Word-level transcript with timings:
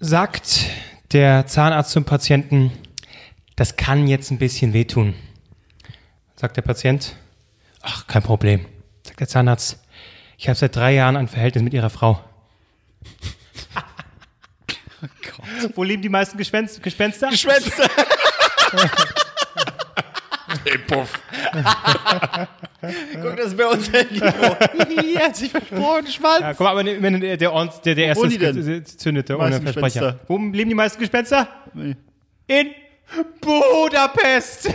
sagt 0.00 0.66
der 1.12 1.46
Zahnarzt 1.46 1.90
zum 1.90 2.04
Patienten, 2.04 2.72
das 3.56 3.76
kann 3.76 4.06
jetzt 4.06 4.30
ein 4.30 4.38
bisschen 4.38 4.72
wehtun. 4.72 5.14
Sagt 6.36 6.56
der 6.56 6.62
Patient, 6.62 7.16
ach, 7.82 8.06
kein 8.06 8.22
Problem. 8.22 8.66
Sagt 9.04 9.20
der 9.20 9.28
Zahnarzt, 9.28 9.78
ich 10.36 10.48
habe 10.48 10.56
seit 10.56 10.76
drei 10.76 10.94
Jahren 10.94 11.16
ein 11.16 11.28
Verhältnis 11.28 11.64
mit 11.64 11.74
ihrer 11.74 11.90
Frau. 11.90 12.22
Wo 15.74 15.82
leben 15.82 16.02
die 16.02 16.08
meisten 16.08 16.38
Gespenster? 16.38 16.80
Gespenster? 16.80 17.32
Schwänze. 17.32 17.82
Ey, 20.64 20.78
Puff. 20.78 21.12
Guck, 23.22 23.36
das 23.36 23.46
ist 23.48 23.56
bei 23.56 23.66
uns 23.66 23.92
Handy. 23.92 24.20
Hier 25.00 25.20
hat 25.20 25.36
sich 25.36 25.50
versprochen, 25.50 26.06
Schwanz. 26.06 26.40
Ja, 26.40 26.50
guck 26.52 26.60
mal, 26.60 26.70
aber 26.70 26.82
ne- 26.84 27.00
wenn 27.02 27.20
der, 27.20 27.36
der, 27.36 27.52
Orns- 27.52 27.80
der, 27.82 27.94
der 27.94 28.06
erste 28.06 28.22
wohnen 28.24 28.30
die 28.30 28.38
denn? 28.38 28.64
ge- 28.64 28.84
zündete 28.84 29.36
ohne 29.36 29.50
meisten 29.50 29.62
Versprecher. 29.64 30.00
Gespenster. 30.00 30.24
Wo 30.28 30.38
leben 30.38 30.68
die 30.68 30.74
meisten 30.74 31.00
Gespenster? 31.00 31.48
Nee. 31.74 31.96
In 32.46 32.70
Budapest. 33.40 34.70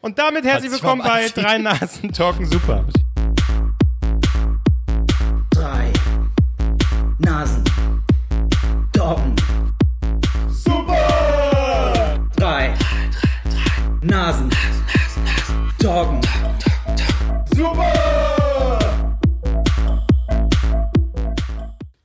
Und 0.00 0.18
damit 0.18 0.44
herzlich 0.44 0.70
willkommen 0.72 1.02
bei. 1.02 1.28
Drei 1.28 1.58
Nasen 1.58 2.12
Talken 2.12 2.46
Super. 2.46 2.84
Nasen. 14.32 14.50
Doggen. 15.78 16.20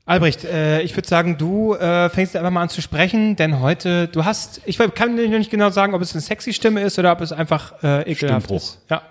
Albrecht, 0.05 0.45
äh, 0.45 0.81
ich 0.81 0.95
würde 0.95 1.07
sagen, 1.07 1.37
du 1.37 1.73
äh, 1.75 2.09
fängst 2.09 2.35
einfach 2.35 2.49
mal 2.49 2.61
an 2.61 2.69
zu 2.69 2.81
sprechen, 2.81 3.35
denn 3.35 3.59
heute, 3.59 4.07
du 4.07 4.23
hast, 4.23 4.61
ich 4.65 4.77
kann 4.77 5.17
dir 5.17 5.27
nicht 5.27 5.51
genau 5.51 5.69
sagen, 5.69 5.93
ob 5.93 6.01
es 6.01 6.13
eine 6.13 6.21
sexy 6.21 6.53
Stimme 6.53 6.81
ist 6.81 6.97
oder 6.97 7.11
ob 7.11 7.19
es 7.19 7.33
einfach 7.33 7.83
äh, 7.83 8.09
ekelhaft 8.11 8.45
Stimmbruch. 8.45 8.63
ist. 8.63 8.79
Ja. 8.89 9.01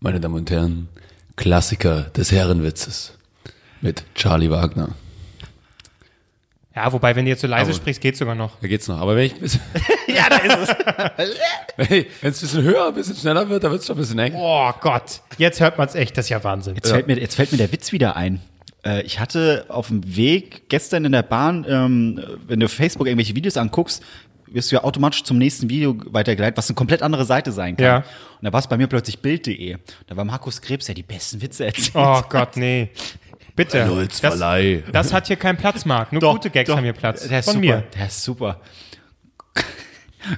Meine 0.00 0.18
Damen 0.18 0.34
und 0.34 0.50
Herren, 0.50 0.88
Klassiker 1.36 2.02
des 2.16 2.32
Herrenwitzes 2.32 3.12
mit 3.82 4.04
Charlie 4.14 4.50
Wagner. 4.50 4.90
Ja, 6.76 6.92
wobei, 6.92 7.16
wenn 7.16 7.24
du 7.24 7.30
jetzt 7.30 7.40
so 7.40 7.46
leise 7.46 7.70
Aber- 7.70 7.72
sprichst, 7.74 8.00
geht's 8.02 8.18
sogar 8.18 8.34
noch. 8.34 8.60
Da 8.60 8.68
geht's 8.68 8.86
noch. 8.86 9.00
Aber 9.00 9.16
wenn 9.16 9.24
ich 9.24 9.34
ein 9.34 9.40
bisschen, 9.40 9.60
Ja, 10.08 10.28
da 10.28 10.36
ist 10.36 10.70
es. 10.70 10.76
wenn 11.76 12.06
es 12.20 12.22
ein 12.22 12.30
bisschen 12.46 12.62
höher, 12.62 12.88
ein 12.88 12.94
bisschen 12.94 13.16
schneller 13.16 13.48
wird, 13.48 13.64
dann 13.64 13.72
wird's 13.72 13.86
schon 13.86 13.96
ein 13.96 14.00
bisschen 14.00 14.18
eng. 14.18 14.34
Oh 14.36 14.70
Gott, 14.80 15.20
jetzt 15.38 15.58
hört 15.60 15.78
man's 15.78 15.94
echt, 15.94 16.16
das 16.18 16.26
ist 16.26 16.30
ja 16.30 16.44
Wahnsinn. 16.44 16.74
Jetzt, 16.74 16.90
fällt 16.90 17.06
mir, 17.06 17.18
jetzt 17.18 17.34
fällt 17.34 17.50
mir 17.52 17.58
der 17.58 17.72
Witz 17.72 17.92
wieder 17.92 18.14
ein. 18.16 18.40
Äh, 18.84 19.02
Ich 19.02 19.18
hatte 19.20 19.64
auf 19.68 19.88
dem 19.88 20.16
Weg 20.16 20.68
gestern 20.68 21.04
in 21.06 21.12
der 21.12 21.22
Bahn, 21.22 21.64
ähm, 21.68 22.22
wenn 22.46 22.60
du 22.60 22.66
auf 22.66 22.72
Facebook 22.72 23.06
irgendwelche 23.06 23.34
Videos 23.34 23.56
anguckst, 23.56 24.02
wirst 24.48 24.70
du 24.70 24.76
ja 24.76 24.84
automatisch 24.84 25.24
zum 25.24 25.38
nächsten 25.38 25.68
Video 25.68 25.96
weitergeleitet, 26.06 26.56
was 26.56 26.68
eine 26.68 26.76
komplett 26.76 27.02
andere 27.02 27.24
Seite 27.24 27.50
sein 27.52 27.76
kann. 27.76 27.84
Ja. 27.84 27.96
Und 27.98 28.04
da 28.44 28.52
war 28.52 28.60
es 28.60 28.68
bei 28.68 28.76
mir 28.76 28.86
plötzlich 28.86 29.18
Bild.de. 29.18 29.76
Da 30.06 30.16
war 30.16 30.24
Markus 30.24 30.60
Krebs, 30.60 30.86
der 30.86 30.94
die 30.94 31.02
besten 31.02 31.42
Witze 31.42 31.66
erzählt. 31.66 31.92
Oh 31.96 32.22
Gott, 32.28 32.56
nee. 32.56 32.90
Bitte. 33.56 33.84
Lulz 33.86 34.20
Das, 34.20 34.38
das 34.38 35.12
hat 35.12 35.26
hier 35.26 35.36
keinen 35.36 35.56
Platz, 35.56 35.84
Marc. 35.86 36.12
Nur 36.12 36.20
gute 36.20 36.50
Gags 36.50 36.70
haben 36.70 36.84
hier 36.84 36.92
Platz. 36.92 37.26
Der 37.26 37.40
ist 37.40 37.46
Von 37.46 37.54
super. 37.54 37.66
mir. 37.66 37.84
Der 37.96 38.06
ist 38.06 38.22
super. 38.22 38.60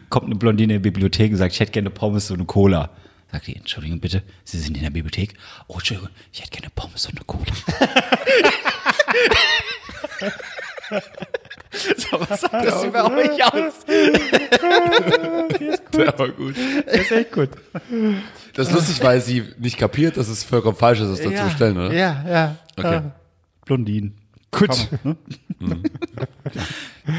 Kommt 0.09 0.27
eine 0.27 0.37
Blondine 0.37 0.75
in 0.75 0.83
die 0.83 0.91
Bibliothek 0.91 1.33
und 1.33 1.39
sagt, 1.39 1.53
ich 1.53 1.61
hätte 1.61 1.73
gerne 1.73 1.91
Pommes 1.91 2.31
und 2.31 2.39
eine 2.39 2.47
Cola. 2.47 2.91
Sagt 3.33 3.47
die, 3.49 3.57
Entschuldigung 3.57 4.01
bitte, 4.01 4.23
Sie 4.45 4.59
sind 4.59 4.77
in 4.77 4.83
der 4.83 4.91
Bibliothek. 4.91 5.35
Oh, 5.67 5.75
Entschuldigung, 5.75 6.11
ich 6.33 6.41
hätte 6.41 6.51
gerne 6.51 6.71
Pommes 6.75 7.07
und 7.07 7.17
eine 7.17 7.25
Cola. 7.27 7.53
so, 11.97 12.21
was 12.29 12.41
sagt 12.41 12.67
das 12.67 12.85
über 12.85 13.11
euch 13.13 13.45
aus? 13.45 13.73
Der 15.93 16.19
war 16.19 16.29
gut. 16.29 16.55
Das 16.87 16.97
ist 16.97 17.13
echt 17.13 17.33
gut. 17.33 17.51
Das 18.55 18.69
ist 18.69 18.75
lustig, 18.75 19.03
weil 19.03 19.21
sie 19.21 19.45
nicht 19.59 19.77
kapiert, 19.79 20.17
dass 20.17 20.29
es 20.29 20.45
vollkommen 20.45 20.77
falsch 20.77 21.01
ist, 21.01 21.11
das 21.11 21.21
dazu 21.21 21.49
zu 21.49 21.51
stellen, 21.51 21.77
oder? 21.77 21.93
Ja, 21.93 22.25
ja. 22.29 22.57
Okay. 22.77 23.01
Blondinen. 23.65 24.15
Gut. 24.51 24.89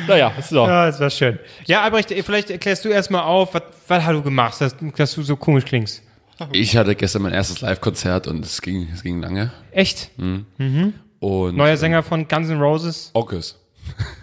Naja, 0.07 0.31
so. 0.47 0.67
Ja, 0.67 0.85
das 0.85 0.99
war 0.99 1.09
schön. 1.09 1.39
Ja, 1.65 1.81
Albrecht, 1.81 2.13
vielleicht 2.23 2.51
erklärst 2.51 2.85
du 2.85 2.89
erstmal 2.89 3.23
auf, 3.23 3.55
was, 3.55 3.63
was 3.87 4.03
hast 4.03 4.13
du 4.13 4.21
gemacht, 4.21 4.61
dass, 4.61 4.75
dass 4.95 5.15
du 5.15 5.23
so 5.23 5.35
komisch 5.35 5.65
klingst. 5.65 6.03
Ich 6.51 6.77
hatte 6.77 6.95
gestern 6.95 7.23
mein 7.23 7.33
erstes 7.33 7.61
Live-Konzert 7.61 8.27
und 8.27 8.45
es 8.45 8.61
ging, 8.61 8.87
es 8.93 9.03
ging 9.03 9.21
lange. 9.21 9.51
Echt? 9.71 10.11
Und 10.17 10.45
Neuer 11.55 11.77
Sänger 11.77 12.03
von 12.03 12.27
Guns 12.27 12.49
N' 12.49 12.61
Roses. 12.61 13.11
Onkels. 13.13 13.58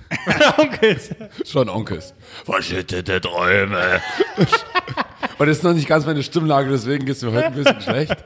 Onkels. 0.59 1.11
Schon 1.45 1.69
Onkels. 1.69 2.15
Verschüttete 2.45 3.21
Träume. 3.21 4.01
und 5.39 5.47
das 5.49 5.59
ist 5.59 5.65
noch 5.65 5.73
nicht 5.73 5.89
ganz 5.89 6.07
meine 6.07 6.23
Stimmlage, 6.23 6.71
deswegen 6.71 7.05
geht's 7.07 7.23
mir 7.23 7.33
heute 7.33 7.47
ein 7.47 7.55
bisschen 7.55 7.81
schlecht. 7.81 8.17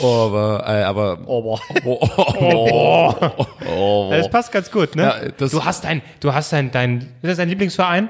Aber, 0.00 0.64
äh, 0.66 0.82
aber, 0.82 1.18
Oh, 1.26 1.58
oh, 1.84 2.08
oh, 2.34 3.36
oh, 3.68 4.08
Das 4.10 4.28
passt 4.30 4.52
ganz 4.52 4.70
gut, 4.70 4.96
ne? 4.96 5.02
Ja, 5.02 5.28
das- 5.36 5.50
du 5.52 5.64
hast 5.64 5.84
dein, 5.84 6.02
du 6.20 6.32
hast 6.34 6.52
dein, 6.52 6.70
dein, 6.70 7.00
ist 7.00 7.08
das 7.22 7.36
dein 7.36 7.48
Lieblingsverein? 7.48 8.08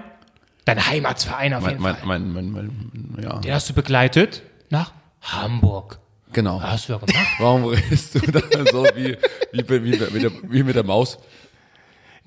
Dein 0.64 0.87
Heimatsverein 0.87 1.54
auf 1.54 1.62
mein, 1.62 1.70
jeden 1.72 1.82
mein, 1.82 1.97
Fall. 1.97 2.06
mein, 2.06 2.32
mein, 2.32 2.50
mein, 2.53 3.22
ja, 3.22 3.38
Den 3.38 3.54
hast 3.54 3.69
du 3.70 3.75
begleitet 3.75 4.42
nach 4.70 4.92
Hamburg. 5.22 5.98
genau. 6.32 6.60
Hast 6.60 6.88
du 6.88 6.92
ja 6.94 6.98
gemacht. 6.98 7.26
Warum 7.38 7.64
redest 7.66 8.14
du 8.14 8.20
da 8.31 8.41
so 8.70 8.84
wie, 8.94 9.16
wie, 9.53 9.69
wie, 9.69 9.84
wie, 9.84 10.10
mit 10.12 10.22
der, 10.22 10.31
wie 10.42 10.62
mit 10.62 10.76
der 10.76 10.84
Maus? 10.84 11.19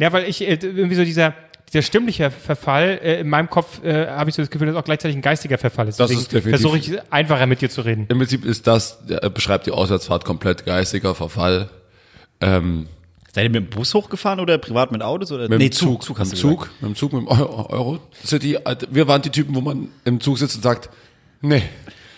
Ja, 0.02 0.12
weil 0.12 0.28
ich 0.28 0.42
äh, 0.42 0.58
irgendwie 0.62 0.96
so 0.96 1.04
dieser, 1.06 1.36
dieser 1.72 1.84
stimmliche 1.84 2.32
Verfall, 2.32 3.00
äh, 3.04 3.20
in 3.22 3.30
meinem 3.30 3.50
Kopf 3.52 3.84
äh, 3.84 4.08
habe 4.08 4.32
ich 4.32 4.36
so 4.36 4.42
das 4.42 4.50
Gefühl, 4.50 4.68
dass 4.68 4.76
auch 4.76 4.84
gleichzeitig 4.84 5.16
ein 5.16 5.22
geistiger 5.22 5.60
Verfall 5.60 5.88
ist. 5.88 6.00
Das 6.00 6.08
Deswegen 6.08 6.22
ist 6.22 6.34
definitiv- 6.34 6.62
versuche 6.62 6.78
ich 6.80 7.14
einfacher 7.14 7.46
mit 7.46 7.62
dir 7.62 7.70
zu 7.70 7.82
reden. 7.82 8.08
Im 8.10 8.18
Prinzip 8.18 8.44
ist 8.44 8.66
das, 8.66 9.06
der 9.06 9.30
beschreibt 9.30 9.68
die 9.68 9.72
Auswärtsfahrt 9.72 10.26
komplett 10.26 10.66
geistiger 10.66 11.14
Verfall. 11.14 11.70
Ähm, 12.42 12.88
Seid 13.34 13.44
ihr 13.46 13.50
mit 13.52 13.62
dem 13.62 13.70
Bus 13.70 13.94
hochgefahren 13.94 14.40
oder 14.40 14.58
privat 14.58 14.92
mit 14.92 15.04
Autos? 15.04 15.32
Oder? 15.32 15.48
Mit 15.48 15.60
nee, 15.60 15.70
dem 15.70 15.72
Zug, 15.72 16.04
Zug 16.04 16.18
mit 16.20 16.32
dem 16.32 16.36
Zug, 16.36 16.70
mit 16.82 16.90
dem 16.90 16.96
Zug, 16.96 17.14
mit 17.14 17.22
dem 17.22 17.28
Euro, 17.30 18.00
City. 18.26 18.58
Wir 18.90 19.08
waren 19.08 19.22
die 19.22 19.30
Typen, 19.30 19.56
wo 19.56 19.62
man 19.62 19.88
im 20.04 20.20
Zug 20.20 20.40
sitzt 20.40 20.56
und 20.58 20.64
sagt, 20.64 20.90
nee, 21.42 21.62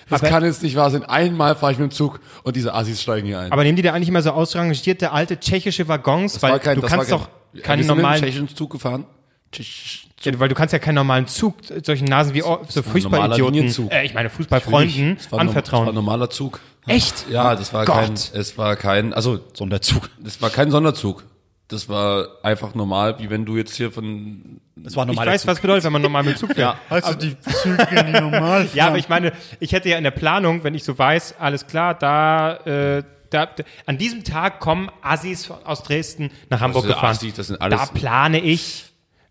das 0.10 0.22
Aber- 0.22 0.30
kann 0.30 0.44
jetzt 0.46 0.64
nicht 0.64 0.76
wahr 0.78 0.90
sein. 0.90 1.04
Einmal 1.04 1.56
fahre 1.56 1.74
ich 1.74 1.78
mit 1.80 1.92
dem 1.92 1.94
Zug 1.94 2.22
und 2.44 2.56
diese 2.56 2.74
Assis 2.74 3.02
steigen 3.02 3.28
hier 3.28 3.40
ein. 3.40 3.52
Aber 3.52 3.64
nehmen 3.64 3.76
die 3.76 3.82
da 3.84 3.94
eigentlich 3.94 4.08
immer 4.10 4.22
so 4.22 4.32
ausrangierte 4.32 5.12
alte 5.12 5.38
tschechische 5.40 5.88
Waggons? 5.90 6.34
Das 6.34 6.42
weil 6.44 6.54
war 6.54 6.60
kein, 6.60 6.76
du 6.76 6.82
das 6.82 6.90
kannst 6.90 7.12
war 7.12 7.20
doch 7.20 7.30
keinen 7.62 7.80
dem 7.80 7.88
normalen, 7.88 8.20
tschechischen 8.22 8.48
Zug 8.56 8.72
gefahren. 8.72 9.06
Tschechisch- 9.52 10.08
ja, 10.24 10.40
weil 10.40 10.48
du 10.50 10.56
kannst 10.56 10.72
ja 10.74 10.80
keinen 10.80 10.96
normalen 10.96 11.28
Zug 11.28 11.56
solchen 11.84 12.06
Nasen 12.06 12.34
wie 12.34 12.44
oh, 12.44 12.60
so 12.70 12.82
Fußballidioten, 12.82 13.90
äh, 13.92 14.06
ich 14.06 14.14
meine 14.14 14.30
Fußballfreunden 14.30 14.88
Das 14.90 14.98
war 14.98 15.10
ein- 15.10 15.16
Das 15.18 15.32
war 15.32 15.40
ein 15.40 15.48
anvertrauen. 15.50 15.94
normaler 15.96 16.30
Zug. 16.30 16.60
Echt? 16.88 17.26
Ja, 17.30 17.56
das 17.56 17.74
war 17.74 17.86
Gott. 17.86 17.96
kein, 17.96 18.14
es 18.14 18.58
war 18.58 18.76
kein, 18.76 19.14
also, 19.14 19.40
Sonderzug. 19.54 20.10
das 20.20 20.42
war 20.42 20.50
kein 20.50 20.72
Sonderzug. 20.72 21.24
Das 21.70 21.88
war 21.90 22.28
einfach 22.44 22.76
normal, 22.76 23.20
wie 23.20 23.30
wenn 23.30 23.46
du 23.46 23.56
jetzt 23.58 23.76
hier 23.76 23.92
von, 23.92 24.60
Das 24.76 24.96
war 24.96 25.06
ein 25.06 25.12
Ich 25.14 25.18
weiß, 25.18 25.42
Zug. 25.42 25.52
was 25.52 25.60
bedeutet, 25.60 25.86
wenn 25.86 25.94
man 25.94 26.02
normal 26.02 26.24
mit 26.24 26.38
Zug 26.38 26.54
fährt. 26.54 26.76
Also 26.90 27.14
die 27.14 27.40
Züge, 27.40 27.88
die 28.06 28.12
normal 28.20 28.68
Ja, 28.74 28.88
aber 28.88 28.98
ich 28.98 29.08
meine, 29.10 29.32
ich 29.60 29.72
hätte 29.72 29.90
ja 29.90 29.98
in 29.98 30.04
der 30.04 30.12
Planung, 30.12 30.64
wenn 30.64 30.76
ich 30.76 30.84
so 30.84 30.98
weiß, 30.98 31.36
alles 31.40 31.66
klar, 31.66 31.94
da, 31.96 32.56
äh, 32.66 33.04
da, 33.34 33.50
an 33.86 33.98
diesem 33.98 34.24
Tag 34.24 34.60
kommen 34.60 34.90
Assis 35.02 35.50
aus 35.52 35.84
Dresden 35.84 36.32
nach 36.50 36.60
Hamburg 36.62 36.84
sind 36.84 36.94
gefahren. 36.94 37.12
Assis, 37.12 37.34
das 37.34 37.48
sind 37.48 37.62
alles- 37.62 37.80
da 37.80 37.86
plane 37.88 38.40
ich. 38.40 38.86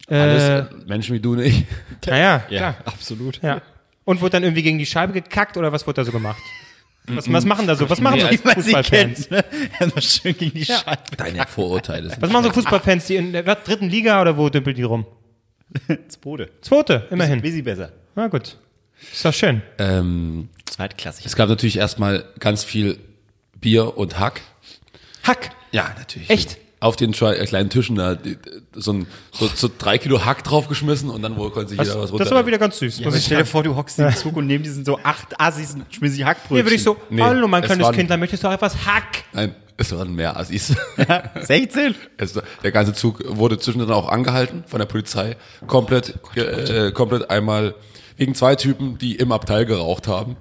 alles 0.09 0.43
Äh, 0.43 0.59
äh, 0.59 0.65
Menschen 0.87 1.15
wie 1.15 1.21
du 1.21 1.35
nicht. 1.37 1.67
naja, 2.07 2.43
Ja, 2.51 2.59
klar. 2.59 2.77
absolut. 2.85 3.41
Ja. 3.43 3.63
Und 4.05 4.21
wurde 4.21 4.31
dann 4.33 4.43
irgendwie 4.43 4.63
gegen 4.63 4.79
die 4.79 4.87
Scheibe 4.87 5.13
gekackt 5.13 5.57
oder 5.57 5.73
was 5.73 5.87
wurde 5.87 6.01
da 6.01 6.05
so 6.05 6.13
gemacht? 6.13 6.41
Was, 7.07 7.33
was 7.33 7.45
machen 7.45 7.67
da 7.67 7.75
so? 7.75 7.89
Was 7.91 8.01
machen 8.01 8.21
Nee, 8.21 8.37
so 8.37 8.49
Fußballfans? 8.51 9.31
ne? 9.31 9.45
Erstmal 9.81 10.03
schön 10.03 10.37
gegen 10.39 10.55
die 10.59 10.65
Scheibe. 10.65 11.03
Deine 11.17 11.45
Vorurteile 11.47 12.11
sind 12.11 12.23
Was 12.23 12.31
machen 12.31 12.45
so 12.45 12.51
Fußballfans, 12.53 13.07
die 13.07 13.17
in 13.17 13.33
der 13.33 13.43
dritten 13.43 13.89
Liga 13.89 14.21
oder 14.21 14.37
wo 14.37 14.49
dümpelt 14.49 14.77
die 14.79 14.83
rum? 14.85 15.07
Das 16.07 16.17
Bode. 16.19 16.51
Zweite, 16.61 17.07
immerhin. 17.11 17.43
Wie 17.43 17.51
sie 17.51 17.63
besser. 17.63 17.91
Na 18.15 18.29
gut. 18.29 18.57
Ist 19.13 19.25
doch 19.25 19.33
schön. 19.35 19.63
ähm, 19.79 20.49
Zweitklassig. 20.67 21.27
Es 21.27 21.35
gab 21.35 21.49
natürlich 21.49 21.79
erstmal 21.79 22.25
ganz 22.39 22.63
viel 22.63 22.99
Bier 23.63 23.97
und 23.97 24.19
Hack. 24.19 24.43
Hack. 25.25 25.51
Ja, 25.71 25.95
natürlich. 25.99 26.29
Echt? 26.29 26.59
Auf 26.81 26.97
den 26.97 27.15
zwei- 27.15 27.37
kleinen 27.47 27.71
Tischen 27.71 27.95
da 27.95 28.19
so, 28.75 28.93
ein, 28.93 29.07
so, 29.31 29.49
so 29.55 29.71
drei 29.79 29.99
Kilo 29.99 30.25
Hack 30.25 30.43
draufgeschmissen 30.43 31.09
und 31.11 31.23
dann 31.23 31.37
wohl 31.37 31.51
konnte 31.53 31.69
sich 31.71 31.79
Das, 31.79 31.87
jeder 31.87 32.01
was 32.01 32.07
das 32.07 32.13
runter. 32.13 32.25
ist 32.25 32.33
aber 32.33 32.47
wieder 32.47 32.59
ganz 32.59 32.79
süß. 32.81 32.99
Ja, 32.99 33.07
aber 33.07 33.17
ich 33.17 33.25
stell 33.25 33.39
dir 33.39 33.47
vor, 33.47 33.63
du 33.63 33.77
hockst 33.77 34.01
im 34.01 34.13
Zug 34.17 34.37
und 34.37 34.49
neben 34.49 34.65
diesen 34.65 34.85
so 34.85 34.99
acht 35.05 35.41
Assis 35.41 35.75
und 35.75 35.85
schmissen 35.95 36.17
die 36.17 36.25
Hackbrötchen. 36.25 36.57
Hier 36.57 36.65
würde 36.65 36.75
ich 36.75 36.83
so, 36.83 36.97
Nee, 37.09 37.23
hallo 37.23 37.47
mein 37.47 37.63
es 37.63 37.69
kleines 37.69 37.85
waren- 37.87 37.95
Kindlein, 37.95 38.19
möchtest 38.19 38.43
du 38.43 38.49
auch 38.49 38.53
etwas 38.53 38.85
Hack? 38.85 39.23
Nein, 39.33 39.55
es 39.77 39.97
waren 39.97 40.13
mehr 40.13 40.37
Assis. 40.37 40.75
16? 41.41 41.95
Es, 42.17 42.33
der 42.65 42.73
ganze 42.73 42.93
Zug 42.95 43.23
wurde 43.29 43.59
zwischendrin 43.61 43.93
auch 43.93 44.09
angehalten 44.09 44.65
von 44.67 44.81
der 44.81 44.87
Polizei. 44.87 45.37
Komplett, 45.69 46.19
ge- 46.35 46.89
äh, 46.89 46.93
komplett 46.93 47.31
einmal 47.31 47.77
wegen 48.17 48.35
zwei 48.35 48.57
Typen, 48.57 48.99
die 48.99 49.15
im 49.17 49.31
Abteil 49.31 49.67
geraucht 49.67 50.09
haben. 50.09 50.37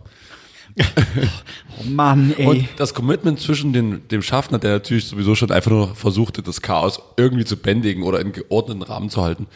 Oh 1.79 1.83
Mann, 1.89 2.33
ey. 2.37 2.45
Und 2.45 2.67
das 2.77 2.93
Commitment 2.93 3.39
zwischen 3.39 3.73
den, 3.73 4.07
dem 4.09 4.21
Schaffner, 4.21 4.59
der 4.59 4.73
natürlich 4.73 5.05
sowieso 5.05 5.35
schon 5.35 5.51
einfach 5.51 5.71
nur 5.71 5.95
versuchte, 5.95 6.41
das 6.43 6.61
Chaos 6.61 7.01
irgendwie 7.17 7.45
zu 7.45 7.57
bändigen 7.57 8.03
oder 8.03 8.19
in 8.19 8.31
geordneten 8.33 8.83
Rahmen 8.83 9.09
zu 9.09 9.21
halten. 9.23 9.47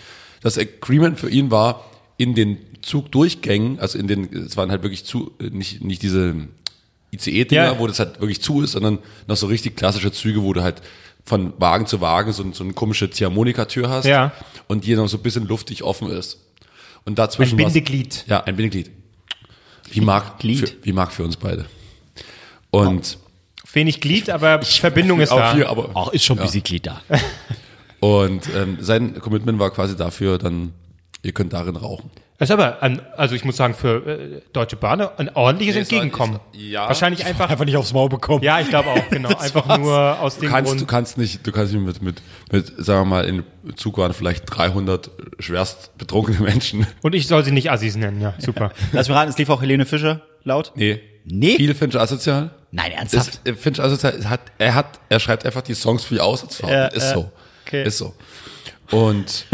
Das 0.42 0.58
Agreement 0.58 1.20
für 1.20 1.30
ihn 1.30 1.52
war, 1.52 1.86
in 2.18 2.34
den 2.34 2.58
Zugdurchgängen, 2.82 3.80
also 3.80 3.98
in 4.00 4.08
den, 4.08 4.32
es 4.34 4.58
waren 4.58 4.72
halt 4.72 4.82
wirklich 4.84 5.06
zu, 5.06 5.32
nicht, 5.40 5.84
nicht 5.84 6.02
diese 6.02 6.36
ICE-Dinger, 7.14 7.64
Ja. 7.74 7.80
wo 7.80 7.88
das 7.88 8.00
halt 8.00 8.20
wirklich 8.22 8.42
zu 8.42 8.62
ist, 8.62 8.72
sondern 8.72 9.00
noch 9.28 9.36
so 9.36 9.48
richtig 9.48 9.76
klassische 9.76 10.12
Züge, 10.12 10.42
wo 10.42 10.54
du 10.54 10.64
halt 10.64 10.82
von 11.24 11.54
Wagen 11.60 11.86
zu 11.88 12.02
Wagen 12.02 12.32
so, 12.32 12.46
so 12.54 12.64
eine 12.64 12.74
komische 12.74 13.10
Ziehharmonika-Tür 13.10 13.90
hast 13.90 14.06
Ja. 14.06 14.32
und 14.68 14.86
die 14.86 14.96
noch 14.96 15.08
so 15.08 15.18
ein 15.18 15.24
bisschen 15.24 15.48
luftig 15.48 15.84
offen 15.84 16.10
ist. 16.10 16.40
Und 17.06 17.20
dazwischen 17.20 17.60
Ein 17.60 17.66
Bindeglied. 17.66 18.26
Ja, 18.28 18.44
ein 18.44 18.56
Bindeglied. 18.56 18.92
Wie 19.92 20.02
mag, 20.02 20.40
Glied. 20.40 20.70
Für, 20.70 20.76
wie 20.84 20.94
mag 20.94 21.12
für 21.12 21.24
uns 21.24 21.38
beide. 21.38 21.66
Und 22.72 23.18
Wenig 23.76 24.00
Glied, 24.00 24.30
aber 24.30 24.62
Verbindung 24.62 25.20
ist 25.20 25.32
auch 25.32 25.38
da. 25.38 25.54
hier, 25.54 25.70
aber 25.70 25.90
Auch 25.94 26.14
ist 26.14 26.24
schon 26.24 26.40
ein 26.40 26.46
bisschen 26.46 26.64
Glied 26.64 26.88
da. 26.88 27.02
Und 28.00 28.48
ähm, 28.56 28.78
sein 28.80 29.20
Commitment 29.20 29.60
war 29.60 29.70
quasi 29.72 29.98
dafür, 29.98 30.38
dann, 30.38 30.74
ihr 31.24 31.34
könnt 31.34 31.52
darin 31.52 31.76
rauchen. 31.76 32.10
Das 32.38 32.50
ist 32.50 32.54
aber, 32.54 32.82
ein, 32.84 33.02
also 33.16 33.34
ich 33.34 33.46
muss 33.46 33.56
sagen, 33.56 33.74
für 33.74 34.06
äh, 34.06 34.42
Deutsche 34.52 34.76
Bahn 34.76 35.00
ein 35.02 35.30
ordentliches 35.36 35.76
Nee, 35.76 35.82
Entgegenkommen. 35.82 36.40
es- 36.54 36.60
ja. 36.62 36.88
Wahrscheinlich 36.88 37.26
einfach, 37.26 37.50
Einfach 37.50 37.64
nicht 37.64 37.78
aufs 37.78 37.94
Maul 37.94 38.10
bekommen. 38.10 38.44
ja, 38.44 38.60
ich 38.60 38.68
glaube 38.68 38.90
auch, 38.90 39.10
genau. 39.10 39.30
Einfach 39.40 39.78
nur 39.78 40.20
aus 40.20 40.36
Du 40.36 40.42
dem 40.42 40.50
kannst, 40.50 40.72
du 40.74 40.76
Grund. 40.78 40.88
kannst 40.90 41.18
nicht, 41.18 41.48
du 41.48 41.52
kannst 41.54 41.74
nicht 41.74 41.86
mit, 41.86 42.02
mit, 42.02 42.22
mit, 42.52 42.74
sagen 42.86 43.02
wir 43.02 43.06
mal, 43.06 43.26
in 43.26 43.44
Zug 43.78 43.98
waren 43.98 44.14
vielleicht 44.14 44.44
300 44.48 45.10
schwerst 45.40 45.98
betrunkene 45.98 46.40
Menschen. 46.42 46.86
Und 47.02 47.16
ich 47.16 47.28
soll 47.28 47.46
sie 47.46 47.52
nicht 47.52 47.72
Assis 47.72 47.96
nennen, 47.96 48.20
ja, 48.20 48.34
super. 48.40 48.72
Lass 48.92 49.08
mich 49.08 49.16
raten, 49.16 49.30
es 49.30 49.38
lief 49.38 49.50
auch 49.50 49.62
Helene 49.62 49.86
Fischer 49.86 50.22
laut? 50.44 50.74
Nee. 50.76 51.02
Nee? 51.24 51.56
Viel 51.56 51.74
Finch 51.74 51.96
asozial. 51.96 52.52
Nein, 52.72 52.92
ernsthaft? 52.92 53.40
Ist, 53.46 53.48
äh, 53.48 53.54
Finch 53.56 53.80
asozial 53.80 54.30
hat, 54.30 54.42
er 54.58 54.76
hat, 54.76 55.00
er 55.08 55.20
schreibt 55.22 55.46
einfach 55.46 55.62
die 55.62 55.74
Songs 55.74 56.04
für 56.04 56.16
die 56.16 56.20
Aussatzfahrten. 56.22 56.78
Ja, 56.78 56.86
ist 56.88 57.04
ja. 57.04 57.14
so. 57.14 57.32
Okay. 57.66 57.84
Ist 57.84 57.98
so. 57.98 58.14
Und 58.92 59.46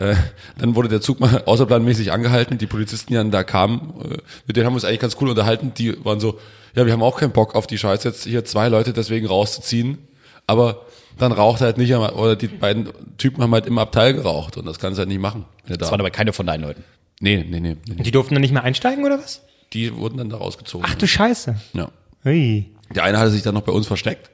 äh, 0.00 0.14
dann 0.58 0.74
wurde 0.74 0.88
der 0.88 1.00
Zug 1.00 1.20
mal 1.20 1.42
außerplanmäßig 1.46 2.12
angehalten. 2.12 2.58
Die 2.58 2.66
Polizisten, 2.66 3.08
die 3.08 3.14
dann 3.14 3.30
da 3.30 3.42
kamen, 3.42 3.94
äh, 4.04 4.16
mit 4.46 4.56
denen 4.56 4.66
haben 4.66 4.72
wir 4.72 4.76
uns 4.76 4.84
eigentlich 4.84 5.00
ganz 5.00 5.16
cool 5.20 5.30
unterhalten. 5.30 5.72
Die 5.76 6.04
waren 6.04 6.20
so, 6.20 6.38
ja, 6.74 6.84
wir 6.86 6.92
haben 6.92 7.02
auch 7.02 7.18
keinen 7.18 7.32
Bock 7.32 7.54
auf 7.54 7.66
die 7.66 7.78
Scheiße, 7.78 8.08
jetzt 8.08 8.24
hier 8.24 8.44
zwei 8.44 8.68
Leute 8.68 8.92
deswegen 8.92 9.26
rauszuziehen. 9.26 9.98
Aber 10.46 10.82
dann 11.18 11.32
raucht 11.32 11.62
er 11.62 11.66
halt 11.68 11.78
nicht, 11.78 11.94
am- 11.94 12.02
oder 12.14 12.36
die 12.36 12.48
beiden 12.48 12.88
Typen 13.18 13.42
haben 13.42 13.52
halt 13.54 13.66
im 13.66 13.78
Abteil 13.78 14.12
geraucht 14.14 14.56
und 14.58 14.66
das 14.66 14.78
kannst 14.78 14.98
du 14.98 15.00
halt 15.00 15.08
nicht 15.08 15.20
machen. 15.20 15.46
Das 15.66 15.78
da- 15.78 15.90
waren 15.90 16.00
aber 16.00 16.10
keine 16.10 16.32
von 16.34 16.46
deinen 16.46 16.62
Leuten. 16.62 16.84
nee, 17.20 17.38
nee, 17.48 17.58
nee, 17.60 17.76
nee, 17.88 17.94
nee. 17.96 18.02
Die 18.02 18.10
durften 18.10 18.34
dann 18.34 18.42
nicht 18.42 18.52
mehr 18.52 18.62
einsteigen, 18.62 19.04
oder 19.04 19.18
was? 19.18 19.40
Die 19.72 19.96
wurden 19.96 20.18
dann 20.18 20.28
da 20.28 20.36
rausgezogen. 20.36 20.86
Ach 20.88 20.94
du 20.94 21.06
Scheiße. 21.08 21.56
ja. 21.72 21.88
Hui. 22.24 22.66
Der 22.94 23.02
eine 23.04 23.18
hatte 23.18 23.30
sich 23.30 23.42
dann 23.42 23.54
noch 23.54 23.62
bei 23.62 23.72
uns 23.72 23.86
versteckt. 23.86 24.30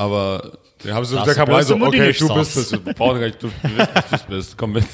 Aber 0.00 0.52
wir 0.82 0.94
haben 0.94 1.02
Das 1.02 1.10
bloß 1.10 1.36
rein 1.36 1.62
so, 1.62 1.74
okay, 1.76 2.12
du 2.12 2.34
bist 2.34 2.56
es, 2.56 2.72
wir 2.72 2.78
brauchen 2.94 3.20
gar 3.20 3.26
nicht, 3.26 3.42
du, 3.42 3.50
dass 3.76 4.08
du 4.08 4.16
es 4.16 4.22
bist, 4.22 4.56
komm 4.56 4.72
mit. 4.72 4.86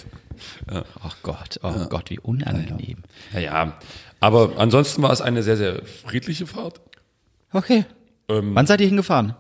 Ach 1.00 1.17
Gott, 1.23 1.61
oh 1.62 1.87
Gott, 1.88 2.11
wie 2.11 2.19
unangenehm. 2.19 3.05
Ja, 3.32 3.38
ja. 3.38 3.79
Aber 4.19 4.55
ansonsten 4.56 5.03
war 5.03 5.12
es 5.12 5.20
eine 5.20 5.44
sehr, 5.44 5.56
sehr 5.56 5.82
friedliche 5.85 6.49
Fahrt. 6.49 6.81
Okay. 7.53 7.85
Ähm, 8.29 8.53
Wann 8.56 8.67
seid 8.67 8.81
ihr 8.81 8.88
hingefahren? 8.88 9.37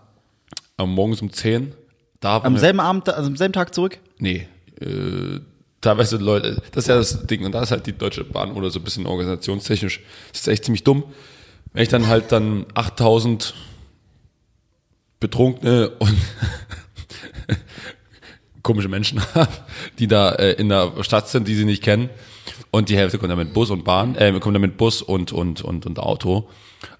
Am 0.76 0.94
morgens 0.94 1.20
um 1.20 1.32
10. 1.32 1.74
Da 2.20 2.40
Am 2.42 2.56
selben 2.58 2.78
Abend, 2.78 3.08
also 3.08 3.28
am 3.28 3.36
selben 3.36 3.52
Tag 3.52 3.74
zurück? 3.74 3.98
Nee. 4.18 4.46
Äh, 4.80 5.40
teilweise 5.80 6.18
Leute, 6.18 6.62
das 6.70 6.84
ist 6.84 6.88
ja 6.88 6.94
das 6.94 7.26
Ding, 7.26 7.44
und 7.44 7.50
da 7.50 7.62
ist 7.62 7.72
halt 7.72 7.88
die 7.88 7.92
Deutsche 7.92 8.22
Bahn 8.22 8.52
oder 8.52 8.70
so 8.70 8.78
ein 8.78 8.84
bisschen 8.84 9.04
organisationstechnisch, 9.04 10.00
das 10.30 10.42
ist 10.42 10.48
echt 10.48 10.64
ziemlich 10.64 10.84
dumm. 10.84 11.02
Wenn 11.72 11.82
ich 11.82 11.88
dann 11.88 12.06
halt 12.06 12.30
dann 12.30 12.66
8000 12.74 13.52
Betrunkene 15.20 15.90
und 15.90 16.16
komische 18.62 18.88
Menschen 18.88 19.22
habe, 19.34 19.52
die 19.98 20.08
da 20.08 20.32
äh, 20.32 20.52
in 20.52 20.68
der 20.68 20.92
Stadt 21.02 21.28
sind, 21.28 21.48
die 21.48 21.54
sie 21.54 21.64
nicht 21.64 21.82
kennen. 21.82 22.10
Und 22.70 22.88
die 22.88 22.96
Hälfte 22.96 23.18
kommt 23.18 23.30
dann 23.30 23.38
mit 23.38 23.54
Bus 23.54 23.70
und 23.70 23.84
Bahn, 23.84 24.16
äh, 24.16 24.32
kommt 24.40 24.54
dann 24.54 24.60
mit 24.60 24.76
Bus 24.76 25.02
und, 25.02 25.32
und, 25.32 25.62
und, 25.62 25.86
und 25.86 25.98
Auto. 25.98 26.48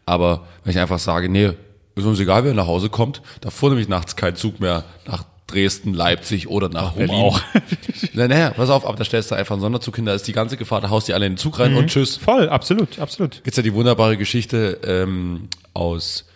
Aber 0.07 0.47
wenn 0.65 0.71
ich 0.71 0.79
einfach 0.79 0.99
sage, 0.99 1.29
nee, 1.29 1.53
ist 1.97 2.05
uns 2.05 2.21
egal, 2.21 2.45
wer 2.45 2.55
nach 2.55 2.67
Hause 2.67 2.89
kommt, 2.89 3.21
da 3.41 3.51
fuhr 3.51 3.71
nämlich 3.71 3.89
nachts 3.89 4.17
kein 4.17 4.37
Zug 4.37 4.61
mehr 4.61 4.85
nach 5.07 5.25
Dresden, 5.47 5.95
Leipzig 5.95 6.49
oder 6.49 6.69
nach 6.69 6.93
Berlin. 6.93 7.15
auch? 7.15 7.41
Na, 8.15 8.27
naja, 8.27 8.51
pass 8.51 8.69
auf, 8.69 8.85
aber 8.85 8.97
da 8.97 9.05
stellst 9.05 9.31
du 9.31 9.35
einfach 9.35 9.55
einen 9.55 9.63
Sonderzug 9.63 9.97
hin, 9.97 10.05
da 10.05 10.15
ist 10.15 10.27
die 10.27 10.33
ganze 10.33 10.57
Gefahr, 10.57 10.81
da 10.81 10.91
haust 10.91 11.09
die 11.09 11.15
alle 11.15 11.27
in 11.27 11.33
den 11.33 11.39
Zug 11.39 11.59
rein 11.59 11.75
und 11.75 11.89
tschüss. 11.89 12.17
Voll, 12.17 12.49
absolut, 12.49 12.99
absolut. 12.99 13.43
Gibt's 13.45 13.57
ja 13.57 13.63
die 13.63 13.73
wunderbare 13.73 14.17
Geschichte 14.17 14.81
ähm, 14.85 15.49
aus, 15.73 16.27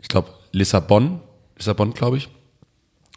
ich 0.00 0.08
glaube, 0.08 0.30
Lissabon, 0.52 1.20
Lissabon, 1.56 1.92
glaube 1.94 2.18
ich. 2.18 2.28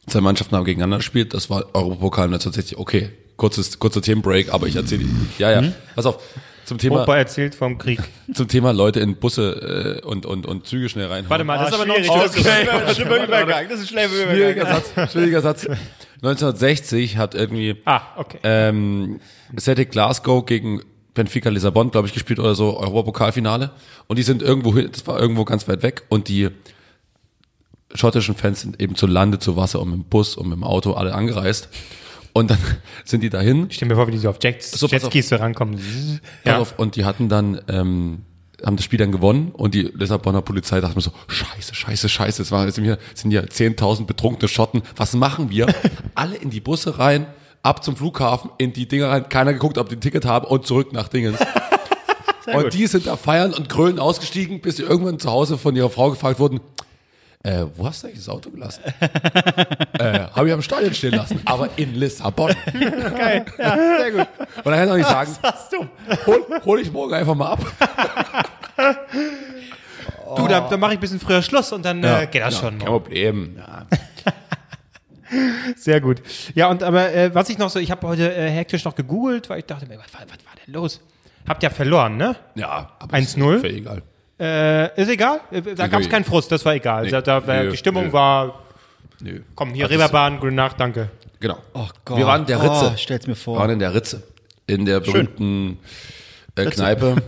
Zwei 0.08 0.22
Mannschaften 0.22 0.56
haben 0.56 0.66
gegeneinander 0.66 0.98
gespielt, 0.98 1.34
das 1.34 1.50
war 1.50 1.66
Europapokal 1.74 2.26
1960. 2.26 2.78
Okay, 2.78 3.10
kurzes, 3.38 3.80
kurzer 3.80 4.02
Themenbreak, 4.02 4.54
aber 4.54 4.68
ich 4.68 4.76
erzähle, 4.76 5.06
ja, 5.40 5.52
ja, 5.52 5.72
pass 5.96 6.06
auf, 6.06 6.20
zum 6.66 6.78
Thema, 6.78 7.04
Opa 7.04 7.18
erzählt 7.18 7.54
vom 7.56 7.78
Krieg. 7.78 8.00
zum 8.34 8.48
Thema 8.48 8.72
Leute 8.72 9.00
in 9.00 9.16
Busse 9.18 10.02
äh, 10.04 10.06
und, 10.06 10.26
und, 10.26 10.46
und 10.46 10.66
Züge 10.68 10.90
schnell 10.90 11.08
reinhauen. 11.08 11.30
Warte 11.30 11.44
mal, 11.44 11.58
das 11.60 11.70
ist 11.70 11.74
aber 11.76 11.86
noch 11.86 11.96
schwierig, 11.96 12.12
das 12.14 12.36
ist 12.36 12.48
ein 12.48 12.96
schlimmer 12.96 13.24
Übergang. 13.24 13.66
Das 13.70 13.80
ist 13.80 13.92
ein 13.96 14.08
schlimmer 14.10 14.31
Schwieriger 14.34 14.66
Satz, 14.66 15.12
schwieriger 15.12 15.42
Satz. 15.42 15.68
1960 16.22 17.18
hat 17.18 17.36
irgendwie 17.36 17.78
Ah, 17.86 18.02
okay. 18.18 18.40
ähm, 18.44 19.20
Celtic 19.60 19.92
Glasgow 19.92 20.46
gegen 20.46 20.81
Benfica 21.14 21.50
Lissabon, 21.50 21.92
glaube 21.92 22.08
ich, 22.08 22.14
gespielt 22.14 22.40
oder 22.40 22.56
so, 22.56 22.78
Europapokalfinale. 22.78 23.72
Und 24.08 24.18
die 24.18 24.24
sind 24.24 24.42
irgendwo, 24.42 24.76
hin- 24.76 24.90
das 24.92 25.06
war 25.08 25.20
irgendwo 25.20 25.46
ganz 25.46 25.68
weit 25.68 25.81
weg 25.84 26.04
und 26.10 26.28
die 26.28 26.50
schottischen 27.95 28.36
Fans 28.36 28.62
sind 28.62 28.81
eben 28.81 28.95
zu 28.95 29.07
Lande, 29.07 29.39
zu 29.39 29.56
Wasser 29.57 29.81
und 29.81 29.89
mit 29.89 29.97
dem 29.97 30.03
Bus 30.06 30.36
und 30.36 30.50
mit 30.50 30.57
dem 30.57 30.63
Auto 30.63 30.94
alle 30.94 31.13
angereist. 31.13 31.69
Und 32.33 32.51
dann 32.51 32.57
sind 33.06 33.21
die 33.21 33.30
dahin 33.30 33.68
Stell 33.71 33.88
mir 33.88 33.95
vor, 33.95 34.07
wie 34.07 34.12
die 34.12 34.18
so 34.18 34.30
auf 34.30 34.38
Jets, 34.42 34.71
So. 34.71 34.88
Jetskis 34.88 35.30
so 35.30 35.38
rankommen. 35.38 35.80
ja. 36.44 36.53
Ja. 36.53 36.57
auf, 36.59 36.77
und 36.77 36.95
die 36.95 37.06
hatten 37.06 37.30
dann, 37.30 37.62
ähm, 37.69 38.24
haben 38.63 38.75
das 38.75 38.86
Spiel 38.86 39.00
dann 39.00 39.12
gewonnen 39.12 39.51
und 39.53 39.74
die 39.74 39.83
Lissabonner 39.83 40.42
Polizei 40.42 40.81
dachte 40.81 40.95
mir 40.95 41.01
so, 41.01 41.12
scheiße, 41.27 41.74
scheiße, 41.75 42.09
scheiße, 42.09 42.42
es 42.42 42.51
waren, 42.51 42.65
jetzt 42.65 42.75
sind 42.75 42.83
hier, 42.86 42.97
sind 43.13 43.31
hier 43.31 43.45
10.000 43.45 44.06
betrunkene 44.06 44.47
Schotten, 44.47 44.81
was 44.95 45.13
machen 45.13 45.50
wir? 45.50 45.68
Alle 46.15 46.36
in 46.36 46.50
die 46.50 46.62
Busse 46.62 47.00
rein, 47.00 47.25
ab 47.63 47.83
zum 47.83 47.95
Flughafen, 47.95 48.51
in 48.57 48.74
die 48.74 48.88
Dinger 48.88 49.09
rein, 49.09 49.30
keiner 49.30 49.53
geguckt, 49.53 49.77
ob 49.77 49.89
die 49.89 49.95
ein 49.95 50.01
Ticket 50.01 50.25
haben 50.25 50.45
und 50.45 50.65
zurück 50.65 50.94
nach 50.94 51.07
Dingens. 51.07 51.39
und 52.53 52.74
die 52.74 52.88
sind 52.88 53.07
da 53.07 53.18
feiern 53.18 53.53
und 53.53 53.69
grölen 53.69 54.00
ausgestiegen, 54.00 54.62
bis 54.62 54.77
sie 54.77 54.83
irgendwann 54.83 55.19
zu 55.19 55.31
Hause 55.31 55.57
von 55.57 55.75
ihrer 55.75 55.89
Frau 55.89 56.09
gefragt 56.12 56.39
wurden, 56.39 56.59
äh, 57.45 57.68
wo 57.75 57.86
hast 57.86 58.01
du 58.01 58.07
eigentlich 58.07 58.19
das 58.19 58.30
Auto 58.30 58.50
gelassen? 58.50 58.81
äh, 60.00 60.19
habe 60.33 60.47
ich 60.47 60.53
am 60.53 60.63
Stadion 60.63 60.94
stehen 60.95 61.13
lassen, 61.13 61.39
aber 61.45 61.69
in 61.75 61.94
Lissabon. 61.94 62.52
Geil, 62.73 63.45
ja, 63.57 63.78
sehr 63.99 64.11
gut. 64.11 64.28
Und 64.64 64.66
dann 64.66 64.73
kann 64.73 64.83
ich 64.85 64.92
auch 64.92 64.97
nicht 64.97 65.09
sagen, 65.09 65.90
hol, 66.25 66.45
hol 66.66 66.80
ich 66.80 66.92
morgen 66.92 67.14
einfach 67.14 67.35
mal 67.35 67.52
ab. 67.52 67.59
Du, 70.35 70.47
da, 70.47 70.61
da 70.61 70.78
mache 70.78 70.94
ich 70.94 70.97
ein 70.97 71.02
bisschen 71.02 71.19
früher 71.19 71.44
Schluss 71.44 71.71
und 71.71 71.85
dann 71.85 72.04
äh, 72.04 72.28
geht 72.31 72.42
das 72.42 72.57
schon. 72.57 72.80
Kein 72.80 72.87
Problem. 72.87 73.61
Sehr 75.75 76.02
gut. 76.02 76.23
Ja, 76.56 76.69
und 76.69 76.81
aber 76.81 77.14
äh, 77.14 77.35
was 77.35 77.49
ich 77.49 77.59
noch 77.59 77.69
so, 77.69 77.78
ich 77.78 77.92
habe 77.92 78.07
heute 78.07 78.33
äh, 78.33 78.49
hektisch 78.49 78.83
noch 78.85 78.95
gegoogelt, 78.95 79.52
weil 79.52 79.59
ich 79.59 79.66
dachte 79.66 79.85
mir, 79.85 79.99
was, 79.99 80.11
was 80.14 80.21
war 80.21 80.56
denn 80.66 80.73
los? 80.73 80.99
Habt 81.47 81.61
ja 81.61 81.69
verloren, 81.69 82.18
ne? 82.18 82.35
Ja, 82.56 82.94
aber 82.97 83.18
1-0? 83.18 83.56
ist 83.56 83.61
völlig 83.61 83.78
egal. 83.78 84.02
Äh, 84.39 85.01
ist 85.01 85.09
egal. 85.09 85.39
Äh, 85.51 85.61
Da 85.75 85.87
gab 85.87 86.01
es 86.01 86.09
keinen 86.09 86.25
Frust, 86.25 86.51
das 86.51 86.65
war 86.65 86.73
egal. 86.75 87.04
Nee, 87.06 87.11
da, 87.11 87.21
da, 87.21 87.39
nö, 87.39 87.71
die 87.71 87.77
Stimmung 87.77 88.07
nö. 88.07 88.13
war, 88.13 88.61
Nö. 89.21 89.42
komm, 89.56 89.73
hier 89.73 89.89
Reeperbahn, 89.89 90.39
gute 90.39 90.54
Nacht, 90.54 90.80
danke. 90.80 91.09
Genau. 91.39 91.57
Oh 91.73 91.87
Gott. 92.04 92.18
Wir 92.18 92.25
waren 92.27 92.42
in 92.42 92.47
der 92.47 92.61
Ritze. 92.61 92.92
Oh, 92.94 92.97
stell's 92.97 93.27
mir 93.27 93.35
vor. 93.35 93.56
Wir 93.56 93.59
waren 93.61 93.69
in 93.71 93.80
der 93.80 93.94
Ritze. 93.94 94.23
In 94.68 94.85
der 94.85 94.99
berühmten 94.99 95.80
äh, 96.56 96.65
Kneipe. 96.65 97.15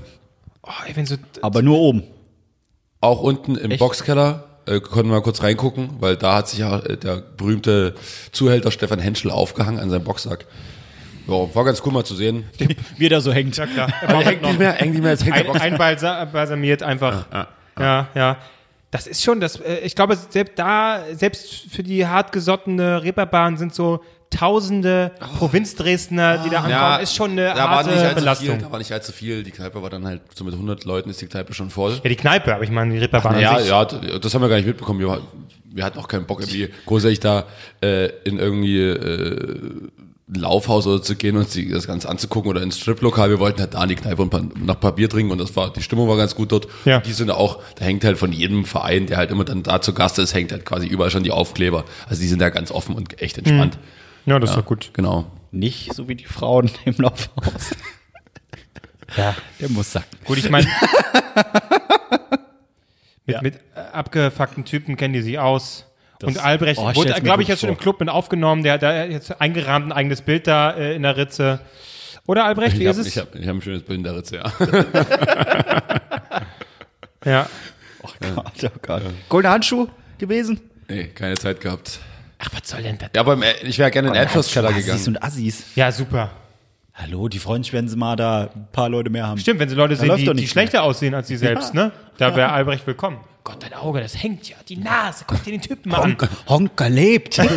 Oh, 0.70 0.84
ey, 0.86 0.94
wenn 0.98 1.06
so, 1.06 1.16
Aber 1.42 1.62
nur 1.62 1.80
oben. 1.80 2.04
Auch 3.00 3.22
unten 3.22 3.56
im 3.56 3.78
Boxkeller. 3.78 4.44
Äh, 4.66 4.82
konnten 4.82 5.08
wir 5.08 5.16
mal 5.16 5.22
kurz 5.22 5.42
reingucken, 5.42 5.92
weil 6.02 6.18
da 6.18 6.36
hat 6.36 6.50
sich 6.50 6.60
ja 6.60 6.80
äh, 6.80 6.98
der 6.98 7.22
berühmte 7.38 7.96
Zuhälter 8.34 8.70
Stefan 8.70 9.00
Henschel 9.00 9.32
aufgehangen 9.32 9.80
an 9.80 9.90
seinem 9.90 10.04
Boxsack. 10.04 10.46
Ja, 11.28 11.56
war 11.56 11.66
ganz 11.66 11.82
cool 11.86 11.92
mal 11.94 12.04
zu 12.06 12.16
sehen. 12.16 12.46
Wie 12.98 13.06
er 13.06 13.10
da 13.10 13.22
so 13.22 13.32
hängt. 13.34 13.56
ja 13.58 13.66
klar. 13.66 13.90
Er 14.02 14.18
hängt 14.20 14.42
nicht 14.42 14.60
mehr, 14.60 14.72
hängt 14.74 14.94
nicht 14.94 15.02
mehr, 15.02 15.12
jetzt 15.12 15.26
hängt 15.26 15.36
der 15.36 15.62
ein, 15.62 15.78
Boxsack. 15.78 16.20
einbalsamiert 16.22 16.84
einfach. 16.84 17.26
Ja, 17.80 18.08
ja. 18.16 18.38
Das 18.90 19.06
ist 19.06 19.22
schon, 19.22 19.42
das, 19.42 19.58
äh, 19.60 19.80
ich 19.84 19.96
glaube, 19.96 20.16
selbst 20.16 20.54
da, 20.58 21.02
selbst 21.12 21.66
für 21.70 21.84
die 21.84 22.08
hartgesottene 22.08 23.04
Reeperbahn 23.04 23.58
sind 23.58 23.76
so 23.76 24.02
tausende 24.30 25.12
Provinzdresdner, 25.38 26.40
die 26.40 26.50
da 26.50 26.62
ankommen, 26.62 27.02
ist 27.04 27.16
schon 27.16 27.32
eine 27.32 27.48
da 27.48 27.56
war 27.56 27.70
harte 27.70 27.90
nicht 27.92 28.00
allzu 28.02 28.16
Belastung. 28.16 28.48
Viel, 28.56 28.58
da 28.60 28.72
war 28.72 28.78
nicht 28.80 28.92
allzu 28.92 29.12
viel. 29.12 29.44
Die 29.44 29.52
Kneipe 29.52 29.82
war 29.82 29.90
dann 29.90 30.06
halt, 30.06 30.22
so 30.36 30.44
mit 30.44 30.54
100 30.54 30.86
Leuten 30.86 31.10
ist 31.10 31.22
die 31.22 31.28
Kneipe 31.28 31.54
schon 31.54 31.70
voll. 31.70 31.94
Ja, 32.04 32.10
die 32.10 32.16
Kneipe, 32.16 32.54
aber 32.56 32.64
ich 32.64 32.70
meine, 32.72 32.94
die 32.94 33.00
Reeperbahn 33.00 33.36
an 33.36 33.42
Ja, 33.42 33.60
sich. 33.60 33.70
ja, 33.70 33.86
d- 33.86 34.20
das 34.20 34.34
haben 34.34 34.42
wir 34.42 34.50
gar 34.50 34.56
nicht 34.58 34.66
mitbekommen. 34.68 35.00
Wir, 35.00 35.22
wir 35.66 35.84
hatten 35.84 36.00
auch 36.00 36.08
keinen 36.08 36.26
Bock, 36.26 36.40
irgendwie 36.42 36.70
großartig 36.86 37.20
da 37.20 37.46
äh, 37.82 38.08
in 38.24 38.40
irgendwie 38.40 38.80
äh, 38.82 39.90
Laufhaus 40.34 40.86
oder 40.88 41.02
zu 41.02 41.16
gehen 41.16 41.38
und 41.38 41.50
sich 41.50 41.72
das 41.72 41.88
Ganze 41.88 42.10
anzugucken 42.10 42.50
oder 42.52 42.62
ins 42.62 42.78
Striplokal. 42.78 43.30
Wir 43.30 43.40
wollten 43.40 43.62
halt 43.62 43.74
da 43.74 43.84
in 43.84 43.90
die 43.90 43.96
Kneipe 43.96 44.22
und 44.22 44.34
nach 44.66 44.76
ein 44.76 44.80
paar 44.82 44.92
Bier 44.96 45.10
trinken 45.10 45.32
und 45.32 45.38
das 45.38 45.56
war, 45.56 45.72
die 45.72 45.82
Stimmung 45.82 46.10
war 46.10 46.18
ganz 46.18 46.36
gut 46.36 46.52
dort. 46.52 46.68
Ja. 46.84 47.00
Die 47.00 47.14
sind 47.14 47.32
auch, 47.32 47.60
da 47.76 47.86
hängt 47.86 48.04
halt 48.04 48.18
von 48.18 48.34
jedem 48.34 48.66
Verein, 48.66 49.06
der 49.08 49.16
halt 49.18 49.32
immer 49.32 49.46
dann 49.46 49.64
da 49.64 49.80
zu 49.82 49.94
Gast 49.94 50.20
ist, 50.20 50.34
hängt 50.34 50.52
halt 50.52 50.66
quasi 50.66 50.86
überall 50.86 51.12
schon 51.12 51.24
die 51.24 51.32
Aufkleber. 51.32 51.86
Also 52.10 52.22
die 52.22 52.28
sind 52.28 52.40
da 52.42 52.50
ganz 52.50 52.72
offen 52.72 52.94
und 52.96 53.22
echt 53.22 53.38
entspannt. 53.38 53.78
Ja, 54.26 54.38
das 54.40 54.50
ist 54.50 54.58
doch 54.58 54.66
gut. 54.66 54.90
Genau. 54.94 55.26
Nicht 55.52 55.94
so 55.94 56.10
wie 56.10 56.16
die 56.16 56.26
Frauen 56.26 56.70
im 56.86 56.96
Laufhaus. 56.98 57.72
Ja. 59.16 59.34
Der 59.62 59.70
muss 59.70 59.94
sacken. 59.94 60.18
Gut, 60.26 60.38
ich 60.40 60.50
meine, 60.50 60.68
mit, 63.26 63.36
Ja. 63.36 63.42
mit 63.42 63.60
abgefuckten 63.94 64.66
Typen 64.66 64.98
kennen 64.98 65.14
die 65.14 65.22
sich 65.22 65.40
aus. 65.40 65.86
Und 66.24 66.44
Albrecht 66.44 66.80
oh, 66.80 66.90
ich 66.90 66.96
wurde, 66.96 67.14
glaube 67.22 67.42
ich, 67.44 67.48
jetzt 67.48 67.62
schon 67.62 67.70
im. 67.70 67.78
Club 67.78 68.00
mit 68.00 68.10
aufgenommen. 68.10 68.64
Der 68.64 68.74
hat 68.74 68.84
da 68.84 69.06
jetzt 69.06 69.40
eingerahmt 69.42 69.88
ein 69.88 69.92
eigenes 69.92 70.22
Bild 70.22 70.48
da 70.48 70.72
äh, 70.72 70.96
in 70.96 71.04
der 71.04 71.18
Ritze. 71.18 71.60
Oder 72.26 72.46
Albrecht, 72.46 72.78
wie 72.80 72.84
Ich 72.84 72.90
ist 72.90 72.98
habe 72.98 73.08
es? 73.08 73.08
ich 73.08 73.18
hab, 73.18 73.36
ich 73.36 73.48
hab 73.48 73.56
ein 73.56 73.62
schönes 73.62 73.84
Bild 73.84 74.00
in 74.00 74.04
der 74.04 74.16
Ritze, 74.18 74.38
ja. 74.38 74.52
ja. 77.26 77.50
Oh 78.04 78.10
Gott, 78.36 78.46
oh 78.64 78.70
Gott. 78.82 79.02
Goldene 79.30 79.54
Handschuh 79.54 79.88
gewesen? 80.18 80.60
Nee, 80.88 81.06
keine 81.08 81.36
Zeit 81.36 81.62
gehabt. 81.62 82.00
Ach, 82.40 82.50
was 82.54 82.70
soll 82.70 82.84
denn 82.84 82.98
das? 82.98 83.10
Ja, 83.16 83.22
aber 83.22 83.34
im, 83.34 83.44
ich 83.64 83.78
wäre 83.80 83.92
gerne 83.92 84.10
in 84.10 84.14
den 84.14 84.24
Erdnusskeller 84.24 84.70
Assis 84.70 84.86
gegangen. 84.86 85.08
und 85.08 85.24
Assis. 85.24 85.64
Ja, 85.76 85.92
super. 85.92 86.32
Hallo, 87.00 87.28
die 87.28 87.38
freuen 87.38 87.62
sich, 87.62 87.74
wenn 87.74 87.88
sie 87.88 87.96
mal 87.96 88.16
da 88.16 88.50
ein 88.56 88.68
paar 88.72 88.90
Leute 88.90 89.12
mehr 89.12 89.28
haben. 89.28 89.38
Stimmt, 89.40 89.60
wenn 89.60 89.70
sie 89.70 89.76
Leute 89.76 89.96
sehen, 89.96 90.08
läuft 90.08 90.26
die, 90.26 90.34
die 90.34 90.48
schlechter 90.48 90.82
aussehen 90.82 91.14
als 91.14 91.28
sie 91.28 91.38
selbst, 91.38 91.76
ne? 91.76 91.92
Da 92.18 92.36
wäre 92.36 92.50
Albrecht 92.52 92.88
willkommen. 92.88 93.20
Gott, 93.44 93.58
dein 93.62 93.76
Auge, 93.76 94.02
das 94.02 94.22
hängt 94.22 94.50
ja. 94.50 94.56
Die 94.68 94.78
Nase, 94.78 95.24
guck 95.28 95.44
dir 95.44 95.52
den 95.52 95.62
Typen 95.62 95.92
mal 95.92 96.00
an. 96.00 96.18
Honk, 96.20 96.28
Honker 96.50 96.90
lebt. 96.90 97.40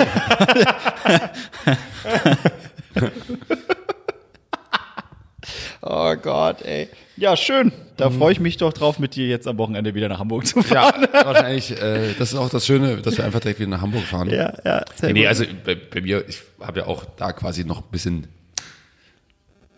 oh 5.81 6.15
Gott, 6.17 6.61
ey. 6.61 6.91
Ja, 7.17 7.35
schön. 7.35 7.73
Da 7.97 8.11
freue 8.11 8.33
ich 8.33 8.41
mich 8.41 8.59
doch 8.59 8.75
drauf, 8.75 8.99
mit 8.99 9.15
dir 9.15 9.27
jetzt 9.27 9.49
am 9.49 9.57
Wochenende 9.57 9.95
wieder 9.95 10.11
nach 10.11 10.19
Hamburg 10.19 10.47
zu 10.47 10.61
fahren. 10.63 11.09
Ja, 11.15 11.25
wahrscheinlich, 11.25 11.71
äh, 11.81 12.13
das 12.19 12.33
ist 12.33 12.39
auch 12.39 12.51
das 12.51 12.67
Schöne, 12.67 12.99
dass 12.99 13.17
wir 13.17 13.25
einfach 13.25 13.41
direkt 13.41 13.59
wieder 13.59 13.71
nach 13.71 13.81
Hamburg 13.81 14.05
fahren. 14.05 14.29
Ja, 14.29 14.53
ja. 14.67 14.85
sehr 14.97 15.09
Nee, 15.09 15.13
nee, 15.15 15.21
gut. 15.21 15.29
also 15.29 15.45
bei, 15.65 15.77
bei 15.77 16.03
mir, 16.03 16.29
ich 16.29 16.43
habe 16.61 16.81
ja 16.81 16.87
auch 16.87 17.07
da 17.17 17.33
quasi 17.33 17.65
noch 17.65 17.79
ein 17.79 17.91
bisschen 17.91 18.27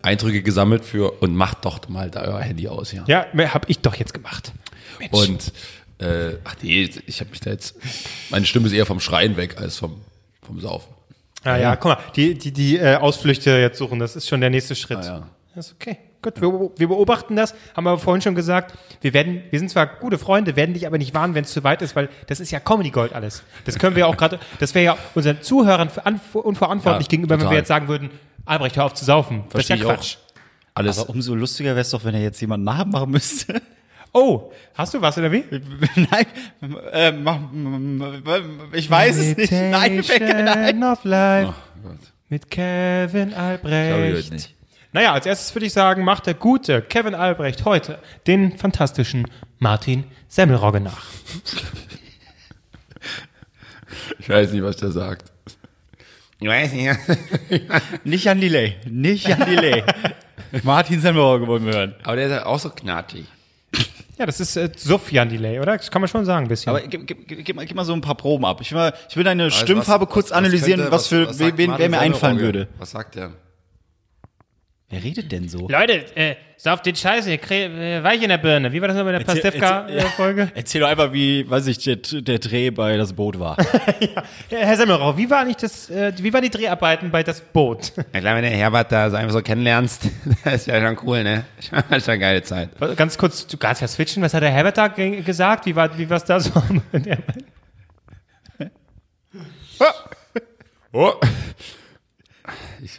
Eindrücke 0.03 0.43
gesammelt 0.43 0.85
für 0.85 1.23
und 1.23 1.35
macht 1.37 1.65
doch 1.65 1.89
mal 1.89 2.11
da 2.11 2.23
euer 2.23 2.41
Handy 2.41 2.69
aus, 2.69 2.93
ja. 2.93 3.05
Ja, 3.07 3.27
hab 3.55 3.69
ich 3.71 3.79
doch 3.81 3.95
jetzt 3.95 4.13
gemacht. 4.15 4.53
Mensch. 4.99 5.13
Und 5.13 5.53
äh, 5.99 6.37
ach 6.45 6.57
nee, 6.63 6.91
ich 7.07 7.21
habe 7.21 7.31
mich 7.31 7.41
da 7.41 7.51
jetzt, 7.51 7.77
meine 8.31 8.45
Stimme 8.47 8.67
ist 8.67 8.73
eher 8.73 8.87
vom 8.87 9.01
Schreien 9.01 9.37
weg 9.37 9.59
als 9.61 9.79
vom, 9.79 10.01
vom 10.45 10.61
Saufen. 10.61 10.93
Ja, 11.45 11.57
ja, 11.57 11.77
guck 11.77 11.93
mal, 11.93 11.99
die, 12.17 12.35
die, 12.35 12.53
die 12.53 12.77
äh, 12.79 12.97
Ausflüchte 12.97 13.51
jetzt 13.59 13.79
suchen, 13.79 13.99
das 13.99 14.15
ist 14.17 14.29
schon 14.29 14.41
der 14.41 14.51
nächste 14.51 14.75
Schritt. 14.75 14.99
Ah, 14.99 15.05
ja. 15.05 15.27
Das 15.55 15.67
ist 15.67 15.75
okay. 15.81 15.99
Gut, 16.23 16.41
wir, 16.41 16.71
wir 16.77 16.87
beobachten 16.87 17.35
das, 17.35 17.53
haben 17.77 17.85
aber 17.89 17.99
vorhin 17.99 18.23
schon 18.23 18.37
gesagt, 18.37 18.75
wir 19.01 19.13
werden, 19.13 19.43
wir 19.51 19.59
sind 19.59 19.69
zwar 19.71 19.87
gute 19.89 20.19
Freunde, 20.19 20.55
werden 20.55 20.73
dich 20.73 20.87
aber 20.87 20.97
nicht 20.97 21.15
warnen, 21.15 21.35
wenn 21.35 21.43
es 21.43 21.53
zu 21.53 21.65
weit 21.65 21.83
ist, 21.83 21.97
weil 21.97 22.09
das 22.29 22.39
ist 22.39 22.53
ja 22.53 22.61
Comedy 22.61 22.91
Gold 22.91 23.13
alles. 23.13 23.43
Das 23.65 23.77
können 23.77 23.97
wir 23.97 24.07
auch 24.07 24.17
gerade, 24.17 24.39
das 24.61 24.73
wäre 24.77 24.85
ja 24.85 24.99
unseren 25.17 25.43
Zuhörern 25.43 25.91
ver- 25.91 26.07
an- 26.07 26.21
unverantwortlich 26.33 27.07
Ja, 27.07 27.11
gegenüber, 27.11 27.35
wenn 27.35 27.41
total. 27.41 27.55
wir 27.55 27.59
jetzt 27.59 27.67
sagen 27.69 27.89
würden, 27.89 28.11
Albrecht, 28.45 28.77
hör 28.77 28.85
auf 28.87 28.95
zu 28.95 29.05
saufen. 29.05 29.45
Versteh 29.49 29.75
das 29.75 29.81
ist 29.81 29.83
ich 29.85 29.89
ja 29.89 29.95
auch. 29.95 29.99
Quatsch. 29.99 30.17
Alles, 30.75 30.99
Aber 30.99 31.11
umso 31.11 31.35
lustiger 31.35 31.71
wäre 31.71 31.81
es 31.81 31.91
doch, 31.91 32.05
wenn 32.05 32.15
er 32.15 32.23
jetzt 32.23 32.41
jemanden 32.41 32.65
nachmachen 32.65 33.11
müsste. 33.11 33.61
Oh, 34.15 34.53
hast 34.75 34.93
du 34.93 35.01
was 35.01 35.17
oder 35.17 35.33
wie? 35.33 35.43
Nein, 35.97 36.27
äh, 36.93 37.13
mach- 37.13 37.39
ich 38.75 38.91
weiß 38.91 39.17
es 39.17 39.37
nicht. 39.39 39.51
Nein, 39.51 39.97
mir 39.97 40.05
fällt 40.05 40.31
keiner 40.31 40.53
ein. 40.53 40.77
Imitation 40.77 40.93
of 40.93 41.05
Life 41.05 41.49
oh 41.49 41.89
Gott. 41.89 41.99
mit 42.29 42.51
Kevin 42.51 43.31
ich 43.31 43.37
Albrecht. 43.39 44.19
heute 44.19 44.35
nicht. 44.35 44.55
Naja, 44.93 45.15
als 45.15 45.25
erstes 45.25 45.55
würde 45.55 45.65
ich 45.65 45.73
sagen, 45.73 46.05
macht 46.05 46.27
der 46.27 46.35
gute 46.35 46.83
Kevin 46.83 47.15
Albrecht 47.15 47.65
heute 47.65 48.01
den 48.27 48.59
fantastischen 48.59 49.27
Martin 49.59 50.05
Semmelrogge 50.29 50.81
nach. 50.81 51.07
Ich 54.19 54.29
weiß 54.29 54.53
nicht, 54.53 54.63
was 54.63 54.77
der 54.77 54.91
sagt. 54.91 55.32
Ich 56.43 56.49
weiß 56.49 56.73
nicht. 56.73 56.99
Nicht 58.05 58.29
an 58.29 58.41
Delay. 58.41 58.75
Nicht 58.91 59.27
an 59.33 59.49
Delay. 59.49 59.83
Martin 60.63 61.01
Semmelrogge 61.01 61.47
wollen 61.47 61.65
wir 61.65 61.73
hören. 61.73 61.95
Aber 62.03 62.17
der 62.17 62.27
ist 62.29 62.45
auch 62.45 62.59
so 62.59 62.71
knatschig. 62.71 63.25
Ja, 64.19 64.27
das 64.27 64.41
ist 64.41 64.57
äh, 64.57 64.71
Sufjan 64.77 65.29
Delay, 65.29 65.59
oder? 65.59 65.77
Das 65.77 65.91
kann 65.91 66.03
man 66.03 66.09
schon 66.09 66.25
sagen, 66.25 66.45
ein 66.47 66.49
bisschen. 66.49 66.71
Aber 66.71 66.81
gib, 66.87 67.07
gib, 67.07 67.27
gib, 67.27 67.45
gib, 67.45 67.57
mal, 67.57 67.65
gib 67.65 67.75
mal 67.77 67.85
so 67.85 67.93
ein 67.95 68.01
paar 68.03 68.15
Proben 68.17 68.45
ab. 68.45 68.61
Ich 68.61 68.71
will, 68.73 68.79
mal- 68.79 68.93
ich 69.09 69.17
will 69.17 69.25
deine 69.25 69.51
Stimmfarbe 69.51 70.05
was- 70.07 70.13
kurz 70.13 70.27
was- 70.27 70.31
was 70.33 70.39
analysieren, 70.39 70.81
könnte- 70.81 70.93
was, 70.93 71.07
für 71.07 71.29
was 71.29 71.39
wen, 71.39 71.57
wer 71.79 71.89
mir 71.89 71.99
einfallen 71.99 72.39
würde. 72.39 72.69
Was 72.79 72.91
sagt 72.91 73.15
der? 73.15 73.31
Wer 74.93 75.03
redet 75.03 75.33
denn 75.33 75.49
so? 75.49 75.69
Leute, 75.69 76.05
äh, 76.19 76.37
sauf 76.59 76.83
den 76.83 76.95
Scheiße, 76.95 77.31
ihr 77.33 77.51
äh, 77.51 78.05
Weich 78.05 78.23
in 78.23 78.29
der 78.29 78.37
Birne. 78.37 78.71
Wie 78.75 78.81
war 78.83 78.89
das 78.89 78.97
noch 78.99 79.05
bei 79.05 79.13
der 79.13 79.23
Erzähl- 79.23 79.41
erzähl-. 79.43 79.59
Pastewka-Folge? 79.59 80.53
Erzähl 80.55 80.83
doch 80.83 80.89
einfach, 80.89 81.15
wie, 81.15 81.49
weiß 81.49 81.67
ich, 81.69 81.79
der, 81.79 81.97
der 81.97 82.39
Dreh 82.39 82.69
bei 82.69 82.99
Das 82.99 83.15
Boot 83.15 83.41
war. 83.41 83.57
Ja, 84.51 84.59
Herr 84.59 84.77
Semmelrogge, 84.77 85.17
wie 85.17 85.31
war 85.31 85.41
eigentlich 85.41 85.57
das, 85.57 85.89
äh, 85.89 86.13
wie 86.19 86.31
waren 86.35 86.43
die 86.43 86.51
Dreharbeiten 86.51 87.11
bei 87.11 87.23
Das 87.23 87.41
Boot? 87.41 87.93
Ja 88.13 88.21
klar, 88.21 88.37
wenn 88.37 88.43
der 88.43 88.51
Herbert 88.51 88.93
da 88.93 89.09
so 89.09 89.17
einfach 89.17 89.33
so 89.33 89.41
kennenlernst, 89.41 90.11
das 90.45 90.55
ist 90.55 90.67
ja 90.67 90.79
schon 90.87 90.99
cool, 91.09 91.23
ne? 91.25 91.45
Das 91.89 91.99
ist 91.99 92.05
schon 92.05 92.13
eine 92.13 92.21
geile 92.21 92.43
Zeit. 92.43 92.69
Ganz 92.97 93.17
kurz, 93.17 93.47
du 93.47 93.57
kannst 93.57 93.81
ja 93.81 93.89
switchen, 93.89 94.23
was 94.23 94.35
hat 94.35 94.43
der 94.43 94.51
Herbert 94.51 94.77
da 94.77 94.89
ge 94.89 95.23
gesagt? 95.23 95.65
Wie 95.65 95.75
war 95.75 95.97
wie 95.97 96.11
war's 96.11 96.27
da 96.27 96.39
so? 96.39 96.51
Oh. 100.93 101.13
Ich, 102.83 102.99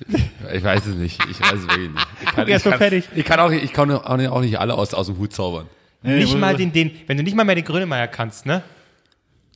ich 0.53 0.63
weiß 0.63 0.85
es 0.85 0.95
nicht. 0.95 1.19
Ich 1.29 1.41
weiß 1.41 1.59
es 1.59 1.67
wirklich 1.67 1.89
nicht. 1.89 2.07
Ich 2.21 2.31
kann, 2.31 2.47
ich 2.47 2.59
so 2.59 2.69
kann, 2.69 2.79
fertig. 2.79 3.05
Ich 3.13 3.25
kann 3.25 3.39
auch 3.41 3.49
nicht, 3.49 3.63
ich 3.65 3.73
kann 3.73 3.91
auch 3.91 4.17
nicht, 4.17 4.29
auch 4.29 4.41
nicht 4.41 4.57
alle 4.57 4.75
aus, 4.75 4.93
aus 4.93 5.07
dem 5.07 5.17
Hut 5.17 5.33
zaubern. 5.33 5.67
nicht 6.03 6.37
mal 6.37 6.55
den, 6.55 6.71
den, 6.71 6.91
wenn 7.07 7.17
du 7.17 7.23
nicht 7.23 7.35
mal 7.35 7.43
mehr 7.43 7.55
den 7.55 7.65
Grönemeyer 7.65 8.07
kannst, 8.07 8.45
ne? 8.45 8.63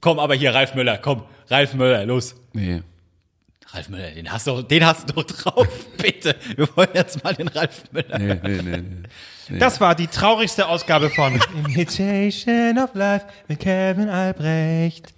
komm, 0.02 0.20
aber 0.20 0.36
hier, 0.36 0.54
Ralf 0.54 0.76
Müller, 0.76 0.98
komm. 0.98 1.24
Ralf 1.50 1.74
Müller, 1.74 2.06
los. 2.06 2.36
Nee. 2.54 2.82
Ralf 3.72 3.90
Müller, 3.90 4.12
den 4.12 4.32
hast 4.32 4.48
du, 4.48 4.62
den 4.62 4.86
hast 4.86 5.10
du 5.10 5.14
doch 5.14 5.24
drauf, 5.26 5.68
bitte. 5.98 6.36
Wir 6.56 6.68
wollen 6.76 6.90
jetzt 6.94 7.24
mal 7.24 7.34
den 7.34 7.48
Ralf 7.48 7.84
Müller. 7.92 8.18
Nee, 8.18 8.40
nee, 8.44 8.62
nee, 8.62 8.84
nee. 9.50 9.60
Das 9.60 9.80
war 9.80 9.96
die 9.96 10.08
traurigste 10.08 10.68
Ausgabe 10.68 11.10
von 11.10 11.40
Imitation 11.66 12.78
of 12.80 12.94
Life 12.94 13.26
mit 13.48 13.60
Kevin 13.60 14.10
Albrecht. 14.10 15.14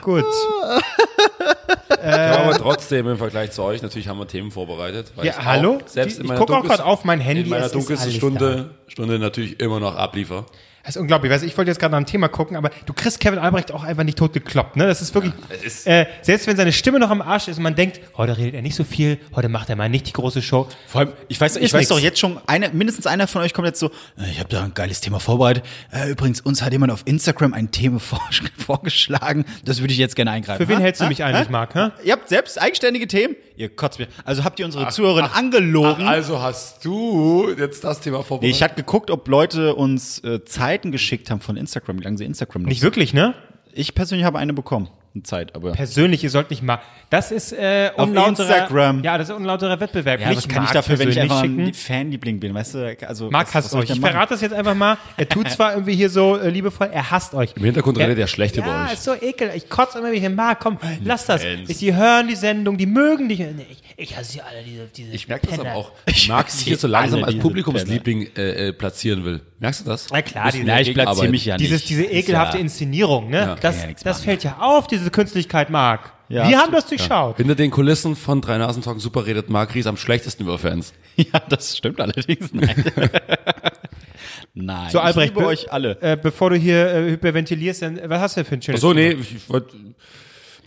Gut. 0.00 0.24
Aber 1.88 2.56
trotzdem 2.58 3.08
im 3.08 3.16
Vergleich 3.18 3.52
zu 3.52 3.62
euch, 3.62 3.82
natürlich 3.82 4.08
haben 4.08 4.18
wir 4.18 4.26
Themen 4.26 4.50
vorbereitet. 4.50 5.12
Ja, 5.22 5.44
hallo? 5.44 5.78
Selbst 5.86 6.18
Die- 6.18 6.24
ich 6.24 6.34
gucke 6.34 6.56
auch 6.56 6.62
gerade 6.64 6.84
auf 6.84 7.04
mein 7.04 7.20
Handy, 7.20 7.42
In 7.42 7.48
meiner 7.48 7.68
dunkelsten 7.68 8.12
Stunde, 8.12 8.70
Stunde 8.88 9.18
natürlich 9.18 9.60
immer 9.60 9.80
noch 9.80 9.94
abliefer. 9.96 10.46
Das 10.86 10.94
ist 10.94 11.00
unglaublich. 11.02 11.32
Weißt, 11.32 11.42
ich 11.44 11.56
wollte 11.58 11.70
jetzt 11.70 11.80
gerade 11.80 11.90
nach 11.90 11.96
einem 11.96 12.06
Thema 12.06 12.28
gucken, 12.28 12.56
aber 12.56 12.70
du 12.86 12.92
kriegst 12.92 13.18
Kevin 13.18 13.40
Albrecht 13.40 13.72
auch 13.72 13.82
einfach 13.82 14.04
nicht 14.04 14.16
tot 14.18 14.32
gekloppt. 14.32 14.76
Ne? 14.76 14.86
Das 14.86 15.02
ist 15.02 15.12
wirklich, 15.14 15.32
es 15.50 15.64
ist- 15.64 15.86
äh, 15.88 16.06
selbst 16.22 16.46
wenn 16.46 16.56
seine 16.56 16.72
Stimme 16.72 17.00
noch 17.00 17.10
am 17.10 17.20
Arsch 17.20 17.48
ist 17.48 17.56
und 17.58 17.64
man 17.64 17.74
denkt, 17.74 18.00
heute 18.16 18.36
redet 18.38 18.54
er 18.54 18.62
nicht 18.62 18.76
so 18.76 18.84
viel, 18.84 19.18
heute 19.34 19.48
macht 19.48 19.68
er 19.68 19.74
mal 19.74 19.88
nicht 19.88 20.06
die 20.06 20.12
große 20.12 20.42
Show. 20.42 20.68
Vor 20.86 21.00
allem, 21.00 21.12
ich 21.26 21.40
weiß, 21.40 21.56
ich 21.56 21.64
Ist 21.64 21.72
weiß 21.74 21.80
nix. 21.80 21.88
doch 21.88 21.98
jetzt 21.98 22.20
schon, 22.20 22.38
eine, 22.46 22.68
mindestens 22.70 23.06
einer 23.08 23.26
von 23.26 23.42
euch 23.42 23.52
kommt 23.52 23.66
jetzt 23.66 23.80
so, 23.80 23.86
äh, 24.16 24.30
ich 24.30 24.38
habe 24.38 24.48
da 24.48 24.62
ein 24.62 24.74
geiles 24.74 25.00
Thema 25.00 25.18
vorbereitet. 25.18 25.64
Äh, 25.92 26.10
übrigens, 26.10 26.40
uns 26.40 26.62
hat 26.62 26.70
jemand 26.72 26.92
auf 26.92 27.02
Instagram 27.04 27.52
ein 27.52 27.72
Thema 27.72 27.98
vor, 28.00 28.20
vorgeschlagen. 28.56 29.44
Das 29.64 29.80
würde 29.80 29.92
ich 29.92 29.98
jetzt 29.98 30.14
gerne 30.16 30.30
eingreifen. 30.30 30.62
Für 30.64 30.68
wen 30.68 30.78
Ha? 30.78 30.82
hältst 30.82 31.00
du 31.00 31.04
Ha? 31.04 31.08
mich 31.08 31.24
eigentlich, 31.24 31.48
Marc? 31.50 31.74
Hä? 31.74 31.88
Ihr 32.04 32.12
habt 32.12 32.28
selbst 32.28 32.60
eigenständige 32.60 33.06
Themen? 33.08 33.34
Ihr 33.56 33.74
kotzt 33.74 33.98
mir. 33.98 34.06
Also 34.24 34.44
habt 34.44 34.58
ihr 34.60 34.66
unsere 34.66 34.88
Zuhörerin 34.88 35.24
angelogen? 35.24 36.06
Also 36.06 36.42
hast 36.42 36.84
du 36.84 37.54
jetzt 37.58 37.82
das 37.84 38.00
Thema 38.00 38.18
nee, 38.18 38.24
vorbereitet? 38.24 38.54
ich 38.56 38.62
hatte 38.62 38.74
geguckt, 38.74 39.10
ob 39.10 39.26
Leute 39.28 39.74
uns 39.74 40.18
äh, 40.24 40.44
Zeiten 40.76 40.92
geschickt 40.92 41.30
haben 41.30 41.40
von 41.40 41.56
Instagram, 41.56 41.98
wie 42.00 42.04
lange 42.04 42.18
sie 42.18 42.24
Instagram 42.24 42.62
nutzen. 42.62 42.68
Nicht 42.70 42.82
wirklich, 42.82 43.14
ne? 43.14 43.34
Ich 43.72 43.94
persönlich 43.94 44.26
habe 44.26 44.38
eine 44.38 44.52
bekommen. 44.52 44.88
Eine 45.14 45.22
Zeit, 45.22 45.54
aber. 45.54 45.72
Persönlich, 45.72 46.22
ihr 46.22 46.28
sollt 46.28 46.50
nicht 46.50 46.62
mal. 46.62 46.80
Das 47.08 47.30
ist 47.30 47.52
äh, 47.52 47.90
Auf 47.96 48.08
unlauterer, 48.08 48.48
Instagram. 48.48 49.02
Ja, 49.02 49.16
das 49.16 49.30
ist 49.30 49.34
unlauterer 49.34 49.80
Wettbewerb. 49.80 50.20
ja, 50.20 50.36
was 50.36 50.46
kann 50.46 50.64
ich 50.64 50.70
dafür, 50.70 50.98
wenn 50.98 51.08
ich 51.08 51.18
einfach 51.18 51.40
schicken. 51.40 51.60
ein 51.60 51.72
Fanliebling 51.72 52.38
bin, 52.38 52.52
weißt 52.52 52.74
du? 52.74 52.96
Also, 53.06 53.30
Marc 53.30 53.54
hasst 53.54 53.74
euch. 53.74 53.88
Ich 53.88 54.00
verrate 54.00 54.34
das 54.34 54.42
jetzt 54.42 54.52
einfach 54.52 54.74
mal. 54.74 54.98
Er 55.16 55.26
tut 55.26 55.50
zwar 55.50 55.72
irgendwie 55.72 55.94
hier 55.94 56.10
so 56.10 56.36
äh, 56.36 56.50
liebevoll, 56.50 56.90
er 56.92 57.10
hasst 57.10 57.32
euch. 57.32 57.54
Im 57.56 57.64
Hintergrund 57.64 57.98
redet 57.98 58.18
er 58.18 58.26
schlecht 58.26 58.56
ja, 58.56 58.62
über 58.62 58.84
euch. 58.84 58.92
ist 58.92 59.04
so 59.04 59.14
ekel. 59.14 59.52
Ich 59.54 59.70
kotze 59.70 59.98
immer 59.98 60.12
wieder. 60.12 60.28
Marc, 60.28 60.60
komm, 60.60 60.78
lass 61.02 61.24
das. 61.24 61.42
Ich, 61.44 61.78
die 61.78 61.94
hören 61.94 62.28
die 62.28 62.36
Sendung, 62.36 62.76
die 62.76 62.86
mögen 62.86 63.30
dich. 63.30 63.38
Nee, 63.38 63.66
Ich, 63.70 63.82
ich 63.98 64.16
hasse 64.16 64.32
sie 64.32 64.40
alle, 64.42 64.62
diese, 64.62 64.86
diese 64.94 65.12
Ich 65.12 65.26
merke 65.28 65.46
das 65.46 65.56
Penner. 65.56 65.70
aber 65.70 65.80
auch. 65.80 65.92
Ich 66.06 66.28
mag 66.28 66.50
sich 66.50 66.66
hier 66.66 66.76
so 66.76 66.86
langsam 66.86 67.22
als 67.24 67.32
diese 67.32 67.42
Publikumsliebling 67.42 68.28
äh, 68.36 68.68
äh, 68.68 68.72
platzieren 68.72 69.24
will. 69.24 69.40
Merkst 69.58 69.80
du 69.80 69.84
das? 69.84 70.08
Na 70.12 70.22
klar, 70.22 70.46
Müssen 70.46 70.60
die- 70.60 70.66
wir 70.66 70.74
Ja, 70.74 70.80
ich 70.80 70.94
platziere 70.94 71.28
mich 71.28 71.44
ja 71.46 71.56
nicht. 71.56 71.66
Dieses, 71.70 71.84
diese 71.84 72.04
ekelhafte 72.04 72.56
Ist 72.58 72.62
Inszenierung, 72.62 73.30
ne? 73.30 73.36
Ja, 73.38 73.54
das 73.56 73.82
ja 73.82 73.88
das 74.04 74.20
fällt 74.22 74.44
ja 74.44 74.58
auf, 74.60 74.86
diese 74.86 75.10
Künstlichkeit, 75.10 75.70
Marc. 75.70 76.12
Ja, 76.28 76.48
Wir 76.48 76.56
hast 76.56 76.64
haben 76.64 76.72
das 76.72 76.86
durchschaut. 76.86 77.36
Hinter 77.36 77.54
den 77.54 77.70
Kulissen 77.70 78.16
von 78.16 78.40
Drei 78.40 78.58
Nasen 78.58 78.82
Talken 78.82 79.00
Super 79.00 79.26
redet 79.26 79.48
Marc 79.48 79.74
Ries 79.76 79.86
am 79.86 79.96
schlechtesten 79.96 80.42
über 80.42 80.58
Fans. 80.58 80.92
Ja, 81.16 81.24
ja, 81.34 81.40
das 81.48 81.76
stimmt 81.76 82.00
allerdings. 82.00 82.52
Nein. 82.52 82.84
Nein. 84.54 84.90
So, 84.90 85.00
Albrecht, 85.00 85.28
ich 85.30 85.34
liebe 85.34 85.40
be- 85.40 85.46
euch 85.46 85.72
alle. 85.72 86.00
Äh, 86.00 86.16
bevor 86.20 86.50
du 86.50 86.56
hier 86.56 86.86
äh, 86.92 87.10
hyperventilierst, 87.10 87.82
dann, 87.82 88.00
was 88.04 88.20
hast 88.20 88.36
du 88.36 88.40
denn 88.40 88.48
für 88.48 88.54
ein 88.56 88.62
schönes 88.62 88.80
Ach 88.80 88.82
so, 88.82 88.92
nee, 88.94 89.10
ich, 89.12 89.36
ich 89.36 89.48
wollte 89.48 89.76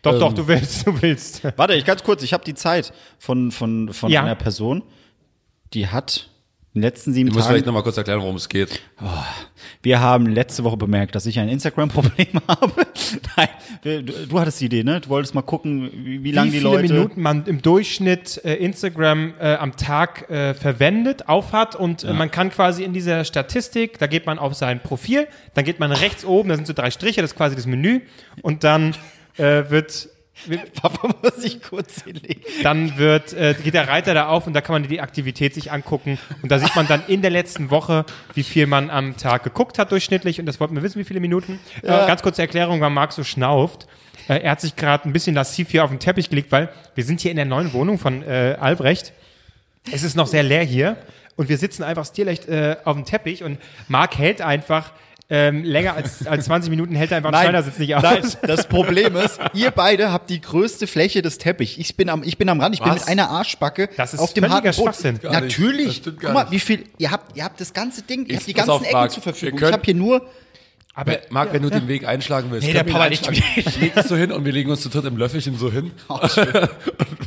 Doch, 0.02 0.18
doch, 0.20 0.34
du 0.34 0.48
willst, 0.48 0.86
du 0.88 1.02
willst. 1.02 1.44
Warte, 1.58 1.74
ich 1.74 1.86
ganz 1.86 2.04
kurz, 2.04 2.24
ich 2.24 2.34
habe 2.34 2.44
die 2.46 2.54
Zeit 2.56 2.94
von, 3.18 3.52
von, 3.52 3.92
von 3.94 4.12
Ja. 4.12 4.22
einer 4.22 4.36
Person, 4.36 4.84
die 5.74 5.88
hat 5.88 6.30
in 6.76 6.82
den 6.82 6.84
letzten 6.84 7.14
sieben 7.14 7.30
Ich 7.30 7.34
muss 7.36 7.48
vielleicht 7.48 7.66
Tagen. 7.66 7.74
noch 7.74 7.80
mal 7.80 7.84
kurz 7.84 7.98
erklären, 7.98 8.22
worum 8.22 8.36
es 8.36 8.48
geht. 8.48 8.80
Wir 9.82 10.00
haben 10.00 10.28
letzte 10.28 10.64
Woche 10.64 10.78
bemerkt, 10.78 11.16
dass 11.16 11.26
ich 11.26 11.40
ein 11.40 11.50
Instagram-Problem 11.50 12.28
habe. 12.48 12.72
Nein, 13.36 13.50
du, 14.06 14.28
du 14.28 14.40
hattest 14.40 14.62
die 14.62 14.66
Idee, 14.66 14.84
ne? 14.84 15.02
Du 15.02 15.10
wolltest 15.10 15.34
mal 15.34 15.42
gucken, 15.42 15.90
wie, 15.92 16.24
wie 16.24 16.32
lange 16.32 16.50
Wie 16.50 16.52
die 16.52 16.58
viele 16.60 16.70
Leute. 16.76 16.94
Minuten 16.94 17.22
man 17.22 17.46
im 17.48 17.62
Durchschnitt 17.64 18.40
äh, 18.46 18.54
Instagram 18.56 19.34
äh, 19.40 19.56
am 19.56 19.76
Tag 19.78 20.30
äh, 20.30 20.54
verwendet, 20.54 21.28
aufhat 21.28 21.76
und 21.76 22.04
äh, 22.04 22.14
man 22.14 22.30
kann 22.30 22.52
quasi 22.52 22.84
in 22.84 22.94
dieser 22.94 23.24
Statistik, 23.26 23.98
da 23.98 24.06
geht 24.06 24.28
man 24.28 24.38
auf 24.38 24.54
sein 24.54 24.80
Profil, 24.82 25.28
dann 25.56 25.66
geht 25.66 25.80
man 25.80 25.92
rechts 25.92 26.24
oben, 26.24 26.50
da 26.50 26.56
sind 26.56 26.68
so 26.68 26.74
drei 26.74 26.92
Striche, 26.92 27.22
das 27.22 27.32
ist 27.32 27.38
quasi 27.38 27.56
das 27.56 27.66
Menü 27.66 28.02
und 28.44 28.64
dann 28.64 28.96
äh, 29.40 29.70
wird 29.70 30.10
Papa 30.82 31.10
muss 31.22 31.44
ich 31.44 31.62
kurz 31.62 32.04
hinlegen. 32.04 32.42
dann 32.64 32.98
wird, 32.98 33.34
äh, 33.34 33.56
geht 33.62 33.74
der 33.74 33.88
Reiter 33.88 34.14
da 34.14 34.28
auf 34.28 34.48
und 34.48 34.54
da 34.54 34.62
kann 34.62 34.74
man 34.74 34.88
die 34.88 35.02
Aktivität 35.02 35.54
sich 35.54 35.72
angucken. 35.72 36.18
Und 36.42 36.52
da 36.52 36.60
sieht 36.60 36.76
man 36.76 36.88
dann 36.88 37.04
in 37.08 37.22
der 37.22 37.32
letzten 37.32 37.70
Woche, 37.70 38.06
wie 38.34 38.44
viel 38.44 38.68
man 38.68 38.90
am 38.90 39.18
Tag 39.18 39.44
geguckt 39.44 39.80
hat 39.80 39.92
durchschnittlich. 39.92 40.40
Und 40.40 40.46
das 40.46 40.60
wollten 40.60 40.76
wir 40.76 40.84
wissen, 40.84 41.00
wie 41.00 41.04
viele 41.04 41.20
Minuten. 41.20 41.60
Äh, 41.82 41.88
ganz 41.88 42.22
kurze 42.22 42.42
Erklärung, 42.42 42.82
weil 42.82 42.90
Marc 42.90 43.14
so 43.14 43.24
schnauft. 43.24 43.88
Äh, 44.28 44.40
er 44.42 44.52
hat 44.52 44.62
sich 44.62 44.76
gerade 44.76 45.10
ein 45.10 45.14
bisschen 45.14 45.36
lassiv 45.36 45.70
hier 45.72 45.84
auf 45.84 45.90
den 45.90 46.00
Teppich 46.00 46.30
gelegt, 46.30 46.52
weil 46.52 46.70
wir 46.96 47.04
sind 47.04 47.20
hier 47.20 47.32
in 47.32 47.38
der 47.38 47.46
neuen 47.46 47.74
Wohnung 47.74 48.00
von 48.00 48.24
äh, 48.24 48.56
Albrecht. 48.60 49.14
Es 49.92 50.04
ist 50.04 50.16
noch 50.16 50.28
sehr 50.28 50.44
leer 50.44 50.64
hier. 50.64 50.98
Und 51.36 51.48
wir 51.48 51.58
sitzen 51.58 51.84
einfach 51.84 52.06
stierleicht 52.06 52.50
äh, 52.50 52.76
auf 52.84 52.98
dem 52.98 53.06
Teppich 53.06 53.44
und 53.44 53.60
Marc 53.88 54.18
hält 54.18 54.42
einfach 54.42 54.92
ähm, 55.32 55.64
länger 55.64 55.94
als, 55.94 56.26
als 56.26 56.46
20 56.46 56.70
Minuten 56.72 56.96
hält 56.96 57.12
er 57.12 57.18
einfach 57.18 57.32
einen 57.32 57.42
Schneidersitz 57.42 57.78
nicht 57.78 57.96
aus. 57.96 58.02
nein, 58.02 58.24
das 58.42 58.66
Problem 58.68 59.16
ist, 59.16 59.40
ihr 59.54 59.70
beide 59.72 60.12
habt 60.12 60.30
die 60.32 60.42
größte 60.42 60.88
Fläche 60.88 61.22
des 61.22 61.38
Teppichs. 61.38 61.78
Ich 61.78 61.96
bin 61.96 62.10
am, 62.10 62.24
ich 62.24 62.38
bin 62.40 62.50
am 62.50 62.60
Rand, 62.60 62.74
ich 62.74 62.82
bin 62.82 62.92
Was? 62.92 63.02
mit 63.02 63.08
einer 63.10 63.30
Arschbacke 63.30 63.90
Das 63.96 64.14
ist 64.16 64.20
auf 64.20 64.34
dem 64.34 64.50
harten 64.50 64.76
Boden. 64.76 65.20
Natürlich. 65.24 65.86
Das 65.86 65.96
stimmt 65.98 66.20
gar 66.20 66.34
Guck 66.34 66.44
mal, 66.46 66.52
wie 66.52 66.60
viel, 66.60 66.86
ihr 66.98 67.12
habt, 67.12 67.38
ihr 67.38 67.44
habt 67.44 67.62
das 67.62 67.74
ganze 67.74 68.02
Ding, 68.02 68.26
ihr 68.26 68.32
Ich- 68.32 68.36
habt 68.38 68.48
die 68.48 68.54
ganzen 68.54 68.72
auf, 68.72 68.82
Ecken 68.84 68.94
Marc, 68.94 69.12
zur 69.12 69.22
Verfügung. 69.24 69.60
Ich 69.62 69.72
habe 69.72 69.82
hier 69.86 69.94
nur, 69.96 70.26
Aber 70.96 71.18
Marc, 71.30 71.54
wenn 71.54 71.62
du 71.62 71.70
den 71.70 71.88
Weg 71.88 72.08
einschlagen 72.08 72.48
willst, 72.50 72.66
Nee, 72.68 72.74
der 72.74 72.84
Papa 72.84 73.08
nicht. 73.10 73.28
einschlagen. 73.30 73.80
Leg 73.82 73.94
dich 73.94 74.04
so 74.06 74.16
hin 74.16 74.32
und 74.32 74.44
wir 74.46 74.52
legen 74.52 74.72
uns 74.72 74.82
zu 74.82 74.90
dritt 74.90 75.06
im 75.06 75.16
Löffelchen 75.16 75.56
so 75.60 75.72
hin 75.72 75.92
Oh, 76.10 76.16
und 76.22 76.30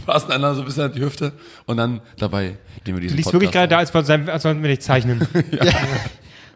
fassen 0.04 0.26
einander 0.32 0.56
so 0.56 0.62
ein 0.62 0.64
bisschen 0.66 0.82
an 0.82 0.92
die 0.92 1.00
Hüfte 1.02 1.32
und 1.66 1.76
dann 1.76 2.00
dabei 2.18 2.56
nehmen 2.85 2.99
wir 2.99 3.00
diesen 3.00 3.11
du 3.12 3.16
liegst 3.18 3.32
wirklich 3.32 3.52
gerade 3.52 3.68
da, 3.68 3.78
als, 3.78 3.94
wollten- 3.94 4.28
als 4.28 4.42
sollten 4.42 4.61
wir 4.61 4.71
nicht 4.71 4.82
zeichnen. 4.82 5.26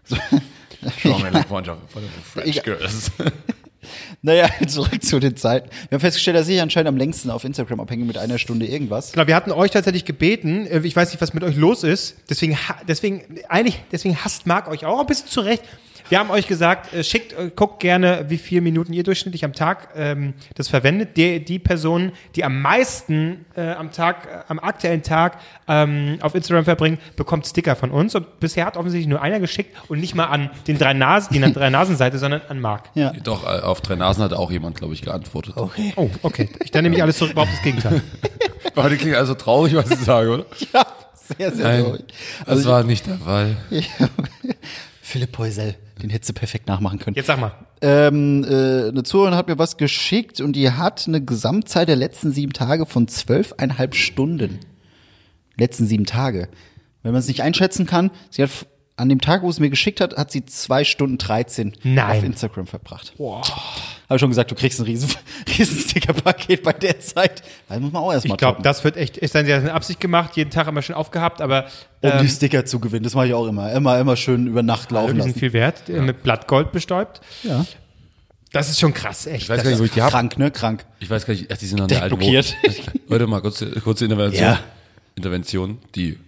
Like 1.04 1.48
bunch 1.48 1.68
of 1.68 1.78
French 2.24 2.62
girls. 2.62 3.10
naja, 4.22 4.48
zurück 4.66 5.02
zu 5.02 5.18
den 5.18 5.36
Zeiten. 5.36 5.70
Wir 5.88 5.96
haben 5.96 6.00
festgestellt, 6.00 6.36
dass 6.36 6.48
ich 6.48 6.60
anscheinend 6.60 6.88
am 6.88 6.96
längsten 6.96 7.30
auf 7.30 7.44
Instagram 7.44 7.80
abhänge 7.80 8.04
mit 8.04 8.18
einer 8.18 8.38
Stunde 8.38 8.66
irgendwas. 8.66 9.12
Genau, 9.12 9.26
wir 9.26 9.34
hatten 9.34 9.52
euch 9.52 9.70
tatsächlich 9.70 10.04
gebeten, 10.04 10.66
äh, 10.66 10.80
ich 10.80 10.94
weiß 10.94 11.10
nicht, 11.10 11.20
was 11.20 11.34
mit 11.34 11.44
euch 11.44 11.56
los 11.56 11.84
ist, 11.84 12.16
deswegen, 12.28 12.58
deswegen, 12.88 13.22
eigentlich, 13.48 13.82
deswegen 13.92 14.16
hasst 14.24 14.46
Marc 14.46 14.68
euch 14.68 14.84
auch 14.84 15.00
ein 15.00 15.06
bisschen 15.06 15.28
zurecht. 15.28 15.62
Wir 16.08 16.18
haben 16.18 16.30
euch 16.30 16.46
gesagt, 16.46 16.92
äh, 16.94 17.02
schickt, 17.02 17.32
äh, 17.32 17.50
guckt 17.54 17.80
gerne, 17.80 18.26
wie 18.28 18.38
viele 18.38 18.60
Minuten 18.60 18.92
ihr 18.92 19.02
durchschnittlich 19.02 19.44
am 19.44 19.52
Tag 19.52 19.88
ähm, 19.96 20.34
das 20.54 20.68
verwendet. 20.68 21.16
Die, 21.16 21.44
die 21.44 21.58
Person, 21.58 22.12
die 22.34 22.44
am 22.44 22.60
meisten 22.62 23.44
äh, 23.56 23.72
am 23.72 23.90
Tag, 23.90 24.26
äh, 24.26 24.38
am 24.48 24.58
aktuellen 24.58 25.02
Tag 25.02 25.38
ähm, 25.68 26.18
auf 26.20 26.34
Instagram 26.34 26.64
verbringt, 26.64 27.00
bekommt 27.16 27.46
Sticker 27.46 27.74
von 27.76 27.90
uns. 27.90 28.14
Und 28.14 28.38
bisher 28.40 28.66
hat 28.66 28.76
offensichtlich 28.76 29.08
nur 29.08 29.20
einer 29.20 29.40
geschickt 29.40 29.74
und 29.88 30.00
nicht 30.00 30.14
mal 30.14 30.26
an 30.26 30.50
den 30.66 30.78
drei 30.78 30.92
Nasen, 30.92 31.32
die 31.32 31.52
drei 31.52 31.70
Nasenseite, 31.70 32.18
sondern 32.18 32.42
an 32.48 32.60
Marc. 32.60 32.90
Ja. 32.94 33.12
Doch, 33.24 33.44
äh, 33.44 33.60
auf 33.60 33.80
drei 33.80 33.96
Nasen 33.96 34.22
hat 34.22 34.32
auch 34.32 34.50
jemand, 34.50 34.76
glaube 34.76 34.94
ich, 34.94 35.02
geantwortet. 35.02 35.54
Okay. 35.56 35.92
Oh, 35.96 36.08
okay. 36.22 36.48
Ich 36.62 36.70
dann 36.70 36.84
nehme 36.84 36.96
ich 36.96 37.02
alles 37.02 37.18
zurück, 37.18 37.32
überhaupt 37.32 37.52
das 37.52 37.62
Gegenteil. 37.62 38.02
Heute 38.76 38.96
klingt 38.96 39.16
also 39.16 39.34
traurig, 39.34 39.74
was 39.74 39.90
ich 39.90 39.98
sage, 40.00 40.30
oder? 40.30 40.46
Ja, 40.72 40.86
sehr, 41.14 41.52
sehr 41.52 41.64
Nein, 41.64 41.84
traurig. 41.84 42.04
das 42.40 42.48
Also 42.48 42.70
war 42.70 42.82
nicht 42.84 43.06
der 43.06 43.16
Fall. 43.18 43.56
Philipp 45.06 45.38
Heusel, 45.38 45.76
den 46.02 46.10
hättest 46.10 46.30
du 46.30 46.34
perfekt 46.34 46.66
nachmachen 46.66 46.98
können. 46.98 47.14
Jetzt 47.14 47.28
sag 47.28 47.38
mal. 47.38 47.52
Ähm, 47.80 48.42
äh, 48.42 48.88
eine 48.88 49.04
Zuhörerin 49.04 49.36
hat 49.36 49.46
mir 49.46 49.56
was 49.56 49.76
geschickt 49.76 50.40
und 50.40 50.54
die 50.54 50.68
hat 50.68 51.06
eine 51.06 51.24
Gesamtzeit 51.24 51.86
der 51.86 51.94
letzten 51.94 52.32
sieben 52.32 52.52
Tage 52.52 52.86
von 52.86 53.06
zwölfeinhalb 53.06 53.94
Stunden. 53.94 54.58
Letzten 55.56 55.86
sieben 55.86 56.06
Tage. 56.06 56.48
Wenn 57.04 57.12
man 57.12 57.20
es 57.20 57.28
nicht 57.28 57.42
einschätzen 57.42 57.86
kann, 57.86 58.10
sie 58.30 58.42
hat 58.42 58.50
an 58.96 59.08
dem 59.10 59.20
Tag, 59.20 59.42
wo 59.42 59.50
es 59.50 59.60
mir 59.60 59.68
geschickt 59.68 60.00
hat, 60.00 60.16
hat 60.16 60.30
sie 60.32 60.46
zwei 60.46 60.82
Stunden 60.82 61.18
13 61.18 61.74
Nein. 61.82 62.18
auf 62.18 62.24
Instagram 62.24 62.66
verbracht. 62.66 63.12
Boah. 63.18 63.42
Habe 64.08 64.18
schon 64.18 64.30
gesagt, 64.30 64.50
du 64.50 64.54
kriegst 64.54 64.80
ein 64.80 64.84
riesen, 64.84 65.10
riesen 65.58 65.78
Sticker-Paket 65.78 66.62
bei 66.62 66.72
der 66.72 66.98
Zeit. 67.00 67.42
Das 67.68 67.78
muss 67.80 67.92
man 67.92 68.02
auch 68.02 68.12
erstmal 68.12 68.36
Ich 68.36 68.38
glaube, 68.38 68.62
das 68.62 68.84
wird 68.84 68.96
echt, 68.96 69.18
ist 69.18 69.34
dann 69.34 69.46
ja 69.46 69.58
eine 69.58 69.74
Absicht 69.74 70.00
gemacht, 70.00 70.36
jeden 70.36 70.50
Tag 70.50 70.66
immer 70.68 70.80
schön 70.80 70.96
aufgehabt, 70.96 71.42
aber 71.42 71.66
um 72.00 72.10
ähm, 72.10 72.18
die 72.22 72.28
Sticker 72.28 72.64
zu 72.64 72.80
gewinnen. 72.80 73.02
Das 73.04 73.14
mache 73.14 73.26
ich 73.26 73.34
auch 73.34 73.46
immer. 73.46 73.70
Immer, 73.72 73.98
immer 73.98 74.16
schön 74.16 74.46
über 74.46 74.62
Nacht 74.62 74.90
laufen 74.90 75.16
die 75.16 75.22
sind 75.22 75.36
viel 75.36 75.52
wert, 75.52 75.88
äh, 75.88 76.00
mit 76.00 76.22
Blattgold 76.22 76.72
bestäubt. 76.72 77.20
Ja. 77.42 77.66
Das 78.52 78.70
ist 78.70 78.80
schon 78.80 78.94
krass, 78.94 79.26
echt. 79.26 79.42
Ich 79.42 79.48
weiß 79.50 79.56
Das 79.58 79.64
gar 79.64 79.70
nicht, 79.72 79.80
wo 79.80 79.84
ich 79.84 79.90
die 79.90 80.00
habe. 80.00 80.12
Krank, 80.12 80.38
ne? 80.38 80.50
Krank. 80.50 80.86
Ich 81.00 81.10
weiß 81.10 81.26
gar 81.26 81.34
nicht, 81.34 81.52
ach, 81.52 81.58
die 81.58 81.66
sind 81.66 81.80
an 81.80 81.88
der 81.88 82.02
alten 82.02 82.16
blockiert. 82.16 82.56
Wohnung. 82.62 82.76
Warte 83.08 83.26
mal, 83.26 83.40
kurze, 83.42 83.70
kurze 83.80 84.04
Intervention. 84.04 84.42
Ja. 84.42 84.60
Intervention. 85.16 85.78
Die 85.94 86.18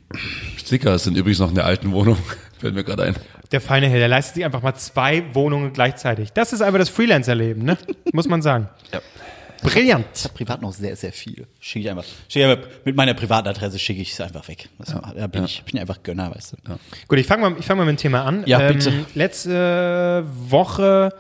Sticker 0.56 0.98
sind 0.98 1.16
übrigens 1.16 1.38
noch 1.38 1.48
in 1.48 1.54
der 1.54 1.64
alten 1.64 1.92
Wohnung. 1.92 2.18
Fällt 2.60 2.74
mir 2.74 2.84
gerade 2.84 3.04
ein. 3.04 3.16
der 3.52 3.60
feine 3.60 3.88
Herr, 3.88 3.98
der 3.98 4.08
leistet 4.08 4.34
sich 4.36 4.44
einfach 4.44 4.62
mal 4.62 4.74
zwei 4.74 5.22
Wohnungen 5.34 5.72
gleichzeitig. 5.72 6.32
Das 6.32 6.52
ist 6.52 6.60
einfach 6.60 6.78
das 6.78 6.88
Freelancer-Leben, 6.88 7.62
ne? 7.64 7.78
Muss 8.12 8.28
man 8.28 8.42
sagen. 8.42 8.68
Ja. 8.92 9.00
Brillant. 9.60 10.06
Ich 10.14 10.22
habe 10.24 10.34
privat 10.34 10.62
noch 10.62 10.72
sehr, 10.72 10.94
sehr 10.94 11.12
viel. 11.12 11.46
Schicke 11.58 11.84
ich 11.86 11.90
einfach. 11.90 12.04
Schicke 12.28 12.44
ich 12.46 12.58
einfach 12.58 12.68
mit 12.84 12.94
meiner 12.94 13.14
privaten 13.14 13.48
Adresse 13.48 13.76
schicke 13.80 14.00
ich 14.02 14.12
es 14.12 14.20
einfach 14.20 14.46
weg. 14.46 14.68
Das, 14.78 14.94
Da 15.16 15.26
bin 15.26 15.44
ich 15.44 15.64
bin 15.64 15.80
einfach 15.80 16.00
Gönner, 16.04 16.32
weißt 16.32 16.52
du. 16.64 16.78
Gut, 17.08 17.18
ich 17.18 17.26
fange 17.26 17.50
mal, 17.50 17.58
ich 17.58 17.66
fang 17.66 17.76
mal 17.76 17.84
mit 17.84 17.96
dem 17.98 18.00
Thema 18.00 18.24
an. 18.24 18.36
Ähm, 18.40 18.44
Ja, 18.46 18.58
bitte. 18.70 18.92
Letzte 19.16 20.24
Woche, 20.48 21.12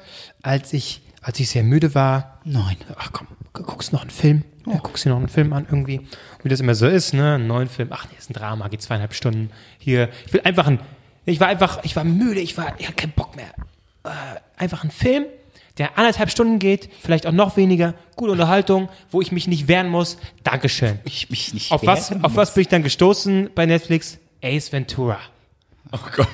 als 0.42 0.72
ich, 0.72 1.00
als 1.20 1.40
ich 1.40 1.48
sehr 1.50 1.64
müde 1.64 1.94
war, 1.96 2.38
Nein. 2.44 2.76
ach 2.96 3.10
komm, 3.12 3.26
gu- 3.52 3.64
guckst 3.64 3.90
du 3.90 3.96
noch 3.96 4.02
einen 4.02 4.10
Film? 4.10 4.44
Ja, 4.66 4.78
guckst 4.78 5.04
dir 5.04 5.08
noch 5.10 5.16
einen 5.16 5.28
Film 5.28 5.52
an 5.52 5.66
irgendwie. 5.68 6.02
Wie 6.42 6.48
das 6.48 6.60
immer 6.60 6.74
so 6.76 6.86
ist, 6.86 7.14
ne? 7.14 7.34
Einen 7.34 7.46
neuen 7.48 7.68
Film. 7.68 7.88
Ach 7.90 8.04
nee, 8.10 8.16
ist 8.18 8.30
ein 8.30 8.34
Drama, 8.34 8.68
geht 8.68 8.82
zweieinhalb 8.82 9.14
Stunden. 9.14 9.50
Hier, 9.78 10.10
ich 10.26 10.32
will 10.32 10.42
einfach 10.44 10.66
ein, 10.68 10.78
ich 11.28 11.40
war 11.40 11.48
einfach, 11.48 11.84
ich 11.84 11.96
war 11.96 12.04
müde, 12.04 12.40
ich 12.40 12.56
war, 12.56 12.74
ich 12.78 12.86
hatte 12.86 12.96
keinen 12.96 13.12
Bock 13.12 13.36
mehr. 13.36 13.50
Äh, 14.04 14.10
einfach 14.56 14.84
ein 14.84 14.90
Film, 14.90 15.26
der 15.78 15.96
anderthalb 15.96 16.30
Stunden 16.30 16.58
geht, 16.58 16.88
vielleicht 17.00 17.26
auch 17.26 17.32
noch 17.32 17.56
weniger, 17.56 17.94
gute 18.16 18.32
Unterhaltung, 18.32 18.88
wo 19.10 19.20
ich 19.20 19.32
mich 19.32 19.46
nicht 19.46 19.68
wehren 19.68 19.88
muss. 19.88 20.18
Dankeschön. 20.42 20.98
Ich 21.04 21.30
mich 21.30 21.54
nicht. 21.54 21.70
Auf 21.72 21.86
was, 21.86 22.10
wehren 22.10 22.24
auf 22.24 22.36
was 22.36 22.50
muss. 22.50 22.54
bin 22.54 22.60
ich 22.62 22.68
dann 22.68 22.82
gestoßen 22.82 23.50
bei 23.54 23.66
Netflix? 23.66 24.18
Ace 24.42 24.72
Ventura. 24.72 25.18
Oh 25.92 25.98
Gott. 26.14 26.28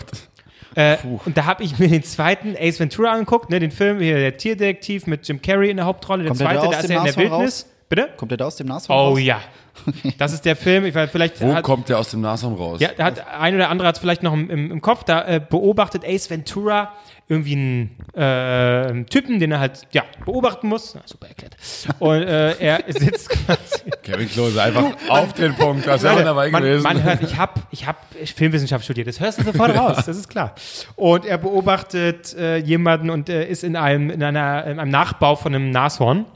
Äh, 0.75 0.97
und 1.25 1.37
da 1.37 1.45
habe 1.45 1.63
ich 1.63 1.79
mir 1.79 1.89
den 1.89 2.03
zweiten 2.03 2.57
Ace 2.59 2.81
Ventura 2.81 3.13
angeguckt, 3.13 3.51
ne, 3.51 3.61
den 3.61 3.71
Film 3.71 4.01
hier, 4.01 4.19
der 4.19 4.37
Tierdetektiv 4.37 5.07
mit 5.07 5.27
Jim 5.29 5.41
Carrey 5.41 5.71
in 5.71 5.77
der 5.77 5.87
Hauptrolle. 5.87 6.25
Der 6.25 6.31
Kommt 6.31 6.41
zweite, 6.41 6.69
da 6.69 6.79
ist 6.81 6.91
er 6.91 6.99
in 6.99 7.05
der 7.05 7.17
Wildnis. 7.17 7.67
Bitte? 7.89 8.09
Kommt 8.17 8.31
der 8.31 8.39
da 8.39 8.47
aus 8.47 8.57
dem 8.57 8.67
Nashorn 8.67 8.99
Oh 8.99 9.09
raus? 9.11 9.21
ja. 9.21 9.41
Das 10.19 10.33
ist 10.33 10.45
der 10.45 10.55
Film, 10.55 10.85
ich 10.85 10.95
weiß, 10.95 11.11
vielleicht 11.11 11.41
Wo 11.41 11.53
hat, 11.53 11.65
kommt 11.65 11.89
der 11.89 11.99
aus 11.99 12.11
dem 12.11 12.21
Nashorn 12.21 12.55
raus? 12.55 12.81
ja, 12.81 12.91
da 12.97 13.05
hat 13.07 13.27
ein 13.39 13.57
oder 13.57 13.69
andere 13.71 13.89
hat 13.89 13.97
es 13.97 14.01
vielleicht 14.01 14.23
noch 14.23 14.33
im, 14.33 14.49
im, 14.49 14.71
im 14.71 14.81
Kopf, 14.81 15.03
da 15.05 15.25
äh, 15.27 15.41
beobachtet 15.41 16.05
Ace 16.07 16.31
Ventura 16.31 16.93
irgendwie 17.29 17.55
einen, 17.55 17.97
äh, 18.15 19.05
Typen, 19.07 19.41
den 19.41 19.51
er 19.51 19.59
halt 19.59 19.81
ja, 19.93 20.05
beobachten 20.25 20.69
muss. 20.69 20.95
Na, 20.95 21.01
super 21.07 21.27
erklärt. 21.29 21.57
Und 21.99 22.23
äh, 22.23 22.53
er 22.59 22.85
sitzt 22.89 23.31
quasi. 23.31 23.91
Kevin 24.03 24.29
Klose, 24.29 24.63
einfach 24.63 24.85
auf 25.09 25.33
den 25.33 25.55
Punkt. 25.55 25.87
Das 25.87 26.03
wäre 26.03 26.23
dabei 26.23 26.51
man, 26.51 26.63
gewesen. 26.63 26.83
man 26.83 27.03
hört, 27.03 27.23
ich 27.23 27.37
habe 27.37 27.63
ich 27.71 27.87
hab 27.87 27.97
Filmwissenschaft 28.25 28.85
studiert, 28.85 29.09
das 29.09 29.19
hörst 29.21 29.41
du 29.41 29.45
sofort 29.45 29.75
raus, 29.77 30.05
das 30.07 30.17
ist 30.17 30.29
klar. 30.29 30.55
Und 30.97 31.25
er 31.25 31.39
beobachtet 31.39 32.35
äh, 32.35 32.59
jemanden 32.59 33.11
und 33.11 33.29
äh, 33.29 33.49
ist 33.49 33.65
in 33.65 33.75
einem, 33.75 34.11
in, 34.11 34.23
einer, 34.23 34.65
in 34.67 34.79
einem 34.79 34.91
Nachbau 34.91 35.35
von 35.35 35.55
einem 35.55 35.71
Nashorn. 35.71 36.27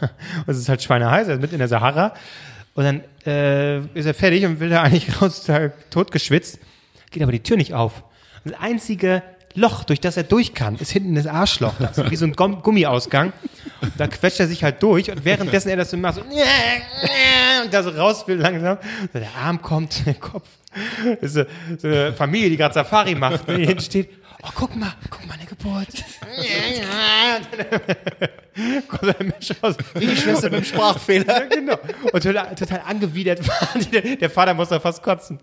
Und 0.00 0.48
es 0.48 0.58
ist 0.58 0.68
halt 0.68 0.82
schweineheiß, 0.82 1.28
er 1.28 1.34
ist 1.34 1.40
mitten 1.40 1.54
in 1.54 1.58
der 1.60 1.68
Sahara. 1.68 2.14
Und 2.74 2.84
dann 2.84 3.02
äh, 3.24 3.78
ist 3.94 4.06
er 4.06 4.14
fertig 4.14 4.44
und 4.44 4.60
will 4.60 4.68
da 4.70 4.82
eigentlich 4.82 5.20
raus, 5.22 5.46
totgeschwitzt. 5.90 6.58
Geht 7.10 7.22
aber 7.22 7.32
die 7.32 7.42
Tür 7.42 7.56
nicht 7.56 7.72
auf. 7.74 8.02
Das 8.44 8.52
einzige 8.60 9.22
Loch, 9.54 9.84
durch 9.84 10.00
das 10.00 10.18
er 10.18 10.24
durch 10.24 10.52
kann, 10.52 10.76
ist 10.76 10.90
hinten 10.90 11.14
das 11.14 11.26
Arschloch. 11.26 11.72
Das 11.78 11.96
ist 11.96 12.10
wie 12.10 12.16
so 12.16 12.26
ein 12.26 12.34
Gum- 12.34 12.60
Gummiausgang. 12.62 13.32
Und 13.80 13.92
da 13.96 14.06
quetscht 14.06 14.38
er 14.40 14.46
sich 14.48 14.62
halt 14.62 14.82
durch 14.82 15.10
und 15.10 15.24
währenddessen 15.24 15.70
er 15.70 15.76
das 15.76 15.90
so 15.90 15.96
macht, 15.96 16.16
so, 16.16 16.20
und 17.64 17.72
da 17.72 17.82
so 17.82 17.90
raus 17.90 18.28
will 18.28 18.36
langsam, 18.36 18.76
der 19.14 19.28
Arm 19.42 19.62
kommt, 19.62 20.04
der 20.06 20.14
Kopf. 20.14 20.46
Das 21.22 21.34
ist 21.34 21.46
so, 21.80 21.88
eine 21.88 22.12
Familie, 22.12 22.50
die 22.50 22.58
gerade 22.58 22.74
Safari 22.74 23.14
macht, 23.14 23.48
die 23.48 23.64
hinten 23.64 23.80
steht. 23.80 24.10
Oh, 24.42 24.50
guck 24.54 24.76
mal, 24.76 24.92
guck 25.10 25.26
mal, 25.26 25.34
eine 25.34 25.46
Geburt. 25.46 25.88
Kommt 28.88 29.20
ein 29.20 29.28
Mensch 29.28 29.52
raus. 29.62 29.76
Die 30.00 30.16
Schwester 30.16 30.50
mit 30.50 30.60
dem 30.60 30.64
Sprachfehler. 30.64 31.42
Ja, 31.42 31.46
genau. 31.46 31.78
Und 32.12 32.22
total, 32.22 32.54
total 32.54 32.82
angewidert 32.86 33.46
war. 33.46 33.68
Der, 33.92 34.16
der 34.16 34.30
Vater 34.30 34.54
muss 34.54 34.68
da 34.68 34.80
fast 34.80 35.02
kotzen. 35.02 35.38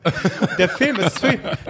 Der 0.58 0.70
Film 0.70 0.98
ist, 0.98 1.22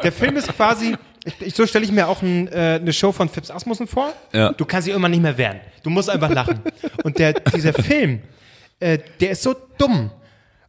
der 0.03 0.11
Film 0.11 0.37
ist 0.37 0.47
quasi, 0.55 0.95
ich, 1.25 1.41
ich, 1.41 1.55
so 1.55 1.65
stelle 1.65 1.85
ich 1.85 1.91
mir 1.91 2.07
auch 2.07 2.21
ein, 2.21 2.47
äh, 2.47 2.79
eine 2.81 2.93
Show 2.93 3.11
von 3.11 3.29
Phipps 3.29 3.51
Asmussen 3.51 3.87
vor. 3.87 4.13
Ja. 4.31 4.53
Du 4.53 4.65
kannst 4.65 4.87
dich 4.87 4.93
irgendwann 4.93 5.11
nicht 5.11 5.23
mehr 5.23 5.37
wehren. 5.37 5.59
Du 5.83 5.89
musst 5.89 6.09
einfach 6.09 6.29
lachen. 6.29 6.61
Und 7.03 7.19
der, 7.19 7.33
dieser 7.33 7.73
Film, 7.73 8.21
äh, 8.79 8.99
der 9.19 9.31
ist 9.31 9.43
so 9.43 9.55
dumm. 9.77 10.11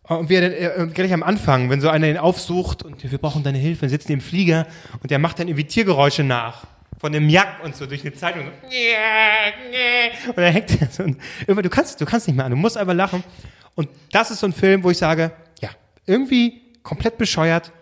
Und 0.06 0.28
wir 0.28 0.42
äh, 0.42 0.86
gleich 0.92 1.12
am 1.12 1.22
Anfang, 1.22 1.70
wenn 1.70 1.80
so 1.80 1.88
einer 1.88 2.08
ihn 2.08 2.18
aufsucht 2.18 2.82
und 2.82 3.10
wir 3.10 3.18
brauchen 3.18 3.42
deine 3.42 3.58
Hilfe, 3.58 3.82
dann 3.82 3.90
sitzen 3.90 4.08
die 4.08 4.12
im 4.14 4.20
Flieger 4.20 4.66
und 5.00 5.10
der 5.10 5.18
macht 5.18 5.38
dann 5.38 5.48
irgendwie 5.48 5.64
Tiergeräusche 5.64 6.22
nach. 6.22 6.64
Von 7.00 7.12
dem 7.12 7.28
Jack 7.28 7.62
und 7.62 7.74
so 7.74 7.86
durch 7.86 8.02
eine 8.02 8.14
Zeitung. 8.14 8.46
Und 10.28 10.38
dann 10.38 10.52
hängt 10.52 10.80
er 10.80 10.88
so. 10.88 11.02
Und 11.02 11.18
du 11.46 11.68
kannst, 11.68 12.00
du 12.00 12.06
kannst 12.06 12.28
nicht 12.28 12.36
mehr 12.36 12.44
an, 12.46 12.50
du 12.50 12.56
musst 12.56 12.76
einfach 12.76 12.94
lachen. 12.94 13.24
Und 13.74 13.88
das 14.12 14.30
ist 14.30 14.40
so 14.40 14.46
ein 14.46 14.52
Film, 14.52 14.82
wo 14.84 14.90
ich 14.90 14.98
sage, 14.98 15.32
ja, 15.60 15.70
irgendwie 16.06 16.62
komplett 16.82 17.18
bescheuert, 17.18 17.72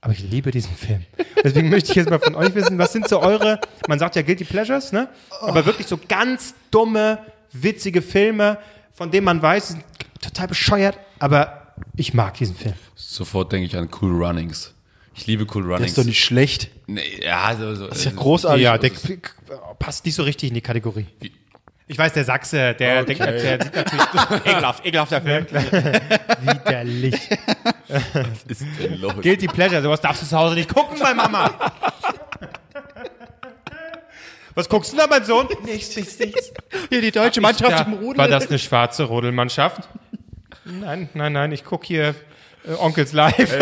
aber 0.00 0.12
ich 0.12 0.20
liebe 0.20 0.50
diesen 0.50 0.74
Film. 0.74 1.04
Deswegen 1.44 1.68
möchte 1.68 1.90
ich 1.90 1.96
jetzt 1.96 2.10
mal 2.10 2.18
von 2.18 2.34
euch 2.34 2.54
wissen, 2.54 2.78
was 2.78 2.92
sind 2.92 3.08
so 3.08 3.20
eure, 3.20 3.60
man 3.88 3.98
sagt 3.98 4.16
ja 4.16 4.22
Guilty 4.22 4.44
Pleasures, 4.44 4.92
ne? 4.92 5.08
Aber 5.40 5.64
wirklich 5.64 5.86
so 5.86 5.98
ganz 6.08 6.54
dumme, 6.72 7.18
witzige 7.52 8.02
Filme, 8.02 8.58
von 8.92 9.10
denen 9.12 9.24
man 9.24 9.40
weiß, 9.42 9.76
total 10.20 10.48
bescheuert, 10.48 10.98
aber 11.20 11.61
ich 11.96 12.14
mag 12.14 12.34
diesen 12.34 12.56
Film. 12.56 12.74
Sofort 12.94 13.52
denke 13.52 13.66
ich 13.66 13.76
an 13.76 13.88
Cool 14.00 14.24
Runnings. 14.24 14.74
Ich 15.14 15.26
liebe 15.26 15.46
Cool 15.52 15.64
Runnings. 15.64 15.90
ist 15.90 15.98
doch 15.98 16.04
nicht 16.04 16.22
schlecht. 16.24 16.70
Nee, 16.86 17.02
ja, 17.22 17.54
so, 17.58 17.74
so, 17.74 17.88
Das 17.88 17.98
ist 17.98 18.04
ja 18.06 18.12
großartig. 18.12 18.62
Ja, 18.62 18.78
der 18.78 18.90
passt 19.78 20.04
nicht 20.04 20.14
so 20.14 20.22
richtig 20.22 20.48
in 20.48 20.54
die 20.54 20.60
Kategorie. 20.60 21.06
Ich 21.88 21.98
weiß, 21.98 22.14
der 22.14 22.24
Sachse, 22.24 22.74
der, 22.74 23.04
der, 23.04 23.14
der 23.14 23.62
sieht 23.62 23.74
natürlich 23.74 24.04
ekelhaft, 24.46 24.86
ekelhafter 24.86 25.20
Film. 25.20 25.46
widerlich. 26.40 27.14
ist 28.48 28.64
denn 28.80 29.00
los? 29.00 29.14
Guilty 29.20 29.48
Pleasure, 29.48 29.82
sowas 29.82 30.00
darfst 30.00 30.22
du 30.22 30.26
zu 30.26 30.36
Hause 30.38 30.54
nicht 30.54 30.72
gucken 30.72 30.98
bei 30.98 31.12
Mama. 31.12 31.50
Was 34.54 34.68
guckst 34.68 34.92
du 34.92 34.96
da, 34.96 35.06
mein 35.06 35.24
Sohn? 35.24 35.48
Nichts, 35.64 35.96
nichts, 35.96 36.18
nichts. 36.18 36.52
Hier 36.90 37.00
die 37.00 37.10
deutsche 37.10 37.40
Mannschaft 37.40 37.86
im 37.86 37.94
Rudel. 37.94 38.18
war 38.18 38.28
das 38.28 38.48
eine 38.48 38.58
schwarze 38.58 39.04
Rodelmannschaft? 39.04 39.88
Nein, 40.64 41.08
nein, 41.14 41.32
nein, 41.32 41.52
ich 41.52 41.64
gucke 41.64 41.86
hier 41.86 42.14
äh, 42.66 42.74
Onkels 42.78 43.12
Live. 43.12 43.36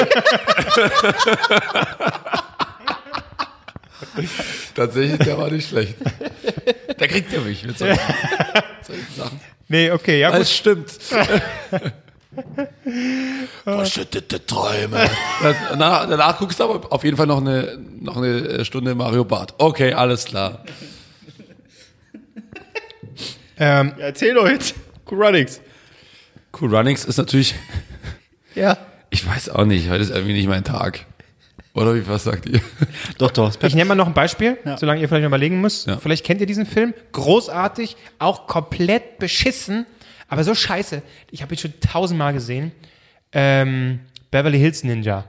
Tatsächlich, 4.75 5.19
der 5.19 5.39
war 5.39 5.51
nicht 5.51 5.69
schlecht. 5.69 5.95
Der 6.99 7.09
kriegt 7.09 7.33
ja 7.33 7.41
mich 7.41 7.65
mit 7.65 7.79
solchen, 7.79 7.99
solchen 8.83 9.07
Sachen. 9.17 9.41
Nee, 9.69 9.91
okay, 9.91 10.21
ja 10.21 10.31
gut. 10.31 10.41
Das 10.41 10.55
stimmt. 10.55 10.91
Verschüttete 13.65 14.45
Träume. 14.47 15.09
Das, 15.43 15.57
na, 15.77 16.07
danach 16.07 16.39
guckst 16.39 16.61
du 16.61 16.65
aber 16.65 16.93
auf 16.93 17.05
jeden 17.05 17.17
Fall 17.17 17.27
noch 17.27 17.41
eine, 17.41 17.79
noch 18.01 18.17
eine 18.17 18.65
Stunde 18.65 18.95
Mario 18.95 19.25
Bart. 19.25 19.55
Okay, 19.59 19.93
alles 19.93 20.25
klar. 20.25 20.65
Ähm, 23.59 23.93
Ja, 23.99 24.05
erzähl 24.07 24.35
doch 24.35 24.49
jetzt. 24.49 24.75
Cool 25.11 25.23
Runnings. 25.23 25.61
Cool 26.61 26.75
Runnings 26.75 27.05
ist 27.05 27.17
natürlich, 27.17 27.55
Ja. 28.55 28.77
ich 29.11 29.27
weiß 29.27 29.49
auch 29.51 29.65
nicht, 29.65 29.89
heute 29.89 30.03
ist 30.03 30.11
irgendwie 30.11 30.33
nicht 30.35 30.49
mein 30.49 30.65
Tag. 30.65 31.07
Oder 31.73 31.95
wie, 31.95 32.07
was 32.09 32.25
sagt 32.25 32.47
ihr? 32.49 32.61
Doch, 33.19 33.31
doch. 33.31 33.55
ich 33.63 33.75
nenne 33.75 33.85
mal 33.87 33.95
noch 33.95 34.09
ein 34.09 34.13
Beispiel, 34.15 34.59
solange 34.77 35.01
ihr 35.01 35.09
vielleicht 35.09 35.23
noch 35.23 35.29
überlegen 35.29 35.61
müsst. 35.61 35.87
Ja. 35.87 35.99
Vielleicht 35.99 36.27
kennt 36.27 36.41
ihr 36.41 36.47
diesen 36.49 36.67
Film. 36.67 36.95
Großartig, 37.13 37.97
auch 38.19 38.49
komplett 38.49 39.19
beschissen, 39.21 39.87
aber 40.29 40.43
so 40.43 40.55
scheiße. 40.55 41.01
Ich 41.31 41.43
habe 41.43 41.55
ihn 41.55 41.59
schon 41.59 41.75
tausendmal 41.81 42.33
gesehen. 42.33 42.73
Ähm, 43.33 44.01
Beverly 44.33 44.59
Hills 44.59 44.83
Ninja. 44.83 45.25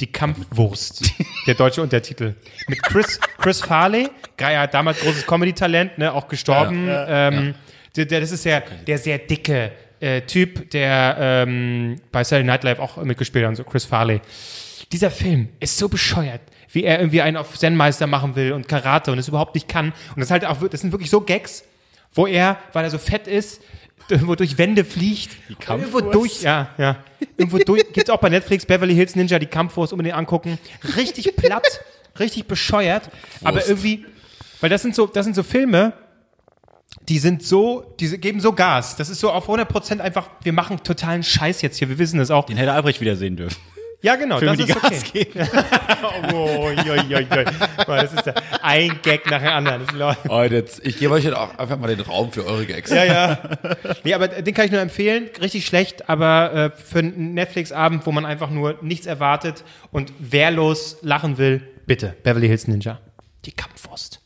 Die 0.00 0.10
Kampfwurst. 0.10 1.10
der 1.46 1.54
deutsche 1.54 1.80
Untertitel. 1.82 2.34
Mit 2.66 2.82
Chris, 2.82 3.20
Chris 3.38 3.60
Farley. 3.60 4.08
Ja, 4.40 4.66
damals 4.66 4.98
großes 5.00 5.26
Comedy-Talent, 5.26 5.98
ne, 5.98 6.12
auch 6.12 6.26
gestorben. 6.26 6.88
ähm, 6.90 7.54
Der, 7.96 8.04
der, 8.06 8.20
das 8.20 8.32
ist 8.32 8.44
der, 8.44 8.62
der 8.86 8.98
sehr 8.98 9.18
dicke 9.18 9.70
äh, 10.00 10.22
Typ, 10.22 10.70
der 10.70 11.16
ähm, 11.18 11.96
bei 12.12 12.24
Saturday 12.24 12.46
Night 12.46 12.64
Live 12.64 12.78
auch 12.78 12.96
mitgespielt 12.98 13.44
hat 13.44 13.50
und 13.50 13.56
so, 13.56 13.64
Chris 13.64 13.84
Farley. 13.84 14.20
Dieser 14.92 15.10
Film 15.10 15.48
ist 15.60 15.76
so 15.76 15.88
bescheuert, 15.88 16.40
wie 16.72 16.84
er 16.84 16.98
irgendwie 16.98 17.20
einen 17.20 17.36
auf 17.36 17.58
Zen-Meister 17.58 18.06
machen 18.06 18.36
will 18.36 18.52
und 18.52 18.68
Karate 18.68 19.12
und 19.12 19.18
es 19.18 19.28
überhaupt 19.28 19.54
nicht 19.54 19.68
kann. 19.68 19.92
Und 20.14 20.20
das 20.20 20.30
halt 20.30 20.44
auch, 20.44 20.66
das 20.68 20.80
sind 20.80 20.92
wirklich 20.92 21.10
so 21.10 21.20
Gags, 21.20 21.64
wo 22.14 22.26
er, 22.26 22.58
weil 22.72 22.84
er 22.84 22.90
so 22.90 22.98
fett 22.98 23.26
ist, 23.26 23.60
irgendwo 24.08 24.34
durch 24.34 24.56
Wände 24.58 24.84
fliegt. 24.84 25.36
Irgendwo 25.48 25.64
Kampfwurst? 25.64 26.14
durch, 26.14 26.42
ja, 26.42 26.70
ja. 26.78 26.96
Irgendwo 27.36 27.58
durch, 27.58 27.92
gibt's 27.92 28.10
auch 28.10 28.20
bei 28.20 28.28
Netflix, 28.28 28.64
Beverly 28.64 28.94
Hills 28.94 29.16
Ninja, 29.16 29.38
die 29.38 29.46
Kampfwurst 29.46 29.92
unbedingt 29.92 30.16
angucken. 30.16 30.58
Richtig 30.96 31.36
platt, 31.36 31.80
richtig 32.18 32.46
bescheuert, 32.46 33.10
aber 33.42 33.56
Wurst. 33.56 33.68
irgendwie, 33.68 34.06
weil 34.60 34.70
das 34.70 34.82
sind 34.82 34.94
so, 34.94 35.06
das 35.06 35.24
sind 35.24 35.34
so 35.34 35.42
Filme, 35.42 35.92
die 37.08 37.18
sind 37.18 37.42
so, 37.42 37.94
die 37.98 38.18
geben 38.18 38.40
so 38.40 38.52
Gas. 38.52 38.96
Das 38.96 39.08
ist 39.08 39.20
so 39.20 39.30
auf 39.30 39.48
100% 39.48 40.00
einfach, 40.00 40.28
wir 40.42 40.52
machen 40.52 40.82
totalen 40.82 41.22
Scheiß 41.22 41.62
jetzt 41.62 41.78
hier, 41.78 41.88
wir 41.88 41.98
wissen 41.98 42.18
das 42.18 42.30
auch. 42.30 42.44
Den 42.44 42.56
hätte 42.56 42.72
Albrecht 42.72 43.00
wieder 43.00 43.16
sehen 43.16 43.36
dürfen. 43.36 43.56
Ja, 44.00 44.14
genau, 44.14 44.38
Filme, 44.38 44.56
das 44.56 44.66
die 44.66 44.72
ist 44.72 44.80
Gas 44.80 45.04
okay. 45.08 45.24
geben. 45.24 45.48
Oh, 46.32 46.70
joi, 46.86 46.98
joi. 47.08 47.24
Boah, 47.84 47.96
Das 47.96 48.12
ist 48.12 48.26
ja 48.26 48.34
ein 48.62 49.00
Gag 49.02 49.28
nach 49.28 49.40
dem 49.40 49.48
anderen. 49.48 49.86
Das 49.86 49.94
läuft. 49.94 50.28
Oh, 50.28 50.42
jetzt, 50.42 50.86
ich 50.86 50.98
gebe 50.98 51.14
euch 51.14 51.24
jetzt 51.24 51.34
auch 51.34 51.58
einfach 51.58 51.76
mal 51.78 51.88
den 51.88 52.00
Raum 52.00 52.30
für 52.30 52.46
eure 52.46 52.64
Gags. 52.64 52.90
Ja, 52.90 53.04
ja. 53.04 53.38
Nee, 54.04 54.14
aber 54.14 54.28
den 54.28 54.54
kann 54.54 54.66
ich 54.66 54.70
nur 54.70 54.80
empfehlen. 54.80 55.28
Richtig 55.40 55.66
schlecht, 55.66 56.08
aber 56.08 56.54
äh, 56.54 56.70
für 56.80 57.00
einen 57.00 57.34
Netflix-Abend, 57.34 58.06
wo 58.06 58.12
man 58.12 58.24
einfach 58.24 58.50
nur 58.50 58.78
nichts 58.82 59.06
erwartet 59.06 59.64
und 59.90 60.12
wehrlos 60.20 60.98
lachen 61.02 61.38
will, 61.38 61.62
bitte. 61.86 62.14
Beverly 62.22 62.46
Hills 62.46 62.68
Ninja. 62.68 63.00
Die 63.46 63.52
Kampfwurst. 63.52 64.20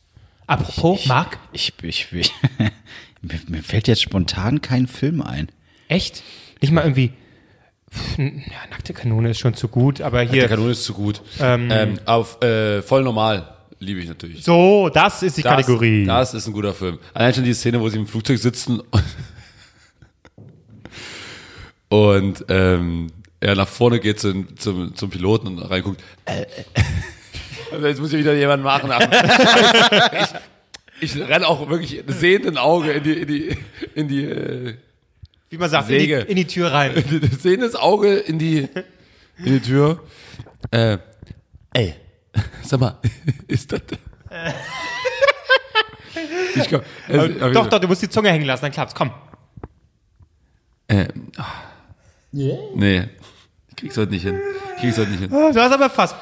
Apropos, 0.47 1.05
Marc, 1.05 1.37
Ich, 1.51 1.73
ich, 1.81 2.11
ich 2.11 2.31
mir, 3.21 3.39
mir 3.47 3.63
fällt 3.63 3.87
jetzt 3.87 4.01
spontan 4.01 4.61
kein 4.61 4.87
Film 4.87 5.21
ein. 5.21 5.49
echt? 5.87 6.23
Nicht 6.61 6.71
mal 6.71 6.81
irgendwie. 6.83 7.11
Ja, 8.17 8.25
nackte 8.71 8.93
Kanone 8.93 9.29
ist 9.29 9.39
schon 9.39 9.53
zu 9.53 9.67
gut, 9.67 10.01
aber 10.01 10.23
Der 10.25 10.31
hier. 10.33 10.47
Kanone 10.47 10.71
ist 10.71 10.83
zu 10.83 10.93
gut. 10.93 11.21
Ähm, 11.39 11.99
auf 12.05 12.41
äh, 12.41 12.81
voll 12.81 13.03
normal 13.03 13.49
liebe 13.79 13.99
ich 13.99 14.07
natürlich. 14.07 14.43
So, 14.43 14.89
das 14.89 15.21
ist 15.23 15.37
die 15.37 15.41
Das- 15.41 15.51
Kategorie. 15.57 16.05
Das 16.05 16.33
ist 16.33 16.47
ein 16.47 16.53
guter 16.53 16.73
Film. 16.73 16.99
Allein 17.13 17.33
schon 17.33 17.43
die 17.43 17.53
Szene, 17.53 17.79
wo 17.81 17.89
sie 17.89 17.97
im 17.97 18.07
Flugzeug 18.07 18.39
sitzen 18.39 18.79
und, 18.79 19.03
und 21.89 22.45
ähm, 22.49 23.07
er 23.39 23.55
nach 23.55 23.67
vorne 23.67 23.99
geht 23.99 24.19
zum, 24.19 24.57
zum, 24.57 24.95
zum 24.95 25.09
Piloten 25.09 25.47
und 25.47 25.59
reinguckt. 25.59 26.01
Äh, 26.25 26.41
äh. 26.43 26.45
Also 27.73 27.87
jetzt 27.87 27.99
muss 27.99 28.13
ich 28.13 28.19
wieder 28.19 28.33
jemand 28.33 28.63
machen. 28.63 28.91
Aber 28.91 29.09
ich, 31.01 31.15
ich 31.15 31.27
renne 31.27 31.47
auch 31.47 31.67
wirklich 31.69 32.03
sehenden 32.07 32.57
Auge 32.57 32.91
in 32.91 33.03
die, 33.03 33.13
in 33.13 33.27
die, 33.27 33.57
in 33.95 34.07
die, 34.07 34.25
äh, 34.25 34.75
Wie 35.49 35.57
man 35.57 35.69
sagt, 35.69 35.89
in 35.89 35.99
die, 35.99 36.11
in 36.11 36.35
die 36.35 36.47
Tür 36.47 36.71
rein. 36.71 37.03
sehendes 37.39 37.75
Auge 37.75 38.15
in 38.15 38.37
die, 38.37 38.69
in 39.39 39.45
die 39.45 39.59
Tür. 39.59 40.01
Äh, 40.71 40.99
ey, 41.73 41.95
sag 42.63 42.79
mal, 42.79 42.99
ist 43.47 43.71
das. 43.71 43.81
Ich 46.55 46.69
komm, 46.69 46.81
also, 47.07 47.51
doch, 47.51 47.67
doch, 47.67 47.79
du 47.79 47.87
musst 47.87 48.03
die 48.03 48.09
Zunge 48.09 48.29
hängen 48.29 48.45
lassen, 48.45 48.65
dann 48.65 48.71
klappt's. 48.71 48.93
Komm. 48.93 49.11
Äh, 50.87 51.07
ah. 51.37 51.45
Nee, 52.31 53.09
ich 53.69 53.75
krieg's 53.75 53.97
heute 53.97 54.11
nicht 54.11 54.23
hin. 54.23 54.39
Ich 54.75 54.81
krieg's 54.81 54.97
heute 54.97 55.09
nicht 55.09 55.21
hin. 55.21 55.29
Du 55.29 55.59
hast 55.59 55.71
aber 55.71 55.89
fast. 55.89 56.15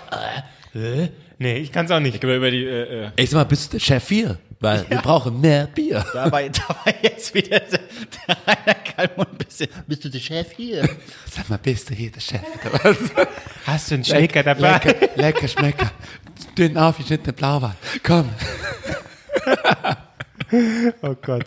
Äh, 0.74 1.10
nee, 1.42 1.58
ich 1.58 1.72
kann's 1.72 1.92
auch 1.92 2.00
nicht. 2.00 2.24
Über 2.24 2.52
die, 2.52 2.64
äh, 2.64 3.06
äh, 3.06 3.10
Ey, 3.16 3.26
sag 3.26 3.40
mal, 3.40 3.44
bist 3.46 3.68
du 3.68 3.78
der 3.78 3.84
Chef 3.84 4.08
hier? 4.08 4.38
Weil 4.60 4.86
wir 4.90 5.00
brauchen 5.00 5.42
mehr 5.42 5.66
Bier. 5.66 6.06
da, 6.14 6.32
war, 6.32 6.42
da 6.44 6.70
war 6.70 6.94
jetzt 7.02 7.34
wieder 7.34 7.60
der, 7.60 7.80
der 8.28 8.38
Rainer 8.48 8.76
Kalmund 8.76 9.32
ein 9.32 9.38
bisschen. 9.38 9.68
Bist 9.88 10.06
du 10.06 10.10
der 10.10 10.20
Chef 10.20 10.52
hier? 10.56 10.88
Sag 11.30 11.50
mal, 11.50 11.58
bist 11.58 11.90
du 11.90 11.96
hier 11.96 12.12
der 12.12 12.22
Chef? 12.22 12.42
oder 12.66 12.84
was? 12.84 12.98
Hast 13.66 13.90
du 13.90 13.96
einen 13.96 14.06
Schneeker 14.06 14.44
dabei? 14.44 14.74
lecker, 14.74 15.10
lecker, 15.16 15.48
schmecker. 15.48 15.92
Dünn 16.58 16.78
aufgeschnittene 16.78 17.34
Blauwal. 17.34 17.76
Komm. 18.04 18.30
Oh 21.02 21.16
Gott. 21.22 21.46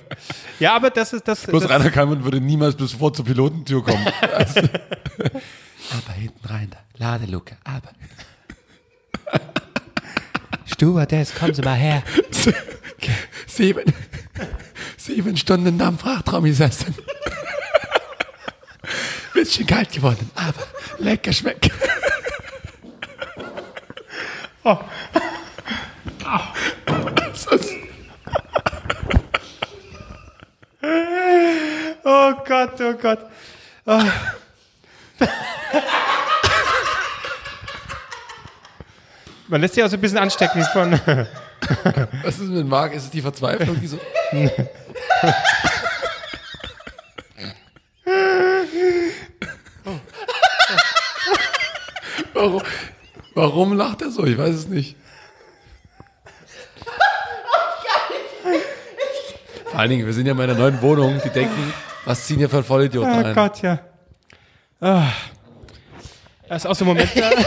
Ja, 0.59 0.74
aber 0.74 0.88
das 0.88 1.12
ist 1.12 1.28
das. 1.28 1.42
Bloß 1.42 1.64
das 1.64 1.70
Rainer 1.70 1.90
Kalmund 1.90 2.24
würde 2.24 2.40
niemals 2.40 2.74
bis 2.74 2.92
vor 2.92 3.12
zur 3.12 3.26
Pilotentür 3.26 3.85
kommen. 3.85 4.07
Also, 4.33 4.61
aber 4.61 6.12
hinten 6.14 6.46
rein 6.46 6.70
da. 6.70 6.78
Ladeluke, 6.96 7.59
aber. 7.64 7.90
Stewardess, 10.66 11.35
kommen 11.35 11.55
Sie 11.55 11.62
mal 11.62 11.74
her. 11.74 12.03
Sieben, 13.46 13.85
sieben 14.96 15.37
Stunden 15.37 15.81
am 15.81 15.98
Frachtraum 15.98 16.44
gesessen. 16.44 16.94
Bisschen 19.35 19.66
kalt 19.66 19.92
geworden, 19.92 20.31
aber 20.35 20.66
lecker 20.98 21.33
schmeckt. 21.33 21.70
Oh. 24.66 24.79
oh 32.03 32.33
Gott, 32.46 32.81
oh 32.81 32.94
Gott. 32.94 33.18
Oh. 33.85 34.03
Man 39.48 39.61
lässt 39.61 39.74
sich 39.74 39.85
auch 39.85 39.88
so 39.88 39.96
ein 39.96 40.00
bisschen 40.00 40.18
anstecken 40.18 40.64
von. 40.72 40.92
Was 42.22 42.38
ist 42.38 42.48
mit 42.48 42.66
Marc? 42.66 42.94
Ist 42.94 43.04
es 43.04 43.11
die 43.11 43.20
Verzweiflung? 43.20 43.78
Die 43.80 43.87
so 43.87 43.98
warum, 52.35 52.62
warum 53.35 53.72
lacht 53.76 54.02
er 54.02 54.11
so? 54.11 54.24
Ich 54.24 54.37
weiß 54.37 54.54
es 54.54 54.66
nicht. 54.68 54.96
Vor 59.70 59.80
allen 59.80 59.90
Dingen, 59.90 60.07
wir 60.07 60.12
sind 60.12 60.26
ja 60.26 60.33
in 60.33 60.38
meiner 60.38 60.54
neuen 60.54 60.80
Wohnung. 60.83 61.20
Die 61.24 61.30
denken, 61.30 61.72
was 62.04 62.26
ziehen 62.26 62.38
hier 62.38 62.48
für 62.48 62.62
Vollidioten 62.62 63.12
Oh 63.12 63.24
ein? 63.26 63.35
Gott, 63.35 63.62
ja. 63.62 63.80
Ah. 64.80 65.09
Das 66.48 66.64
ist 66.64 66.70
auch 66.70 66.74
so 66.74 66.85
ein 66.85 66.88
Moment 66.88 67.11
da. 67.16 67.30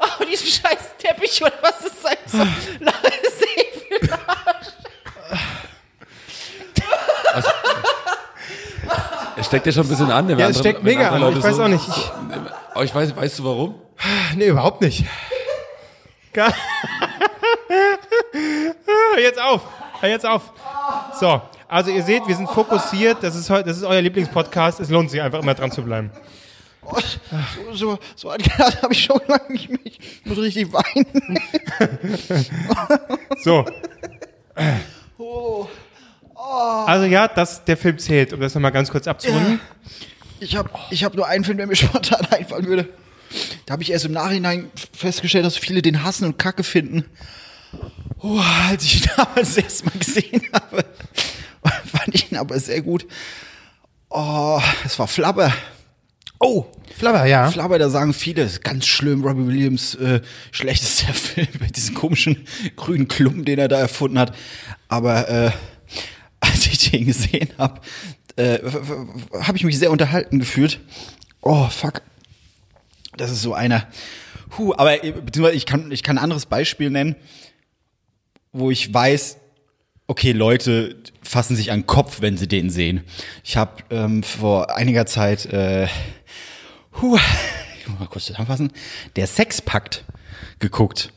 Oh, 0.00 0.24
diesen 0.24 0.46
Teppich 1.38 1.42
oder 1.42 1.52
was 1.62 1.80
ist 1.84 2.02
sein 2.02 2.16
so 2.26 2.38
Es 9.36 9.46
steckt 9.46 9.66
ja 9.66 9.72
schon 9.72 9.84
ein 9.84 9.88
bisschen 9.88 10.10
an. 10.10 10.28
Ja, 10.28 10.48
es 10.48 10.58
steckt 10.58 10.82
mega 10.82 11.10
an. 11.10 11.36
Ich 11.36 11.42
weiß 11.42 11.56
so- 11.56 11.64
auch 11.64 11.68
nicht. 11.68 11.86
Ich, 11.88 12.10
Aber 12.72 12.84
ich 12.84 12.94
weiß, 12.94 13.16
weißt 13.16 13.38
du 13.40 13.44
warum? 13.44 13.74
nee, 14.36 14.46
überhaupt 14.48 14.80
nicht. 14.80 15.04
Gar 16.32 16.52
jetzt 19.20 19.40
auf. 19.40 19.62
Hör 20.00 20.08
jetzt 20.08 20.26
auf. 20.26 20.52
So, 21.18 21.40
also 21.68 21.90
ihr 21.90 22.02
seht, 22.02 22.26
wir 22.26 22.34
sind 22.34 22.48
fokussiert. 22.48 23.18
Das 23.22 23.34
ist, 23.36 23.48
das 23.50 23.76
ist 23.78 23.84
euer 23.84 24.02
Lieblingspodcast. 24.02 24.80
Es 24.80 24.90
lohnt 24.90 25.10
sich 25.10 25.22
einfach 25.22 25.40
immer 25.40 25.54
dran 25.54 25.70
zu 25.70 25.82
bleiben. 25.82 26.10
So, 27.72 27.98
so 28.16 28.30
angehört 28.30 28.82
habe 28.82 28.92
ich 28.92 29.04
schon 29.04 29.20
lange 29.26 29.52
nicht 29.52 29.68
mehr. 29.68 29.80
Ich 29.84 30.00
muss 30.24 30.38
richtig 30.38 30.68
weinen. 30.72 31.38
So. 33.42 33.64
Also 36.36 37.06
ja, 37.06 37.28
das, 37.28 37.64
der 37.64 37.76
Film 37.76 37.98
zählt, 37.98 38.32
um 38.32 38.40
das 38.40 38.54
nochmal 38.54 38.72
ganz 38.72 38.90
kurz 38.90 39.06
abzurunden. 39.06 39.60
Ich 40.40 40.56
habe 40.56 40.70
ich 40.90 41.04
hab 41.04 41.14
nur 41.14 41.26
einen 41.26 41.44
Film, 41.44 41.56
der 41.56 41.66
mir 41.66 41.76
spontan 41.76 42.26
einfallen 42.30 42.66
würde. 42.66 42.88
Da 43.66 43.72
habe 43.72 43.82
ich 43.82 43.90
erst 43.90 44.04
im 44.04 44.12
Nachhinein 44.12 44.70
festgestellt, 44.92 45.44
dass 45.44 45.56
viele 45.56 45.82
den 45.82 46.04
hassen 46.04 46.24
und 46.26 46.38
kacke 46.38 46.62
finden. 46.62 47.04
Oh, 48.20 48.40
als 48.68 48.84
ich 48.84 49.02
ihn 49.02 49.10
damals 49.16 49.54
das 49.54 49.64
erste 49.64 49.86
Mal 49.86 49.98
gesehen 49.98 50.42
habe, 50.52 50.84
fand 51.84 52.14
ich 52.14 52.30
ihn 52.30 52.38
aber 52.38 52.58
sehr 52.58 52.82
gut. 52.82 53.06
Oh, 54.10 54.60
es 54.84 54.98
war 54.98 55.08
Flabber. 55.08 55.52
Oh, 56.40 56.66
Flabber, 56.96 57.26
ja. 57.26 57.50
Flabber, 57.50 57.78
da 57.78 57.88
sagen 57.88 58.12
viele, 58.12 58.42
ist 58.42 58.62
ganz 58.62 58.86
schlimm, 58.86 59.24
Robbie 59.24 59.46
Williams, 59.46 59.94
äh, 59.94 60.20
schlechtester 60.52 61.12
Film 61.14 61.48
mit 61.60 61.76
diesem 61.76 61.94
komischen 61.94 62.46
grünen 62.76 63.08
Klumpen, 63.08 63.44
den 63.44 63.58
er 63.58 63.68
da 63.68 63.78
erfunden 63.78 64.18
hat. 64.18 64.34
Aber 64.88 65.28
äh, 65.28 65.50
als 66.40 66.66
ich 66.66 66.90
den 66.90 67.06
gesehen 67.06 67.48
habe, 67.58 67.80
äh, 68.36 68.58
habe 69.40 69.56
ich 69.56 69.64
mich 69.64 69.78
sehr 69.78 69.90
unterhalten 69.90 70.38
gefühlt. 70.38 70.80
Oh, 71.40 71.68
fuck. 71.68 72.02
Das 73.16 73.30
ist 73.30 73.42
so 73.42 73.54
einer. 73.54 73.86
Huh, 74.58 74.74
aber 74.76 75.04
äh, 75.04 75.12
beziehungsweise 75.12 75.56
ich 75.56 75.66
kann, 75.66 75.90
ich 75.92 76.02
kann 76.02 76.18
ein 76.18 76.24
anderes 76.24 76.46
Beispiel 76.46 76.90
nennen, 76.90 77.16
wo 78.52 78.70
ich 78.70 78.92
weiß, 78.92 79.38
okay, 80.06 80.32
Leute 80.32 80.96
fassen 81.22 81.56
sich 81.56 81.70
an 81.70 81.80
den 81.80 81.86
Kopf, 81.86 82.20
wenn 82.20 82.36
sie 82.36 82.48
den 82.48 82.70
sehen. 82.70 83.02
Ich 83.42 83.56
habe 83.56 83.82
ähm, 83.90 84.22
vor 84.22 84.76
einiger 84.76 85.06
Zeit, 85.06 85.46
äh, 85.46 85.88
huh, 87.00 87.18
ich 87.80 87.88
muss 87.88 87.98
mal 87.98 88.06
kurz 88.08 88.26
zusammenfassen, 88.26 88.72
der 89.16 89.26
Sexpakt 89.26 90.04
geguckt. 90.58 91.12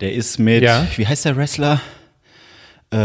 Der 0.00 0.12
ist 0.12 0.38
mit, 0.38 0.62
Ja. 0.62 0.86
wie 0.96 1.06
heißt 1.06 1.24
der 1.24 1.36
Wrestler? 1.36 1.80
Äh, 2.90 2.96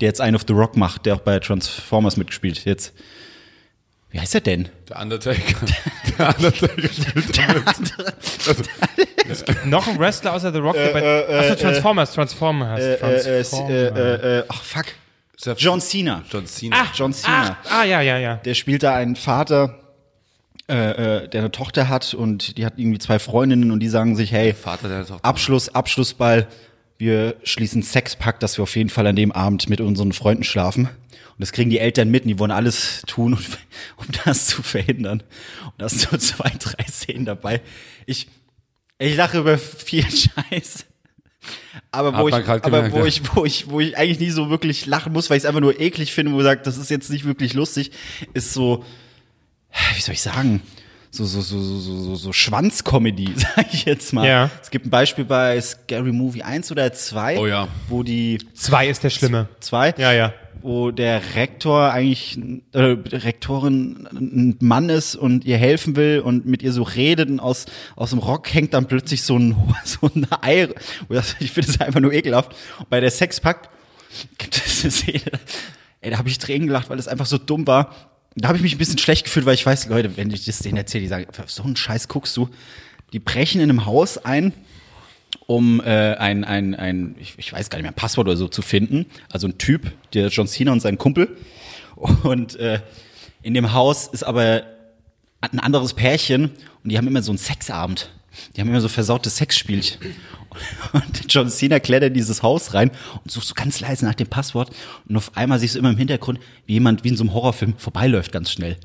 der 0.00 0.08
jetzt 0.08 0.20
einen 0.20 0.36
auf 0.36 0.42
The 0.46 0.52
Rock 0.52 0.76
macht, 0.76 1.06
der 1.06 1.14
auch 1.14 1.20
bei 1.20 1.38
Transformers 1.38 2.16
mitgespielt. 2.16 2.64
Jetzt, 2.64 2.92
wie 4.10 4.20
heißt 4.20 4.34
er 4.34 4.40
denn? 4.42 4.68
Der 4.88 5.00
Undertaker. 5.00 5.66
Der 6.18 6.28
Undertaker 6.36 6.88
spielt 6.92 7.38
damit. 7.38 7.92
Noch 9.66 9.86
ein 9.88 9.98
Wrestler 9.98 10.34
außer 10.34 10.52
The 10.52 10.58
Rock, 10.58 10.74
der 10.74 10.92
bei 10.92 11.28
Achso, 11.38 11.54
Transformers, 11.54 12.12
Transformers 12.12 12.80
heißt 12.80 13.02
Äh, 13.02 13.18
äh, 13.18 13.42
Transformers. 13.42 13.98
äh, 13.98 14.38
äh, 14.40 14.44
ach 14.48 14.62
fuck. 14.62 14.84
John 15.58 15.80
Cena. 15.80 16.22
John 16.30 16.46
Cena. 16.46 16.76
Ach, 16.80 16.94
John 16.94 17.12
Cena. 17.12 17.58
Ach, 17.64 17.80
ah, 17.80 17.84
ja, 17.84 18.00
ja, 18.00 18.18
ja. 18.18 18.36
Der 18.36 18.54
spielt 18.54 18.82
da 18.82 18.94
einen 18.94 19.16
Vater, 19.16 19.78
äh, 20.68 21.24
äh, 21.24 21.28
der 21.28 21.42
eine 21.42 21.50
Tochter 21.50 21.88
hat 21.88 22.14
und 22.14 22.56
die 22.56 22.64
hat 22.64 22.78
irgendwie 22.78 22.98
zwei 22.98 23.18
Freundinnen 23.18 23.70
und 23.70 23.80
die 23.80 23.88
sagen 23.88 24.16
sich, 24.16 24.32
hey. 24.32 24.54
Abschluss, 25.22 25.68
Abschlussball, 25.68 26.48
wir 26.96 27.36
schließen 27.42 27.82
Sexpakt, 27.82 28.42
dass 28.42 28.56
wir 28.58 28.62
auf 28.62 28.74
jeden 28.74 28.88
Fall 28.88 29.06
an 29.06 29.16
dem 29.16 29.30
Abend 29.30 29.68
mit 29.68 29.80
unseren 29.80 30.12
Freunden 30.12 30.44
schlafen. 30.44 30.86
Und 30.86 31.40
das 31.40 31.52
kriegen 31.52 31.68
die 31.68 31.80
Eltern 31.80 32.10
mit 32.10 32.22
und 32.22 32.28
die 32.28 32.38
wollen 32.38 32.50
alles 32.50 33.02
tun, 33.06 33.34
um, 33.34 34.06
das 34.24 34.46
zu 34.46 34.62
verhindern. 34.62 35.22
Und 35.64 35.74
da 35.78 35.88
sind 35.88 36.10
so 36.10 36.16
zwei, 36.16 36.50
drei 36.58 36.84
Szenen 36.84 37.26
dabei. 37.26 37.60
Ich, 38.06 38.28
ich 38.98 39.16
lache 39.16 39.38
über 39.38 39.58
viel 39.58 40.04
Scheiß. 40.10 40.86
Aber 41.90 42.16
wo, 42.18 42.28
ich, 42.28 42.34
aber 42.34 42.60
gemerkt, 42.60 42.92
wo 42.92 43.00
ja. 43.00 43.04
ich, 43.04 43.34
wo 43.34 43.44
ich, 43.44 43.68
wo 43.68 43.80
ich 43.80 43.98
eigentlich 43.98 44.20
nie 44.20 44.30
so 44.30 44.48
wirklich 44.48 44.86
lachen 44.86 45.12
muss, 45.12 45.28
weil 45.28 45.36
ich 45.36 45.42
es 45.42 45.46
einfach 45.46 45.60
nur 45.60 45.78
eklig 45.78 46.14
finde, 46.14 46.32
wo 46.32 46.38
ich 46.38 46.44
sage, 46.44 46.62
das 46.64 46.78
ist 46.78 46.90
jetzt 46.90 47.10
nicht 47.10 47.26
wirklich 47.26 47.52
lustig, 47.52 47.90
ist 48.32 48.54
so, 48.54 48.84
wie 49.96 50.00
soll 50.00 50.14
ich 50.14 50.22
sagen, 50.22 50.62
so, 51.10 51.24
so, 51.24 51.40
so, 51.40 51.60
so, 51.60 51.78
so, 51.78 51.96
so, 52.02 52.14
so 52.16 52.32
Schwanzcomedy, 52.32 53.28
sag 53.36 53.72
ich 53.72 53.84
jetzt 53.84 54.12
mal. 54.12 54.26
Ja. 54.26 54.50
Es 54.62 54.70
gibt 54.70 54.86
ein 54.86 54.90
Beispiel 54.90 55.24
bei 55.24 55.60
Scary 55.60 56.10
Movie 56.12 56.42
1 56.42 56.72
oder 56.72 56.92
2, 56.92 57.38
Oh 57.38 57.46
ja. 57.46 57.68
wo 57.88 58.02
die 58.02 58.38
Zwei 58.54 58.88
ist 58.88 59.04
der 59.04 59.10
Schlimme. 59.10 59.48
zwei, 59.60 59.94
Ja, 59.96 60.12
ja. 60.12 60.32
wo 60.60 60.90
der 60.90 61.22
Rektor 61.36 61.92
eigentlich, 61.92 62.36
äh, 62.72 62.80
Rektorin 62.80 64.08
ein 64.12 64.56
Mann 64.60 64.88
ist 64.88 65.14
und 65.14 65.44
ihr 65.44 65.56
helfen 65.56 65.94
will 65.94 66.18
und 66.18 66.46
mit 66.46 66.62
ihr 66.62 66.72
so 66.72 66.82
redet 66.82 67.28
und 67.30 67.38
aus, 67.38 67.66
aus 67.94 68.10
dem 68.10 68.18
Rock 68.18 68.52
hängt 68.52 68.74
dann 68.74 68.86
plötzlich 68.86 69.22
so 69.22 69.38
ein, 69.38 69.56
so 69.84 70.10
ein 70.12 70.26
Ei. 70.40 70.68
Das- 71.08 71.36
Ich 71.38 71.52
finde 71.52 71.70
es 71.70 71.80
einfach 71.80 72.00
nur 72.00 72.12
ekelhaft. 72.12 72.56
Und 72.80 72.90
bei 72.90 72.98
der 73.00 73.10
Sexpakt 73.12 73.70
gibt 74.38 74.56
es 74.56 74.82
eine 74.82 74.90
Szene, 74.90 75.20
ey, 76.00 76.10
da 76.10 76.18
habe 76.18 76.28
ich 76.28 76.38
Tränen 76.38 76.66
gelacht, 76.66 76.90
weil 76.90 76.98
es 76.98 77.06
einfach 77.06 77.26
so 77.26 77.38
dumm 77.38 77.66
war. 77.68 77.94
Da 78.36 78.48
habe 78.48 78.56
ich 78.56 78.62
mich 78.62 78.74
ein 78.74 78.78
bisschen 78.78 78.98
schlecht 78.98 79.24
gefühlt, 79.24 79.46
weil 79.46 79.54
ich 79.54 79.64
weiß, 79.64 79.86
Leute, 79.86 80.16
wenn 80.16 80.30
ich 80.30 80.44
das 80.44 80.58
denen 80.58 80.76
erzähle, 80.76 81.02
die 81.02 81.08
sagen, 81.08 81.26
so 81.46 81.62
einen 81.62 81.76
Scheiß 81.76 82.08
guckst 82.08 82.36
du. 82.36 82.48
Die 83.12 83.20
brechen 83.20 83.60
in 83.60 83.70
einem 83.70 83.86
Haus 83.86 84.18
ein, 84.18 84.52
um 85.46 85.80
äh, 85.80 86.14
ein, 86.16 86.44
ein, 86.44 86.74
ein 86.74 87.14
ich, 87.20 87.34
ich 87.38 87.52
weiß 87.52 87.70
gar 87.70 87.78
nicht 87.78 87.84
mehr, 87.84 87.92
ein 87.92 87.96
Passwort 87.96 88.26
oder 88.26 88.36
so 88.36 88.48
zu 88.48 88.62
finden. 88.62 89.06
Also 89.30 89.46
ein 89.46 89.58
Typ, 89.58 89.92
der 90.14 90.28
John 90.28 90.48
Cena 90.48 90.72
und 90.72 90.80
sein 90.80 90.98
Kumpel. 90.98 91.36
Und 91.94 92.56
äh, 92.56 92.80
in 93.42 93.54
dem 93.54 93.72
Haus 93.72 94.08
ist 94.08 94.24
aber 94.24 94.64
ein 95.40 95.60
anderes 95.60 95.94
Pärchen 95.94 96.50
und 96.82 96.90
die 96.90 96.98
haben 96.98 97.06
immer 97.06 97.22
so 97.22 97.30
einen 97.30 97.38
Sexabend. 97.38 98.10
Die 98.54 98.60
haben 98.60 98.68
immer 98.68 98.80
so 98.80 98.88
versaute 98.88 99.30
Sexspielchen. 99.30 99.98
Und 100.92 101.32
John 101.32 101.48
Cena 101.48 101.80
klettert 101.80 102.08
in 102.08 102.14
dieses 102.14 102.42
Haus 102.42 102.74
rein 102.74 102.90
und 103.24 103.30
sucht 103.30 103.46
so 103.46 103.54
ganz 103.54 103.80
leise 103.80 104.04
nach 104.04 104.14
dem 104.14 104.28
Passwort. 104.28 104.70
Und 105.08 105.16
auf 105.16 105.36
einmal 105.36 105.58
siehst 105.58 105.74
du 105.74 105.80
immer 105.80 105.90
im 105.90 105.96
Hintergrund, 105.96 106.38
wie 106.66 106.74
jemand 106.74 107.04
wie 107.04 107.08
in 107.08 107.16
so 107.16 107.24
einem 107.24 107.34
Horrorfilm 107.34 107.74
vorbeiläuft 107.76 108.32
ganz 108.32 108.52
schnell. 108.52 108.76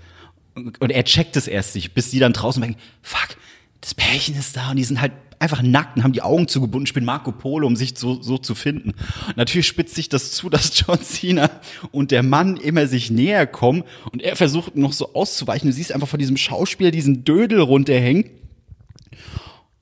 Und 0.56 0.82
und 0.82 0.92
er 0.92 1.04
checkt 1.04 1.36
es 1.36 1.48
erst 1.48 1.76
nicht, 1.76 1.94
bis 1.94 2.10
die 2.10 2.20
dann 2.20 2.34
draußen 2.34 2.62
denken, 2.62 2.80
fuck, 3.02 3.38
das 3.82 3.94
Pärchen 3.94 4.36
ist 4.38 4.58
da 4.58 4.72
und 4.72 4.76
die 4.76 4.84
sind 4.84 5.00
halt 5.00 5.14
einfach 5.40 5.62
nackt 5.62 5.96
und 5.96 6.04
haben 6.04 6.12
die 6.12 6.22
Augen 6.22 6.48
zugebunden, 6.48 6.86
spielen 6.86 7.06
Marco 7.06 7.32
Polo, 7.32 7.66
um 7.66 7.76
sich 7.76 7.94
so, 7.98 8.22
so 8.22 8.38
zu 8.38 8.56
finden. 8.56 8.94
Natürlich 9.38 9.68
spitzt 9.68 9.96
sich 9.96 10.10
das 10.10 10.32
zu, 10.32 10.50
dass 10.50 10.78
John 10.78 11.02
Cena 11.02 11.50
und 11.92 12.12
der 12.12 12.24
Mann 12.24 12.58
immer 12.58 12.88
sich 12.88 13.10
näher 13.10 13.48
kommen 13.48 13.84
und 14.12 14.22
er 14.22 14.36
versucht 14.36 14.76
noch 14.76 14.92
so 14.92 15.14
auszuweichen. 15.14 15.70
Du 15.70 15.74
siehst 15.74 15.94
einfach 15.94 16.10
von 16.10 16.20
diesem 16.20 16.38
Schauspieler 16.38 16.92
diesen 16.92 17.24
Dödel 17.24 17.62
runterhängen. 17.62 18.26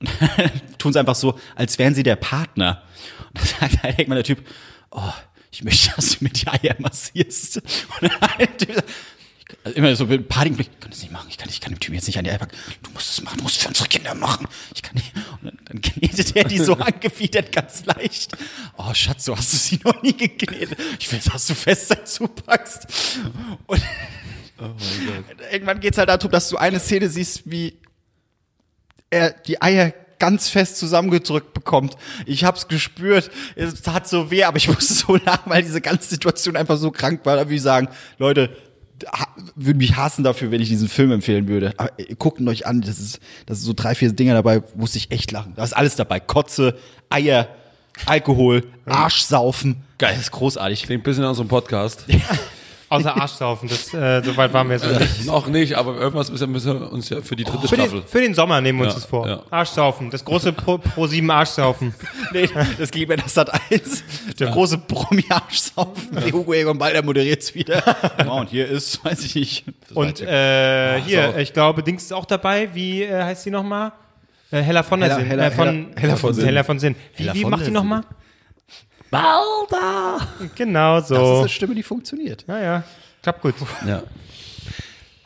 Und 0.00 0.20
dann 0.38 0.78
tun 0.78 0.92
sie 0.92 1.00
einfach 1.00 1.14
so, 1.14 1.38
als 1.56 1.78
wären 1.78 1.94
sie 1.94 2.02
der 2.02 2.16
Partner. 2.16 2.82
Und 3.28 3.38
dann 3.38 3.46
sagt 3.46 3.82
halt 3.82 3.98
irgendwann 3.98 4.16
der 4.16 4.24
Typ, 4.24 4.46
oh, 4.90 5.12
ich 5.50 5.64
möchte, 5.64 5.94
dass 5.96 6.18
du 6.18 6.24
mir 6.24 6.30
die 6.30 6.46
Eier 6.46 6.76
massierst. 6.78 7.58
Und 7.58 8.02
dann 8.02 8.20
halt 8.20 8.58
Typ 8.58 8.84
sagt, 9.48 9.66
also 9.66 9.76
immer 9.76 9.96
so 9.96 10.06
mit 10.06 10.28
Panik, 10.28 10.58
ich 10.58 10.80
kann 10.80 10.90
das 10.90 11.00
nicht 11.00 11.12
machen, 11.12 11.26
ich 11.30 11.38
kann, 11.38 11.48
ich 11.48 11.60
kann 11.60 11.72
dem 11.72 11.80
Typen 11.80 11.94
jetzt 11.94 12.06
nicht 12.06 12.18
an 12.18 12.24
die 12.24 12.30
Eier 12.30 12.38
packen. 12.38 12.56
Du 12.82 12.90
musst 12.90 13.10
es 13.10 13.22
machen, 13.22 13.38
du 13.38 13.42
musst 13.42 13.56
es 13.56 13.62
für 13.62 13.68
unsere 13.68 13.88
Kinder 13.88 14.14
machen. 14.14 14.46
Ich 14.74 14.82
kann 14.82 14.94
nicht. 14.94 15.12
Und 15.14 15.44
dann, 15.44 15.58
dann 15.64 15.80
knetet 15.80 16.36
er 16.36 16.44
die 16.44 16.58
so 16.58 16.74
angewidert 16.78 17.52
ganz 17.52 17.84
leicht. 17.84 18.36
Oh 18.76 18.92
Schatz, 18.94 19.24
so 19.24 19.36
hast 19.36 19.52
du 19.52 19.56
sie 19.56 19.80
noch 19.84 20.02
nie 20.02 20.16
geknetet. 20.16 20.78
Ich 20.98 21.10
will, 21.10 21.20
dass 21.24 21.46
du 21.46 21.54
fest 21.54 21.90
dazu 21.90 22.28
packst. 22.28 22.86
Und 23.66 23.82
irgendwann 25.52 25.80
geht's 25.80 25.98
halt 25.98 26.08
darum, 26.08 26.30
dass 26.30 26.48
du 26.48 26.56
eine 26.56 26.80
Szene 26.80 27.08
siehst, 27.08 27.42
wie 27.50 27.78
er 29.10 29.30
die 29.30 29.60
Eier 29.62 29.92
ganz 30.18 30.48
fest 30.48 30.78
zusammengedrückt 30.78 31.54
bekommt. 31.54 31.96
Ich 32.26 32.44
hab's 32.44 32.68
gespürt, 32.68 33.30
es 33.54 33.82
tat 33.82 34.08
so 34.08 34.30
weh, 34.30 34.44
aber 34.44 34.56
ich 34.56 34.68
musste 34.72 34.94
so 34.94 35.16
lachen, 35.16 35.50
weil 35.50 35.62
diese 35.62 35.80
ganze 35.80 36.08
Situation 36.08 36.56
einfach 36.56 36.76
so 36.76 36.90
krank 36.90 37.20
war. 37.24 37.36
Da 37.36 37.42
würde 37.42 37.54
ich 37.54 37.62
sagen, 37.62 37.88
Leute, 38.18 38.50
würden 39.54 39.78
mich 39.78 39.96
hassen 39.96 40.24
dafür, 40.24 40.50
wenn 40.50 40.60
ich 40.60 40.68
diesen 40.68 40.88
Film 40.88 41.12
empfehlen 41.12 41.46
würde. 41.46 41.72
Aber 41.76 41.90
guckt 42.18 42.40
ihn 42.40 42.48
euch 42.48 42.66
an, 42.66 42.80
das 42.80 42.98
ist, 42.98 43.20
das 43.46 43.58
ist 43.58 43.64
so 43.64 43.72
drei, 43.72 43.94
vier 43.94 44.12
Dinger 44.12 44.34
dabei, 44.34 44.62
musste 44.74 44.98
ich 44.98 45.10
echt 45.10 45.30
lachen. 45.30 45.52
Da 45.54 45.62
ist 45.62 45.72
alles 45.76 45.96
dabei. 45.96 46.18
Kotze, 46.20 46.76
Eier, 47.08 47.48
Alkohol, 48.06 48.64
Arschsaufen. 48.86 49.84
Geil. 49.98 50.14
Das 50.14 50.22
ist 50.22 50.30
großartig. 50.32 50.82
Klingt 50.82 51.02
ein 51.02 51.04
bisschen 51.04 51.24
an 51.24 51.34
so 51.34 51.42
einem 51.42 51.48
Podcast. 51.48 52.04
Außer 52.90 53.14
Arschsaufen, 53.20 53.68
das, 53.68 53.92
äh, 53.92 54.22
so 54.24 54.34
weit 54.36 54.52
waren 54.54 54.68
wir 54.68 54.76
jetzt 54.76 54.86
noch 54.90 54.98
nicht. 54.98 55.26
Noch 55.26 55.46
nicht, 55.48 55.74
aber 55.74 55.96
irgendwas 55.96 56.30
müssen 56.30 56.54
wir 56.80 56.90
uns 56.92 57.08
ja 57.10 57.20
für 57.20 57.36
die 57.36 57.44
dritte 57.44 57.68
Für 57.68 57.74
Staffel. 57.74 58.00
den, 58.00 58.08
für 58.08 58.20
den 58.22 58.34
Sommer 58.34 58.60
nehmen 58.62 58.78
wir 58.78 58.84
uns 58.86 58.94
Ja, 58.94 59.00
das 59.00 59.08
vor. 59.08 59.28
ja. 59.28 59.42
Arschsaufen, 59.50 60.10
das 60.10 60.24
große 60.24 60.52
Pro, 60.54 60.78
Pro 60.78 61.06
7 61.06 61.30
Arschsaufen. 61.30 61.94
Nee, 62.32 62.48
das 62.78 62.90
klingt 62.90 63.08
mir 63.08 63.16
das 63.16 63.36
hat 63.36 63.50
eins. 63.70 64.02
Der 64.38 64.48
große 64.50 64.78
Promi-Arschsaufen. 64.78 66.12
Der 66.14 66.32
Hugo 66.32 66.52
Egon 66.54 66.78
Balder 66.78 67.02
moderiert's 67.02 67.54
wieder. 67.54 67.82
Ja, 68.18 68.30
und 68.32 68.50
hier 68.50 68.66
ist, 68.68 69.04
weiß 69.04 69.24
ich 69.24 69.34
nicht. 69.34 69.64
Und 69.94 70.20
äh, 70.20 71.00
hier, 71.02 71.32
so. 71.32 71.38
ich 71.38 71.52
glaube, 71.52 71.82
Dings 71.82 72.04
ist 72.04 72.12
auch 72.12 72.24
dabei. 72.26 72.68
Wie 72.74 73.02
äh, 73.02 73.22
heißt 73.22 73.46
die 73.46 73.50
nochmal? 73.50 73.92
Äh, 74.50 74.60
Hella 74.62 74.82
von 74.82 75.00
der 75.00 75.10
Hella- 75.10 75.18
Sinn. 75.20 75.26
Hella- 75.28 75.46
äh, 75.46 75.50
von, 75.50 75.66
Hella- 75.68 76.00
Hella 76.00 76.16
von 76.16 76.34
Sinn. 76.34 76.44
Hella 76.44 76.64
von 76.64 76.78
Sinn. 76.78 76.96
Wie, 77.16 77.22
Hella 77.22 77.34
wie 77.34 77.42
von 77.42 77.50
macht 77.50 77.60
der 77.62 77.68
die 77.68 77.74
nochmal? 77.74 78.02
Balder! 79.10 80.26
Genau 80.54 80.96
Das 80.96 81.10
ist 81.10 81.16
so. 81.16 81.38
eine 81.40 81.48
Stimme, 81.48 81.74
die 81.74 81.82
funktioniert. 81.82 82.44
Ja, 82.46 82.58
ja. 82.60 82.84
Klappt 83.22 83.42
gut. 83.42 83.54
Ja. 83.86 84.02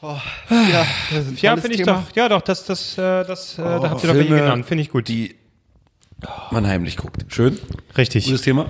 Ja, 0.02 0.86
Ja, 1.40 1.56
finde 1.56 1.76
ich 1.76 1.82
doch. 1.82 2.02
Ja, 2.14 2.28
doch, 2.28 2.40
das, 2.42 2.64
das, 2.64 2.98
äh, 2.98 3.24
das, 3.24 3.58
äh, 3.58 3.62
da 3.62 3.90
habt 3.90 4.02
ihr 4.02 4.08
doch 4.08 4.14
welche 4.16 4.28
Filme, 4.28 4.36
genannt. 4.42 4.66
Finde 4.66 4.82
ich 4.82 4.90
gut. 4.90 5.06
Die 5.08 5.36
man 6.50 6.66
heimlich 6.66 6.96
guckt. 6.96 7.24
Schön. 7.28 7.58
Richtig. 7.96 8.24
Gutes 8.26 8.42
Thema. 8.42 8.66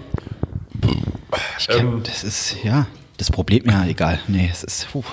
Ich 1.59 1.69
kenn, 1.69 2.03
das 2.03 2.25
ist, 2.25 2.57
ja, 2.65 2.87
das 3.17 3.31
Problem, 3.31 3.65
ja, 3.67 3.87
egal. 3.87 4.21
Nee, 4.29 4.49
es 4.53 4.63
ist, 4.65 4.89
puh. 4.93 5.05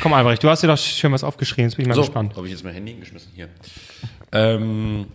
Komm, 0.00 0.12
Albrecht, 0.12 0.42
du 0.42 0.48
hast 0.48 0.62
dir 0.62 0.68
doch 0.68 0.78
schön 0.78 1.12
was 1.12 1.22
aufgeschrieben. 1.24 1.64
Jetzt 1.68 1.76
bin 1.76 1.84
ich 1.84 1.88
mal 1.88 1.94
So, 1.94 2.02
gespannt. 2.02 2.34
habe 2.36 2.46
ich 2.46 2.52
jetzt 2.52 2.64
mein 2.64 2.72
Handy 2.74 2.92
hingeschmissen 2.92 3.30
hier. 3.34 3.48
Ähm, 4.32 5.06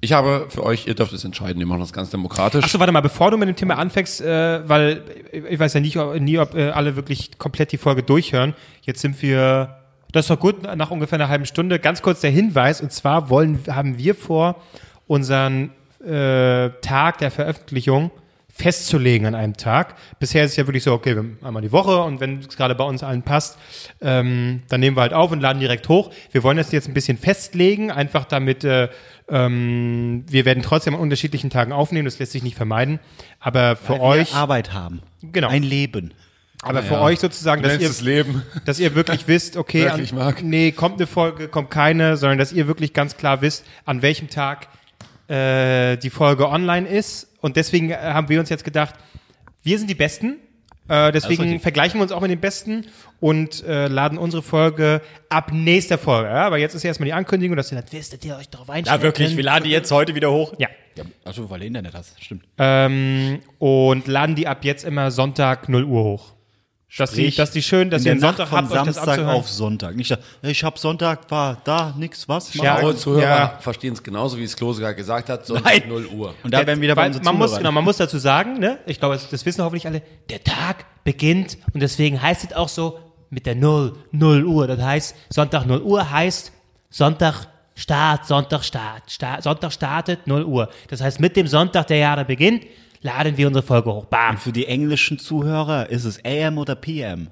ich 0.00 0.12
habe 0.12 0.46
für 0.48 0.64
euch, 0.64 0.86
ihr 0.86 0.94
dürft 0.94 1.12
es 1.12 1.24
entscheiden, 1.24 1.58
wir 1.58 1.66
machen 1.66 1.80
das 1.80 1.92
ganz 1.92 2.10
demokratisch. 2.10 2.64
Achso, 2.64 2.78
warte 2.78 2.92
mal, 2.92 3.00
bevor 3.00 3.30
du 3.30 3.36
mit 3.36 3.48
dem 3.48 3.56
Thema 3.56 3.78
anfängst, 3.78 4.20
äh, 4.20 4.68
weil 4.68 5.02
ich 5.32 5.58
weiß 5.58 5.74
ja 5.74 5.80
nicht, 5.80 5.96
ob, 5.96 6.14
nie, 6.20 6.38
ob 6.38 6.54
äh, 6.54 6.70
alle 6.70 6.96
wirklich 6.96 7.38
komplett 7.38 7.72
die 7.72 7.78
Folge 7.78 8.02
durchhören. 8.02 8.54
Jetzt 8.82 9.00
sind 9.00 9.20
wir, 9.22 9.78
das 10.12 10.26
ist 10.26 10.30
doch 10.30 10.38
gut, 10.38 10.62
nach 10.62 10.90
ungefähr 10.90 11.18
einer 11.18 11.28
halben 11.28 11.46
Stunde. 11.46 11.78
Ganz 11.78 12.02
kurz 12.02 12.20
der 12.20 12.30
Hinweis, 12.30 12.80
und 12.80 12.92
zwar 12.92 13.28
wollen, 13.28 13.58
haben 13.68 13.98
wir 13.98 14.14
vor, 14.14 14.62
unseren 15.08 15.70
äh, 16.04 16.70
Tag 16.80 17.18
der 17.18 17.30
Veröffentlichung 17.30 18.10
festzulegen 18.58 19.26
an 19.26 19.34
einem 19.36 19.56
Tag. 19.56 19.94
Bisher 20.18 20.44
ist 20.44 20.52
es 20.52 20.56
ja 20.56 20.66
wirklich 20.66 20.82
so, 20.82 20.92
okay, 20.92 21.14
wir 21.14 21.46
einmal 21.46 21.62
die 21.62 21.70
Woche 21.70 22.02
und 22.02 22.18
wenn 22.20 22.40
es 22.40 22.56
gerade 22.56 22.74
bei 22.74 22.84
uns 22.84 23.04
allen 23.04 23.22
passt, 23.22 23.56
ähm, 24.00 24.62
dann 24.68 24.80
nehmen 24.80 24.96
wir 24.96 25.02
halt 25.02 25.12
auf 25.12 25.30
und 25.30 25.40
laden 25.40 25.60
direkt 25.60 25.88
hoch. 25.88 26.10
Wir 26.32 26.42
wollen 26.42 26.56
das 26.56 26.72
jetzt 26.72 26.88
ein 26.88 26.94
bisschen 26.94 27.18
festlegen, 27.18 27.92
einfach 27.92 28.24
damit 28.24 28.64
äh, 28.64 28.88
ähm, 29.28 30.24
wir 30.28 30.44
werden 30.44 30.62
trotzdem 30.62 30.94
an 30.94 31.00
unterschiedlichen 31.00 31.50
Tagen 31.50 31.72
aufnehmen, 31.72 32.06
das 32.06 32.18
lässt 32.18 32.32
sich 32.32 32.42
nicht 32.42 32.56
vermeiden. 32.56 32.98
Aber 33.38 33.76
für 33.76 34.00
euch, 34.00 34.34
Arbeit 34.34 34.72
haben. 34.72 35.02
Genau. 35.22 35.48
Ein 35.48 35.62
Leben. 35.62 36.12
aber 36.62 36.82
für 36.82 36.98
euch 36.98 37.20
sozusagen, 37.20 37.62
dass 37.62 37.78
ihr, 37.78 37.86
das 37.86 38.00
Leben. 38.00 38.42
dass 38.64 38.80
ihr 38.80 38.96
wirklich 38.96 39.28
wisst, 39.28 39.56
okay, 39.56 39.84
Wirklich, 39.84 40.12
an, 40.12 40.34
nee, 40.42 40.72
kommt 40.72 40.96
eine 40.96 41.06
Folge, 41.06 41.46
kommt 41.46 41.70
keine, 41.70 42.16
sondern 42.16 42.38
dass 42.38 42.52
ihr 42.52 42.66
wirklich 42.66 42.92
ganz 42.92 43.16
klar 43.16 43.40
wisst, 43.40 43.64
an 43.84 44.02
welchem 44.02 44.28
Tag 44.30 44.66
äh, 45.28 45.96
die 45.98 46.10
Folge 46.10 46.48
online 46.48 46.88
ist. 46.88 47.27
Und 47.40 47.56
deswegen 47.56 47.90
äh, 47.90 47.96
haben 47.96 48.28
wir 48.28 48.40
uns 48.40 48.48
jetzt 48.48 48.64
gedacht, 48.64 48.94
wir 49.62 49.78
sind 49.78 49.88
die 49.88 49.94
Besten. 49.94 50.36
Äh, 50.88 51.12
deswegen 51.12 51.42
richtig. 51.42 51.62
vergleichen 51.62 51.98
wir 51.98 52.02
uns 52.02 52.12
auch 52.12 52.22
mit 52.22 52.30
den 52.30 52.40
Besten 52.40 52.86
und 53.20 53.62
äh, 53.64 53.88
laden 53.88 54.16
unsere 54.16 54.42
Folge 54.42 55.02
ab 55.28 55.52
nächster 55.52 55.98
Folge. 55.98 56.30
Ja? 56.30 56.46
Aber 56.46 56.56
jetzt 56.56 56.74
ist 56.74 56.82
erstmal 56.82 57.06
die 57.06 57.12
Ankündigung, 57.12 57.56
dass 57.56 57.70
ihr 57.70 57.80
das 57.80 57.92
wisst, 57.92 58.14
dass 58.14 58.24
ihr 58.24 58.36
euch 58.36 58.48
darauf 58.48 58.70
einstellen 58.70 58.98
Ja, 58.98 59.02
wirklich, 59.02 59.36
wir 59.36 59.44
laden 59.44 59.64
die 59.64 59.70
jetzt 59.70 59.92
heute 59.92 60.14
wieder 60.14 60.32
hoch. 60.32 60.54
Ja. 60.58 60.68
ja 60.96 61.04
achso, 61.24 61.50
weil 61.50 61.60
du 61.60 61.66
Internet 61.66 61.92
hast, 61.92 62.22
stimmt. 62.24 62.44
Ähm, 62.56 63.40
und 63.58 64.06
laden 64.06 64.34
die 64.34 64.46
ab 64.46 64.64
jetzt 64.64 64.84
immer 64.84 65.10
Sonntag 65.10 65.68
0 65.68 65.84
Uhr 65.84 66.04
hoch. 66.04 66.32
Dass 66.96 67.10
die, 67.10 67.16
Sprich, 67.16 67.36
dass 67.36 67.50
die 67.50 67.62
schön, 67.62 67.90
dass 67.90 68.04
ihr 68.06 68.12
einen 68.12 68.20
Sonntag 68.20 68.48
von 68.48 68.58
habt, 68.58 68.70
euch 68.72 68.78
das 68.78 68.94
Samstag 68.94 69.08
abzuhören. 69.12 69.36
auf 69.36 69.50
Sonntag. 69.50 69.94
Nicht, 69.94 70.18
ich 70.42 70.64
hab 70.64 70.78
Sonntag, 70.78 71.30
war 71.30 71.58
da, 71.62 71.94
nix, 71.98 72.26
was? 72.28 72.54
Ja. 72.54 72.78
Eure 72.78 72.96
Zuhörer 72.96 73.22
Ja. 73.22 73.58
verstehen 73.60 73.92
es 73.92 74.02
genauso, 74.02 74.38
wie 74.38 74.44
es 74.44 74.56
Klose 74.56 74.80
gerade 74.80 74.94
gesagt 74.94 75.28
hat, 75.28 75.44
Sonntag 75.44 75.66
Nein. 75.66 75.82
0 75.86 76.06
Uhr. 76.06 76.34
Und 76.42 76.54
da 76.54 76.66
werden 76.66 76.80
wir 76.80 76.82
wieder 76.82 76.94
bei 76.94 77.10
man 77.10 77.36
muss, 77.36 77.56
genau, 77.58 77.72
man 77.72 77.84
muss 77.84 77.98
dazu 77.98 78.16
sagen, 78.16 78.58
ne? 78.58 78.78
ich 78.86 78.98
glaube, 78.98 79.16
das, 79.16 79.28
das 79.28 79.44
wissen 79.44 79.62
hoffentlich 79.62 79.86
alle, 79.86 80.00
der 80.30 80.42
Tag 80.42 80.86
beginnt 81.04 81.58
und 81.74 81.80
deswegen 81.80 82.22
heißt 82.22 82.44
es 82.44 82.52
auch 82.54 82.70
so 82.70 82.98
mit 83.28 83.44
der 83.44 83.54
0, 83.54 83.94
0 84.12 84.44
Uhr. 84.46 84.66
Das 84.66 84.80
heißt, 84.80 85.14
Sonntag 85.28 85.66
0 85.66 85.82
Uhr 85.82 86.10
heißt 86.10 86.52
Sonntag 86.88 87.48
Start, 87.74 88.26
Sonntag 88.26 88.64
Start, 88.64 89.10
Start 89.10 89.42
Sonntag 89.42 89.72
startet 89.72 90.26
0 90.26 90.42
Uhr. 90.42 90.70
Das 90.88 91.02
heißt, 91.02 91.20
mit 91.20 91.36
dem 91.36 91.46
Sonntag, 91.46 91.86
der 91.88 91.98
Jahre 91.98 92.24
beginnt, 92.24 92.64
laden 93.00 93.36
wir 93.36 93.46
unsere 93.46 93.64
Folge 93.64 93.92
hoch. 93.92 94.04
Bam. 94.06 94.38
Für 94.38 94.52
die 94.52 94.66
englischen 94.66 95.18
Zuhörer 95.18 95.88
ist 95.90 96.04
es 96.04 96.24
AM 96.24 96.58
oder 96.58 96.74
PM. 96.74 97.28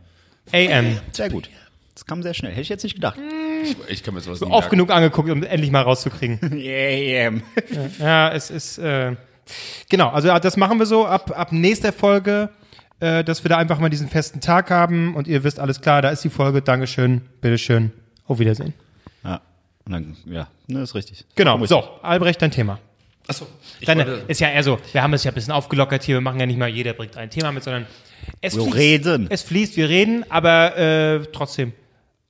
AM. 0.52 1.00
Sehr 1.12 1.30
gut. 1.30 1.50
Das 1.94 2.04
kam 2.04 2.22
sehr 2.22 2.34
schnell. 2.34 2.52
Hätte 2.52 2.60
ich 2.62 2.68
jetzt 2.68 2.82
nicht 2.84 2.94
gedacht. 2.96 3.18
Ich, 3.62 3.76
ich 3.88 4.02
kann 4.02 4.14
mir 4.14 4.20
sowas 4.20 4.40
nicht 4.40 4.50
Oft 4.50 4.64
merken. 4.64 4.70
genug 4.76 4.90
angeguckt, 4.90 5.30
um 5.30 5.42
endlich 5.42 5.70
mal 5.70 5.82
rauszukriegen. 5.82 6.38
AM. 6.52 7.42
Ja, 7.98 8.30
es 8.32 8.50
ist, 8.50 8.78
äh, 8.78 9.16
genau, 9.88 10.10
also 10.10 10.28
das 10.38 10.56
machen 10.56 10.78
wir 10.78 10.86
so 10.86 11.06
ab, 11.06 11.32
ab 11.36 11.52
nächster 11.52 11.92
Folge, 11.92 12.50
äh, 13.00 13.24
dass 13.24 13.44
wir 13.44 13.48
da 13.48 13.56
einfach 13.56 13.78
mal 13.78 13.88
diesen 13.88 14.08
festen 14.08 14.40
Tag 14.40 14.70
haben 14.70 15.14
und 15.14 15.26
ihr 15.26 15.42
wisst, 15.42 15.58
alles 15.58 15.80
klar, 15.80 16.02
da 16.02 16.10
ist 16.10 16.22
die 16.22 16.28
Folge, 16.30 16.60
Dankeschön, 16.60 17.22
bitteschön, 17.40 17.92
auf 18.26 18.38
Wiedersehen. 18.38 18.74
Ja. 19.24 19.40
Und 19.86 19.92
dann, 19.92 20.16
ja, 20.26 20.48
ne, 20.66 20.82
ist 20.82 20.94
richtig. 20.94 21.24
Genau, 21.34 21.64
so, 21.64 21.82
Albrecht, 22.02 22.42
dein 22.42 22.50
Thema. 22.50 22.78
Achso, 23.28 23.46
ich 23.80 23.86
Deine, 23.86 24.06
wollte, 24.06 24.24
ist 24.28 24.40
ja 24.40 24.48
eher 24.50 24.62
so, 24.62 24.78
wir 24.92 25.02
haben 25.02 25.12
es 25.14 25.24
ja 25.24 25.32
ein 25.32 25.34
bisschen 25.34 25.52
aufgelockert 25.52 26.02
hier, 26.04 26.16
wir 26.16 26.20
machen 26.20 26.38
ja 26.40 26.46
nicht 26.46 26.58
mal, 26.58 26.68
jeder 26.68 26.92
bringt 26.92 27.16
ein 27.16 27.30
Thema 27.30 27.50
mit, 27.52 27.64
sondern 27.64 27.86
es 28.40 28.54
Wir 28.56 28.62
fließt. 28.62 28.76
reden. 28.76 29.26
Es 29.30 29.42
fließt, 29.42 29.76
wir 29.76 29.88
reden, 29.88 30.24
aber 30.30 30.76
äh, 30.76 31.20
trotzdem, 31.32 31.72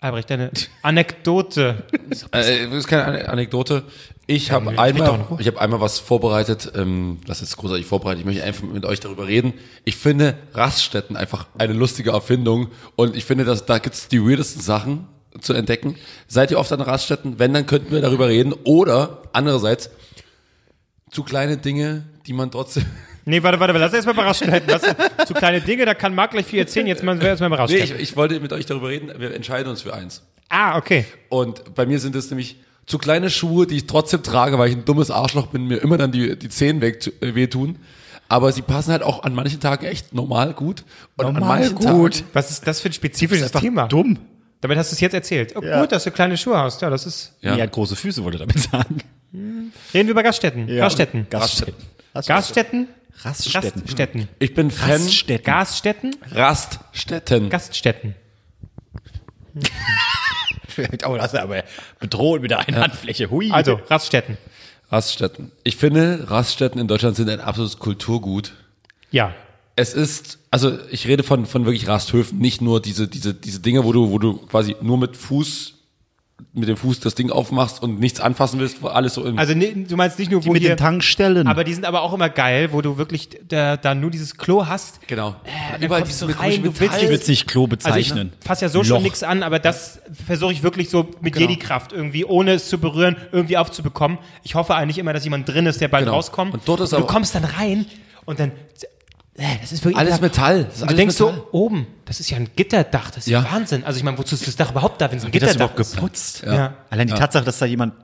Albrecht, 0.00 0.30
deine 0.30 0.50
Anekdote. 0.82 1.84
äh, 2.32 2.66
das 2.66 2.74
ist 2.74 2.86
keine 2.88 3.04
Ane- 3.04 3.28
Anekdote. 3.28 3.82
Ich 4.28 4.50
habe 4.50 4.70
einmal, 4.78 5.20
ich 5.38 5.46
habe 5.46 5.60
einmal 5.60 5.80
was 5.80 5.98
vorbereitet, 6.00 6.72
ähm, 6.74 7.18
das 7.26 7.42
ist 7.42 7.56
großartig 7.58 7.86
vorbereitet. 7.86 8.20
Ich 8.20 8.26
möchte 8.26 8.42
einfach 8.42 8.64
mit 8.64 8.84
euch 8.84 8.98
darüber 8.98 9.26
reden. 9.28 9.54
Ich 9.84 9.96
finde 9.96 10.36
Raststätten 10.52 11.16
einfach 11.16 11.46
eine 11.58 11.74
lustige 11.74 12.10
Erfindung 12.10 12.68
und 12.96 13.14
ich 13.14 13.24
finde, 13.24 13.44
dass 13.44 13.66
da 13.66 13.78
gibt's 13.78 14.08
die 14.08 14.20
weirdesten 14.20 14.62
Sachen 14.62 15.06
zu 15.40 15.52
entdecken. 15.52 15.94
Seid 16.26 16.50
ihr 16.50 16.58
oft 16.58 16.72
an 16.72 16.80
Raststätten? 16.80 17.38
Wenn, 17.38 17.52
dann 17.54 17.66
könnten 17.66 17.92
wir 17.92 18.00
darüber 18.00 18.28
reden. 18.28 18.52
Oder 18.64 19.22
andererseits 19.32 19.90
zu 21.10 21.22
kleine 21.22 21.56
Dinge, 21.56 22.04
die 22.26 22.32
man 22.32 22.50
trotzdem 22.50 22.84
Nee, 23.28 23.42
warte, 23.42 23.58
warte, 23.58 23.76
lass 23.76 23.92
erst 23.92 24.06
mal 24.06 24.12
überraschen 24.12 24.52
halten. 24.52 24.68
Das 24.68 24.82
sind 24.82 24.96
zu 25.26 25.34
kleine 25.34 25.60
Dinge, 25.60 25.84
da 25.84 25.94
kann 25.94 26.14
Marc 26.14 26.30
gleich 26.30 26.46
viel 26.46 26.60
erzählen, 26.60 26.86
jetzt 26.86 27.02
mal, 27.02 27.20
erst 27.20 27.40
mal 27.40 27.48
überrascht. 27.48 27.74
Nee, 27.74 27.80
ich, 27.80 27.90
ich 27.92 28.16
wollte 28.16 28.38
mit 28.38 28.52
euch 28.52 28.66
darüber 28.66 28.88
reden. 28.88 29.10
Wir 29.18 29.34
entscheiden 29.34 29.68
uns 29.68 29.82
für 29.82 29.92
eins. 29.92 30.22
ah, 30.48 30.76
okay. 30.76 31.06
Und 31.28 31.74
bei 31.74 31.86
mir 31.86 31.98
sind 31.98 32.14
es 32.14 32.30
nämlich 32.30 32.60
zu 32.86 32.98
kleine 32.98 33.28
Schuhe, 33.28 33.66
die 33.66 33.78
ich 33.78 33.86
trotzdem 33.88 34.22
trage, 34.22 34.60
weil 34.60 34.68
ich 34.70 34.76
ein 34.76 34.84
dummes 34.84 35.10
Arschloch 35.10 35.48
bin, 35.48 35.66
mir 35.66 35.78
immer 35.78 35.98
dann 35.98 36.12
die, 36.12 36.38
die 36.38 36.48
Zehen 36.48 36.80
weg, 36.80 37.04
äh, 37.20 37.34
wehtun. 37.34 37.80
Aber 38.28 38.52
sie 38.52 38.62
passen 38.62 38.92
halt 38.92 39.02
auch 39.02 39.24
an 39.24 39.34
manchen 39.34 39.58
Tagen 39.58 39.86
echt 39.86 40.14
normal 40.14 40.52
gut. 40.52 40.84
Und 41.16 41.26
an 41.26 41.34
Normal 41.34 41.58
manchen 41.60 41.74
gut. 41.74 42.12
Tagen, 42.14 42.26
Was 42.32 42.52
ist 42.52 42.64
das 42.64 42.80
für 42.80 42.90
ein 42.90 42.92
spezifisches 42.92 43.50
Thema? 43.50 43.88
Dumm. 43.88 44.18
Damit 44.60 44.78
hast 44.78 44.92
du 44.92 44.94
es 44.94 45.00
jetzt 45.00 45.14
erzählt. 45.14 45.54
Oh, 45.56 45.62
Ja. 45.62 45.80
Gut, 45.80 45.90
dass 45.90 46.04
du 46.04 46.12
kleine 46.12 46.36
Schuhe 46.36 46.58
hast. 46.58 46.80
Ja, 46.80 46.90
das 46.90 47.06
ist. 47.06 47.34
Ja. 47.40 47.56
Die 47.56 47.62
hat 47.62 47.72
große 47.72 47.96
Füße, 47.96 48.22
wollte 48.22 48.38
damit 48.38 48.58
sagen. 48.58 48.98
Reden 49.36 49.72
wir 49.92 50.12
über 50.12 50.22
Gaststätten. 50.22 50.66
Gaststätten. 50.66 51.26
Gaststätten. 51.28 51.74
Gaststätten. 52.14 52.88
Raststätten. 53.22 53.82
Gaststätten. 53.82 54.28
ich 54.38 54.54
bin 54.54 54.70
Fan 54.70 55.02
Raststätten. 55.02 55.44
Gaststätten. 55.44 56.14
Raststätten. 56.32 57.50
Gaststätten. 57.50 58.14
Oh, 61.06 61.16
das 61.16 61.32
ist 61.32 61.38
aber 61.38 61.64
bedroht 62.00 62.42
mit 62.42 62.50
der 62.50 62.60
Einhandfläche. 62.60 63.30
Hui. 63.30 63.50
Also, 63.50 63.80
Raststätten. 63.88 64.36
Raststätten. 64.90 65.50
Ich 65.64 65.76
finde, 65.76 66.30
Raststätten 66.30 66.80
in 66.80 66.86
Deutschland 66.86 67.16
sind 67.16 67.30
ein 67.30 67.40
absolutes 67.40 67.78
Kulturgut. 67.78 68.52
Ja. 69.10 69.34
Es 69.74 69.94
ist, 69.94 70.38
also 70.50 70.78
ich 70.90 71.06
rede 71.06 71.22
von, 71.22 71.46
von 71.46 71.64
wirklich 71.64 71.88
Rasthöfen, 71.88 72.38
nicht 72.38 72.60
nur 72.60 72.80
diese, 72.80 73.08
diese, 73.08 73.34
diese 73.34 73.60
Dinge, 73.60 73.84
wo 73.84 73.92
du, 73.92 74.10
wo 74.10 74.18
du 74.18 74.36
quasi 74.46 74.76
nur 74.80 74.98
mit 74.98 75.16
Fuß 75.16 75.75
mit 76.52 76.68
dem 76.68 76.76
Fuß 76.76 77.00
das 77.00 77.14
Ding 77.14 77.30
aufmachst 77.30 77.82
und 77.82 77.98
nichts 77.98 78.20
anfassen 78.20 78.60
willst, 78.60 78.82
wo 78.82 78.88
alles 78.88 79.14
so 79.14 79.24
in. 79.24 79.38
Also 79.38 79.54
ne, 79.54 79.72
du 79.72 79.96
meinst 79.96 80.18
nicht 80.18 80.30
nur, 80.30 80.44
wo 80.44 80.52
mit 80.52 80.60
hier, 80.62 80.72
den 80.72 80.76
Tankstellen. 80.78 81.46
aber 81.46 81.64
die 81.64 81.72
sind 81.72 81.84
aber 81.86 82.02
auch 82.02 82.12
immer 82.12 82.28
geil, 82.28 82.72
wo 82.72 82.82
du 82.82 82.98
wirklich 82.98 83.28
da, 83.48 83.76
da 83.78 83.94
nur 83.94 84.10
dieses 84.10 84.36
Klo 84.36 84.66
hast. 84.66 85.06
genau. 85.06 85.36
dann 85.72 85.82
Überall 85.82 86.02
kommst 86.02 86.20
diese 86.22 86.32
du 86.32 86.38
rein, 86.38 86.62
du 86.62 86.78
willst 86.78 86.96
ich 86.96 87.02
würde 87.04 87.14
es 87.14 87.28
nicht 87.28 87.46
Klo 87.48 87.62
Also 87.64 87.74
ich 87.74 87.78
bezeichnen. 88.10 88.32
fasse 88.44 88.66
ja 88.66 88.68
so 88.68 88.84
schon 88.84 88.96
Loch. 88.98 89.02
nichts 89.02 89.22
an, 89.22 89.42
aber 89.42 89.58
das 89.58 89.98
versuche 90.26 90.52
ich 90.52 90.62
wirklich 90.62 90.90
so 90.90 91.08
mit 91.20 91.34
Genau. 91.34 91.48
Jedi-Kraft 91.48 91.92
irgendwie, 91.92 92.24
ohne 92.26 92.52
es 92.52 92.68
zu 92.68 92.78
berühren, 92.78 93.16
irgendwie 93.32 93.56
aufzubekommen. 93.56 94.18
Ich 94.42 94.54
hoffe 94.54 94.74
eigentlich 94.74 94.98
immer, 94.98 95.12
dass 95.14 95.24
jemand 95.24 95.48
drin 95.48 95.64
ist, 95.66 95.80
der 95.80 95.88
bald 95.88 96.04
Genau. 96.04 96.16
rauskommt. 96.16 96.52
Und 96.52 96.62
dort 96.66 96.80
ist 96.80 96.92
du 96.92 96.96
aber- 96.98 97.06
kommst 97.06 97.34
dann 97.34 97.44
rein 97.44 97.86
und 98.26 98.40
dann, 98.40 98.50
äh, 98.50 98.54
das 99.60 99.72
ist 99.72 99.84
wirklich 99.84 99.98
Alles. 99.98 100.20
Metall. 100.20 100.64
Das 100.64 100.76
ist 100.76 100.82
Und 100.82 100.90
du 100.90 100.94
alles 100.94 100.96
denkst 101.16 101.20
Metall. 101.20 101.34
so, 101.52 101.58
oben, 101.58 101.86
das 102.06 102.20
ist 102.20 102.30
ja 102.30 102.36
ein 102.38 102.48
Gitterdach, 102.56 103.08
das 103.10 103.18
ist 103.18 103.28
ja, 103.28 103.42
Ja. 103.42 103.52
Wahnsinn. 103.52 103.84
Also 103.84 103.98
ich 103.98 104.04
meine, 104.04 104.16
wozu 104.18 104.34
ist 104.34 104.46
das 104.46 104.56
Dach 104.56 104.70
überhaupt 104.70 105.00
da, 105.00 105.10
wenn 105.10 105.18
es 105.18 105.24
ein 105.24 105.32
Wird 105.32 105.42
das 105.42 105.52
Gitterdach 105.52 105.72
überhaupt 105.74 105.80
ist? 105.80 105.94
geputzt? 105.94 106.42
Ja. 106.46 106.74
Allein 106.90 107.06
die 107.08 107.14
Tatsache, 107.14 107.44
dass 107.44 107.58
da 107.58 107.66
jemand 107.66 107.94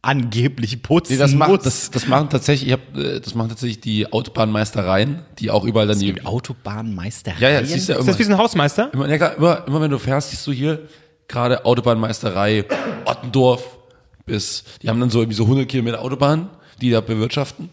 angeblich 0.00 0.80
putzen 0.82 1.12
Nee, 1.14 1.18
das, 1.18 1.32
muss. 1.32 1.38
macht, 1.48 1.66
das, 1.66 1.90
das 1.90 2.06
machen 2.06 2.28
tatsächlich, 2.30 2.68
ich 2.68 2.72
hab, 2.72 2.96
äh, 2.96 3.20
das 3.20 3.34
machen 3.34 3.48
tatsächlich 3.48 3.80
die 3.80 4.10
Autobahnmeistereien, 4.12 5.22
die 5.40 5.50
auch 5.50 5.64
überall 5.64 5.88
dann 5.88 5.98
die. 5.98 6.12
die 6.12 6.24
Autobahnmeister. 6.24 7.32
Ja, 7.40 7.50
ja, 7.50 7.64
siehst 7.64 7.88
du 7.88 7.92
ja 7.94 7.98
Ist 7.98 8.04
immer. 8.04 8.12
das 8.12 8.18
wie 8.20 8.24
so 8.24 8.30
ein 8.32 8.38
Hausmeister? 8.38 8.90
Immer, 8.92 9.08
ja, 9.08 9.16
klar, 9.16 9.36
immer, 9.36 9.66
immer 9.66 9.80
wenn 9.80 9.90
du 9.90 9.98
fährst, 9.98 10.30
siehst 10.30 10.46
du 10.46 10.52
hier 10.52 10.88
gerade 11.26 11.64
Autobahnmeisterei 11.64 12.64
Ottendorf 13.04 13.76
bis, 14.24 14.62
die 14.82 14.88
haben 14.88 15.00
dann 15.00 15.10
so 15.10 15.20
irgendwie 15.20 15.36
so 15.36 15.44
100 15.44 15.66
Kilometer 15.68 16.00
Autobahn, 16.00 16.48
die 16.80 16.90
da 16.90 17.00
bewirtschaften. 17.00 17.70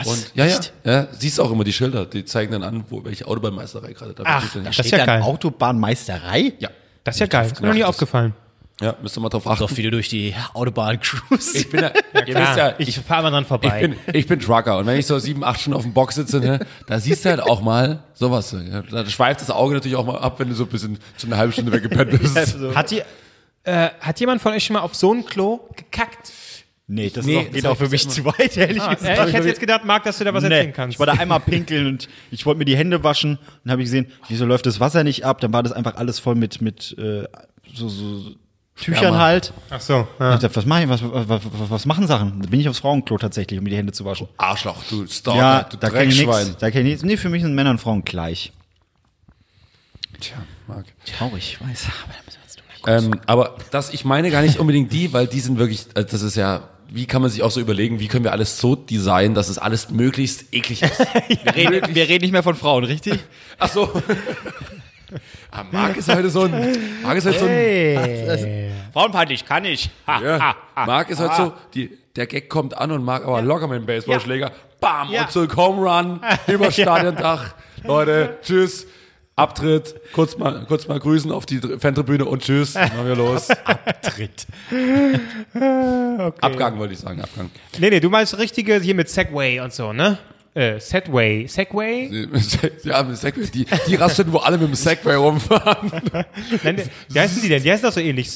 Was? 0.00 0.08
Und 0.08 0.30
ja, 0.34 0.46
ja, 0.46 0.60
ja, 0.84 1.08
siehst 1.12 1.38
du 1.38 1.42
auch 1.42 1.50
immer 1.50 1.64
die 1.64 1.72
Schilder, 1.72 2.06
die 2.06 2.24
zeigen 2.24 2.52
dann 2.52 2.62
an, 2.62 2.84
wo 2.88 3.04
welche 3.04 3.26
Autobahnmeisterei 3.26 3.92
gerade 3.92 4.14
da 4.14 4.22
Ach, 4.26 4.42
zuständig 4.42 4.76
das 4.76 4.86
ist. 4.86 4.92
ja 4.92 4.98
Steht 4.98 5.08
da 5.08 5.12
geil. 5.14 5.22
Autobahnmeisterei? 5.22 6.52
Ja, 6.58 6.68
Das 7.04 7.16
ist 7.16 7.20
ja 7.20 7.26
geil. 7.26 7.46
Ist 7.46 7.60
mir 7.60 7.68
noch 7.68 7.74
nie 7.74 7.84
aufgefallen. 7.84 8.34
ja, 8.80 8.94
müsst 9.02 9.16
ihr 9.16 9.20
mal 9.20 9.28
drauf 9.28 9.46
achten. 9.46 9.60
Doch 9.60 9.76
wieder 9.76 9.90
durch 9.90 10.08
die 10.08 10.34
Autobahn 10.54 10.98
cruise. 11.00 11.56
Ich 11.58 11.68
bin 11.70 11.80
ja, 11.82 11.90
ihr 12.26 12.34
wisst 12.34 12.56
ja, 12.56 12.74
ich, 12.78 12.88
ich, 12.88 12.98
fahre 13.00 13.24
mal 13.24 13.30
dran 13.30 13.42
ich 13.42 13.48
vorbei. 13.48 13.80
bin, 13.80 13.96
ich 14.14 14.26
bin 14.26 14.40
Trucker 14.40 14.78
und 14.78 14.86
wenn 14.86 14.98
ich 14.98 15.06
so 15.06 15.18
sieben, 15.18 15.44
acht 15.44 15.60
Stunden 15.60 15.76
auf 15.76 15.82
dem 15.82 15.92
Box 15.92 16.14
sitze, 16.14 16.40
ne, 16.40 16.60
da 16.86 16.98
siehst 16.98 17.24
du 17.24 17.28
halt 17.30 17.40
auch 17.42 17.60
mal 17.60 18.02
sowas. 18.14 18.52
Ja, 18.70 18.82
Da 18.82 19.04
schweift 19.06 19.40
das 19.42 19.50
Auge 19.50 19.74
natürlich 19.74 19.96
auch 19.96 20.06
mal 20.06 20.18
ab, 20.18 20.38
wenn 20.40 20.48
du 20.48 20.54
so 20.54 20.64
ein 20.64 20.70
bisschen 20.70 20.98
zu 21.16 21.26
einer 21.26 21.36
halben 21.36 21.52
Stunde 21.52 21.72
weggepennt 21.72 22.10
bist. 22.20 22.36
hat, 22.74 22.90
die, 22.90 23.02
äh, 23.64 23.90
hat 24.00 24.18
jemand 24.20 24.40
von 24.40 24.52
euch 24.52 24.64
schon 24.64 24.74
mal 24.74 24.80
auf 24.80 24.94
so 24.94 25.12
ein 25.12 25.24
Klo 25.26 25.60
gekackt? 25.76 26.32
Nee, 26.92 27.08
das 27.08 27.24
Nee, 27.24 27.34
ist 27.34 27.38
auch, 27.38 27.44
das 27.44 27.52
geht 27.54 27.64
hab 27.66 27.70
auch 27.72 27.76
für 27.76 27.84
ich 27.84 27.90
mich 27.92 28.08
zu 28.08 28.24
weit, 28.24 28.56
ehrlich 28.56 28.82
Ah, 28.82 28.94
gesagt. 28.94 29.18
äh, 29.20 29.28
ich 29.28 29.32
hätte 29.34 29.46
jetzt 29.48 29.60
gedacht, 29.60 29.84
Marc, 29.84 30.02
dass 30.04 30.18
du 30.18 30.24
da 30.24 30.34
was 30.34 30.42
Nee, 30.42 30.50
erzählen 30.54 30.72
kannst. 30.72 30.94
ich 30.94 30.98
war 30.98 31.06
da 31.06 31.12
einmal 31.12 31.38
pinkeln 31.38 31.86
und 31.86 32.08
ich 32.32 32.44
wollte 32.46 32.58
mir 32.58 32.64
die 32.64 32.76
Hände 32.76 33.04
waschen 33.04 33.38
und 33.64 33.70
habe 33.70 33.80
ich 33.82 33.86
gesehen, 33.86 34.06
wieso 34.28 34.44
läuft 34.44 34.66
das 34.66 34.80
Wasser 34.80 35.04
nicht 35.04 35.24
ab? 35.24 35.40
Dann 35.40 35.52
war 35.52 35.62
das 35.62 35.70
einfach 35.72 35.94
alles 35.94 36.18
voll 36.18 36.34
mit, 36.34 36.60
mit 36.60 36.96
äh, 36.98 37.24
so, 37.72 37.88
so 37.88 38.32
Tüchern 38.74 38.96
Sperma. 38.96 39.18
halt. 39.18 39.52
Ach 39.70 39.80
so. 39.80 40.08
Ich 40.14 40.20
Ja. 40.20 40.36
dachte, 40.38 40.56
was 40.56 40.66
mache 40.66 40.82
ich? 40.82 40.88
Was, 40.88 41.00
was, 41.04 41.28
was, 41.28 41.40
was 41.70 41.86
machen 41.86 42.06
Sachen? 42.08 42.40
Da 42.42 42.48
bin 42.48 42.58
ich 42.58 42.68
aufs 42.68 42.80
Frauenklo 42.80 43.18
tatsächlich, 43.18 43.58
um 43.58 43.64
mir 43.64 43.70
die 43.70 43.76
Hände 43.76 43.92
zu 43.92 44.04
waschen. 44.04 44.26
Arschloch, 44.38 44.82
du 44.90 45.06
Stalker, 45.06 45.38
ja, 45.38 45.62
du 45.62 45.76
da 45.76 45.90
kann 45.90 46.08
ich 46.08 46.16
Dreckschwein. 46.16 46.44
nichts. 46.46 46.58
Da 46.60 46.70
kann 46.72 46.80
ich 46.80 46.86
nichts. 46.88 47.02
Nee, 47.04 47.16
für 47.18 47.28
mich 47.28 47.42
sind 47.42 47.54
Männer 47.54 47.70
und 47.70 47.78
Frauen 47.78 48.02
gleich. 48.04 48.52
Tja, 50.20 50.36
Marc. 50.66 50.86
Traurig, 51.06 51.56
ich 51.60 51.68
weiß. 51.68 51.86
Aber 52.04 52.12
da 52.14 52.18
müssen 52.26 52.38
wir 52.86 52.96
jetzt 52.96 53.04
Ähm, 53.04 53.20
aber 53.26 53.56
das, 53.70 53.92
ich 53.92 54.04
meine 54.04 54.30
gar 54.30 54.42
nicht 54.42 54.58
unbedingt 54.58 54.92
die, 54.92 55.12
weil 55.12 55.26
die 55.26 55.40
sind 55.40 55.58
wirklich, 55.58 55.86
äh, 55.94 56.04
das 56.04 56.22
ist 56.22 56.36
ja, 56.36 56.68
wie 56.92 57.06
kann 57.06 57.22
man 57.22 57.30
sich 57.30 57.42
auch 57.42 57.50
so 57.50 57.60
überlegen, 57.60 58.00
wie 58.00 58.08
können 58.08 58.24
wir 58.24 58.32
alles 58.32 58.58
so 58.58 58.74
designen, 58.74 59.34
dass 59.34 59.48
es 59.48 59.58
alles 59.58 59.90
möglichst 59.90 60.52
eklig 60.52 60.82
ist. 60.82 60.98
Wir 61.44 61.54
reden, 61.54 61.94
wir 61.94 62.08
reden 62.08 62.22
nicht 62.22 62.32
mehr 62.32 62.42
von 62.42 62.54
Frauen, 62.56 62.84
richtig? 62.84 63.20
Ach 63.58 63.68
so. 63.68 63.90
ah, 65.50 65.64
Marc 65.70 65.96
ist 65.96 66.12
heute 66.12 66.30
so 66.30 66.42
ein, 66.42 66.76
Marc 67.02 67.16
ist 67.18 67.26
heute 67.26 67.38
so 67.38 67.46
ein, 67.46 68.72
Frauenfeindlich, 68.92 69.44
kann 69.44 69.64
ich. 69.64 69.90
Ha, 70.06 70.20
ja, 70.22 70.56
Marc 70.86 71.10
ist 71.10 71.20
heute 71.20 71.34
so, 71.36 71.52
die, 71.74 71.96
der 72.16 72.26
Gag 72.26 72.48
kommt 72.48 72.76
an 72.76 72.90
und 72.90 73.04
Marc 73.04 73.24
aber 73.24 73.40
locker 73.42 73.68
mit 73.68 73.78
dem 73.78 73.86
Baseballschläger, 73.86 74.50
bam, 74.80 75.10
Ja. 75.10 75.22
und 75.22 75.30
so 75.30 75.40
ein 75.40 75.56
Home 75.56 75.88
Run 75.88 76.20
über 76.48 76.70
Stadiondach. 76.70 77.54
Leute, 77.84 78.38
tschüss. 78.42 78.86
Abtritt, 79.40 79.94
kurz 80.12 80.36
mal, 80.36 80.64
kurz 80.66 80.86
mal 80.86 80.98
grüßen 81.00 81.32
auf 81.32 81.46
die 81.46 81.58
Fantribüne 81.78 82.24
und 82.24 82.42
tschüss, 82.42 82.74
dann 82.74 82.88
machen 82.88 83.06
wir 83.06 83.16
los. 83.16 83.48
Tritt. 84.02 84.46
Abgang 86.40 86.78
wollte 86.78 86.94
ich 86.94 87.00
sagen, 87.00 87.20
Abgang. 87.22 87.50
Nee, 87.78 87.90
nee, 87.90 88.00
du 88.00 88.10
meinst 88.10 88.36
richtige 88.38 88.80
hier 88.80 88.94
mit 88.94 89.08
Segway 89.08 89.60
und 89.60 89.72
so, 89.72 89.92
ne? 89.92 90.18
Äh, 90.54 90.80
Segway. 90.80 91.46
Segway? 91.46 92.10
Ja, 92.84 93.02
mit 93.02 93.16
Segway, 93.16 93.46
die, 93.46 93.66
die 93.86 93.94
Raststätten, 93.94 94.32
wo 94.32 94.38
alle 94.38 94.58
mit 94.58 94.68
dem 94.68 94.74
Segway 94.74 95.14
rumfahren. 95.14 95.90
Nein, 96.62 96.76
wie 97.08 97.20
heißen 97.20 97.42
die 97.42 97.48
denn? 97.48 97.62
Die 97.62 97.70
heißen 97.70 97.84
doch 97.84 97.92
so 97.92 98.00
ähnlich. 98.00 98.30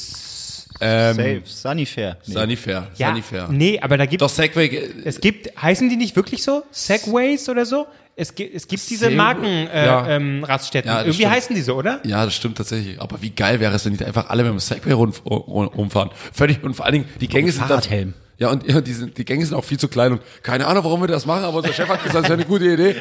Safe. 0.79 1.41
Sunnyfair. 1.45 2.19
Nee. 2.27 2.33
Sanifair, 2.35 2.89
Ja, 2.97 3.09
Sanifair. 3.09 3.49
nee, 3.51 3.79
aber 3.81 3.97
da 3.97 4.07
gibt 4.07 4.23
Doch, 4.23 4.29
Segway, 4.29 4.91
es 5.05 5.21
gibt, 5.21 5.61
heißen 5.61 5.89
die 5.89 5.97
nicht 5.97 6.17
wirklich 6.17 6.43
so? 6.43 6.65
Segways 6.73 7.49
oder 7.49 7.65
so? 7.65 7.87
Es 8.17 8.35
gibt, 8.35 8.55
es 8.55 8.69
gibt 8.69 8.89
diese 8.89 9.07
Segway, 9.07 9.17
Marken 9.17 9.45
äh, 9.45 9.87
ja. 9.87 10.09
ähm, 10.09 10.45
Raststätten. 10.45 10.89
Ja, 10.89 10.99
das 10.99 11.07
Irgendwie 11.07 11.23
stimmt. 11.23 11.35
heißen 11.35 11.57
die 11.57 11.63
so, 11.63 11.75
oder? 11.75 12.01
ja, 12.05 12.25
das 12.25 12.35
stimmt 12.35 12.57
tatsächlich. 12.57 13.01
Aber 13.01 13.21
wie 13.23 13.31
geil 13.31 13.59
wäre 13.59 13.75
es, 13.75 13.85
wenn 13.85 13.97
die 13.97 14.05
einfach 14.05 14.31
alle 14.31 14.45
mit 14.45 14.53
dem 14.53 14.61
Segway 14.61 14.93
rum, 14.93 15.13
rumfahren. 15.25 16.11
Völlig, 16.33 16.63
und 16.63 16.75
vor 16.75 16.87
allen 16.87 16.93
Dingen, 16.95 17.09
die 17.21 17.27
Gänge 17.29 17.51
sind 17.51 17.63
dann, 17.63 17.69
Fahrradhelm. 17.69 18.15
Ja, 18.39 18.51
und 18.51 18.69
ja, 18.69 18.81
die, 18.81 18.93
sind, 18.93 19.17
die 19.17 19.25
Gänge 19.25 19.47
sind 19.47 19.57
auch 19.57 19.65
viel 19.65 19.79
zu 19.79 19.89
klein 19.89 20.13
und 20.13 20.23
keine 20.43 20.67
Ahnung, 20.67 20.85
warum 20.85 21.01
wir 21.01 21.09
das 21.09 21.27
machen, 21.27 21.45
aber 21.45 21.59
unser 21.59 21.73
Chef 21.73 21.89
hat 21.89 22.03
gesagt, 22.03 22.25
das 22.25 22.31
wäre 22.31 22.35
eine 22.35 22.45
gute 22.45 22.65
Idee. 22.65 22.97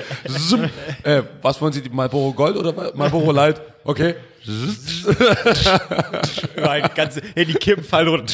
Äh, 1.03 1.23
was 1.41 1.61
wollen 1.61 1.73
Sie, 1.73 1.81
die 1.81 1.89
Marlboro 1.89 2.33
Gold 2.33 2.57
oder 2.57 2.93
Marlboro 2.95 3.31
Light? 3.31 3.61
Okay. 3.83 4.15
Mein 6.61 6.89
ganze, 6.95 7.21
hey, 7.33 7.45
die 7.45 7.53
Kippen 7.53 7.83
fallen 7.83 8.09
runter. 8.09 8.33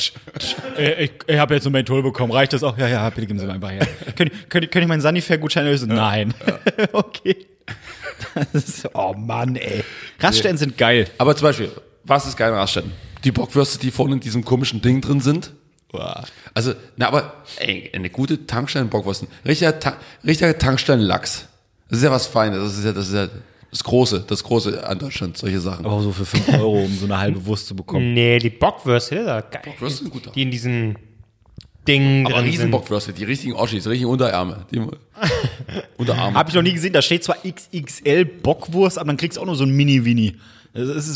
Äh, 0.77 1.05
ich 1.05 1.11
ich 1.27 1.37
habe 1.37 1.55
jetzt 1.55 1.67
ein 1.67 1.71
Menthol 1.71 2.01
bekommen. 2.01 2.33
Reicht 2.33 2.53
das 2.53 2.63
auch? 2.63 2.77
Ja, 2.77 2.87
ja, 2.87 3.09
bitte 3.09 3.27
geben 3.27 3.39
Sie 3.39 3.45
mir 3.45 3.53
einfach 3.53 3.71
her. 3.71 3.87
Können, 4.15 4.31
können, 4.49 4.69
können 4.69 4.83
ich 4.83 4.89
meinen 4.89 5.01
Sunnyfair-Gutschein 5.01 5.65
lösen? 5.65 5.89
Nein. 5.89 6.33
okay. 6.93 7.47
Das 8.33 8.63
ist, 8.63 8.89
oh 8.93 9.13
Mann, 9.15 9.55
ey. 9.55 9.83
Raststätten 10.19 10.57
sind 10.57 10.77
geil. 10.77 11.07
Aber 11.17 11.35
zum 11.35 11.45
Beispiel, 11.45 11.71
was 12.03 12.25
ist 12.25 12.37
geil 12.37 12.51
an 12.51 12.57
Raststätten? 12.57 12.91
Die 13.23 13.31
Bockwürste, 13.31 13.79
die 13.79 13.91
vorne 13.91 14.15
in 14.15 14.19
diesem 14.19 14.43
komischen 14.43 14.81
Ding 14.81 15.01
drin 15.01 15.21
sind. 15.21 15.53
Also, 16.53 16.73
na, 16.97 17.07
aber, 17.07 17.33
ey, 17.57 17.89
eine 17.93 18.09
gute 18.09 18.45
Tankstellen-Bockwurst. 18.45 19.25
Richtiger, 19.45 19.79
Ta 19.79 19.97
richtiger 20.25 20.57
Tankstellen-Lachs. 20.57 21.47
Das 21.89 21.97
ist 21.99 22.03
ja 22.03 22.11
was 22.11 22.27
Feines. 22.27 22.59
Das 22.59 22.77
ist 22.77 22.85
ja, 22.85 22.91
das 22.93 23.07
ist 23.07 23.13
ja 23.15 23.27
das 23.71 23.83
Große, 23.83 24.23
das 24.27 24.43
Große 24.43 24.87
an 24.87 24.99
Deutschland, 24.99 25.37
solche 25.37 25.59
Sachen. 25.59 25.85
Aber 25.85 26.01
so 26.01 26.11
für 26.11 26.25
5 26.25 26.47
Euro, 26.59 26.83
um 26.83 26.95
so 26.97 27.05
eine 27.05 27.17
halbe 27.17 27.43
Wurst 27.45 27.67
zu 27.67 27.75
bekommen. 27.75 28.13
Nee, 28.13 28.39
die 28.39 28.49
Bockwürste, 28.49 29.17
doch 29.17 29.49
geil. 29.49 29.61
Bockwürste 29.65 30.03
sind 30.03 30.11
gut. 30.11 30.31
Die 30.35 30.41
in 30.43 30.51
diesen 30.51 30.97
Ding 31.87 32.25
Aber 32.25 32.35
drin 32.35 32.45
sind. 32.45 32.53
Riesenbockwürste, 32.53 33.13
die 33.13 33.23
richtigen 33.23 33.53
Oschis, 33.53 33.83
die 33.83 33.89
richtigen 33.89 34.11
Unterärme. 34.11 34.65
Die 34.71 34.79
Unterarme. 35.97 36.37
Habe 36.37 36.49
ich 36.49 36.55
noch 36.55 36.61
nie 36.61 36.73
gesehen. 36.73 36.93
Da 36.93 37.01
steht 37.01 37.23
zwar 37.23 37.37
XXL 37.37 38.25
Bockwurst, 38.25 38.97
aber 38.97 39.07
dann 39.07 39.17
kriegst 39.17 39.37
du 39.37 39.41
auch 39.41 39.45
nur 39.45 39.55
so 39.55 39.63
ein 39.63 39.71
Mini-Wini. 39.71 40.35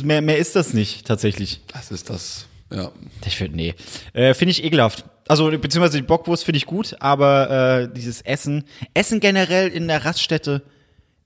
Mehr, 0.03 0.21
mehr 0.21 0.37
ist 0.37 0.55
das 0.55 0.73
nicht, 0.73 1.05
tatsächlich. 1.05 1.61
Das 1.71 1.91
ist 1.91 2.09
das, 2.09 2.47
ja. 2.73 2.91
Ich 3.25 3.37
finde, 3.37 3.55
nee. 3.55 3.75
Äh, 4.13 4.33
finde 4.33 4.51
ich 4.51 4.63
ekelhaft. 4.63 5.05
Also, 5.27 5.49
beziehungsweise 5.49 5.97
die 5.97 6.03
Bockwurst 6.03 6.43
finde 6.43 6.57
ich 6.57 6.65
gut, 6.65 6.95
aber 6.99 7.49
äh, 7.83 7.93
dieses 7.93 8.21
Essen, 8.21 8.65
Essen 8.93 9.19
generell 9.19 9.69
in 9.69 9.87
der 9.87 10.03
Raststätte, 10.03 10.63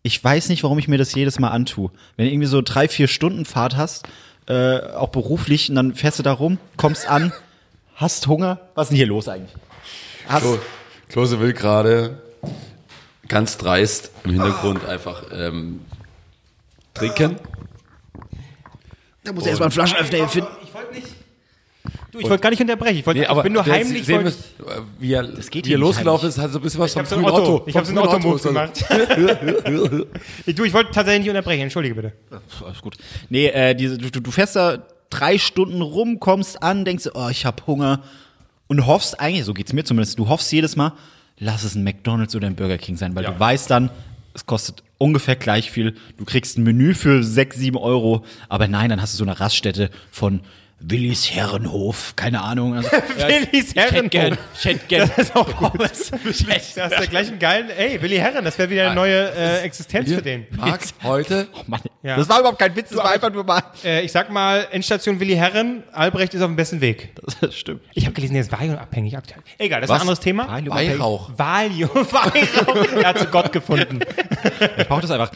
ich 0.03 0.23
weiß 0.23 0.49
nicht, 0.49 0.63
warum 0.63 0.77
ich 0.77 0.87
mir 0.87 0.97
das 0.97 1.13
jedes 1.15 1.39
Mal 1.39 1.49
antue. 1.49 1.91
Wenn 2.15 2.25
du 2.25 2.31
irgendwie 2.31 2.47
so 2.47 2.61
drei, 2.61 2.87
vier 2.87 3.07
Stunden 3.07 3.45
Fahrt 3.45 3.75
hast, 3.75 4.07
äh, 4.47 4.79
auch 4.79 5.09
beruflich, 5.09 5.69
und 5.69 5.75
dann 5.75 5.95
fährst 5.95 6.19
du 6.19 6.23
da 6.23 6.33
rum, 6.33 6.59
kommst 6.77 7.09
an, 7.09 7.33
hast 7.95 8.27
Hunger. 8.27 8.59
Was 8.75 8.85
ist 8.85 8.89
denn 8.89 8.97
hier 8.97 9.07
los 9.07 9.27
eigentlich? 9.27 9.53
Hast, 10.27 10.43
Klo, 10.43 10.59
Klose 11.09 11.39
will 11.39 11.53
gerade 11.53 12.21
ganz 13.27 13.57
dreist 13.57 14.11
im 14.23 14.31
Hintergrund 14.31 14.85
einfach 14.85 15.23
ähm, 15.33 15.81
trinken. 16.93 17.37
da 19.23 19.33
muss 19.33 19.43
er 19.43 19.49
erstmal 19.49 19.67
einen 19.67 19.73
Flaschenöffner 19.73 20.27
finden. 20.27 20.49
Ich 20.63 20.73
wollte 20.73 20.93
nicht. 20.93 21.16
Du, 22.11 22.19
ich 22.19 22.29
wollte 22.29 22.41
gar 22.41 22.49
nicht 22.49 22.61
unterbrechen. 22.61 22.97
Ich, 22.97 23.05
wollte, 23.05 23.21
ich 23.21 23.41
bin 23.43 23.53
nur 23.53 23.63
der- 23.63 23.73
heimlich. 23.73 24.05
sehen 24.05 24.23
müsst, 24.23 24.39
äh, 24.59 24.81
wie 24.99 25.13
er, 25.13 25.23
geht 25.23 25.65
wie 25.65 25.69
hier 25.69 25.77
er 25.77 25.79
losgelaufen 25.79 26.29
ist, 26.29 26.37
hat 26.37 26.51
so 26.51 26.59
ein 26.59 26.61
bisschen 26.61 26.79
was 26.79 26.91
Ich 26.91 26.93
vom 26.93 27.01
hab's 27.01 27.11
in 27.11 27.19
frühen 27.19 27.29
Otto. 27.33 27.55
Otto. 27.55 27.63
Ich 27.67 27.75
hab's 27.75 27.89
in 27.89 27.95
vom 27.95 28.03
Otto 28.07 28.19
frühen 28.19 28.31
Moves 28.31 28.43
gemacht. 28.43 28.85
Ich- 30.45 30.55
du, 30.55 30.63
ich 30.63 30.73
wollte 30.73 30.91
tatsächlich 30.91 31.21
nicht 31.21 31.29
unterbrechen. 31.29 31.63
Entschuldige 31.63 31.95
bitte. 31.95 32.13
Alles 32.65 32.81
gut. 32.81 32.95
Nee, 33.29 33.47
äh, 33.47 33.75
diese, 33.75 33.97
du, 33.97 34.09
du- 34.09 34.19
du 34.21 34.31
fährst 34.31 34.55
da 34.55 34.79
drei 35.09 35.37
Stunden 35.37 35.81
rum, 35.81 36.19
kommst 36.19 36.61
an, 36.63 36.85
denkst, 36.85 37.09
oh, 37.13 37.27
ich 37.29 37.45
hab 37.45 37.65
Hunger 37.67 38.01
und 38.67 38.85
hoffst 38.85 39.19
eigentlich, 39.19 39.45
so 39.45 39.53
geht's 39.53 39.73
mir 39.73 39.83
zumindest, 39.83 40.19
du 40.19 40.27
hoffst 40.27 40.51
jedes 40.51 40.75
Mal, 40.75 40.93
lass 41.39 41.63
es 41.63 41.75
ein 41.75 41.83
McDonald's 41.83 42.35
oder 42.35 42.47
ein 42.47 42.55
Burger 42.55 42.77
King 42.77 42.97
sein, 42.97 43.15
weil 43.15 43.23
du 43.23 43.39
weißt 43.39 43.69
dann, 43.69 43.89
es 44.33 44.45
kostet 44.45 44.83
ungefähr 44.97 45.35
gleich 45.37 45.71
viel, 45.71 45.95
du 46.17 46.25
kriegst 46.25 46.57
ein 46.57 46.63
Menü 46.63 46.93
für 46.93 47.23
sechs, 47.23 47.57
sieben 47.57 47.77
Euro, 47.77 48.25
aber 48.49 48.67
nein, 48.67 48.89
dann 48.89 49.01
hast 49.01 49.13
du 49.13 49.17
so 49.17 49.23
eine 49.23 49.39
Raststätte 49.39 49.89
von 50.11 50.41
Willis 50.79 51.31
Herrenhof, 51.31 52.13
keine 52.15 52.41
Ahnung. 52.43 52.75
Also, 52.75 52.89
Willis 53.17 53.71
Ich 53.71 53.75
hätte 53.75 54.07
gern, 54.09 54.23
Herrenhof. 54.33 54.39
ich 54.59 54.65
hätte 54.65 54.85
gern. 54.87 55.09
Das 55.15 55.25
ist 55.29 55.35
auch 55.35 55.55
gut. 55.55 55.81
Das 55.81 55.99
ist 56.11 56.77
der 56.77 57.07
gleichen 57.07 57.39
geilen, 57.39 57.69
ey, 57.71 57.99
Willi 58.01 58.17
Herren, 58.17 58.45
das 58.45 58.57
wäre 58.59 58.69
wieder 58.69 58.85
eine 58.85 58.95
neue 58.95 59.31
äh, 59.35 59.61
Existenz 59.61 60.11
für 60.13 60.21
den. 60.21 60.45
Marc, 60.51 60.81
heute, 61.03 61.47
Mann, 61.65 61.81
Ja. 62.03 62.15
Das 62.15 62.29
war 62.29 62.39
überhaupt 62.41 62.59
kein 62.59 62.75
Witz, 62.75 62.89
das 62.89 62.99
war 62.99 63.11
einfach 63.11 63.31
nur 63.33 63.43
mal. 63.43 63.63
Äh, 63.83 64.01
ich 64.05 64.11
sag 64.11 64.29
mal, 64.31 64.67
Endstation 64.71 65.19
Willi 65.19 65.35
Herren, 65.35 65.83
Albrecht 65.93 66.35
ist 66.35 66.41
auf 66.41 66.47
dem 66.47 66.55
besten 66.55 66.79
Weg. 66.79 67.09
Das 67.41 67.55
stimmt. 67.55 67.81
Ich 67.95 68.05
habe 68.05 68.13
gelesen, 68.13 68.35
er 68.35 68.41
ist 68.41 68.51
Valium-abhängig 68.51 69.17
aktuell. 69.17 69.41
Egal, 69.57 69.81
das 69.81 69.89
ist 69.89 69.93
Was? 69.93 69.97
ein 69.97 70.01
anderes 70.01 70.19
Thema. 70.19 70.47
Weihrauch. 70.67 71.31
Valium, 71.35 71.89
Weihrauch. 71.95 72.93
er 73.01 73.07
hat 73.09 73.17
zu 73.19 73.25
Gott 73.25 73.51
gefunden. 73.51 73.99
Ich 74.77 74.87
brauche 74.87 75.01
das 75.01 75.09
einfach. 75.11 75.31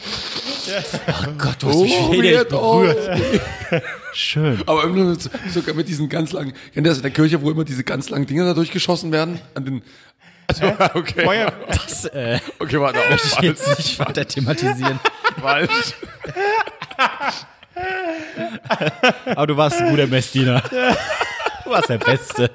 Oh 1.08 1.30
Gott, 1.36 1.56
du 1.58 1.68
hast 1.68 1.74
Oh, 1.76 1.82
mich 1.82 2.22
weird, 2.22 2.48
berührt. 2.48 3.20
Schön. 4.14 4.62
aber 4.66 4.84
immer 4.84 5.04
mit, 5.04 5.30
sogar 5.50 5.74
mit 5.74 5.88
diesen 5.88 6.08
ganz 6.08 6.32
langen, 6.32 6.52
kennt 6.74 6.86
ihr 6.86 6.90
das 6.90 6.98
in 6.98 7.02
der 7.02 7.10
Kirche, 7.12 7.40
wo 7.42 7.50
immer 7.50 7.64
diese 7.64 7.84
ganz 7.84 8.08
langen 8.10 8.26
Dinger 8.26 8.44
da 8.44 8.54
durchgeschossen 8.54 9.10
werden? 9.12 9.40
An 9.54 9.64
den, 9.64 9.82
also, 10.48 10.66
okay. 10.94 11.24
Feuer, 11.24 11.52
Das 11.68 12.04
äh, 12.06 12.38
Okay, 12.58 12.78
warte, 12.80 12.98
auf, 13.02 13.10
möchte 13.10 13.28
ich 13.28 13.38
jetzt 13.42 13.78
nicht 13.78 13.98
weiter 13.98 14.26
thematisieren. 14.26 15.00
falsch. 15.40 15.94
Aber 19.26 19.46
du 19.46 19.56
warst 19.56 19.80
ein 19.80 19.90
guter 19.90 20.06
Messdiener. 20.06 20.62
Du 21.64 21.70
warst 21.70 21.88
der 21.88 21.98
Beste. 21.98 22.50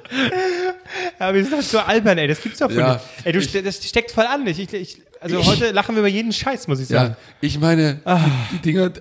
aber 1.18 1.34
wir 1.34 1.43
sind 1.43 1.53
doch 1.53 1.62
so 1.62 1.80
albern, 1.80 2.18
ey, 2.18 2.28
das 2.28 2.41
gibt's 2.41 2.60
doch 2.60 2.68
von 2.70 2.78
Ja. 2.78 2.95
dir. 2.95 3.01
Ey, 3.24 3.32
du, 3.34 3.41
ste- 3.41 3.64
das 3.64 3.78
steckt 3.86 4.12
voll 4.12 4.26
an. 4.26 4.45
Ich, 4.47 4.60
ich, 4.74 5.01
also 5.22 5.45
heute 5.45 5.72
lachen 5.72 5.95
wir 5.95 5.99
über 5.99 6.07
jeden 6.07 6.32
Scheiß, 6.32 6.68
muss 6.68 6.80
ich 6.80 6.88
sagen. 6.88 7.11
Ja, 7.11 7.18
ich 7.41 7.59
meine, 7.59 8.01
die, 8.05 8.55
die 8.57 8.61
Dinger 8.61 8.91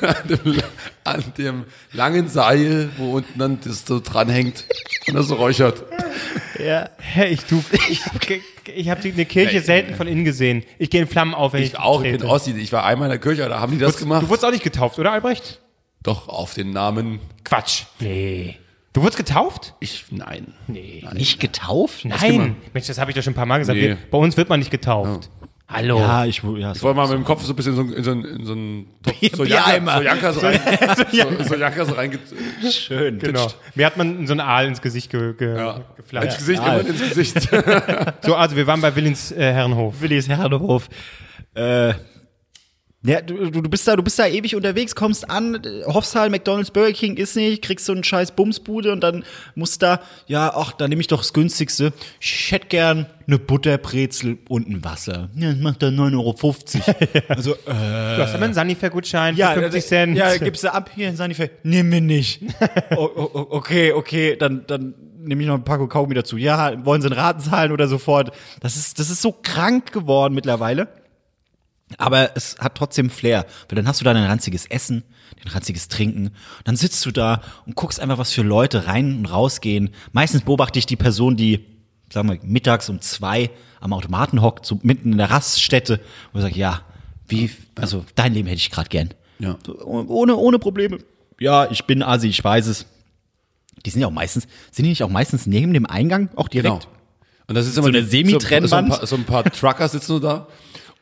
an 0.00 0.14
dem, 0.28 0.62
an 1.04 1.24
dem 1.38 1.64
langen 1.92 2.28
Seil, 2.28 2.90
wo 2.96 3.16
unten 3.16 3.38
dann 3.38 3.58
das 3.64 3.84
so 3.86 4.00
dranhängt 4.00 4.64
und 5.08 5.14
das 5.14 5.28
so 5.28 5.34
räuchert. 5.34 5.82
Ja. 6.58 6.88
Hä, 6.98 7.26
ich, 7.26 7.44
du, 7.44 7.62
ich, 7.88 8.00
ich 8.74 8.88
habe 8.90 9.00
eine 9.02 9.24
Kirche 9.26 9.60
selten 9.60 9.94
von 9.94 10.06
innen 10.06 10.24
gesehen. 10.24 10.64
Ich 10.78 10.90
gehe 10.90 11.02
in 11.02 11.08
Flammen 11.08 11.34
auf, 11.34 11.52
wenn 11.52 11.62
ich, 11.62 11.72
Ich 11.72 11.78
auch, 11.78 12.02
ich 12.02 12.10
trete. 12.10 12.18
bin 12.24 12.28
Ossi, 12.28 12.52
ich 12.52 12.72
war 12.72 12.84
einmal 12.84 13.06
in 13.06 13.10
der 13.10 13.20
Kirche, 13.20 13.48
da 13.48 13.60
haben 13.60 13.72
die 13.72 13.78
das 13.78 13.96
gemacht. 13.96 14.22
Du 14.22 14.28
wurdest 14.28 14.44
auch 14.44 14.50
nicht 14.52 14.64
getauft, 14.64 14.98
oder 14.98 15.12
Albrecht? 15.12 15.60
Doch, 16.02 16.28
auf 16.28 16.54
den 16.54 16.70
Namen, 16.70 17.18
Quatsch. 17.44 17.84
Nee. 17.98 18.56
Du 18.92 19.00
wurdest 19.02 19.16
getauft? 19.16 19.74
ich, 19.80 20.04
nein. 20.10 20.54
Nee. 20.68 21.04
Nicht 21.14 21.40
getauft? 21.40 22.04
Nein. 22.04 22.56
Mensch, 22.72 22.86
das 22.86 22.98
habe 22.98 23.10
ich 23.10 23.16
doch 23.16 23.22
schon 23.24 23.32
ein 23.32 23.36
paar 23.36 23.46
Mal 23.46 23.58
gesagt. 23.58 23.76
Nee. 23.78 23.96
Bei 24.10 24.18
uns 24.18 24.36
wird 24.36 24.48
man 24.48 24.60
nicht 24.60 24.70
getauft. 24.70 25.30
Hallo. 25.66 25.98
Ja, 25.98 26.26
ich 26.26 26.42
ja, 26.42 26.72
Ich 26.72 26.82
wollte 26.82 26.96
mal 26.96 27.08
mit 27.08 27.16
dem 27.16 27.24
Kopf 27.24 27.42
so 27.42 27.52
ein 27.52 27.56
bisschen 27.56 27.72
in 27.78 28.04
so, 28.04 28.12
in 28.12 28.22
so, 28.22 28.28
in 28.28 28.44
so 28.44 28.52
einen 28.52 28.86
Topf, 29.02 29.16
so 29.36 29.44
Biereimer. 29.44 30.02
Janka, 30.02 30.32
so 30.32 30.40
Janka 30.42 30.94
so, 30.94 31.02
rein, 31.02 31.38
so, 31.38 31.44
so 31.44 31.54
Janka 31.54 31.84
so 31.86 31.92
reinge... 31.94 32.18
schön. 32.70 33.18
Genau. 33.18 33.48
Mir 33.74 33.86
hat 33.86 33.96
man 33.96 34.26
so 34.26 34.34
ein 34.34 34.40
Aal 34.40 34.66
ins 34.66 34.82
Gesicht 34.82 35.10
ge, 35.10 35.32
ge, 35.34 35.56
Ja. 35.56 35.76
Ins 35.76 35.96
geflatscht. 35.96 36.38
Gesicht, 36.38 36.62
immer 36.62 36.80
ins 36.80 37.00
Gesicht. 37.00 37.48
So, 38.22 38.34
also 38.34 38.56
wir 38.56 38.66
waren 38.66 38.80
bei 38.80 38.94
Willins 38.94 39.32
äh, 39.32 39.52
Herrenhof. 39.52 40.00
Willis 40.00 40.28
Herrenhof. 40.28 40.88
Äh, 41.54 41.94
ja, 43.06 43.20
du, 43.20 43.50
du 43.50 43.60
du 43.62 43.68
bist 43.70 43.86
da, 43.86 43.96
du 43.96 44.02
bist 44.02 44.18
da 44.18 44.26
ewig 44.26 44.56
unterwegs, 44.56 44.94
kommst 44.94 45.28
an, 45.30 45.56
äh, 45.56 45.84
Hofsal, 45.86 46.30
McDonalds, 46.30 46.70
Burger 46.70 46.92
King 46.92 47.16
ist 47.16 47.36
nicht, 47.36 47.62
kriegst 47.62 47.84
so 47.86 47.92
einen 47.92 48.02
scheiß 48.04 48.32
Bumsbude 48.32 48.92
und 48.92 49.00
dann 49.02 49.24
musst 49.54 49.82
da, 49.82 50.00
ja, 50.26 50.52
ach, 50.54 50.72
dann 50.72 50.88
nehme 50.90 51.00
ich 51.00 51.06
doch 51.08 51.18
das 51.20 51.32
günstigste. 51.32 51.92
Ich 52.20 52.50
hätte 52.50 52.68
gern 52.68 53.06
eine 53.26 53.38
Butterbrezel 53.38 54.38
und 54.48 54.68
ein 54.68 54.84
Wasser. 54.84 55.28
Ja, 55.36 55.50
das 55.52 55.60
macht 55.60 55.82
dann 55.82 55.96
9,50 55.98 56.14
Euro. 56.18 57.24
also, 57.28 57.52
äh, 57.54 57.56
Du 57.66 58.22
hast 58.22 58.34
aber 58.34 58.44
einen 58.44 58.54
Sanifair-Gutschein 58.54 59.36
ja, 59.36 59.52
für 59.52 59.60
50 59.60 59.82
äh, 59.82 59.86
Cent. 59.86 60.16
Ja, 60.16 60.36
gibst 60.36 60.64
du 60.64 60.72
ab, 60.72 60.90
hier 60.94 61.08
in 61.08 61.16
Sanifair. 61.16 61.50
Nimm 61.62 61.88
mir 61.90 62.00
nicht. 62.00 62.40
o, 62.96 63.02
o, 63.04 63.30
o- 63.34 63.46
okay, 63.50 63.92
okay, 63.92 64.36
dann, 64.36 64.64
dann 64.66 64.94
nehme 65.22 65.42
ich 65.42 65.48
noch 65.48 65.54
ein 65.54 65.64
Packung 65.64 65.88
Kaugummi 65.88 66.14
dazu. 66.14 66.36
Ja, 66.36 66.84
wollen 66.84 67.00
sie 67.02 67.08
einen 67.08 67.18
Raten 67.18 67.40
zahlen 67.40 67.72
oder 67.72 67.88
sofort? 67.88 68.32
Das 68.60 68.76
ist, 68.76 68.98
das 68.98 69.10
ist 69.10 69.22
so 69.22 69.32
krank 69.32 69.92
geworden 69.92 70.34
mittlerweile. 70.34 70.88
Aber 71.98 72.36
es 72.36 72.56
hat 72.58 72.76
trotzdem 72.76 73.10
Flair, 73.10 73.46
weil 73.68 73.76
dann 73.76 73.86
hast 73.86 74.00
du 74.00 74.04
da 74.04 74.10
ein 74.10 74.16
ranziges 74.16 74.66
Essen, 74.66 75.04
ein 75.44 75.50
ranziges 75.50 75.88
Trinken. 75.88 76.30
Dann 76.64 76.76
sitzt 76.76 77.04
du 77.06 77.10
da 77.10 77.42
und 77.66 77.76
guckst 77.76 78.00
einfach, 78.00 78.18
was 78.18 78.32
für 78.32 78.42
Leute 78.42 78.86
rein 78.86 79.18
und 79.18 79.26
rausgehen. 79.26 79.90
Meistens 80.12 80.42
beobachte 80.42 80.78
ich 80.78 80.86
die 80.86 80.96
Person, 80.96 81.36
die, 81.36 81.64
sagen 82.10 82.28
wir, 82.30 82.38
mittags 82.42 82.88
um 82.88 83.00
zwei 83.00 83.50
am 83.80 83.92
Automaten 83.92 84.40
hockt, 84.40 84.64
so 84.64 84.78
mitten 84.82 85.12
in 85.12 85.18
der 85.18 85.30
Raststätte 85.30 86.00
und 86.32 86.40
sagt, 86.40 86.56
ja, 86.56 86.80
wie, 87.28 87.50
also 87.76 88.04
dein 88.14 88.32
Leben 88.32 88.48
hätte 88.48 88.58
ich 88.58 88.70
gerade 88.70 88.88
gern. 88.88 89.10
Ja. 89.38 89.58
So, 89.64 89.78
ohne, 89.84 90.36
ohne 90.36 90.58
Probleme. 90.58 90.98
Ja, 91.38 91.70
ich 91.70 91.84
bin 91.84 92.02
Asi, 92.02 92.28
ich 92.28 92.42
weiß 92.42 92.66
es. 92.66 92.86
Die 93.84 93.90
sind 93.90 94.00
ja 94.00 94.06
auch 94.06 94.12
meistens, 94.12 94.46
sind 94.70 94.84
die 94.84 94.90
nicht 94.90 95.02
auch 95.02 95.10
meistens 95.10 95.46
neben 95.46 95.74
dem 95.74 95.84
Eingang 95.84 96.30
auch 96.36 96.48
direkt? 96.48 96.80
Genau. 96.82 96.94
Und 97.46 97.54
das 97.56 97.66
ist 97.66 97.76
immer 97.76 97.88
eine 97.88 98.02
die- 98.02 98.08
Semi-Trennwand? 98.08 98.70
So, 98.70 98.70
so, 98.70 98.76
ein 98.76 98.88
paar, 98.88 99.06
so 99.06 99.16
ein 99.16 99.24
paar 99.24 99.44
Trucker 99.44 99.88
sitzen 99.88 100.20
da. 100.22 100.46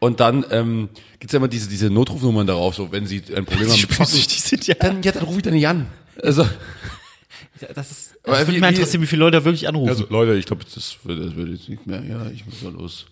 Und 0.03 0.19
dann 0.19 0.45
ähm, 0.51 0.89
gibt's 1.21 1.33
ja 1.33 1.37
immer 1.37 1.47
diese, 1.47 1.69
diese 1.69 1.89
Notrufnummern 1.89 2.45
darauf, 2.45 2.75
so 2.75 2.91
wenn 2.91 3.07
sie 3.07 3.23
ein 3.37 3.45
Problem 3.45 3.71
haben 3.71 3.81
mit 3.81 3.93
Zocken, 3.93 4.13
Die 4.15 4.41
sind 4.41 4.67
ja, 4.67 4.75
dann, 4.75 5.01
ja, 5.03 5.13
dann 5.13 5.23
ruf 5.23 5.37
ich 5.37 5.43
dann 5.45 5.53
nicht 5.55 5.69
an. 5.69 5.87
Also, 6.21 6.45
das 7.75 7.91
ist, 7.93 8.15
das 8.25 8.39
würde 8.41 8.51
mich 8.53 8.61
mal 8.61 8.71
wie- 8.71 8.75
interessieren, 8.75 9.01
wie 9.03 9.07
viele 9.07 9.21
Leute 9.21 9.39
da 9.39 9.45
wirklich 9.45 9.69
anrufen. 9.69 9.91
also 9.91 10.07
Leute, 10.11 10.35
ich 10.35 10.47
glaube, 10.47 10.65
das, 10.65 10.97
wird- 11.05 11.25
das 11.25 11.37
wird 11.37 11.51
jetzt 11.51 11.69
nicht 11.69 11.87
mehr. 11.87 12.03
Ja, 12.03 12.27
ich 12.35 12.45
muss 12.45 12.57
da 12.65 12.71
los. 12.71 13.07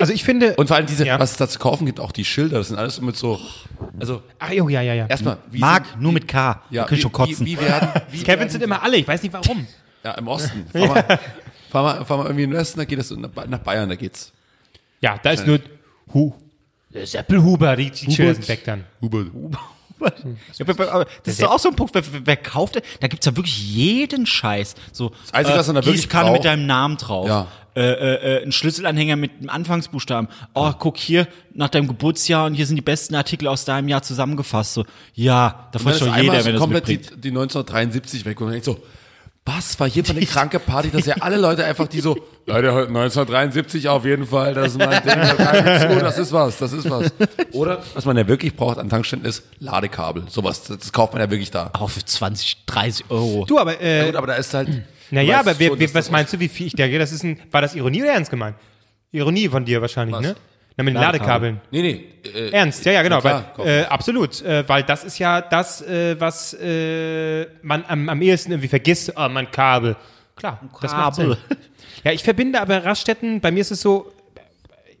Also 0.00 0.12
ich 0.12 0.24
finde. 0.24 0.56
Und 0.56 0.66
vor 0.66 0.76
allem 0.76 0.86
diese, 0.86 1.06
Ja. 1.06 1.20
was 1.20 1.30
es 1.30 1.36
da 1.36 1.48
zu 1.48 1.60
kaufen 1.60 1.86
gibt, 1.86 2.00
auch 2.00 2.10
die 2.10 2.24
Schilder, 2.24 2.58
das 2.58 2.68
sind 2.68 2.76
alles 2.76 2.96
so 2.96 3.02
mit 3.02 3.16
so, 3.16 3.38
also 4.00 4.20
Ach, 4.40 4.50
jo, 4.50 4.68
ja, 4.68 4.82
ja, 4.82 4.94
ja. 4.94 5.06
erstmal, 5.06 5.38
wie 5.52 5.60
Marc, 5.60 5.86
sind- 5.86 6.02
nur 6.02 6.10
mit 6.12 6.26
K. 6.26 6.60
ja, 6.70 6.82
Ja, 6.84 6.90
wie, 6.90 7.00
schon 7.00 7.12
kotzen. 7.12 7.46
Wie, 7.46 7.56
wie 7.56 7.60
werden, 7.60 7.88
wie 8.10 8.18
Kevin 8.18 8.40
werden, 8.40 8.50
sind 8.50 8.62
immer 8.64 8.82
alle, 8.82 8.96
ich 8.96 9.06
weiß 9.06 9.22
nicht 9.22 9.32
warum. 9.32 9.64
ja, 10.02 10.10
im 10.14 10.26
Osten. 10.26 10.66
Fahr 10.72 10.88
mal, 10.88 11.18
fahr 11.70 11.82
mal, 11.84 12.04
fahr 12.04 12.16
mal 12.18 12.24
irgendwie 12.24 12.42
in 12.42 12.50
den 12.50 12.58
Westen, 12.58 12.80
da 12.80 12.84
geht 12.84 12.98
es 12.98 13.12
nach 13.12 13.46
nach 13.46 13.58
Bayern, 13.60 13.88
da 13.88 13.94
geht's. 13.94 14.32
Ja, 15.00 15.18
da 15.22 15.30
ist 15.30 15.46
nur 15.46 15.60
Hu. 16.14 16.32
Seppelhuber, 17.04 17.76
die, 17.76 17.90
die 17.90 18.10
sind 18.12 18.48
weg 18.48 18.64
dann. 18.64 18.84
Hubert. 19.00 19.28
Ja, 20.58 20.66
aber- 20.68 20.92
aber 20.92 21.04
das 21.22 21.34
ist 21.34 21.42
doch 21.42 21.52
auch 21.52 21.58
so 21.60 21.68
ein 21.68 21.76
Punkt, 21.76 21.94
wer, 21.94 22.02
wer 22.24 22.36
kauft, 22.36 22.74
denn? 22.74 22.82
da 23.00 23.06
gibt's 23.06 23.24
ja 23.24 23.36
wirklich 23.36 23.72
jeden 23.72 24.26
Scheiß. 24.26 24.74
So, 24.92 25.10
das 25.10 25.32
Einzige, 25.32 25.58
was 25.58 25.66
man 25.68 25.76
da 25.76 25.82
wirklich 25.84 26.02
Gießkanne 26.02 26.24
braucht- 26.24 26.32
mit 26.38 26.44
deinem 26.44 26.66
Namen 26.66 26.96
drauf. 26.96 27.28
Ja. 27.28 27.46
Äh, 27.74 27.80
äh, 27.82 28.38
äh, 28.40 28.42
ein 28.44 28.50
Schlüsselanhänger 28.52 29.14
mit 29.16 29.30
einem 29.38 29.48
Anfangsbuchstaben. 29.48 30.28
Oh, 30.54 30.72
guck 30.78 30.96
hier, 30.98 31.26
nach 31.54 31.68
deinem 31.70 31.86
Geburtsjahr 31.88 32.46
und 32.46 32.54
hier 32.54 32.66
sind 32.66 32.76
die 32.76 32.82
besten 32.82 33.14
Artikel 33.14 33.46
aus 33.48 33.64
deinem 33.64 33.88
Jahr 33.88 34.02
zusammengefasst. 34.02 34.74
So, 34.74 34.84
ja, 35.14 35.68
da 35.72 35.78
freut 35.78 36.00
dann 36.00 36.10
einmal 36.10 36.36
jeder, 36.36 36.44
wenn 36.46 36.52
das 36.54 36.60
komplett 36.60 36.88
die, 36.88 36.92
mitbringt. 36.98 37.24
die 37.24 37.28
1973 37.28 38.24
weg 38.24 38.40
und 38.40 38.46
man 38.46 38.52
denkt 38.52 38.66
so, 38.66 38.78
was 39.44 39.78
war 39.80 39.88
hier 39.88 40.04
für 40.04 40.12
eine 40.12 40.24
kranke 40.24 40.60
Party, 40.60 40.90
dass 40.90 41.06
ja 41.06 41.16
alle 41.20 41.36
Leute 41.36 41.64
einfach 41.64 41.88
die 41.88 42.00
so, 42.00 42.14
Leute, 42.46 42.72
heute 42.72 42.88
1973 42.88 43.88
auf 43.88 44.04
jeden 44.04 44.26
Fall, 44.26 44.54
das 44.54 44.72
ist 44.72 44.78
mein 44.78 45.02
Ding, 45.02 45.14
das 46.00 46.18
ist 46.18 46.32
was, 46.32 46.58
das 46.58 46.72
ist 46.72 46.88
was. 46.88 47.12
Oder, 47.52 47.82
was 47.94 48.04
man 48.04 48.16
ja 48.16 48.26
wirklich 48.28 48.54
braucht 48.54 48.78
an 48.78 48.88
Tankständen 48.88 49.28
ist 49.28 49.42
Ladekabel, 49.58 50.24
sowas, 50.28 50.62
das, 50.64 50.92
kauft 50.92 51.12
man 51.12 51.22
ja 51.22 51.30
wirklich 51.30 51.50
da. 51.50 51.70
Auch 51.72 51.90
für 51.90 52.04
20, 52.04 52.66
30 52.66 53.06
Euro. 53.10 53.44
Du, 53.46 53.58
aber, 53.58 53.80
Ja 53.82 54.02
äh, 54.02 54.06
gut, 54.06 54.16
aber 54.16 54.28
da 54.28 54.34
ist 54.34 54.54
halt, 54.54 54.68
naja, 55.10 55.40
aber 55.40 55.58
wer, 55.58 55.68
schon, 55.68 55.78
wer, 55.78 55.86
dass 55.86 55.94
was 55.94 56.10
meinst 56.10 56.32
du, 56.32 56.38
wie 56.40 56.48
viel 56.48 56.68
ich 56.68 56.74
denke? 56.74 56.98
Das 56.98 57.10
ist 57.10 57.24
ein, 57.24 57.38
war 57.50 57.60
das 57.60 57.74
Ironie 57.74 58.02
oder 58.02 58.12
ernst 58.12 58.30
gemeint? 58.30 58.56
Ironie 59.10 59.48
von 59.48 59.64
dir 59.64 59.80
wahrscheinlich, 59.80 60.16
Was? 60.16 60.22
ne? 60.22 60.36
Na, 60.76 60.84
mit 60.84 60.94
den 60.94 61.00
Ladekabeln. 61.00 61.60
Nee, 61.70 61.82
nee. 61.82 62.04
Äh, 62.34 62.50
Ernst, 62.50 62.84
ja, 62.84 62.92
ja, 62.92 63.02
genau. 63.02 63.16
Na 63.16 63.20
klar, 63.20 63.52
weil, 63.56 63.68
äh, 63.68 63.84
absolut, 63.84 64.40
äh, 64.42 64.66
weil 64.68 64.82
das 64.82 65.04
ist 65.04 65.18
ja 65.18 65.40
das, 65.40 65.82
äh, 65.82 66.18
was 66.18 66.54
äh, 66.54 67.46
man 67.62 67.84
am, 67.86 68.08
am 68.08 68.22
ehesten 68.22 68.52
irgendwie 68.52 68.68
vergisst. 68.68 69.12
Oh, 69.16 69.28
mein 69.28 69.50
Kabel. 69.50 69.96
Klar, 70.36 70.60
das 70.80 70.92
macht 70.92 71.16
Kabel. 71.16 71.36
Sinn. 71.48 71.58
Ja, 72.04 72.12
ich 72.12 72.22
verbinde 72.22 72.60
aber 72.60 72.84
Raststätten, 72.84 73.40
bei 73.40 73.50
mir 73.50 73.60
ist 73.60 73.70
es 73.70 73.80
so, 73.80 74.10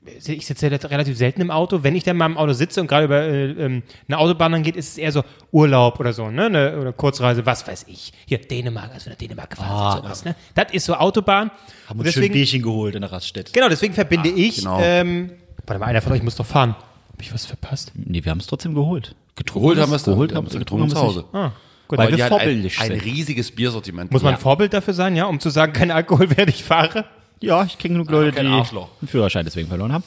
ich 0.04 0.46
sitze 0.46 0.68
ja 0.68 0.76
relativ 0.76 1.16
selten 1.16 1.40
im 1.40 1.50
Auto. 1.50 1.82
Wenn 1.82 1.94
ich 1.94 2.02
dann 2.02 2.16
mal 2.16 2.26
im 2.26 2.36
Auto 2.36 2.52
sitze 2.52 2.80
und 2.80 2.88
gerade 2.88 3.04
über 3.04 3.22
äh, 3.22 3.50
ähm, 3.52 3.82
eine 4.08 4.18
Autobahn 4.18 4.52
dann 4.52 4.62
geht, 4.62 4.76
ist 4.76 4.90
es 4.90 4.98
eher 4.98 5.12
so 5.12 5.22
Urlaub 5.52 6.00
oder 6.00 6.12
so, 6.12 6.28
ne? 6.28 6.46
Eine, 6.46 6.78
oder 6.78 6.92
Kurzreise, 6.92 7.46
was 7.46 7.66
weiß 7.66 7.86
ich. 7.88 8.12
Hier, 8.26 8.38
Dänemark, 8.38 8.92
als 8.92 9.06
wir 9.06 9.10
nach 9.10 9.18
Dänemark 9.18 9.50
gefahren 9.50 9.92
sind, 9.92 10.02
sowas, 10.02 10.24
ne? 10.24 10.34
Das 10.54 10.72
ist 10.72 10.86
so 10.86 10.94
Autobahn. 10.94 11.50
Haben 11.88 12.00
Und 12.00 12.06
uns 12.06 12.14
schön 12.14 12.22
deswegen, 12.22 12.34
Bierchen 12.34 12.62
geholt 12.62 12.94
in 12.96 13.02
der 13.02 13.12
Raststätte. 13.12 13.52
genau, 13.52 13.68
deswegen 13.68 13.94
verbinde 13.94 14.28
ich, 14.28 14.56
genau. 14.58 14.80
ähm, 14.80 15.30
warte 15.66 15.80
mal, 15.80 15.86
einer 15.86 16.00
von 16.02 16.12
euch 16.12 16.22
muss 16.22 16.36
doch 16.36 16.46
fahren. 16.46 16.74
Hab 17.12 17.20
ich 17.20 17.32
was 17.32 17.46
verpasst? 17.46 17.92
Nee, 17.94 18.24
wir 18.24 18.30
haben 18.30 18.38
es 18.38 18.46
trotzdem 18.46 18.74
geholt. 18.74 19.14
geholt 19.44 19.78
haben 19.78 19.90
wir 19.90 19.96
es 19.96 20.04
geholt, 20.04 20.34
haben 20.34 20.46
es 20.46 20.52
getrunken 20.54 20.90
zu 20.90 20.96
Hause. 20.96 21.24
Ah, 21.32 21.52
gut. 21.88 21.98
Weil 21.98 22.10
Weil 22.10 22.16
wir 22.16 22.24
halt 22.24 22.32
ein, 22.32 22.38
vorbildlich 22.38 22.80
ein 22.80 22.88
sind. 22.88 23.04
riesiges 23.04 23.50
Biersortiment 23.52 24.10
Muss 24.10 24.22
man 24.22 24.34
ein 24.34 24.40
Vorbild 24.40 24.72
dafür 24.72 24.94
sein, 24.94 25.14
ja, 25.16 25.24
um 25.26 25.40
zu 25.40 25.50
sagen, 25.50 25.72
kein 25.72 25.90
Alkohol, 25.90 26.30
während 26.30 26.50
ich 26.50 26.64
fahre? 26.64 27.04
Ja, 27.40 27.64
ich 27.64 27.76
kenne 27.78 27.94
genug 27.94 28.10
Leute, 28.10 28.40
die 28.40 28.46
Arschloch. 28.46 28.88
einen 29.00 29.08
Führerschein 29.08 29.44
deswegen 29.44 29.68
verloren 29.68 29.92
haben. 29.92 30.04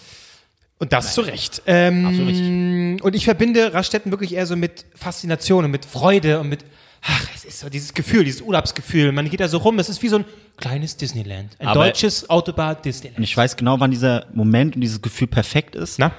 Und 0.78 0.91
das 0.91 1.14
zu 1.14 1.22
Recht. 1.22 1.62
Ähm, 1.68 2.06
Absolut 2.06 2.30
richtig. 2.30 3.03
Und 3.03 3.16
ich 3.16 3.24
verbinde 3.26 3.74
Raststätten 3.74 4.12
wirklich 4.12 4.34
eher 4.34 4.45
so 4.45 4.56
mit 4.56 4.86
Faszination 4.93 5.66
und 5.66 5.72
mit 5.72 5.86
Freude 5.86 6.39
und 6.39 6.49
mit, 6.49 6.66
ach, 7.08 7.28
es 7.36 7.45
ist 7.45 7.60
so 7.60 7.70
dieses 7.70 7.93
Gefühl, 7.93 8.24
dieses 8.24 8.41
Urlaubsgefühl. 8.41 9.12
Man 9.12 9.30
geht 9.30 9.39
da 9.39 9.47
so 9.47 9.58
rum, 9.60 9.80
es 9.80 9.89
ist 9.89 10.01
wie 10.03 10.08
so 10.10 10.18
ein 10.18 10.26
kleines 10.58 10.97
Disneyland. 10.97 11.56
Ein 11.60 11.68
Aber- 11.68 11.86
deutsches 11.86 12.30
Autobahn 12.30 12.78
Disneyland. 12.84 13.18
Und 13.18 13.24
ich 13.24 13.36
weiß 13.36 13.56
genau, 13.58 13.80
wann 13.80 13.91
dieser 13.91 14.26
Moment 14.34 14.76
und 14.76 14.82
dieses 14.82 15.01
Gefühl 15.01 15.28
perfekt 15.28 15.76
ist. 15.76 15.99
Na? 15.99 16.12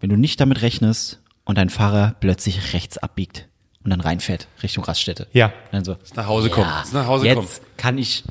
Wenn 0.00 0.10
du 0.10 0.16
nicht 0.16 0.40
damit 0.40 0.62
rechnest 0.62 1.20
und 1.44 1.56
dein 1.58 1.70
Fahrer 1.70 2.14
plötzlich 2.20 2.72
rechts 2.74 2.98
abbiegt 2.98 3.46
und 3.84 3.90
dann 3.90 4.00
reinfährt 4.00 4.48
Richtung 4.62 4.84
Raststätte. 4.84 5.26
Ja. 5.32 5.46
Und 5.46 5.52
dann 5.72 5.84
so, 5.84 5.96
Nach 6.14 6.26
Hause 6.26 6.50
kommen. 6.50 6.66
ja, 6.68 6.84
Nach 6.92 7.06
Hause 7.06 7.26
jetzt 7.26 7.36
kommen. 7.36 7.48
kann 7.76 7.98
ich 7.98 8.24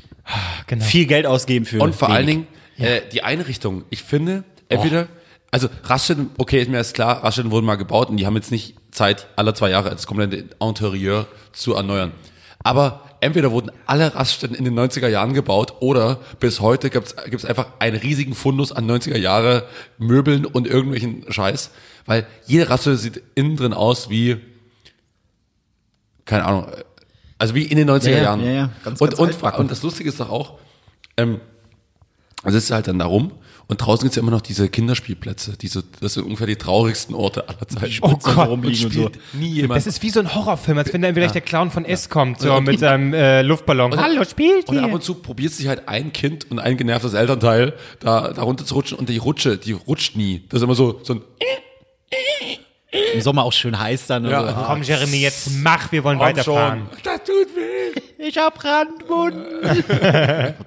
Genau. 0.66 0.84
viel 0.84 1.06
Geld 1.06 1.26
ausgeben 1.26 1.64
für 1.66 1.80
Und 1.80 1.94
vor 1.94 2.08
allen 2.10 2.26
wenig. 2.26 2.46
Dingen 2.78 2.88
äh, 2.88 3.00
die 3.12 3.22
Einrichtung. 3.22 3.84
Ich 3.90 4.02
finde, 4.02 4.42
entweder, 4.68 5.06
also 5.54 5.68
Raststätten, 5.84 6.30
okay, 6.36 6.60
ist 6.60 6.68
mir 6.68 6.78
erst 6.78 6.94
klar, 6.94 7.22
Raststätten 7.22 7.52
wurden 7.52 7.64
mal 7.64 7.76
gebaut 7.76 8.10
und 8.10 8.16
die 8.16 8.26
haben 8.26 8.34
jetzt 8.34 8.50
nicht 8.50 8.74
Zeit, 8.90 9.28
alle 9.36 9.54
zwei 9.54 9.70
Jahre 9.70 9.88
das 9.88 10.04
komplette 10.04 10.48
Interieur 10.60 11.28
zu 11.52 11.74
erneuern. 11.74 12.10
Aber 12.64 13.04
entweder 13.20 13.52
wurden 13.52 13.70
alle 13.86 14.16
Raststätten 14.16 14.56
in 14.56 14.64
den 14.64 14.76
90er 14.76 15.06
Jahren 15.06 15.32
gebaut 15.32 15.74
oder 15.78 16.18
bis 16.40 16.58
heute 16.58 16.90
gibt's 16.90 17.14
gibt's 17.26 17.44
einfach 17.44 17.68
einen 17.78 17.94
riesigen 17.94 18.34
Fundus 18.34 18.72
an 18.72 18.90
90er 18.90 19.16
Jahre 19.16 19.68
Möbeln 19.96 20.44
und 20.44 20.66
irgendwelchen 20.66 21.24
Scheiß. 21.32 21.70
Weil 22.04 22.26
jede 22.46 22.68
Raststätte 22.68 22.96
sieht 22.96 23.22
innen 23.36 23.56
drin 23.56 23.74
aus 23.74 24.10
wie, 24.10 24.38
keine 26.24 26.46
Ahnung, 26.46 26.66
also 27.38 27.54
wie 27.54 27.62
in 27.62 27.76
den 27.76 27.88
90er 27.88 28.10
Ja, 28.10 28.16
ja, 28.16 28.22
Jahren. 28.24 28.44
ja, 28.44 28.50
ja, 28.50 28.70
ganz, 28.82 29.00
und, 29.00 29.16
ganz 29.16 29.40
und, 29.40 29.54
und 29.54 29.70
das 29.70 29.84
Lustige 29.84 30.08
ist 30.08 30.18
doch 30.18 30.30
auch, 30.30 30.58
ähm, 31.16 31.40
sitzt 32.44 32.70
du 32.70 32.74
halt 32.74 32.88
dann 32.88 32.98
da 32.98 33.04
rum 33.04 33.30
und 33.66 33.78
draußen 33.78 34.04
gibt's 34.04 34.16
ja 34.16 34.22
immer 34.22 34.30
noch 34.30 34.40
diese 34.42 34.68
Kinderspielplätze, 34.68 35.56
diese, 35.56 35.84
das 36.00 36.14
sind 36.14 36.24
ungefähr 36.24 36.46
die 36.46 36.56
traurigsten 36.56 37.14
Orte 37.14 37.48
aller 37.48 37.66
Zeiten. 37.66 37.94
Oh 38.02 38.16
Gott, 38.22 38.48
rumliegen 38.48 38.86
und 38.86 38.92
so. 38.92 39.10
Nie 39.32 39.48
jemand. 39.52 39.78
Das 39.78 39.86
ist 39.86 40.02
wie 40.02 40.10
so 40.10 40.20
ein 40.20 40.34
Horrorfilm, 40.34 40.76
als 40.78 40.92
wenn 40.92 41.02
dann 41.02 41.14
vielleicht 41.14 41.34
der 41.34 41.42
Clown 41.42 41.70
von 41.70 41.84
S 41.84 42.08
kommt, 42.10 42.40
so 42.40 42.60
mit 42.60 42.78
seinem 42.80 43.14
äh, 43.14 43.42
Luftballon. 43.42 43.96
Hallo, 43.96 44.24
spielt 44.24 44.68
und 44.68 44.78
ab 44.78 44.92
und 44.92 45.02
zu 45.02 45.14
probiert 45.14 45.52
sich 45.52 45.66
halt 45.68 45.88
ein 45.88 46.12
Kind 46.12 46.50
und 46.50 46.58
ein 46.58 46.76
genervtes 46.76 47.14
Elternteil 47.14 47.72
da, 48.00 48.32
da 48.32 48.42
runter 48.42 48.64
zu 48.66 48.74
rutschen 48.74 48.98
und 48.98 49.08
die 49.08 49.16
Rutsche, 49.18 49.56
die 49.56 49.72
rutscht 49.72 50.16
nie. 50.16 50.44
Das 50.48 50.58
ist 50.60 50.64
immer 50.64 50.74
so, 50.74 51.00
so 51.02 51.14
ein 51.14 51.22
Im 53.14 53.20
Sommer 53.22 53.44
auch 53.44 53.52
schön 53.52 53.78
heiß 53.78 54.06
dann. 54.06 54.24
und 54.24 54.30
Ja. 54.30 54.46
so. 54.48 54.62
Komm, 54.66 54.82
Jeremy, 54.82 55.16
jetzt 55.16 55.48
mach, 55.56 55.90
wir 55.90 56.04
wollen 56.04 56.18
Komm 56.18 56.26
weiterfahren. 56.28 56.86
schon. 56.90 56.98
Das 57.02 57.24
tut 57.24 57.56
weh. 57.56 58.00
Ich 58.18 58.38
hab 58.38 58.62
Randmund. 58.62 59.36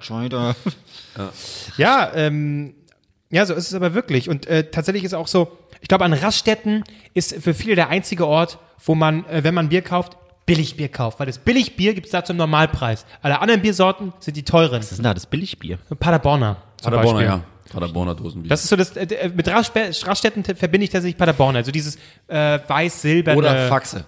Scheiter. 0.00 0.54
Ja, 1.76 2.12
ähm, 2.14 2.74
ja, 3.30 3.44
so 3.46 3.54
ist 3.54 3.68
es 3.68 3.74
aber 3.74 3.94
wirklich. 3.94 4.28
Und 4.28 4.46
äh, 4.46 4.70
tatsächlich 4.70 5.04
ist 5.04 5.14
auch 5.14 5.28
so, 5.28 5.58
ich 5.80 5.88
glaube, 5.88 6.04
an 6.04 6.12
Raststätten 6.12 6.84
ist 7.14 7.34
für 7.42 7.54
viele 7.54 7.74
der 7.74 7.88
einzige 7.88 8.26
Ort, 8.26 8.58
wo 8.84 8.94
man, 8.94 9.26
äh, 9.26 9.44
wenn 9.44 9.54
man 9.54 9.68
Bier 9.68 9.82
kauft, 9.82 10.16
Billigbier 10.46 10.88
kauft. 10.88 11.20
Weil 11.20 11.26
das 11.26 11.38
Billigbier 11.38 11.92
gibt 11.94 12.06
es 12.06 12.12
da 12.12 12.24
zum 12.24 12.38
Normalpreis. 12.38 13.04
Alle 13.20 13.40
anderen 13.40 13.60
Biersorten 13.60 14.14
sind 14.18 14.36
die 14.36 14.44
teuren. 14.44 14.78
Was 14.78 14.90
ist 14.90 14.98
denn 14.98 15.04
da, 15.04 15.14
das 15.14 15.26
Billigbier? 15.26 15.78
Paderborner. 16.00 16.56
Zum 16.78 16.90
Paderborner, 16.90 17.18
Beispiel. 17.18 17.38
ja. 17.38 17.44
Paderborner 17.70 18.14
Dosenbier. 18.14 18.48
Das 18.48 18.64
ist 18.64 18.70
so 18.70 18.76
das, 18.76 18.96
äh, 18.96 19.02
äh, 19.02 19.28
mit 19.28 19.46
Raststätten, 19.46 19.94
Raststätten 20.06 20.42
verbinde 20.44 20.84
ich 20.84 20.90
tatsächlich 20.90 21.18
Paderborner. 21.18 21.58
Also 21.58 21.70
dieses 21.70 21.96
äh, 22.28 22.58
weiß-silberne. 22.66 23.38
Oder 23.38 23.68
Faxe. 23.68 24.06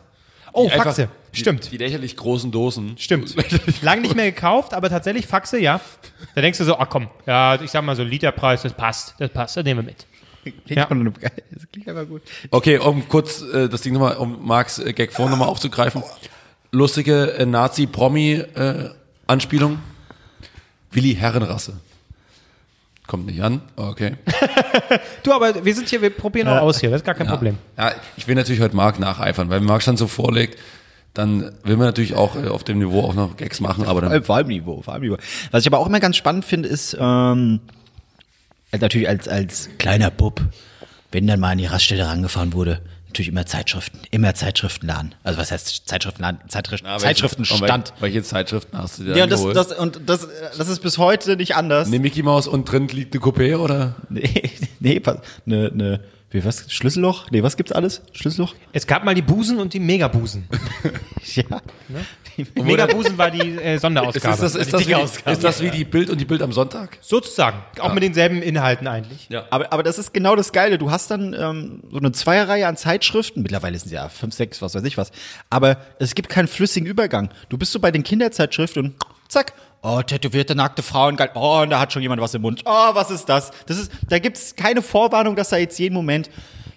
Oh, 0.52 0.66
Die 0.66 0.72
einfach- 0.72 0.84
Faxe. 0.86 1.08
Die, 1.34 1.38
Stimmt. 1.38 1.70
Die 1.70 1.76
lächerlich 1.76 2.16
großen 2.16 2.50
Dosen. 2.50 2.96
Stimmt. 2.98 3.36
Lang 3.82 4.00
nicht 4.02 4.16
mehr 4.16 4.32
gekauft, 4.32 4.74
aber 4.74 4.90
tatsächlich 4.90 5.24
Faxe, 5.26 5.60
ja. 5.60 5.80
Da 6.34 6.40
denkst 6.40 6.58
du 6.58 6.64
so, 6.64 6.76
ach 6.76 6.88
komm, 6.90 7.08
ja, 7.26 7.54
ich 7.60 7.70
sag 7.70 7.84
mal 7.84 7.94
so 7.94 8.02
Literpreis, 8.02 8.62
das 8.62 8.72
passt, 8.72 9.14
das 9.18 9.30
passt, 9.30 9.56
das 9.56 9.64
nehmen 9.64 9.86
wir 9.86 9.92
mit. 9.92 10.06
Ja. 10.66 10.86
Das 10.88 11.68
klingt 11.70 11.88
aber 11.88 12.06
gut. 12.06 12.22
Okay, 12.50 12.78
um 12.78 13.06
kurz 13.08 13.42
äh, 13.42 13.68
das 13.68 13.82
Ding 13.82 13.92
nochmal, 13.92 14.16
um 14.16 14.44
Marks 14.44 14.78
äh, 14.78 14.92
Gag 14.94 15.12
vorhin 15.12 15.30
nochmal 15.32 15.48
aufzugreifen. 15.48 16.02
Lustige 16.72 17.32
äh, 17.34 17.44
Nazi-Promi-Anspielung. 17.46 19.78
Willi 20.92 21.14
Herrenrasse. 21.14 21.78
Kommt 23.10 23.26
nicht 23.26 23.42
an, 23.42 23.60
okay. 23.74 24.14
Du, 25.24 25.32
aber 25.32 25.64
wir 25.64 25.74
sind 25.74 25.88
hier, 25.88 26.00
wir 26.00 26.10
probieren 26.10 26.46
auch 26.46 26.60
aus 26.60 26.78
hier, 26.78 26.90
das 26.90 27.00
ist 27.00 27.04
gar 27.04 27.16
kein 27.16 27.26
Problem. 27.26 27.58
Ja, 27.76 27.90
ich 28.16 28.28
will 28.28 28.36
natürlich 28.36 28.60
heute 28.60 28.76
Marc 28.76 29.00
nacheifern, 29.00 29.50
weil 29.50 29.60
Marc 29.60 29.84
dann 29.84 29.96
so 29.96 30.06
vorlegt, 30.06 30.56
dann 31.12 31.50
will 31.64 31.76
man 31.76 31.86
natürlich 31.86 32.14
auch 32.14 32.36
äh, 32.36 32.46
auf 32.46 32.62
dem 32.62 32.78
Niveau 32.78 33.02
auch 33.02 33.14
noch 33.14 33.36
Gags 33.36 33.58
machen, 33.58 33.84
aber 33.84 34.00
dann 34.00 34.22
Vor 34.22 34.36
allem 34.36 34.46
Niveau, 34.46 34.82
vor 34.82 34.94
allem 34.94 35.02
Niveau. 35.02 35.16
Was 35.50 35.62
ich 35.62 35.66
aber 35.66 35.80
auch 35.80 35.88
immer 35.88 35.98
ganz 35.98 36.16
spannend 36.16 36.44
finde, 36.44 36.68
ist 36.68 36.96
ähm, 37.00 37.58
also 38.70 38.84
natürlich 38.84 39.08
als, 39.08 39.26
als 39.26 39.70
kleiner 39.78 40.12
Bub, 40.12 40.40
wenn 41.10 41.26
dann 41.26 41.40
mal 41.40 41.50
an 41.50 41.58
die 41.58 41.66
Raststätte 41.66 42.06
rangefahren 42.06 42.52
wurde, 42.52 42.80
natürlich 43.10 43.28
immer 43.28 43.46
Zeitschriften, 43.46 43.98
immer 44.10 44.34
Zeitschriftenladen. 44.34 45.14
Also 45.22 45.38
was 45.38 45.50
heißt 45.52 45.88
Zeitschriftenladen? 45.88 46.40
Zeitschrift, 46.48 46.82
Na, 46.84 46.92
welche- 46.92 47.04
Zeitschriftenstand. 47.06 47.92
Welche, 48.00 48.02
welche 48.16 48.22
Zeitschriften 48.22 48.78
hast 48.78 48.98
du 48.98 49.04
dir 49.04 49.16
Ja, 49.16 49.24
und 49.24 49.30
das, 49.30 49.40
geholt? 49.40 49.56
das, 49.56 49.72
und 49.72 50.00
das, 50.06 50.26
das 50.56 50.68
ist 50.68 50.80
bis 50.82 50.98
heute 50.98 51.36
nicht 51.36 51.54
anders. 51.56 51.88
Eine 51.88 51.98
Mickey 51.98 52.22
Maus 52.22 52.46
und 52.46 52.64
drin 52.70 52.88
liegt 52.88 53.14
eine 53.14 53.22
Coupé 53.22 53.56
oder? 53.56 53.94
Nee, 54.08 54.50
nee, 54.80 55.00
pass- 55.00 55.18
ne, 55.44 55.70
ne, 55.74 56.00
wie, 56.32 56.44
was, 56.44 56.70
Schlüsselloch? 56.72 57.28
Nee, 57.32 57.42
was 57.42 57.56
gibt's 57.56 57.72
alles? 57.72 58.02
Schlüsselloch? 58.12 58.54
Es 58.72 58.86
gab 58.86 59.04
mal 59.04 59.14
die 59.16 59.22
Busen 59.22 59.58
und 59.58 59.74
die 59.74 59.80
Megabusen. 59.80 60.48
Ja. 61.34 61.60
Megabusen 62.54 63.18
war 63.18 63.30
die 63.30 63.56
äh, 63.56 63.74
Ist 63.76 63.82
Sonderausgabe. 63.82 64.36
das, 64.40 64.54
ist, 64.54 64.72
das 64.72 64.80
dicke 64.80 64.90
wie, 64.90 64.94
Ausgabe. 64.94 65.30
ist 65.32 65.44
das 65.44 65.62
wie 65.62 65.70
die 65.70 65.84
Bild 65.84 66.10
und 66.10 66.20
die 66.20 66.24
Bild 66.24 66.42
am 66.42 66.52
Sonntag? 66.52 66.98
Sozusagen. 67.00 67.58
Auch 67.80 67.92
mit 67.92 68.02
denselben 68.02 68.42
Inhalten 68.42 68.86
eigentlich. 68.86 69.28
Ja. 69.28 69.46
Aber, 69.50 69.72
aber 69.72 69.82
das 69.82 69.98
ist 69.98 70.12
genau 70.14 70.36
das 70.36 70.52
Geile. 70.52 70.78
Du 70.78 70.90
hast 70.90 71.10
dann 71.10 71.34
ähm, 71.34 71.82
so 71.90 71.98
eine 71.98 72.12
Zweierreihe 72.12 72.66
an 72.66 72.76
Zeitschriften. 72.76 73.42
Mittlerweile 73.42 73.78
sind 73.78 73.86
es 73.86 73.92
ja 73.92 74.08
fünf, 74.08 74.34
sechs, 74.34 74.62
was 74.62 74.74
weiß 74.74 74.84
ich 74.84 74.96
was. 74.96 75.10
Aber 75.50 75.78
es 75.98 76.14
gibt 76.14 76.28
keinen 76.28 76.48
flüssigen 76.48 76.86
Übergang. 76.88 77.30
Du 77.48 77.58
bist 77.58 77.72
so 77.72 77.80
bei 77.80 77.90
den 77.90 78.02
Kinderzeitschriften 78.02 78.82
und 78.84 78.94
zack. 79.28 79.52
Oh, 79.82 80.02
tätowierte 80.02 80.54
nackte 80.54 80.82
Frauen, 80.82 81.16
geil. 81.16 81.30
Oh, 81.34 81.60
und 81.62 81.70
da 81.70 81.80
hat 81.80 81.92
schon 81.92 82.02
jemand 82.02 82.20
was 82.20 82.34
im 82.34 82.42
Mund. 82.42 82.62
Oh, 82.66 82.94
was 82.94 83.10
ist 83.10 83.28
das? 83.30 83.50
Das 83.66 83.78
ist, 83.78 83.90
da 84.08 84.18
gibt's 84.18 84.54
keine 84.54 84.82
Vorwarnung, 84.82 85.36
dass 85.36 85.48
da 85.48 85.56
jetzt 85.56 85.78
jeden 85.78 85.94
Moment. 85.94 86.28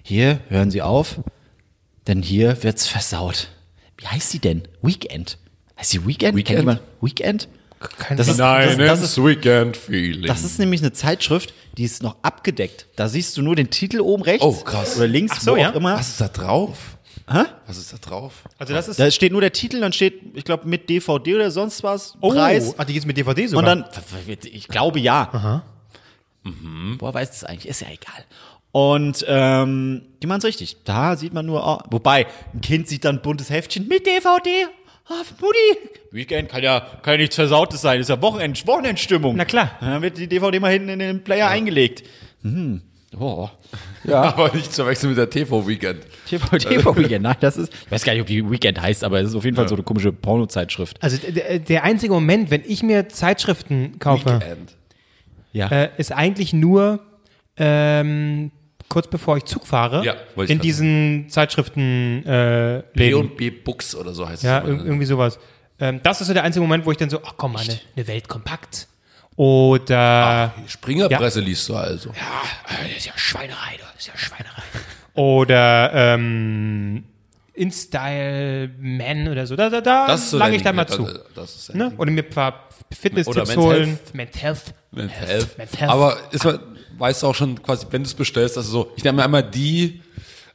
Hier, 0.04 0.40
hören 0.48 0.72
Sie 0.72 0.82
auf, 0.82 1.20
denn 2.08 2.22
hier 2.22 2.64
wird's 2.64 2.88
versaut. 2.88 3.50
Wie 3.98 4.08
heißt 4.08 4.32
sie 4.32 4.40
denn? 4.40 4.64
Weekend. 4.82 5.38
Heißt 5.80 5.92
sie 5.92 6.06
Weekend? 6.06 6.38
Weekend? 6.38 6.60
Jemand? 6.60 6.82
Weekend? 7.02 7.48
Kein 7.98 8.16
Das 8.16 8.28
ist, 8.30 8.38
Nein, 8.38 8.78
das, 8.78 9.00
das 9.02 9.02
ist 9.12 9.18
Weekend 9.24 9.76
Feeling. 9.76 10.26
das 10.28 10.44
ist 10.44 10.58
nämlich 10.58 10.82
eine 10.82 10.94
Zeitschrift, 10.94 11.54
die 11.78 11.84
ist 11.84 12.02
noch 12.02 12.16
abgedeckt. 12.22 12.88
Da 12.96 13.10
siehst 13.10 13.36
du 13.36 13.42
nur 13.42 13.56
den 13.58 13.70
Titel 13.70 14.00
oben 14.00 14.24
rechts 14.24 14.46
Oh, 14.46 14.54
krass. 14.54 14.96
oder 14.96 15.08
links, 15.08 15.34
Ach 15.38 15.42
so, 15.42 15.52
wo 15.52 15.56
ja. 15.58 15.72
auch 15.72 15.76
immer. 15.76 15.96
Was 15.98 16.10
ist 16.10 16.22
da 16.22 16.30
drauf? 16.30 16.98
Hä? 17.30 17.44
Was 17.68 17.78
ist 17.78 17.92
da 17.94 17.98
drauf? 17.98 18.44
also 18.58 18.74
das 18.74 18.88
ist. 18.88 19.00
Da 19.00 19.10
steht 19.12 19.32
nur 19.32 19.42
der 19.42 19.52
Titel, 19.52 19.80
dann 19.82 19.92
steht, 19.94 20.22
ich 20.34 20.44
glaube, 20.46 20.68
mit 20.68 20.90
DVD 20.90 21.36
oder 21.36 21.52
sonst 21.52 21.84
was, 21.84 22.16
oh, 22.22 22.30
Preis. 22.32 22.74
ach, 22.78 22.86
die 22.86 22.94
geht's 22.94 23.06
mit 23.06 23.18
DVD 23.18 23.48
sogar. 23.48 23.60
Und 23.60 23.66
dann, 23.84 23.86
ich 24.44 24.68
glaube 24.68 25.00
ja. 25.00 25.64
Boah, 26.98 27.14
weiß 27.14 27.30
das 27.32 27.44
eigentlich? 27.44 27.68
Ist 27.70 27.82
ja 27.82 27.88
egal. 27.88 28.26
Und 28.72 29.24
ähm, 29.28 30.02
die 30.22 30.28
machen's 30.28 30.46
richtig. 30.46 30.78
Da 30.84 31.16
sieht 31.16 31.34
man 31.34 31.46
nur, 31.46 31.66
oh, 31.66 31.80
wobei, 31.92 32.28
ein 32.54 32.62
Kind 32.62 32.88
sieht 32.88 33.06
dann 33.06 33.18
ein 33.18 33.22
buntes 33.22 33.50
Heftchen 33.50 33.88
mit 33.88 34.06
DVD. 34.06 34.68
Ah, 35.10 35.24
Mutti, 35.42 35.90
Weekend 36.12 36.50
kann 36.50 36.64
ja, 36.64 36.80
kann 37.02 37.16
ja 37.16 37.18
nichts 37.18 37.36
Versautes 37.36 37.82
sein. 37.82 38.00
Ist 38.00 38.10
ja 38.10 38.22
Wochenend, 38.22 38.66
Wochenendstimmung. 38.66 39.36
Na 39.36 39.44
klar. 39.46 39.72
Dann 39.82 40.02
wird 40.02 40.18
die 40.18 40.28
DVD 40.28 40.60
mal 40.60 40.72
hinten 40.72 40.90
in 40.90 41.00
den 41.00 41.24
Player 41.24 41.50
eingelegt. 41.50 42.04
Hm. 42.42 42.82
Oh. 43.20 43.50
Aber 44.08 44.54
nicht 44.56 44.74
zu 44.74 44.86
wechseln 44.86 45.10
mit 45.10 45.18
der 45.18 45.30
TV-Weekend. 45.30 46.02
TV, 46.28 46.58
TV 46.58 46.98
Weekend, 46.98 47.24
nein, 47.24 47.36
das 47.42 47.58
ist, 47.58 47.72
ich 47.86 47.92
weiß 47.92 48.04
gar 48.04 48.14
nicht, 48.14 48.22
ob 48.22 48.28
die 48.28 48.50
Weekend 48.50 48.82
heißt, 48.82 49.04
aber 49.04 49.20
es 49.22 49.30
ist 49.30 49.36
auf 49.36 49.46
jeden 49.46 49.56
Fall 49.56 49.68
so 49.68 49.76
eine 49.76 49.84
komische 49.84 50.12
Porno-Zeitschrift. 50.12 51.02
also 51.02 51.18
der, 51.32 51.60
der 51.60 51.84
einzige 51.84 52.14
Moment, 52.14 52.50
wenn 52.50 52.64
ich 52.66 52.82
mir 52.82 53.08
Zeitschriften 53.10 54.00
kaufe, 54.00 54.26
Weekend. 54.42 54.76
Ja. 55.52 55.68
äh, 55.68 55.90
ist 55.98 56.12
eigentlich 56.12 56.54
nur 56.54 57.02
ähm, 57.58 58.52
kurz 58.94 59.08
bevor 59.08 59.38
ich 59.38 59.46
Zug 59.46 59.66
fahre, 59.66 60.06
Ja, 60.06 60.16
in 60.46 60.60
diesen 60.60 61.26
Zeitschriften 61.30 62.24
äh. 62.26 62.84
B&B 62.94 63.50
Books 63.50 63.96
oder 63.96 64.14
so 64.14 64.30
heißt 64.30 64.44
Ja, 64.44 64.60
es. 64.60 64.64
ir 64.66 64.70
immer, 64.70 64.84
ne? 64.84 64.88
irgendwie 64.88 65.06
sowas. 65.06 65.40
Ähm, 65.80 66.00
das 66.04 66.22
ist 66.22 66.28
so 66.28 66.34
der 66.34 66.44
einzige 66.44 66.62
Moment, 66.62 66.86
wo 66.86 66.92
ich 66.92 66.98
dann 66.98 67.10
so, 67.10 67.20
ach 67.26 67.34
komm 67.36 67.54
mal, 67.54 67.62
eine, 67.64 67.80
eine 67.96 68.08
Welt 68.08 68.28
kompakt. 68.28 68.88
Oder, 69.36 70.54
Springerpresse 70.68 71.40
liest 71.40 71.68
du 71.68 71.76
also. 71.76 72.12
das 72.70 72.98
ist 72.98 73.06
ja 73.08 73.14
Schweinerei, 73.16 73.78
das 73.80 73.90
ist 74.06 74.08
ja 74.08 74.16
Schweinerei. 74.16 74.62
oder 75.16 75.92
ähm, 75.94 77.04
InStyle 77.56 78.70
Man 78.80 79.28
oder 79.28 79.48
so. 79.48 79.56
Da, 79.56 79.70
da, 79.72 79.82
da 79.82 80.08
Das 80.08 80.30
dein 80.32 80.54
ich 80.54 80.62
da 80.62 80.72
mal 80.72 80.84
ja, 80.88 80.88
zu. 80.88 81.06
Das, 81.36 81.66
das 81.66 81.74
Ne? 81.74 81.92
Oder 81.98 82.12
mir 82.12 82.24
ein 82.24 82.30
paar 82.30 82.70
Fitness-Tipps 82.92 83.56
holen. 83.56 83.86
Health. 83.86 84.14
Men's 84.14 84.42
Health. 84.42 84.74
Men's 84.92 85.12
Health. 85.14 85.58
Men's 85.58 85.80
Health. 85.80 85.92
Aber 85.92 86.18
ist, 86.32 86.46
man- 86.46 86.60
weißt 86.98 87.24
du 87.24 87.28
auch 87.28 87.36
schon 87.36 87.62
quasi, 87.62 87.86
wenn 87.92 88.04
du 88.04 88.08
es 88.08 88.14
bestellst, 88.14 88.58
dass 88.58 88.66
du 88.66 88.72
so, 88.72 88.92
ich 88.96 89.04
nehme 89.04 89.18
mir 89.18 89.24
einmal 89.26 89.44
die, 89.44 90.02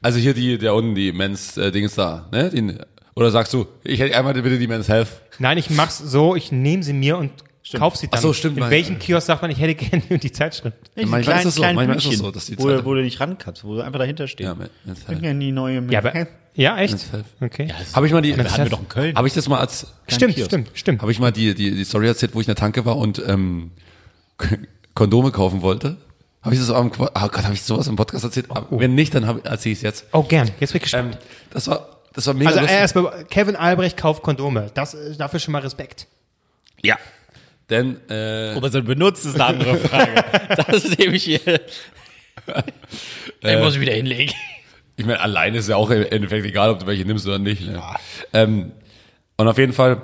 also 0.03 0.19
hier 0.19 0.35
die, 0.35 0.59
der 0.59 0.75
unten, 0.75 0.95
die 0.95 1.13
Men's 1.13 1.57
äh, 1.57 1.71
Dings 1.73 1.95
da, 1.95 2.29
ne? 2.33 2.51
Die, 2.51 2.75
oder 3.15 3.31
sagst 3.31 3.53
du, 3.53 3.67
ich 3.85 3.99
hätte 4.01 4.17
einmal 4.17 4.35
bitte 4.35 4.59
die 4.59 4.67
Men's 4.69 4.89
Health. 4.89 5.09
Nein, 5.39 5.59
ich 5.59 5.71
mach's 5.71 5.99
so, 5.99 6.37
ich 6.37 6.53
nehme 6.53 6.83
sie 6.83 6.93
mir 6.93 7.19
und 7.19 7.33
kauf 7.77 7.97
sie 7.97 8.07
dann. 8.07 8.19
Ach 8.19 8.23
so, 8.23 8.33
stimmt, 8.33 8.57
In 8.57 8.61
mein- 8.61 8.71
welchem 8.71 8.99
Kiosk 8.99 9.27
sagt 9.27 9.43
man, 9.43 9.51
ich 9.51 9.59
hätte 9.59 9.75
gerne 10.01 10.19
die 10.19 10.33
Zeitschrift? 10.33 10.77
manchmal 11.05 11.39
ist 11.41 11.45
es 11.47 11.55
so, 11.57 11.63
manchmal 11.63 11.97
ist 11.97 12.07
es 12.07 12.19
so, 12.19 12.31
dass 12.31 12.47
die 12.47 12.59
wo, 12.59 12.69
Zeit- 12.69 12.85
wo 12.85 12.95
du 12.95 13.03
nicht 13.03 13.19
rankannst, 13.21 13.65
wo 13.65 13.75
du 13.75 13.81
einfach 13.83 13.99
dahinter 13.99 14.27
stehst. 14.29 14.47
Ja, 14.49 14.55
Men's 14.55 14.71
Ich 15.03 15.09
Health. 15.09 15.23
ja 15.23 15.35
die 15.35 15.53
neue 15.53 15.85
Ja, 15.91 15.99
aber, 15.99 16.27
ja, 16.55 16.79
echt? 16.79 16.93
Men's 16.93 17.13
Health. 17.13 17.25
Okay. 17.41 17.69
Habe 17.93 18.07
ich 18.07 18.13
mal 18.13 18.23
die, 18.23 18.33
Men's 18.35 18.53
hatten 18.53 18.65
wir 18.65 18.71
doch 18.71 18.81
in 18.81 18.89
Köln. 18.89 19.17
habe 19.17 19.27
ich 19.29 19.35
das 19.35 19.49
mal 19.49 19.59
als, 19.59 19.87
Stimmt, 20.07 20.35
Kiosk. 20.37 20.51
stimmt, 20.51 20.71
stimmt. 20.75 21.03
habe 21.03 21.11
ich 21.13 21.19
mal 21.19 21.33
die, 21.33 21.55
die, 21.55 21.73
die 21.75 21.85
Story 21.85 22.07
erzählt, 22.07 22.35
wo 22.35 22.41
ich 22.41 22.47
in 22.47 22.51
der 22.55 22.57
Tanke 22.57 22.85
war 22.85 22.97
und 22.97 23.21
ähm, 23.27 23.73
Kondome 24.95 25.31
kaufen 25.33 25.63
wollte? 25.63 25.97
Habe 26.43 26.55
ich 26.55 26.61
das 26.61 26.71
am, 26.71 26.91
oh 26.99 27.07
Gott, 27.13 27.45
habe 27.45 27.55
ich 27.55 27.63
sowas 27.63 27.89
im 27.89 27.97
Podcast 27.97 28.25
erzählt? 28.25 28.47
Aber 28.51 28.67
Wenn 28.71 28.95
nicht, 28.95 29.15
dann 29.15 29.25
erzähle 29.45 29.73
ich 29.73 29.79
es 29.79 29.83
jetzt. 29.83 30.07
Oh, 30.13 30.23
gern. 30.23 30.51
Jetzt 30.61 30.73
bin 30.73 30.79
ich 30.79 30.83
gespannt. 30.83 31.15
Ähm, 31.15 31.21
das 31.51 31.67
war 31.67 31.89
das 32.15 32.27
war 32.27 32.35
mega 32.35 32.49
Also 32.51 32.61
lustig. 32.61 32.79
erstmal, 32.79 33.25
Kevin 33.27 33.57
Albrecht 33.57 33.97
kauft 33.97 34.23
Kondome. 34.23 34.71
Das, 34.75 34.95
äh, 34.95 35.15
dafür 35.17 35.41
schon 35.41 35.53
mal 35.53 35.63
Respekt. 35.63 36.07
ja. 36.83 36.97
Denn, 37.71 37.99
äh, 38.09 38.55
Ob 38.57 38.63
er 38.65 38.71
sie 38.71 38.81
benutzt, 38.81 39.27
ist 39.27 39.35
eine 39.35 39.45
andere 39.45 39.77
Frage. 39.77 40.25
das 40.57 40.85
ist 40.85 40.99
nämlich 40.99 41.23
hier. 41.25 41.39
Den 43.43 43.61
muss 43.61 43.75
ich 43.75 43.81
wieder 43.81 43.93
hinlegen. 43.93 44.33
Ich 44.97 45.05
meine, 45.05 45.21
alleine 45.21 45.59
ist 45.59 45.69
ja 45.69 45.77
auch 45.77 45.91
im 45.91 46.03
Endeffekt 46.07 46.47
egal, 46.47 46.71
ob 46.71 46.79
du 46.81 46.87
welche 46.87 47.05
nimmst 47.05 47.27
oder 47.27 47.39
nicht. 47.39 47.67
Ne? 47.67 47.83
Ähm, 48.33 48.73
und 49.37 49.49
auf 49.49 49.59
jeden 49.59 49.75
Fall 49.75 50.01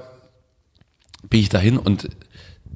bin 1.30 1.40
ich 1.40 1.48
dahin 1.48 1.78
und 1.78 2.10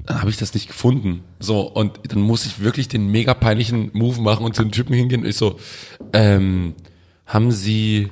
habe 0.09 0.31
ich 0.31 0.37
das 0.37 0.55
nicht 0.55 0.69
gefunden. 0.69 1.23
So, 1.39 1.61
und 1.63 2.01
dann 2.09 2.21
muss 2.21 2.47
ich 2.47 2.61
wirklich 2.61 2.89
den 2.89 3.09
mega 3.09 3.35
peinlichen 3.35 3.91
Move 3.93 4.21
machen 4.21 4.45
und 4.45 4.55
zu 4.57 4.63
den 4.63 4.73
Typen 4.73 4.95
hingehen. 4.95 5.23
Und 5.23 5.29
ich 5.29 5.37
so, 5.37 5.59
ähm, 6.13 6.75
haben 7.27 7.51
Sie 7.53 8.11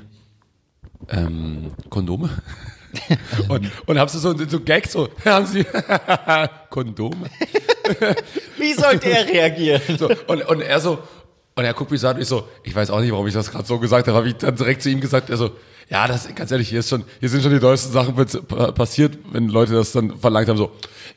ähm, 1.09 1.71
Kondome? 1.89 2.31
und, 3.49 3.71
und 3.87 3.99
hab 3.99 4.11
so, 4.11 4.19
so, 4.19 4.35
so 4.49 4.61
Gag, 4.61 4.87
so, 4.89 5.09
haben 5.25 5.47
Sie 5.47 5.65
Kondome? 6.71 7.27
Wie 8.59 8.73
sollte 8.75 9.11
er 9.11 9.27
reagieren? 9.27 9.81
So, 9.99 10.09
und, 10.27 10.43
und 10.43 10.61
er 10.61 10.81
so, 10.81 10.99
und 11.55 11.65
er 11.65 11.75
guckt 11.75 11.91
mich 11.91 12.01
so 12.01 12.09
an, 12.09 12.17
und 12.17 12.23
ich 12.23 12.29
so, 12.29 12.49
ich 12.65 12.75
weiß 12.75 12.91
auch 12.91 13.01
nicht, 13.01 13.13
warum 13.13 13.27
ich 13.27 13.35
das 13.35 13.51
gerade 13.51 13.67
so 13.67 13.79
gesagt 13.79 14.09
habe, 14.09 14.17
habe 14.17 14.29
ich 14.29 14.37
dann 14.37 14.57
direkt 14.57 14.83
zu 14.83 14.91
ihm 14.91 15.01
gesagt, 15.01 15.31
er 15.31 15.37
so, 15.37 15.51
ja, 15.89 16.09
das, 16.09 16.35
ganz 16.35 16.51
ehrlich, 16.51 16.69
hier 16.69 16.81
ist 16.81 16.89
schon, 16.89 17.05
hier 17.21 17.29
sind 17.29 17.43
schon 17.43 17.53
die 17.53 17.61
neuesten 17.61 17.93
Sachen 17.93 18.15
pa- 18.15 18.73
passiert, 18.73 19.19
wenn 19.31 19.49
Leute 19.49 19.73
das 19.75 19.93
dann 19.93 20.19
verlangt 20.19 20.49
haben, 20.49 20.57
so, 20.59 20.73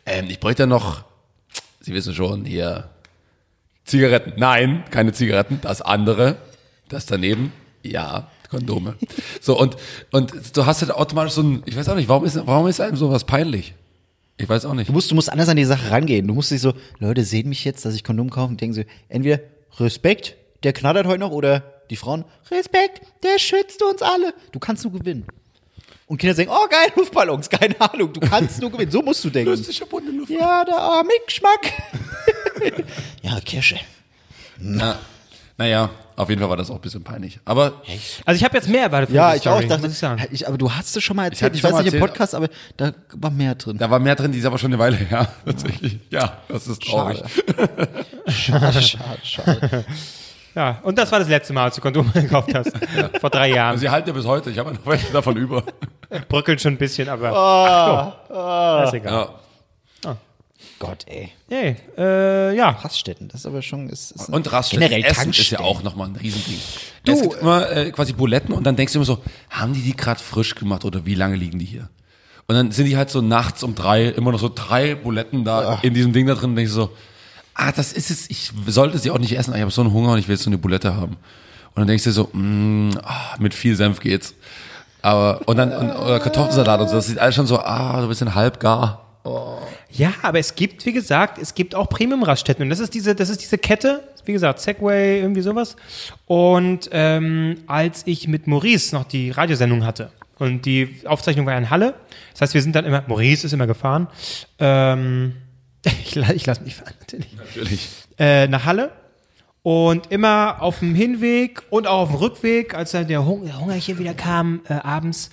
ähm, 0.09 0.27
ich 0.29 0.39
bräuchte 0.39 0.67
noch, 0.67 1.03
Sie 1.81 1.93
wissen 1.93 2.13
schon, 2.13 2.45
hier, 2.45 2.89
Zigaretten. 3.85 4.33
Nein, 4.37 4.83
keine 4.91 5.13
Zigaretten, 5.13 5.59
das 5.61 5.81
andere, 5.81 6.37
das 6.89 7.05
daneben, 7.05 7.51
ja, 7.83 8.29
Kondome. 8.49 8.95
So, 9.41 9.57
und, 9.57 9.77
und 10.11 10.55
du 10.55 10.65
hast 10.65 10.81
halt 10.81 10.91
automatisch 10.91 11.33
so 11.33 11.41
ein, 11.41 11.63
ich 11.65 11.75
weiß 11.75 11.89
auch 11.89 11.95
nicht, 11.95 12.09
warum 12.09 12.25
ist, 12.25 12.39
warum 12.45 12.67
ist 12.67 12.81
einem 12.81 12.97
sowas 12.97 13.23
peinlich? 13.23 13.73
Ich 14.37 14.47
weiß 14.47 14.65
auch 14.65 14.73
nicht. 14.73 14.89
Du 14.89 14.93
musst, 14.93 15.11
du 15.11 15.15
musst 15.15 15.31
anders 15.31 15.49
an 15.49 15.57
die 15.57 15.65
Sache 15.65 15.91
rangehen. 15.91 16.27
Du 16.27 16.33
musst 16.33 16.51
dich 16.51 16.61
so, 16.61 16.73
Leute 16.99 17.23
sehen 17.23 17.49
mich 17.49 17.65
jetzt, 17.65 17.83
dass 17.85 17.93
ich 17.93 18.03
Kondom 18.03 18.29
kaufe 18.29 18.51
und 18.51 18.61
denken 18.61 18.73
so, 18.73 18.83
entweder 19.09 19.39
Respekt, 19.79 20.35
der 20.63 20.73
knattert 20.73 21.07
heute 21.07 21.19
noch, 21.19 21.31
oder 21.31 21.63
die 21.89 21.95
Frauen, 21.95 22.25
Respekt, 22.51 23.01
der 23.23 23.39
schützt 23.39 23.83
uns 23.83 24.01
alle. 24.01 24.33
Du 24.51 24.59
kannst 24.59 24.83
nur 24.83 24.93
gewinnen. 24.93 25.25
Und 26.09 26.17
Kinder 26.17 26.35
sagen, 26.35 26.49
oh 26.51 26.67
geil, 26.67 26.91
Luftballons, 26.95 27.49
keine 27.49 27.79
Ahnung, 27.79 28.11
du 28.11 28.19
kannst 28.19 28.59
nur 28.59 28.71
gewinnen. 28.71 28.91
So 28.91 29.01
musst 29.03 29.23
du 29.23 29.29
denken. 29.29 29.51
Lustig 29.51 29.79
bunte 29.87 30.11
Luft. 30.11 30.31
Ja, 30.31 30.65
der 30.65 30.75
arme 30.77 31.11
Geschmack. 31.25 31.71
ja, 33.21 33.39
Kirsche. 33.45 33.77
Na, 34.57 34.97
naja, 35.55 35.89
auf 36.15 36.27
jeden 36.29 36.41
Fall 36.41 36.49
war 36.49 36.57
das 36.57 36.71
auch 36.71 36.75
ein 36.75 36.81
bisschen 36.81 37.03
peinlich. 37.03 37.39
Aber 37.45 37.81
Also 38.25 38.37
ich 38.37 38.43
habe 38.43 38.57
jetzt 38.57 38.67
mehr 38.67 38.81
erwartet 38.81 39.09
von 39.09 39.15
Ja, 39.17 39.33
dieser 39.33 39.35
ich 39.43 39.47
auch 39.49 39.53
Story, 39.57 39.67
dachte, 39.67 39.81
muss 39.83 39.91
ich 39.91 39.97
sagen. 39.99 40.25
ich, 40.31 40.47
aber 40.47 40.57
du 40.57 40.71
hast 40.73 40.97
es 40.97 41.03
schon 41.03 41.15
mal 41.15 41.25
erzählt. 41.25 41.43
hatte 41.43 41.55
Ich, 41.55 41.61
schon 41.61 41.69
weiß 41.69 41.73
mal 41.77 41.83
nicht 41.83 41.93
im 41.93 41.99
erzählt. 42.01 42.11
Podcast, 42.13 42.33
aber 42.35 42.49
da 42.75 42.91
war 43.13 43.29
mehr 43.29 43.53
drin. 43.53 43.77
Da 43.77 43.89
war 43.91 43.99
mehr 43.99 44.15
drin, 44.15 44.31
die 44.31 44.39
ist 44.39 44.45
aber 44.45 44.57
schon 44.57 44.73
eine 44.73 44.79
Weile 44.79 44.97
her, 44.97 45.31
tatsächlich. 45.45 45.99
Ja, 46.09 46.39
das 46.47 46.67
ist 46.67 46.81
traurig. 46.81 47.21
Schade, 48.27 48.81
schade, 48.81 49.19
schade. 49.23 49.85
Ja, 50.59 50.77
und 50.83 50.97
das 50.97 51.09
war 51.09 51.19
das 51.19 51.29
letzte 51.29 51.53
Mal, 51.53 51.63
als 51.63 51.75
du 51.75 51.81
Kondome 51.81 52.11
gekauft 52.13 52.53
hast. 52.53 52.73
Vor 53.21 53.29
drei 53.29 53.51
Jahren. 53.51 53.77
Sie 53.77 53.89
halten 53.89 54.09
ja 54.09 54.13
bis 54.13 54.25
heute, 54.25 54.49
ich 54.49 54.59
habe 54.59 54.73
noch 54.73 54.85
welche 54.85 55.09
davon 55.13 55.37
über. 55.37 55.63
Bröckelt 56.27 56.59
schon 56.59 56.73
ein 56.73 56.77
bisschen, 56.77 57.07
aber 57.07 57.31
ach, 57.33 58.27
doch. 58.27 58.83
ist 58.83 58.93
egal. 58.93 59.29
Ja. 60.03 60.17
Gott, 60.77 61.05
ey. 61.07 61.31
Nee, 61.49 61.77
äh, 61.97 62.53
ja. 62.57 62.71
Raststätten, 62.71 63.29
das 63.29 63.41
ist 63.41 63.45
aber 63.45 63.61
schon. 63.61 63.87
Ist, 63.87 64.11
ist 64.11 64.27
Und 64.27 64.51
Raststätten, 64.51 64.89
generell 64.89 65.09
Essen 65.09 65.29
ist 65.29 65.49
ja 65.49 65.61
auch 65.61 65.81
nochmal 65.81 66.09
ein 66.09 66.17
Riesending. 66.17 66.59
Du, 67.05 67.13
es 67.13 67.21
gibt 67.21 67.35
immer 67.35 67.71
äh, 67.71 67.91
quasi 67.91 68.11
Buletten 68.11 68.53
und 68.53 68.65
dann 68.65 68.75
denkst 68.75 68.91
du 68.91 68.99
immer 68.99 69.05
so, 69.05 69.19
haben 69.49 69.71
die 69.71 69.81
die 69.81 69.95
gerade 69.95 70.19
frisch 70.19 70.55
gemacht 70.55 70.83
oder 70.83 71.05
wie 71.05 71.15
lange 71.15 71.37
liegen 71.37 71.59
die 71.59 71.65
hier? 71.65 71.87
Und 72.47 72.55
dann 72.55 72.71
sind 72.71 72.85
die 72.85 72.97
halt 72.97 73.09
so 73.11 73.21
nachts 73.21 73.63
um 73.63 73.75
drei, 73.75 74.07
immer 74.07 74.33
noch 74.33 74.39
so 74.39 74.51
drei 74.53 74.95
Buletten 74.95 75.45
da 75.45 75.79
in 75.83 75.93
diesem 75.93 76.11
Ding 76.11 76.27
da 76.27 76.35
drin 76.35 76.49
und 76.49 76.55
denkst 76.57 76.73
du 76.73 76.81
so, 76.81 76.91
ah, 77.59 77.71
das 77.71 77.91
ist 77.93 78.09
es, 78.09 78.29
ich 78.29 78.51
sollte 78.67 78.97
sie 78.97 79.11
auch 79.11 79.19
nicht 79.19 79.37
essen, 79.37 79.53
ich 79.53 79.61
habe 79.61 79.71
so 79.71 79.81
einen 79.81 79.91
Hunger 79.91 80.13
und 80.13 80.19
ich 80.19 80.27
will 80.27 80.35
jetzt 80.35 80.43
so 80.43 80.49
eine 80.49 80.57
Bulette 80.57 80.95
haben. 80.95 81.17
Und 81.69 81.75
dann 81.75 81.87
denkst 81.87 82.03
du 82.05 82.09
dir 82.09 82.13
so, 82.13 82.29
mm, 82.31 82.91
ah, 83.03 83.35
mit 83.39 83.53
viel 83.53 83.75
Senf 83.75 83.99
geht's. 83.99 84.33
Aber, 85.01 85.41
und 85.45 85.57
dann, 85.57 85.71
und, 85.71 85.91
oder 85.91 86.19
Kartoffelsalat 86.19 86.81
und 86.81 86.89
so, 86.89 86.95
das 86.95 87.07
sieht 87.07 87.19
alles 87.19 87.35
schon 87.35 87.47
so, 87.47 87.59
ah, 87.59 87.97
so 87.97 88.03
ein 88.03 88.09
bisschen 88.09 88.33
halbgar. 88.33 89.05
Ja, 89.91 90.13
aber 90.21 90.39
es 90.39 90.55
gibt, 90.55 90.85
wie 90.85 90.93
gesagt, 90.93 91.37
es 91.37 91.53
gibt 91.53 91.75
auch 91.75 91.89
Premium-Raststätten. 91.89 92.63
Und 92.63 92.69
das 92.69 92.79
ist 92.79 92.93
diese, 92.93 93.13
das 93.15 93.29
ist 93.29 93.41
diese 93.41 93.57
Kette, 93.57 94.03
wie 94.25 94.33
gesagt, 94.33 94.59
Segway, 94.59 95.19
irgendwie 95.19 95.41
sowas. 95.41 95.75
Und 96.25 96.89
ähm, 96.91 97.57
als 97.67 98.03
ich 98.05 98.27
mit 98.27 98.47
Maurice 98.47 98.95
noch 98.95 99.03
die 99.03 99.31
Radiosendung 99.31 99.85
hatte 99.85 100.11
und 100.37 100.65
die 100.65 101.01
Aufzeichnung 101.05 101.45
war 101.45 101.57
in 101.57 101.69
Halle, 101.69 101.95
das 102.31 102.41
heißt, 102.41 102.53
wir 102.53 102.61
sind 102.61 102.75
dann 102.75 102.85
immer, 102.85 103.03
Maurice 103.07 103.45
ist 103.45 103.53
immer 103.53 103.67
gefahren. 103.67 104.07
Ähm, 104.59 105.33
ich, 106.03 106.15
ich 106.15 106.45
lasse 106.45 106.61
mich 106.61 106.75
fahren, 106.75 106.93
natürlich. 106.99 107.35
Natürlich. 107.35 107.89
äh, 108.17 108.47
nach 108.47 108.65
Halle 108.65 108.91
und 109.61 110.11
immer 110.11 110.61
auf 110.61 110.79
dem 110.79 110.95
Hinweg 110.95 111.63
und 111.69 111.85
auch 111.85 112.03
auf 112.03 112.09
dem 112.09 112.17
Rückweg, 112.17 112.73
als 112.73 112.91
dann 112.91 113.07
der, 113.07 113.25
Hung 113.25 113.45
der 113.45 113.59
Hungerchen 113.59 113.99
wieder 113.99 114.13
kam, 114.13 114.61
äh, 114.69 114.73
abends, 114.73 115.29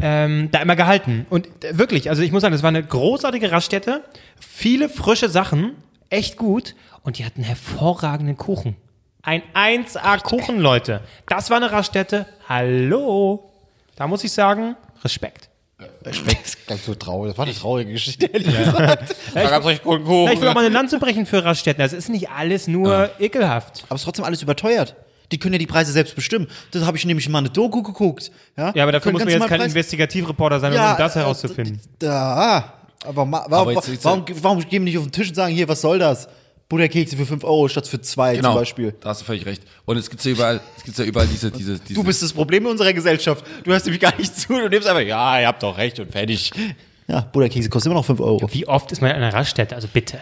ähm, 0.00 0.48
da 0.50 0.60
immer 0.60 0.76
gehalten. 0.76 1.26
Und 1.30 1.46
äh, 1.64 1.76
wirklich, 1.78 2.08
also 2.10 2.22
ich 2.22 2.32
muss 2.32 2.42
sagen, 2.42 2.52
das 2.52 2.62
war 2.62 2.68
eine 2.68 2.82
großartige 2.82 3.52
Raststätte, 3.52 4.04
viele 4.40 4.88
frische 4.88 5.28
Sachen, 5.28 5.72
echt 6.10 6.36
gut 6.36 6.74
und 7.02 7.18
die 7.18 7.24
hatten 7.24 7.42
hervorragenden 7.42 8.36
Kuchen. 8.36 8.76
Ein 9.22 9.42
1A-Kuchen, 9.54 10.58
Leute. 10.58 11.02
Das 11.26 11.50
war 11.50 11.58
eine 11.58 11.70
Raststätte. 11.70 12.26
Hallo. 12.48 13.50
Da 13.96 14.06
muss 14.06 14.24
ich 14.24 14.32
sagen, 14.32 14.76
Respekt. 15.04 15.50
Respekt, 16.08 16.46
ist 16.46 16.66
gleich 16.66 16.80
so 16.82 16.94
traurig. 16.94 17.30
Das 17.32 17.38
war 17.38 17.46
eine 17.46 17.54
traurige 17.54 17.92
Geschichte, 17.92 18.26
ehrlich 18.26 18.56
gesagt. 18.56 19.14
Da 19.34 19.42
gab's 19.50 19.66
euch 19.66 19.82
guten 19.82 20.02
Ja, 20.02 20.08
Kuchen. 20.08 20.32
ich 20.32 20.40
will 20.40 20.48
auch 20.48 20.54
mal 20.54 20.64
eine 20.64 20.74
Lanze 20.74 20.98
brechen 20.98 21.26
für 21.26 21.44
Raststätten. 21.44 21.80
Das 21.82 21.92
ist 21.92 22.08
nicht 22.08 22.30
alles 22.30 22.66
nur 22.68 23.10
ekelhaft. 23.18 23.84
Aber 23.88 23.94
es 23.96 24.00
ist 24.00 24.04
trotzdem 24.04 24.24
alles 24.24 24.42
überteuert. 24.42 24.94
Die 25.30 25.38
können 25.38 25.52
ja 25.54 25.58
die 25.58 25.66
Preise 25.66 25.92
selbst 25.92 26.14
bestimmen. 26.14 26.48
Das 26.70 26.84
habe 26.86 26.96
ich 26.96 27.04
nämlich 27.04 27.28
mal 27.28 27.38
eine 27.40 27.50
Doku 27.50 27.82
geguckt. 27.82 28.30
Ja, 28.56 28.72
Ja, 28.74 28.82
aber 28.84 28.92
dafür 28.92 29.12
muss 29.12 29.20
man 29.24 29.28
jetzt 29.32 29.46
kein 29.46 29.58
Preis- 29.60 29.68
Investigativreporter 29.72 30.58
sein, 30.60 30.72
Ja, 30.72 30.92
um 30.92 30.98
das 30.98 31.16
äh, 31.16 31.18
herauszufinden. 31.20 31.80
Da, 31.98 32.72
aber, 33.04 33.24
ma, 33.26 33.44
warum, 33.48 33.74
jetzt- 33.74 33.88
jetzt- 33.88 34.04
warum, 34.04 34.24
warum 34.42 34.58
gehen 34.60 34.70
wir 34.70 34.80
nicht 34.80 34.96
auf 34.98 35.04
den 35.04 35.12
Tisch 35.12 35.28
und 35.28 35.34
sagen, 35.34 35.54
hier, 35.54 35.68
was 35.68 35.80
soll 35.82 35.98
das? 35.98 36.28
Butterkekse 36.68 37.16
für 37.16 37.24
5 37.24 37.44
Euro 37.44 37.68
statt 37.68 37.86
für 37.88 38.00
2 38.00 38.36
Genau, 38.36 38.50
zum 38.52 38.60
Beispiel. 38.60 38.94
da 39.00 39.08
hast 39.10 39.22
du 39.22 39.24
völlig 39.24 39.46
recht. 39.46 39.62
Und 39.86 39.96
es 39.96 40.10
gibt 40.10 40.22
ja 40.24 40.30
überall, 40.32 40.60
es 40.76 40.84
gibt 40.84 40.98
ja 40.98 41.04
überall 41.04 41.26
diese, 41.26 41.50
diese, 41.50 41.78
diese 41.78 41.94
Du 41.94 42.04
bist 42.04 42.22
das 42.22 42.32
Problem 42.32 42.64
in 42.64 42.70
unserer 42.72 42.92
Gesellschaft. 42.92 43.44
Du 43.64 43.70
hörst 43.70 43.86
nämlich 43.86 44.00
gar 44.00 44.14
nicht 44.18 44.36
zu. 44.38 44.48
Du 44.52 44.68
nimmst 44.68 44.86
einfach, 44.86 45.02
ja, 45.02 45.40
ihr 45.40 45.46
habt 45.46 45.62
doch 45.62 45.78
recht 45.78 45.98
und 45.98 46.12
fertig. 46.12 46.50
Ja, 47.06 47.20
Butterkekse 47.22 47.70
kosten 47.70 47.88
immer 47.88 47.98
noch 48.00 48.04
5 48.04 48.20
Euro. 48.20 48.48
Wie 48.52 48.68
oft 48.68 48.92
ist 48.92 49.00
man 49.00 49.10
in 49.10 49.16
einer 49.16 49.32
Raststätte? 49.32 49.74
Also 49.74 49.88
bitte. 49.90 50.20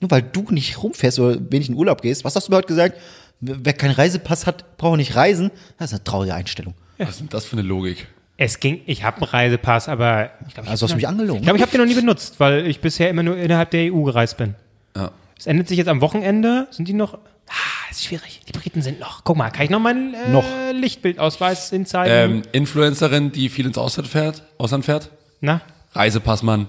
Nur 0.00 0.10
weil 0.12 0.22
du 0.22 0.42
nicht 0.50 0.80
rumfährst 0.82 1.18
oder 1.18 1.38
wenig 1.50 1.68
in 1.68 1.74
Urlaub 1.74 2.02
gehst. 2.02 2.24
Was 2.24 2.36
hast 2.36 2.46
du 2.46 2.52
mir 2.52 2.58
heute 2.58 2.68
gesagt? 2.68 2.98
Wer 3.40 3.72
keinen 3.72 3.92
Reisepass 3.92 4.46
hat, 4.46 4.76
braucht 4.76 4.96
nicht 4.98 5.16
reisen. 5.16 5.50
Das 5.78 5.90
ist 5.90 5.94
eine 5.98 6.04
traurige 6.04 6.34
Einstellung. 6.34 6.74
Was 6.98 7.10
ist 7.10 7.20
denn 7.20 7.28
das 7.30 7.44
für 7.46 7.54
eine 7.56 7.62
Logik? 7.66 8.06
Es 8.36 8.60
ging, 8.60 8.80
ich 8.86 9.02
habe 9.02 9.16
einen 9.18 9.24
Reisepass, 9.30 9.88
aber 9.88 10.30
ich 10.46 10.54
glaube, 10.54 10.66
ich 10.66 10.70
Also 10.70 10.84
hast 10.84 10.92
du 10.92 10.96
mich 10.96 11.08
angelogen. 11.08 11.40
ich, 11.42 11.46
glaub, 11.46 11.56
ich 11.56 11.62
habe 11.62 11.72
den 11.72 11.80
noch 11.80 11.86
nie 11.88 11.94
benutzt, 11.94 12.38
weil 12.38 12.66
ich 12.66 12.80
bisher 12.80 13.10
immer 13.10 13.22
nur 13.24 13.36
innerhalb 13.36 13.70
der 13.72 13.92
EU 13.92 14.02
gereist 14.02 14.36
bin. 14.36 14.54
Ja. 14.96 15.10
Es 15.38 15.46
endet 15.46 15.68
sich 15.68 15.78
jetzt 15.78 15.88
am 15.88 16.00
Wochenende. 16.00 16.68
Sind 16.70 16.88
die 16.88 16.92
noch? 16.92 17.14
Ah, 17.48 17.90
ist 17.90 18.04
schwierig. 18.04 18.40
Die 18.48 18.52
Briten 18.52 18.82
sind 18.82 19.00
noch. 19.00 19.24
Guck 19.24 19.36
mal, 19.36 19.50
kann 19.50 19.64
ich 19.64 19.70
noch 19.70 19.80
meinen 19.80 20.14
äh, 20.14 20.30
Noch. 20.30 20.44
Lichtbildausweis 20.72 21.70
hinzeigen? 21.70 22.36
Ähm, 22.36 22.42
Influencerin, 22.52 23.32
die 23.32 23.48
viel 23.48 23.66
ins 23.66 23.76
Ausland 23.78 24.08
fährt, 24.08 24.42
Ausland 24.58 24.84
fährt. 24.84 25.10
Na? 25.40 25.60
Reisepassmann. 25.92 26.68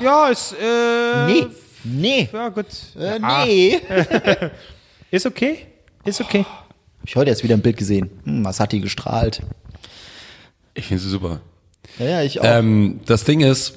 Ja, 0.00 0.28
ist, 0.28 0.52
äh, 0.54 1.26
Nee. 1.26 1.46
Nee. 1.84 2.28
Ja, 2.32 2.48
gut. 2.48 2.66
Äh, 2.98 3.18
Ah, 3.22 3.44
nee. 3.44 3.80
Ist 5.10 5.26
okay. 5.26 5.66
Ist 6.04 6.20
okay. 6.20 6.44
Hab 6.44 7.08
ich 7.08 7.16
heute 7.16 7.30
erst 7.30 7.42
wieder 7.44 7.54
ein 7.54 7.62
Bild 7.62 7.76
gesehen. 7.76 8.10
Hm, 8.24 8.44
was 8.44 8.60
hat 8.60 8.72
die 8.72 8.80
gestrahlt? 8.80 9.42
Ich 10.74 10.86
finde 10.86 11.02
sie 11.02 11.08
super. 11.08 11.40
Ja, 11.98 12.06
ja, 12.06 12.22
ich 12.22 12.40
auch. 12.40 12.44
Ähm, 12.44 13.00
das 13.06 13.24
Ding 13.24 13.40
ist, 13.40 13.74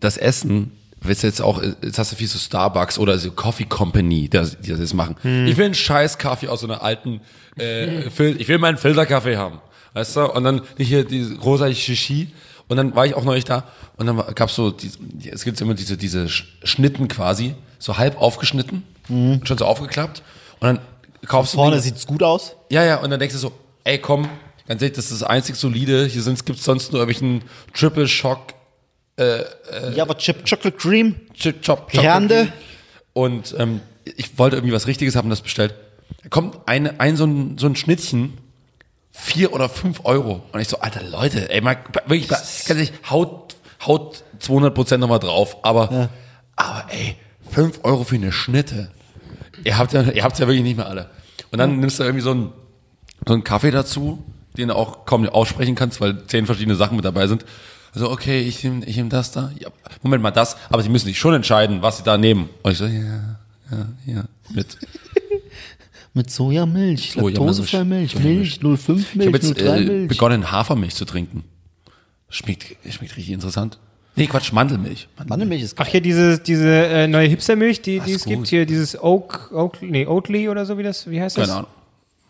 das 0.00 0.16
Essen, 0.16 0.72
willst 1.00 1.22
du 1.22 1.26
jetzt 1.26 1.40
auch, 1.42 1.62
jetzt 1.82 1.98
hast 1.98 2.12
du 2.12 2.16
viel 2.16 2.26
so 2.28 2.38
Starbucks 2.38 2.98
oder 2.98 3.18
so 3.18 3.30
Coffee 3.30 3.64
Company, 3.64 4.22
die 4.22 4.30
das, 4.30 4.58
die 4.58 4.70
das 4.70 4.80
jetzt 4.80 4.94
machen. 4.94 5.16
Ich 5.46 5.56
will 5.56 5.66
einen 5.66 5.74
scheiß 5.74 6.18
Kaffee 6.18 6.48
aus 6.48 6.60
so 6.60 6.66
einer 6.66 6.82
alten, 6.82 7.20
äh, 7.58 8.10
Fil 8.10 8.40
ich 8.40 8.48
will 8.48 8.58
meinen 8.58 8.76
Filterkaffee 8.78 9.36
haben. 9.36 9.60
Weißt 9.94 10.16
du? 10.16 10.26
Und 10.32 10.44
dann 10.44 10.60
hier 10.78 11.04
diese 11.04 11.38
rosa 11.38 11.72
Shishi. 11.72 12.28
Und 12.68 12.76
dann 12.78 12.96
war 12.96 13.06
ich 13.06 13.14
auch 13.14 13.22
neulich 13.24 13.44
da 13.44 13.62
und 13.96 14.06
dann 14.06 14.16
gab's 14.34 14.56
so, 14.56 14.72
die, 14.72 14.90
die- 14.98 15.30
es 15.30 15.44
gibt 15.44 15.60
immer 15.60 15.74
diese, 15.74 15.96
diese 15.96 16.24
Sch- 16.24 16.42
Schnitten 16.64 17.06
quasi, 17.06 17.54
so 17.78 17.96
halb 17.96 18.20
aufgeschnitten, 18.20 18.82
schon 19.08 19.56
so 19.56 19.64
aufgeklappt. 19.64 20.22
Und 20.58 20.66
dann 20.66 20.78
kaufst 21.26 21.54
du 21.54 21.58
Vorne 21.58 21.76
Dinge- 21.76 21.82
sieht's 21.82 22.06
gut 22.08 22.24
aus. 22.24 22.56
ja, 22.68 22.82
ja, 22.84 22.96
und 22.96 23.08
dann 23.10 23.20
denkst 23.20 23.34
du 23.34 23.38
so, 23.38 23.52
ey, 23.84 23.98
komm, 23.98 24.28
ganz 24.66 24.82
ehrlich, 24.82 24.96
das 24.96 25.12
ist 25.12 25.22
das 25.22 25.28
einzig 25.28 25.54
solide. 25.54 26.06
Hier 26.06 26.22
sind, 26.22 26.44
gibt's 26.44 26.64
sonst 26.64 26.90
nur 26.90 27.00
irgendwelchen 27.02 27.42
Triple 27.72 28.08
Shock, 28.08 28.54
ja, 29.94 30.02
aber 30.02 30.18
Chip 30.18 30.48
Chocolate 30.48 30.76
Cream. 30.76 31.16
Chip 31.34 31.62
Chop, 31.62 31.90
Grande. 31.90 32.52
Und 33.12 33.54
ähm, 33.58 33.80
ich 34.04 34.38
wollte 34.38 34.56
irgendwie 34.56 34.74
was 34.74 34.86
Richtiges 34.86 35.16
haben, 35.16 35.30
das 35.30 35.40
bestellt. 35.40 35.74
Da 36.22 36.28
kommt 36.28 36.58
eine, 36.66 37.00
ein 37.00 37.16
so 37.16 37.24
ein, 37.24 37.58
so 37.58 37.66
ein 37.66 37.76
Schnittchen, 37.76 38.38
vier 39.10 39.52
oder 39.52 39.68
fünf 39.68 40.00
Euro. 40.04 40.42
Und 40.52 40.60
ich 40.60 40.68
so, 40.68 40.80
alter 40.80 41.02
Leute, 41.02 41.50
ey, 41.50 41.60
mal, 41.60 41.78
wirklich, 42.06 42.28
ganz 42.28 42.68
ehrlich, 42.68 42.92
haut, 43.10 43.56
haut 43.86 44.22
200 44.38 44.74
Prozent 44.74 45.00
nochmal 45.00 45.18
drauf. 45.18 45.56
Aber, 45.62 46.10
aber 46.56 46.84
ey, 46.90 47.16
fünf 47.50 47.80
Euro 47.82 48.04
für 48.04 48.16
eine 48.16 48.32
Schnitte. 48.32 48.90
Ihr 49.64 49.78
habt 49.78 49.92
ja, 49.92 50.02
ihr 50.02 50.22
habt's 50.22 50.38
ja 50.38 50.46
wirklich 50.46 50.62
nicht 50.62 50.76
mehr 50.76 50.86
alle. 50.86 51.10
Und 51.50 51.58
dann 51.58 51.80
nimmst 51.80 51.98
du 51.98 52.04
irgendwie 52.04 52.22
so 52.22 52.32
einen, 52.32 52.52
so 53.26 53.32
einen 53.32 53.44
Kaffee 53.44 53.70
dazu, 53.70 54.22
den 54.56 54.68
du 54.68 54.76
auch 54.76 55.06
kaum 55.06 55.26
aussprechen 55.28 55.74
kannst, 55.74 56.00
weil 56.00 56.26
zehn 56.26 56.46
verschiedene 56.46 56.76
Sachen 56.76 56.96
mit 56.96 57.04
dabei 57.04 57.26
sind. 57.26 57.44
Also, 57.96 58.10
okay, 58.10 58.42
ich 58.42 58.62
nehme 58.62 58.84
ich 58.84 58.96
nehm 58.98 59.08
das 59.08 59.32
da. 59.32 59.50
Ja, 59.58 59.70
Moment 60.02 60.22
mal, 60.22 60.30
das. 60.30 60.58
Aber 60.68 60.82
sie 60.82 60.90
müssen 60.90 61.06
sich 61.06 61.18
schon 61.18 61.32
entscheiden, 61.32 61.80
was 61.80 61.96
sie 61.96 62.02
da 62.02 62.18
nehmen. 62.18 62.50
Und 62.62 62.72
ich 62.72 62.76
so, 62.76 62.84
ja, 62.84 63.38
ja, 63.70 63.86
ja, 64.06 64.24
mit. 64.54 64.76
Mit 66.12 66.30
Sojamilch, 66.30 67.12
Sojamilch, 67.12 67.36
laktosefreie 67.36 67.84
Milch, 67.84 68.18
Milch, 68.18 68.60
05 68.62 68.88
Ich 68.88 69.06
habe 69.20 69.30
Milch, 69.30 69.42
jetzt 69.44 69.58
03 69.58 69.66
äh, 69.66 69.80
Milch. 69.84 70.08
begonnen, 70.08 70.50
Hafermilch 70.50 70.94
zu 70.94 71.04
trinken. 71.04 71.44
Schmeckt, 72.30 72.64
schmeckt 72.90 73.16
richtig 73.18 73.30
interessant. 73.34 73.78
Nee, 74.14 74.26
Quatsch, 74.26 74.50
Mandelmilch. 74.50 75.08
Mandelmilch 75.26 75.60
ist 75.62 75.74
Ach, 75.78 75.86
hier 75.86 76.00
diese, 76.00 76.38
diese 76.38 76.68
äh, 76.86 77.06
neue 77.06 77.28
Hipstermilch, 77.28 77.82
die, 77.82 78.00
die 78.00 78.12
es 78.12 78.24
gibt. 78.24 78.38
gut. 78.38 78.48
Hier 78.48 78.64
dieses 78.64 78.98
Oak, 78.98 79.50
Oak, 79.52 79.82
nee, 79.82 80.06
Oatly 80.06 80.48
oder 80.48 80.64
so, 80.64 80.78
wie 80.78 80.82
das, 80.82 81.08
wie 81.10 81.20
heißt 81.20 81.36
das? 81.36 81.48
Keine 81.48 81.58
Ahnung. 81.58 81.70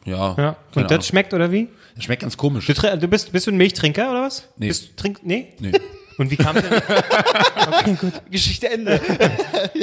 Ja, 0.05 0.35
Ja. 0.37 0.57
keine 0.73 0.85
Und 0.87 0.91
das 0.91 1.07
schmeckt, 1.07 1.33
oder 1.33 1.53
wie? 1.53 1.69
Das 1.97 2.05
schmeckt 2.05 2.23
ganz 2.23 2.37
komisch. 2.37 2.67
Du, 2.67 2.75
du 2.75 3.09
bist, 3.09 3.33
bist 3.33 3.47
du 3.47 3.51
ein 3.51 3.57
Milchtrinker, 3.57 4.11
oder 4.11 4.23
was? 4.23 4.49
Nee. 4.57 4.69
Bist, 4.69 4.97
trink, 4.97 5.21
nee? 5.25 5.55
Nee. 5.59 5.73
Und 6.19 6.31
wie 6.31 6.37
kam 6.37 6.57
es 6.57 6.63
denn? 6.67 6.73
okay, 7.69 7.95
gut. 8.01 8.13
Geschichte 8.31 8.71
Ende. 8.71 8.99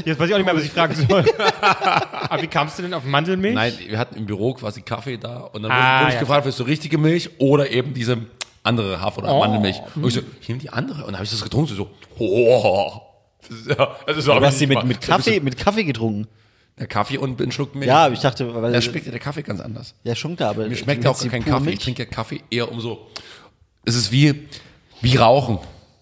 Jetzt 0.04 0.20
weiß 0.20 0.28
ich 0.30 0.34
auch 0.34 0.38
nicht 0.40 0.46
mehr, 0.48 0.56
was 0.56 0.64
ich 0.64 0.72
fragen 0.72 0.96
soll. 0.96 1.24
Aber 1.60 2.42
wie 2.42 2.48
kamst 2.48 2.80
du 2.80 2.82
denn 2.84 2.94
auf 2.96 3.04
Mandelmilch? 3.04 3.54
Nein, 3.54 3.74
wir 3.88 4.00
hatten 4.00 4.16
im 4.16 4.26
Büro 4.26 4.54
quasi 4.56 4.82
Kaffee 4.82 5.18
da 5.18 5.42
und 5.42 5.62
dann 5.62 5.72
Ah, 5.72 6.00
wurde 6.00 6.08
ich 6.10 6.14
ja. 6.16 6.20
gefragt, 6.22 6.46
willst 6.46 6.60
du 6.60 6.64
richtige 6.64 6.98
Milch 6.98 7.30
oder 7.38 7.70
eben 7.70 7.94
diese 7.94 8.18
andere 8.64 9.00
Hafer- 9.00 9.20
oder 9.20 9.32
Oh. 9.36 9.40
Mandelmilch? 9.42 9.80
Und 9.96 10.08
ich 10.08 10.14
so, 10.16 10.22
ich 10.42 10.48
nehme 10.50 10.60
die 10.60 10.72
andere. 10.72 11.02
Und 11.02 11.08
dann 11.10 11.16
habe 11.16 11.26
ich 11.26 11.30
das 11.32 11.44
getrunken, 11.44 11.76
so, 11.76 11.92
oh. 12.18 12.94
Das 13.48 13.58
ist 13.60 13.68
ja, 13.70 13.96
also 14.08 14.22
so 14.22 14.40
Du 14.40 14.46
hast 14.46 14.58
sie 14.58 14.66
mit, 14.68 14.84
mit 14.86 15.02
Kaffee, 15.02 15.40
mit 15.42 15.56
Kaffee 15.58 15.84
getrunken. 15.84 16.28
Der 16.80 16.88
Kaffee 16.88 17.18
und 17.18 17.40
ein 17.40 17.52
Schluck 17.52 17.76
Milch. 17.76 17.88
Ja, 17.88 18.06
aber 18.06 18.14
ich 18.16 18.20
dachte, 18.22 18.54
weil 18.62 18.72
Da 18.72 18.82
schmeckt 18.82 19.06
ja 19.06 19.12
der 19.12 19.20
Kaffee 19.20 19.44
ganz 19.44 19.60
anders. 19.60 19.94
ja 20.04 20.16
schon 20.16 20.36
klar, 20.36 20.50
aber 20.52 20.68
Mir 20.68 20.76
schmeckt 20.76 21.04
ja 21.04 21.12
auch 21.12 21.28
kein 21.28 21.46
Kaffee. 21.46 21.66
Milch. 21.66 21.76
Ich 21.76 21.84
trinke 21.84 22.04
ja 22.04 22.10
Kaffee 22.10 22.42
eher 22.50 22.72
um 22.72 22.82
so. 22.82 23.08
Es 23.86 23.96
ist 23.96 24.12
wie, 24.12 24.48
wie 25.02 25.16
Rauchen. 25.18 25.60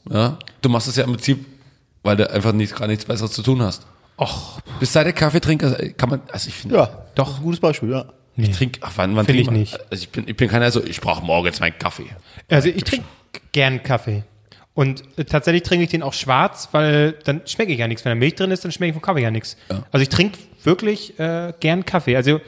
Ja? 0.10 0.40
Du 0.62 0.70
machst 0.70 0.88
es 0.88 0.96
ja 0.96 1.04
im 1.04 1.12
Prinzip, 1.12 1.46
weil 2.04 2.16
du 2.16 2.30
einfach 2.32 2.54
nicht, 2.54 2.76
gar 2.76 2.88
nichts 2.88 3.06
Besseres 3.06 3.32
zu 3.32 3.42
tun 3.44 3.62
hast. 3.62 3.86
Och, 4.18 4.60
Bist 4.80 4.96
du 4.96 5.04
der 5.04 5.14
Kaffeetrinker? 5.14 5.90
Kann 5.94 6.10
man, 6.10 6.22
also 6.32 6.48
ich 6.48 6.54
finde, 6.54 6.76
Ja, 6.78 7.06
doch, 7.16 7.38
ein 7.38 7.44
gutes 7.44 7.60
Beispiel, 7.60 7.92
ja. 7.92 8.06
ich 8.38 8.52
trinke, 8.52 8.80
ach, 8.84 8.94
wann, 8.96 9.16
wann 9.16 9.26
Find 9.26 9.36
trink 9.38 9.42
ich 9.42 9.48
man- 9.48 9.60
nicht. 9.60 9.80
Also 9.92 10.04
ich 10.04 10.10
bin, 10.10 10.28
ich 10.28 10.36
bin 10.38 10.48
keiner, 10.48 10.72
so, 10.72 10.84
ich 10.84 11.02
brauche 11.02 11.24
morgens 11.26 11.60
meinen 11.60 11.78
Kaffee. 11.78 12.06
also 12.50 12.70
ich 12.70 12.84
trinke 12.84 13.06
gern 13.52 13.84
Kaffee. 13.84 14.24
Und 14.74 15.04
äh, 15.18 15.26
tatsächlich 15.26 15.64
trinke 15.64 15.84
ich 15.84 15.90
den 15.90 16.02
auch 16.02 16.14
schwarz, 16.14 16.70
weil 16.72 17.14
dann 17.26 17.42
schmecke 17.46 17.74
ich 17.74 17.80
ja 17.80 17.88
nichts. 17.90 18.06
Wenn 18.06 18.12
da 18.12 18.16
Milch 18.16 18.36
drin 18.36 18.52
ist, 18.52 18.64
dann 18.64 18.72
schmecke 18.72 18.92
ich 18.92 18.94
vom 18.94 19.02
Kaffee 19.02 19.22
ja 19.22 19.30
nichts. 19.32 19.58
Also 19.92 20.02
ich 20.04 20.10
trinke 20.10 20.38
wirklich 20.66 21.20
äh, 21.20 21.54
gern 21.60 21.86
Kaffee. 21.86 22.16
Also 22.16 22.40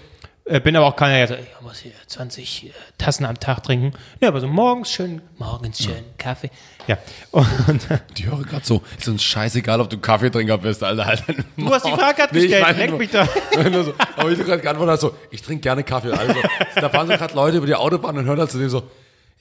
äh, 0.46 0.60
bin 0.60 0.76
aber 0.76 0.88
auch 0.88 0.96
keiner, 0.98 1.16
der 1.16 1.28
sagt, 1.28 1.42
ich 1.42 1.62
muss 1.62 1.80
hier 1.80 1.94
20 2.08 2.66
äh, 2.66 2.72
Tassen 2.98 3.24
am 3.24 3.40
Tag 3.40 3.64
trinken. 3.64 3.94
Ja, 4.20 4.28
aber 4.28 4.42
so 4.42 4.48
morgens 4.48 4.92
schön, 4.92 5.22
morgens 5.38 5.82
schön 5.82 6.04
Kaffee. 6.18 6.50
Ja. 6.86 6.98
Und 7.32 7.88
Die 8.18 8.26
höre 8.26 8.44
gerade 8.44 8.66
so, 8.66 8.82
ist 9.00 9.08
uns 9.08 9.24
scheißegal, 9.24 9.80
ob 9.80 9.90
du 9.90 9.98
Kaffeetrinker 9.98 10.58
bist, 10.58 10.84
Alter. 10.84 11.06
Halt 11.06 11.24
du 11.56 11.70
hast 11.74 11.86
die 11.86 11.92
Frage 11.92 12.16
gerade 12.18 12.34
gestellt, 12.34 12.78
leck 12.78 12.98
mich 12.98 13.12
da. 13.12 13.28
So, 13.84 13.94
aber 14.18 14.32
ich 14.32 14.38
so 14.38 14.44
gerade 14.44 14.62
geantwortet 14.62 15.00
so, 15.00 15.16
ich 15.32 15.42
trinke 15.42 15.62
gerne 15.62 15.84
Kaffee. 15.84 16.12
Also, 16.12 16.36
da 16.76 16.90
fahren 16.90 17.08
so 17.08 17.14
gerade 17.14 17.34
Leute 17.34 17.58
über 17.58 17.66
die 17.66 17.76
Autobahn 17.76 18.18
und 18.18 18.26
hören 18.26 18.40
halt 18.40 18.52
zu 18.52 18.60
dem 18.60 18.70
so, 18.70 18.84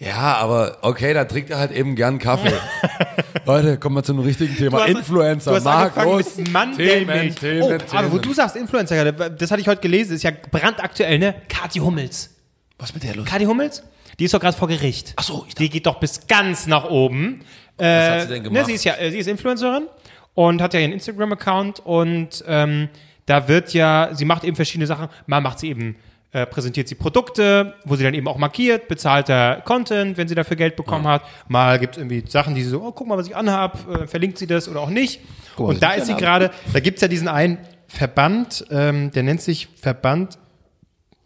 ja, 0.05 0.37
aber 0.37 0.79
okay, 0.83 1.13
dann 1.15 1.29
trinkt 1.29 1.51
er 1.51 1.59
halt 1.59 1.71
eben 1.73 1.95
gern 1.95 2.19
Kaffee. 2.19 2.53
Leute, 3.47 3.79
kommen 3.79 3.97
wir 3.97 4.03
zum 4.03 4.19
richtigen 4.21 4.57
Thema. 4.57 4.79
Du 4.79 4.83
hast- 4.85 4.91
Influencer, 4.91 5.59
Du 5.59 5.65
hast 5.65 5.97
los. 6.05 6.37
mit 6.37 6.53
Mandelmilch. 6.53 7.35
Themen, 7.37 7.63
oh, 7.63 7.69
Themen, 7.69 7.83
aber 7.93 8.07
wo 8.09 8.11
Themen. 8.19 8.23
du 8.23 8.33
sagst 8.35 8.57
Influencer, 8.57 9.13
das 9.13 9.51
hatte 9.51 9.61
ich 9.61 9.69
heute 9.69 9.81
gelesen, 9.81 10.15
ist 10.17 10.23
ja 10.23 10.31
brandaktuell, 10.51 11.19
ne? 11.19 11.35
Kathi 11.49 11.79
Hummels. 11.81 12.31
Was 12.79 12.95
mit 12.95 13.03
der 13.03 13.15
los? 13.17 13.27
Kathi 13.27 13.45
Hummels? 13.45 13.83
Die 14.19 14.25
ist 14.25 14.35
doch 14.35 14.41
gerade 14.41 14.57
vor 14.57 14.69
Gericht. 14.69 15.15
Ach 15.17 15.23
so, 15.23 15.45
ich 15.49 15.55
Die 15.55 15.71
geht 15.71 15.87
doch 15.87 15.99
bis 15.99 16.27
ganz 16.27 16.67
nach 16.67 16.85
oben. 16.85 17.41
Was 17.79 17.87
hat 17.87 18.21
sie 18.23 18.27
denn 18.29 18.43
Ne, 18.43 18.49
gemacht? 18.51 18.67
sie 18.67 18.73
ist 18.75 18.85
ja, 18.85 18.95
äh, 18.97 19.11
sie 19.11 19.19
ist 19.19 19.27
Influencerin 19.27 19.87
und 20.35 20.61
hat 20.61 20.75
ja 20.75 20.81
ihren 20.81 20.93
Instagram-Account 20.93 21.81
und 21.81 22.45
ähm, 22.47 22.89
da 23.27 23.49
wird 23.49 23.73
ja, 23.73 24.11
sie 24.13 24.25
macht 24.25 24.45
eben 24.45 24.57
verschiedene 24.57 24.87
Sachen. 24.87 25.09
Mal 25.27 25.41
macht 25.41 25.59
sie 25.61 25.69
eben, 25.71 25.97
äh, 26.33 26.47
präsentiert 26.47 26.89
sie 26.89 26.95
Produkte, 26.95 27.75
wo 27.85 27.95
sie 27.97 28.05
dann 28.05 28.15
eben 28.15 28.27
auch 28.27 28.39
markiert, 28.39 28.89
bezahlter 28.89 29.61
Content, 29.65 30.17
wenn 30.17 30.29
sie 30.29 30.35
dafür 30.35 30.57
Geld 30.57 30.77
bekommen 30.77 31.07
hat. 31.07 31.23
Mal 31.47 31.79
gibt 31.79 31.97
es 31.97 31.99
irgendwie 31.99 32.25
Sachen, 32.27 32.55
die 32.55 32.63
sie 32.63 32.71
so, 32.71 32.83
oh, 32.83 32.93
guck 32.93 33.07
mal, 33.07 33.19
was 33.19 33.27
ich 33.27 33.37
anhab, 33.37 33.87
äh, 33.89 34.07
verlinkt 34.07 34.39
sie 34.39 34.47
das 34.47 34.69
oder 34.69 34.81
auch 34.81 34.89
nicht. 34.89 35.21
mal, 35.59 35.65
und 35.67 35.83
da 35.83 35.93
ist 35.93 36.07
sie 36.07 36.15
gerade, 36.15 36.51
da 36.73 36.81
gibt 36.81 36.97
es 36.97 37.03
ja 37.03 37.09
diesen 37.09 37.29
einen 37.29 37.59
Verband, 37.87 38.65
ähm, 38.71 39.11
der 39.11 39.23
nennt 39.23 39.43
sich 39.43 39.69
Verband, 39.77 40.39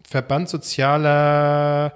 Verband 0.09 0.49
sozialer, 0.49 1.93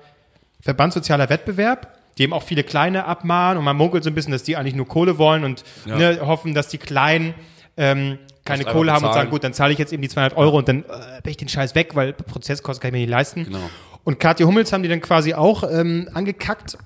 Verband 0.60 0.92
sozialer 0.92 1.28
Wettbewerb, 1.28 1.98
die 2.16 2.22
eben 2.22 2.32
auch 2.32 2.44
viele 2.44 2.62
Kleine 2.62 3.06
abmahnen 3.06 3.58
und 3.58 3.64
man 3.64 3.76
munkelt 3.76 4.04
so 4.04 4.10
ein 4.10 4.14
bisschen, 4.14 4.32
dass 4.32 4.44
die 4.44 4.56
eigentlich 4.56 4.76
nur 4.76 4.86
Kohle 4.86 5.18
wollen 5.18 5.42
und 5.42 5.64
ne, 5.84 6.20
hoffen, 6.20 6.54
dass 6.54 6.68
die 6.68 6.78
Kleinen 6.78 7.34
ähm, 7.76 8.18
keine 8.44 8.64
Kohle 8.64 8.92
haben 8.92 9.04
und 9.04 9.12
sagen, 9.12 9.30
gut, 9.30 9.44
dann 9.44 9.52
zahle 9.52 9.72
ich 9.72 9.78
jetzt 9.78 9.92
eben 9.92 10.02
die 10.02 10.08
200 10.08 10.36
Euro 10.36 10.58
und 10.58 10.68
dann 10.68 10.80
äh, 10.80 11.20
bin 11.22 11.30
ich 11.30 11.36
den 11.36 11.48
Scheiß 11.48 11.74
weg, 11.74 11.94
weil 11.94 12.12
Prozesskosten 12.12 12.80
kann 12.80 12.88
ich 12.88 12.92
mir 12.92 13.00
nicht 13.00 13.10
leisten. 13.10 13.44
Genau. 13.44 13.70
Und 14.04 14.18
Katja 14.18 14.46
Hummels 14.46 14.72
haben 14.72 14.82
die 14.82 14.88
dann 14.88 15.00
quasi 15.00 15.34
auch 15.34 15.62
ähm, 15.70 16.08
angekackt. 16.14 16.78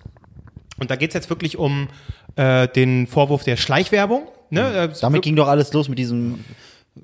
Und 0.78 0.90
da 0.90 0.96
geht 0.96 1.10
es 1.10 1.14
jetzt 1.14 1.30
wirklich 1.30 1.56
um 1.56 1.88
äh, 2.36 2.66
den 2.68 3.06
Vorwurf 3.06 3.44
der 3.44 3.56
Schleichwerbung. 3.56 4.28
Ne? 4.50 4.90
Äh, 4.92 4.98
Damit 5.00 5.22
ging 5.22 5.36
doch 5.36 5.48
alles 5.48 5.72
los 5.72 5.88
mit 5.88 5.98
diesem 5.98 6.44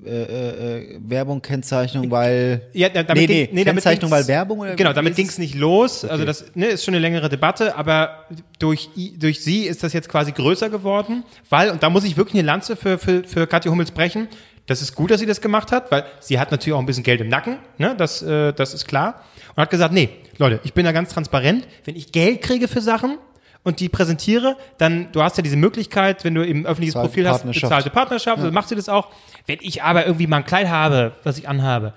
äh, 0.05 0.09
äh, 0.09 0.77
äh, 0.95 0.99
Werbung, 1.05 1.41
Kennzeichnung, 1.41 2.09
weil. 2.11 2.61
Ja, 2.73 2.87
da- 2.89 3.03
damit 3.03 3.27
nee, 3.29 3.45
ging- 3.45 3.55
nee, 3.55 3.59
nee, 3.59 3.63
Kennzeichnung, 3.65 4.09
weil 4.09 4.25
Werbung 4.27 4.59
oder 4.59 4.75
Genau, 4.75 4.93
damit 4.93 5.15
ging 5.17 5.27
es? 5.27 5.37
nicht 5.37 5.53
los. 5.55 6.05
Also 6.05 6.23
das 6.23 6.45
ne, 6.55 6.67
ist 6.67 6.85
schon 6.85 6.93
eine 6.93 7.01
längere 7.01 7.27
Debatte, 7.27 7.75
aber 7.75 8.25
durch, 8.57 8.89
durch 9.17 9.41
sie 9.43 9.63
ist 9.65 9.83
das 9.83 9.91
jetzt 9.91 10.07
quasi 10.07 10.31
größer 10.31 10.69
geworden, 10.69 11.23
weil, 11.49 11.71
und 11.71 11.83
da 11.83 11.89
muss 11.89 12.05
ich 12.05 12.15
wirklich 12.15 12.35
eine 12.35 12.47
Lanze 12.47 12.75
für, 12.77 12.97
für, 12.97 13.23
für 13.25 13.47
Katja 13.47 13.69
Hummels 13.69 13.91
brechen, 13.91 14.27
das 14.67 14.81
ist 14.81 14.95
gut, 14.95 15.11
dass 15.11 15.19
sie 15.19 15.25
das 15.25 15.41
gemacht 15.41 15.71
hat, 15.73 15.91
weil 15.91 16.05
sie 16.21 16.39
hat 16.39 16.51
natürlich 16.51 16.73
auch 16.73 16.79
ein 16.79 16.85
bisschen 16.85 17.03
Geld 17.03 17.19
im 17.19 17.27
Nacken, 17.27 17.57
ne? 17.77 17.93
das, 17.97 18.21
äh, 18.21 18.53
das 18.53 18.73
ist 18.73 18.87
klar. 18.87 19.25
Und 19.55 19.61
hat 19.61 19.69
gesagt, 19.71 19.93
nee, 19.93 20.07
Leute, 20.37 20.61
ich 20.63 20.73
bin 20.73 20.85
da 20.85 20.93
ganz 20.93 21.13
transparent, 21.13 21.67
wenn 21.83 21.97
ich 21.97 22.13
Geld 22.13 22.41
kriege 22.41 22.69
für 22.69 22.79
Sachen, 22.79 23.17
und 23.63 23.79
die 23.79 23.89
präsentiere, 23.89 24.57
dann, 24.77 25.11
du 25.11 25.21
hast 25.21 25.37
ja 25.37 25.43
diese 25.43 25.55
Möglichkeit, 25.57 26.23
wenn 26.23 26.33
du 26.35 26.45
eben 26.45 26.65
öffentliches 26.65 26.93
Bezahlte 26.93 27.07
Profil 27.09 27.27
hast, 27.29 27.45
bezahlte 27.67 27.89
Partnerschaft, 27.91 28.41
so 28.41 28.51
macht 28.51 28.69
sie 28.69 28.75
das 28.75 28.89
auch. 28.89 29.09
Wenn 29.45 29.59
ich 29.61 29.83
aber 29.83 30.05
irgendwie 30.05 30.27
mal 30.27 30.37
ein 30.37 30.45
Kleid 30.45 30.67
habe, 30.69 31.13
was 31.23 31.37
ich 31.37 31.47
anhabe, 31.47 31.93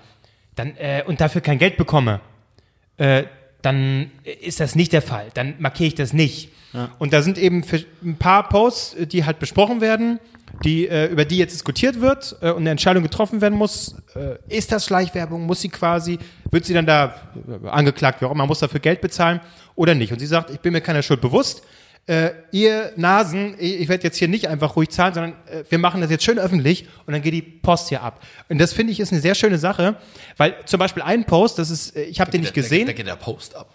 dann, 0.55 0.75
äh, 0.77 1.03
und 1.05 1.21
dafür 1.21 1.41
kein 1.41 1.57
Geld 1.57 1.77
bekomme, 1.77 2.19
äh, 2.97 3.23
dann 3.61 4.11
ist 4.41 4.59
das 4.59 4.75
nicht 4.75 4.93
der 4.93 5.01
Fall. 5.01 5.27
Dann 5.33 5.55
markiere 5.59 5.87
ich 5.87 5.95
das 5.95 6.13
nicht. 6.13 6.49
Und 6.99 7.13
da 7.13 7.21
sind 7.21 7.37
eben 7.37 7.63
für- 7.63 7.83
ein 8.03 8.17
paar 8.17 8.47
Posts, 8.49 8.93
äh, 8.95 9.07
die 9.07 9.25
halt 9.25 9.39
besprochen 9.39 9.81
werden, 9.81 10.19
die, 10.63 10.87
äh, 10.87 11.07
über 11.07 11.25
die 11.25 11.37
jetzt 11.37 11.53
diskutiert 11.53 12.01
wird 12.01 12.35
äh, 12.41 12.51
und 12.51 12.61
eine 12.61 12.71
Entscheidung 12.71 13.03
getroffen 13.03 13.41
werden 13.41 13.57
muss. 13.57 13.95
Äh, 14.15 14.37
ist 14.47 14.71
das 14.71 14.85
Schleichwerbung? 14.85 15.45
Muss 15.45 15.61
sie 15.61 15.69
quasi, 15.69 16.17
wird 16.51 16.65
sie 16.65 16.73
dann 16.73 16.85
da 16.85 17.15
äh, 17.63 17.67
angeklagt, 17.67 18.21
wie 18.21 18.25
auch 18.25 18.31
immer, 18.31 18.45
muss 18.45 18.59
dafür 18.59 18.79
Geld 18.79 19.01
bezahlen 19.01 19.41
oder 19.75 19.93
nicht? 19.95 20.11
Und 20.11 20.19
sie 20.19 20.25
sagt, 20.25 20.49
ich 20.49 20.59
bin 20.59 20.73
mir 20.73 20.81
keiner 20.81 21.03
Schuld 21.03 21.21
bewusst. 21.21 21.63
Äh, 22.07 22.31
ihr 22.51 22.93
Nasen, 22.97 23.55
ich, 23.57 23.87
werde 23.89 24.03
jetzt 24.03 24.17
hier 24.17 24.27
nicht 24.27 24.47
einfach 24.47 24.75
ruhig 24.75 24.89
zahlen, 24.89 25.15
sondern 25.15 25.33
äh, 25.47 25.63
wir 25.67 25.79
machen 25.79 26.01
das 26.01 26.11
jetzt 26.11 26.23
schön 26.23 26.37
öffentlich 26.37 26.87
und 27.07 27.13
dann 27.13 27.23
geht 27.23 27.33
die 27.33 27.41
Post 27.41 27.89
hier 27.89 28.03
ab. 28.03 28.21
Und 28.47 28.59
das 28.59 28.73
finde 28.73 28.93
ich 28.93 28.99
ist 28.99 29.11
eine 29.11 29.21
sehr 29.21 29.33
schöne 29.33 29.57
Sache, 29.57 29.95
weil 30.37 30.55
zum 30.65 30.79
Beispiel 30.79 31.01
ein 31.01 31.25
Post, 31.25 31.57
das 31.57 31.71
ist, 31.71 31.95
äh, 31.95 32.03
ich 32.03 32.19
habe 32.19 32.29
den 32.29 32.41
nicht 32.41 32.53
gesehen. 32.53 32.85
Da 32.85 32.93
geht 32.93 33.07
der 33.07 33.15
Post 33.15 33.55
ab. 33.55 33.74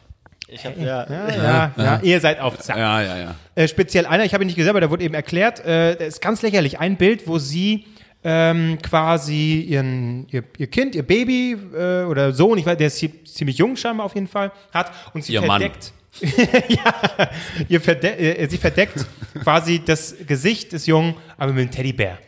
Ich 0.53 0.65
hab, 0.67 0.77
ja, 0.79 1.07
Ja, 1.09 1.29
ja, 1.29 1.73
ja, 1.77 2.01
ihr 2.03 2.21
seid 2.21 2.41
auf 2.41 2.59
Zack. 2.59 2.77
Ja, 2.77 3.01
ja, 3.03 3.19
ja. 3.19 3.35
Äh, 3.55 3.69
speziell 3.69 4.07
einer, 4.07 4.25
ich 4.25 4.35
habe 4.35 4.43
ihn 4.45 4.47
nicht 4.47 4.57
gesehen, 4.57 4.71
aber 4.71 4.81
da 4.81 4.91
wurde 4.91 5.05
eben 5.05 5.15
erklärt, 5.15 5.65
äh, 5.65 5.95
das 5.97 6.09
ist 6.09 6.21
ganz 6.23 6.43
lächerlich, 6.43 6.79
ein 6.81 6.97
Bild, 6.97 7.27
wo 7.29 7.39
sie 7.39 7.85
ähm, 8.25 8.79
quasi 8.83 9.61
ihren, 9.61 10.27
ihr, 10.31 10.43
ihr 10.59 10.67
Kind, 10.67 10.95
ihr 10.95 11.03
Baby 11.05 11.57
äh, 11.75 12.03
oder 12.05 12.33
Sohn, 12.33 12.59
ich 12.59 12.67
weiß, 12.67 12.77
der 12.77 12.89
ist 12.89 12.99
zie- 12.99 13.25
ziemlich 13.25 13.57
jung 13.59 13.77
scheinbar 13.77 14.07
auf 14.07 14.15
jeden 14.15 14.27
Fall, 14.29 14.53
hat 14.75 14.93
und 15.15 15.25
sie 15.25 15.33
Ihr 15.35 15.43
Mann. 15.43 15.61
verdeckt. 15.63 15.93
ja, 16.69 17.29
ihr 17.69 17.81
verde 17.81 18.19
äh, 18.19 18.49
sie 18.49 18.59
verdeckt 18.59 19.07
quasi 19.45 19.81
das 19.85 20.17
Gesicht 20.27 20.73
des 20.73 20.87
Jungen, 20.87 21.15
aber 21.39 21.53
mit 21.53 21.63
einem 21.63 21.71
Teddybär. 21.71 22.19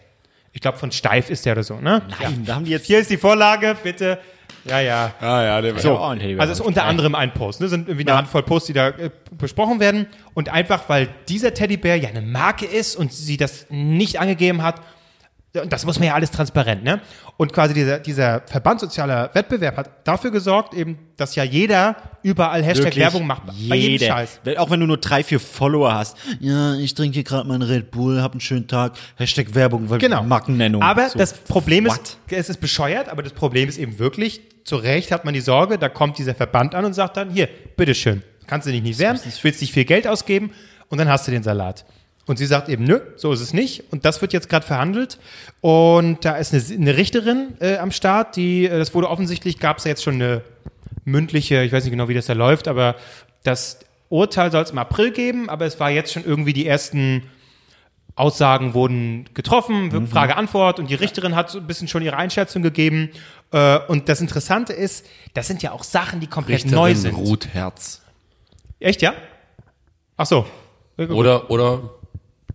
Ich 0.53 0.61
glaube, 0.61 0.79
von 0.79 0.93
Steif 0.93 1.31
ist 1.31 1.45
der 1.47 1.55
oder 1.55 1.63
so, 1.65 1.77
ne? 1.77 2.03
Nein, 2.21 2.43
da 2.47 2.55
haben 2.55 2.65
die 2.65 2.71
jetzt. 2.71 2.87
Hier 2.87 3.01
ist 3.01 3.11
die 3.11 3.17
Vorlage, 3.17 3.77
bitte. 3.83 4.19
Ja, 4.65 4.81
ja. 4.81 5.15
Ah, 5.21 5.43
ja, 5.43 5.61
der 5.61 5.79
So, 5.79 5.99
auch 5.99 6.11
ein 6.11 6.19
Teddybär. 6.19 6.41
Also 6.41 6.53
es 6.53 6.61
ist 6.61 6.67
unter 6.67 6.85
anderem 6.85 7.15
ein 7.15 7.35
Post. 7.35 7.61
Ne? 7.61 7.69
sind 7.69 7.89
irgendwie 7.89 8.09
eine 8.09 8.17
Handvoll 8.17 8.43
Posts, 8.43 8.69
die 8.69 8.73
da 8.73 8.89
äh, 8.89 9.11
besprochen 9.37 9.81
werden. 9.81 10.07
Und 10.35 10.49
einfach, 10.49 10.89
weil 10.89 11.09
dieser 11.29 11.53
Teddybär 11.53 11.97
ja 11.97 12.09
eine 12.09 12.23
Marke 12.23 12.67
ist 12.67 12.97
und 12.97 13.13
sie 13.13 13.37
das 13.37 13.67
nicht 13.71 14.21
angegeben 14.21 14.63
hat, 14.63 14.81
Und 15.61 15.71
das 15.71 15.85
muss 15.85 15.99
man 15.99 16.09
ja 16.09 16.15
alles 16.15 16.31
transparent, 16.31 16.83
ne? 16.83 17.01
Und 17.37 17.53
quasi 17.53 17.75
dieser, 17.75 17.99
dieser 17.99 18.41
Verbandsozialer 18.47 19.31
Wettbewerb 19.35 19.77
hat 19.77 19.91
dafür 20.09 20.31
gesorgt, 20.31 20.73
eben, 20.73 20.99
dass 21.19 21.35
ja 21.35 21.45
jeder 21.45 21.97
überall 22.23 22.63
Hashtag 22.63 22.87
Wirklich 22.87 23.05
Werbung 23.05 23.27
macht. 23.27 23.43
Bei 23.69 23.77
jedem. 23.77 24.09
Scheiß. 24.09 24.41
Auch 24.57 24.71
wenn 24.71 24.81
du 24.81 24.87
nur 24.87 24.97
drei, 24.97 25.23
vier 25.23 25.39
Follower 25.41 25.93
hast. 25.93 26.17
Ja, 26.41 26.75
ich 26.77 26.95
trinke 26.95 27.15
hier 27.15 27.25
gerade 27.25 27.47
meinen 27.47 27.63
Red 27.63 27.91
Bull, 27.91 28.23
hab 28.23 28.33
einen 28.33 28.41
schönen 28.41 28.67
Tag. 28.67 28.95
Hashtag 29.17 29.55
Werbung, 29.55 29.91
weil 29.91 29.99
Genau. 29.99 30.23
Markennennung. 30.23 30.81
Aber 30.83 31.09
So. 31.11 31.19
das 31.19 31.35
Problem 31.35 31.85
ist, 31.85 31.93
What? 31.99 32.17
es 32.31 32.49
ist 32.49 32.61
bescheuert, 32.61 33.11
aber 33.11 33.23
das 33.23 33.33
Problem 33.35 33.69
ist 33.69 33.77
eben 33.77 33.99
wirklich, 33.99 34.41
zu 34.65 34.77
Recht 34.77 35.13
hat 35.13 35.27
man 35.27 35.35
die 35.35 35.41
Sorge, 35.41 35.77
da 35.77 35.91
kommt 35.91 36.17
dieser 36.17 36.35
Verband 36.35 36.75
an 36.75 36.87
und 36.87 36.95
sagt 36.95 37.19
dann, 37.19 37.29
hier, 37.31 37.49
bitteschön, 37.77 38.23
kannst 38.47 38.67
du 38.67 38.73
dich 38.73 38.83
nicht 38.83 38.99
wehren, 38.99 39.19
willst 39.43 39.61
nicht 39.61 39.73
viel 39.75 39.85
Geld 39.85 40.07
ausgeben 40.07 40.53
und 40.89 40.97
dann 40.99 41.09
hast 41.11 41.27
du 41.27 41.31
den 41.31 41.43
Salat. 41.43 41.85
Und 42.27 42.37
sie 42.39 42.47
sagt 42.47 42.69
eben, 42.69 42.85
nö, 42.85 43.01
so 43.17 43.33
ist 43.33 43.41
es 43.41 43.53
nicht. 43.53 43.93
Und 43.93 44.05
das 44.05 44.21
wird 44.23 44.33
jetzt 44.33 44.49
gerade 44.49 44.65
verhandelt. 44.65 45.19
Und 45.61 46.25
da 46.25 46.37
ist 46.37 46.55
eine, 46.55 46.63
eine 46.81 46.97
Richterin 46.97 47.55
äh, 47.61 47.79
am 47.79 47.91
Start, 47.91 48.37
die, 48.37 48.67
äh, 48.67 48.79
das 48.79 48.95
wurde 48.95 49.11
offensichtlich, 49.11 49.59
gab 49.59 49.79
es 49.79 49.85
ja 49.85 49.89
jetzt 49.91 50.05
schon 50.05 50.15
eine 50.15 50.43
mündliche, 51.05 51.63
ich 51.65 51.73
weiß 51.73 51.83
nicht 51.85 51.91
genau, 51.91 52.09
wie 52.09 52.15
das 52.15 52.27
da 52.27 52.33
läuft, 52.35 52.69
aber 52.69 52.95
das 53.43 53.81
Urteil 54.09 54.53
soll 54.53 54.63
es 54.63 54.71
im 54.71 54.79
April 54.79 55.11
geben, 55.11 55.49
aber 55.51 55.65
es 55.67 55.81
war 55.81 55.91
jetzt 55.91 56.13
schon 56.13 56.25
irgendwie 56.25 56.53
die 56.53 56.67
ersten 56.67 57.25
Aussagen 58.15 58.75
wurden 58.75 59.25
getroffen, 59.35 59.89
Mhm. 59.89 60.07
Frage-Antwort 60.07 60.79
und 60.79 60.91
die 60.91 60.95
Richterin 60.95 61.35
hat 61.35 61.51
so 61.51 61.59
ein 61.59 61.67
bisschen 61.67 61.89
schon 61.89 62.03
ihre 62.03 62.17
Einschätzung 62.17 62.63
gegeben. 62.63 63.09
Äh, 63.53 63.79
Und 63.89 64.09
das 64.09 64.21
Interessante 64.21 64.75
ist, 64.75 65.07
das 65.35 65.47
sind 65.49 65.63
ja 65.63 65.73
auch 65.73 65.83
Sachen, 65.83 66.21
die 66.21 66.27
komplett 66.27 66.67
neu 66.71 66.95
sind. 66.95 67.15
Ruth 67.17 67.49
Herz. 67.49 68.03
Echt, 68.79 69.01
ja? 69.03 69.15
Ach 70.17 70.27
so. 70.27 70.47
Oder, 70.99 71.51
oder 71.51 71.91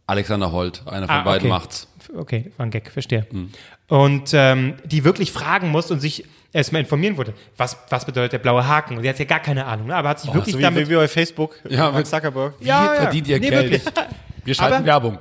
Alexander 0.08 0.52
Holt, 0.52 0.82
einer 0.88 1.06
von 1.08 1.16
Ah, 1.18 1.22
beiden 1.24 1.50
okay. 1.52 1.60
macht's. 1.60 1.88
Okay, 2.18 2.52
war 2.58 2.66
ein 2.66 2.72
Gag, 2.72 2.90
verstehe. 2.92 3.28
Mhm. 3.32 3.52
Und 3.90 4.32
ähm, 4.34 4.76
die 4.86 5.04
wirklich 5.04 5.32
fragen 5.32 5.70
muss 5.70 5.92
und 5.92 6.00
sich 6.00 6.24
erstmal 6.54 6.82
informieren 6.82 7.18
wurde, 7.18 7.34
was, 7.58 7.78
was 7.90 8.06
bedeutet 8.06 8.34
der 8.34 8.40
blaue 8.40 8.66
Haken? 8.66 8.96
Und 8.98 9.04
sie 9.04 9.10
hat 9.10 9.20
ja 9.20 9.26
gar 9.26 9.42
keine 9.42 9.66
Ahnung, 9.66 9.88
ne? 9.88 9.96
aber 9.96 10.10
hat 10.10 10.20
sich 10.22 10.34
wirklich 10.34 10.54
so 10.54 10.60
wie, 10.60 10.64
damit... 10.64 10.90
wie 10.90 10.96
bei 10.96 11.08
Facebook. 11.08 11.58
Ja, 11.70 11.92
Mark 11.92 12.08
Zuckerberg. 12.08 12.54
ja, 12.62 12.94
ja. 12.96 13.02
verdient 13.02 13.28
ihr 13.28 13.40
nee, 13.40 13.50
Geld? 13.50 13.72
Wirklich. 13.72 13.94
Wir 14.46 14.56
schalten 14.56 14.76
Aber- 14.78 14.86
Werbung. 14.86 15.20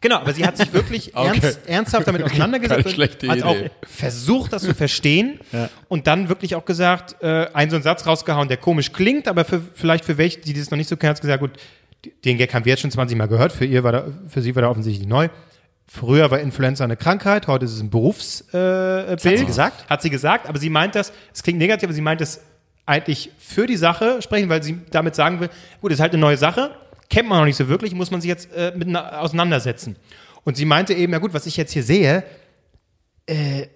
Genau, 0.00 0.16
aber 0.16 0.32
sie 0.32 0.44
hat 0.44 0.56
sich 0.56 0.72
wirklich 0.72 1.12
Okay. 1.14 1.38
ernst, 1.40 1.60
ernsthaft 1.68 2.08
damit 2.08 2.22
auseinandergesetzt 2.24 2.98
und 2.98 3.28
hat 3.30 3.42
auch 3.44 3.54
Idee. 3.54 3.70
versucht, 3.84 4.52
das 4.52 4.62
zu 4.64 4.74
verstehen 4.74 5.38
und 5.88 6.08
dann 6.08 6.28
wirklich 6.28 6.56
auch 6.56 6.64
gesagt, 6.64 7.22
äh, 7.22 7.46
einen 7.54 7.70
so 7.70 7.76
einen 7.76 7.84
Satz 7.84 8.04
rausgehauen, 8.04 8.48
der 8.48 8.56
komisch 8.56 8.92
klingt, 8.92 9.28
aber 9.28 9.44
für, 9.44 9.62
vielleicht 9.74 10.04
für 10.04 10.18
welche, 10.18 10.40
die 10.40 10.54
das 10.54 10.72
noch 10.72 10.76
nicht 10.78 10.88
so 10.88 10.96
kennen, 10.96 11.14
hat 11.14 11.20
gesagt, 11.20 11.40
gut, 11.40 11.52
den 12.24 12.38
Gag 12.38 12.52
haben 12.54 12.64
wir 12.64 12.70
jetzt 12.70 12.80
schon 12.80 12.90
20 12.90 13.16
Mal 13.16 13.28
gehört, 13.28 13.52
für, 13.52 13.64
ihr 13.64 13.84
war 13.84 13.92
da, 13.92 14.06
für 14.28 14.42
sie 14.42 14.54
war 14.54 14.62
da 14.62 14.70
offensichtlich 14.70 15.08
neu. 15.08 15.28
Früher 15.86 16.30
war 16.30 16.40
Influenza 16.40 16.84
eine 16.84 16.96
Krankheit, 16.96 17.46
heute 17.48 17.64
ist 17.64 17.72
es 17.72 17.80
ein 17.80 17.90
Berufsbild. 17.90 18.54
Äh, 18.54 19.12
hat 19.12 19.20
sie 19.20 19.44
gesagt? 19.44 19.90
Hat 19.90 20.02
sie 20.02 20.10
gesagt, 20.10 20.48
aber 20.48 20.58
sie 20.58 20.70
meint 20.70 20.94
das, 20.94 21.12
es 21.34 21.42
klingt 21.42 21.58
negativ, 21.58 21.84
aber 21.84 21.92
sie 21.92 22.00
meint 22.00 22.20
das 22.20 22.40
eigentlich 22.86 23.30
für 23.38 23.66
die 23.66 23.76
Sache 23.76 24.22
sprechen, 24.22 24.48
weil 24.48 24.62
sie 24.62 24.78
damit 24.90 25.14
sagen 25.14 25.40
will, 25.40 25.50
gut, 25.80 25.92
ist 25.92 26.00
halt 26.00 26.12
eine 26.12 26.20
neue 26.20 26.36
Sache, 26.36 26.74
kennt 27.10 27.28
man 27.28 27.38
noch 27.38 27.44
nicht 27.44 27.56
so 27.56 27.68
wirklich, 27.68 27.94
muss 27.94 28.10
man 28.10 28.20
sich 28.20 28.28
jetzt 28.28 28.52
äh, 28.52 28.72
mit 28.74 28.94
auseinandersetzen. 28.96 29.96
Und 30.44 30.56
sie 30.56 30.64
meinte 30.64 30.94
eben, 30.94 31.12
ja 31.12 31.18
gut, 31.18 31.34
was 31.34 31.46
ich 31.46 31.56
jetzt 31.56 31.72
hier 31.72 31.82
sehe, 31.82 32.24
äh, 33.26 33.66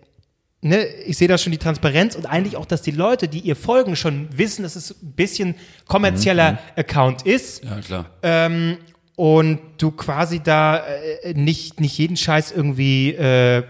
ne, 0.69 0.85
ich 0.85 1.17
sehe 1.17 1.29
da 1.29 1.39
schon 1.39 1.53
die 1.53 1.59
Transparenz 1.59 2.15
und 2.15 2.27
eigentlich 2.27 2.57
auch, 2.57 2.67
dass 2.67 2.83
die 2.83 2.91
Leute, 2.91 3.29
die 3.29 3.41
ihr 3.41 3.57
folgen, 3.57 3.97
schon 3.97 4.29
wissen, 4.37 4.63
dass 4.63 4.77
es 4.77 4.91
ein 5.03 5.13
bisschen 5.13 5.55
kommerzieller 5.87 6.59
Account 6.77 7.23
ist 7.23 7.65
Ja, 7.65 7.81
klar. 7.81 8.07
ähm, 8.23 8.79
und 9.17 9.61
du 9.79 9.91
quasi 9.93 10.41
da 10.41 10.85
äh, 11.23 11.35
nicht, 11.35 11.81
nicht 11.81 11.97
jeden 11.97 12.17
Scheiß 12.17 12.53
irgendwie 12.53 13.15
äh, 13.15 13.59
äh, 13.59 13.63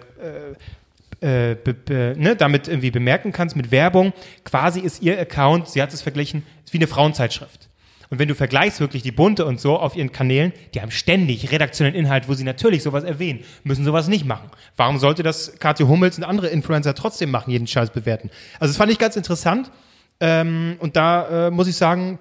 äh, 1.20 1.54
be, 1.54 1.72
be, 1.72 2.14
ne, 2.18 2.36
damit 2.36 2.68
irgendwie 2.68 2.90
bemerken 2.90 3.32
kannst 3.32 3.56
mit 3.56 3.70
Werbung. 3.70 4.12
Quasi 4.44 4.80
ist 4.80 5.02
ihr 5.02 5.18
Account, 5.18 5.68
sie 5.68 5.80
hat 5.80 5.92
es 5.94 6.02
verglichen, 6.02 6.42
ist 6.64 6.72
wie 6.72 6.78
eine 6.78 6.86
Frauenzeitschrift. 6.86 7.65
Und 8.10 8.18
wenn 8.18 8.28
du 8.28 8.34
vergleichst 8.34 8.80
wirklich 8.80 9.02
die 9.02 9.12
Bunte 9.12 9.44
und 9.46 9.60
so 9.60 9.78
auf 9.78 9.96
ihren 9.96 10.12
Kanälen, 10.12 10.52
die 10.74 10.80
haben 10.80 10.90
ständig 10.90 11.50
redaktionellen 11.50 11.98
Inhalt, 11.98 12.28
wo 12.28 12.34
sie 12.34 12.44
natürlich 12.44 12.82
sowas 12.82 13.04
erwähnen, 13.04 13.40
müssen 13.64 13.84
sowas 13.84 14.08
nicht 14.08 14.24
machen. 14.24 14.50
Warum 14.76 14.98
sollte 14.98 15.22
das 15.22 15.58
Katja 15.58 15.86
Hummels 15.88 16.16
und 16.18 16.24
andere 16.24 16.48
Influencer 16.48 16.94
trotzdem 16.94 17.30
machen, 17.30 17.50
jeden 17.50 17.66
Scheiß 17.66 17.90
bewerten? 17.90 18.30
Also 18.60 18.70
das 18.72 18.76
fand 18.76 18.92
ich 18.92 18.98
ganz 18.98 19.16
interessant. 19.16 19.70
Ähm, 20.20 20.76
und 20.78 20.96
da 20.96 21.48
äh, 21.48 21.50
muss 21.50 21.68
ich 21.68 21.76
sagen, 21.76 22.18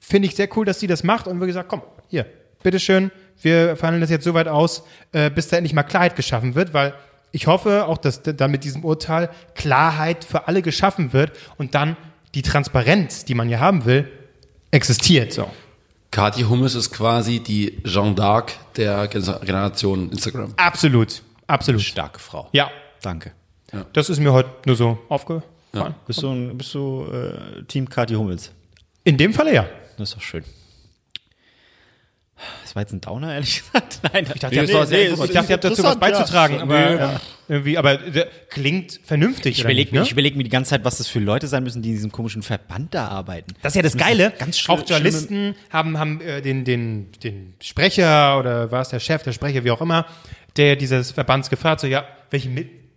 finde 0.00 0.28
ich 0.28 0.36
sehr 0.36 0.48
cool, 0.56 0.64
dass 0.64 0.80
sie 0.80 0.86
das 0.86 1.04
macht 1.04 1.26
und 1.26 1.40
wir 1.40 1.46
gesagt, 1.46 1.68
komm, 1.68 1.82
hier, 2.08 2.26
bitteschön, 2.62 3.10
wir 3.42 3.76
verhandeln 3.76 4.00
das 4.00 4.10
jetzt 4.10 4.24
so 4.24 4.32
weit 4.34 4.48
aus, 4.48 4.84
äh, 5.12 5.30
bis 5.30 5.48
da 5.48 5.56
endlich 5.56 5.74
mal 5.74 5.82
Klarheit 5.82 6.16
geschaffen 6.16 6.54
wird, 6.54 6.72
weil 6.72 6.94
ich 7.32 7.46
hoffe 7.48 7.86
auch, 7.86 7.98
dass 7.98 8.22
d- 8.22 8.32
dann 8.32 8.50
mit 8.50 8.64
diesem 8.64 8.84
Urteil 8.84 9.28
Klarheit 9.54 10.24
für 10.24 10.46
alle 10.48 10.62
geschaffen 10.62 11.12
wird 11.12 11.32
und 11.58 11.74
dann 11.74 11.96
die 12.34 12.42
Transparenz, 12.42 13.24
die 13.24 13.34
man 13.34 13.48
ja 13.48 13.58
haben 13.58 13.84
will, 13.84 14.08
existiert. 14.74 15.32
So. 15.32 15.48
Kathi 16.10 16.42
Hummes 16.42 16.74
ist 16.74 16.90
quasi 16.92 17.40
die 17.40 17.80
Jeanne 17.84 18.14
d'Arc 18.14 18.52
der 18.76 19.08
Gen- 19.08 19.22
Generation 19.44 20.10
Instagram. 20.10 20.54
Absolut, 20.56 21.22
absolut. 21.46 21.80
Starke 21.82 22.18
Frau. 22.20 22.48
Ja, 22.52 22.70
Danke. 23.02 23.32
das 23.92 24.08
ist 24.10 24.20
mir 24.20 24.32
heute 24.32 24.50
nur 24.66 24.76
so 24.76 24.98
aufgefallen. 25.08 25.42
Bist 26.06 26.22
du, 26.22 26.30
ein- 26.30 26.56
bist 26.56 26.72
du 26.74 27.06
äh, 27.12 27.62
Team 27.64 27.88
Kathi 27.88 28.14
Hummels? 28.14 28.52
In 29.02 29.16
dem 29.16 29.32
Falle 29.34 29.52
ja. 29.54 29.66
Das 29.98 30.10
ist 30.10 30.16
doch 30.16 30.22
schön. 30.22 30.44
Das 32.62 32.74
war 32.74 32.82
jetzt 32.82 32.92
ein 32.92 33.00
Downer, 33.00 33.32
ehrlich 33.34 33.62
gesagt. 33.62 34.00
Nein, 34.12 34.26
Ich 34.34 34.40
dachte, 34.40 34.54
ihr 34.56 34.62
habt, 34.62 34.72
was- 34.74 34.90
ich 34.90 35.32
dachte, 35.32 35.48
ihr 35.50 35.54
habt 35.54 35.64
dazu 35.64 35.82
was 35.84 35.96
beizutragen, 35.96 36.60
aber 36.60 37.00
äh, 37.00 37.08
irgendwie, 37.48 37.78
aber 37.78 37.98
klingt 38.50 39.00
vernünftig. 39.04 39.58
Ich 39.58 39.60
überlege 39.64 39.82
nicht, 39.88 39.92
ne? 39.92 40.00
mir, 40.00 40.04
ich 40.06 40.12
überleg 40.12 40.34
mir 40.36 40.42
die 40.42 40.50
ganze 40.50 40.70
Zeit, 40.70 40.84
was 40.84 40.98
das 40.98 41.06
für 41.06 41.20
Leute 41.20 41.46
sein 41.46 41.62
müssen, 41.62 41.80
die 41.82 41.90
in 41.90 41.94
diesem 41.94 42.10
komischen 42.12 42.42
Verband 42.42 42.92
da 42.94 43.08
arbeiten. 43.08 43.54
Das 43.62 43.72
ist 43.72 43.76
ja 43.76 43.82
das 43.82 43.94
müssen 43.94 44.04
Geile. 44.04 44.32
Ganz 44.38 44.58
schlimm, 44.58 44.78
auch 44.78 44.88
Journalisten 44.88 45.54
haben, 45.70 45.98
haben 45.98 46.20
äh, 46.20 46.42
den, 46.42 46.64
den, 46.64 47.12
den 47.22 47.54
Sprecher 47.62 48.38
oder 48.38 48.70
war 48.72 48.80
es 48.82 48.88
der 48.88 49.00
Chef, 49.00 49.22
der 49.22 49.32
Sprecher, 49.32 49.62
wie 49.64 49.70
auch 49.70 49.80
immer, 49.80 50.06
der 50.56 50.74
dieses 50.76 51.12
Verbands 51.12 51.50
gefragt, 51.50 51.80
so, 51.80 51.86
ja, 51.86 52.04
welche, 52.30 52.50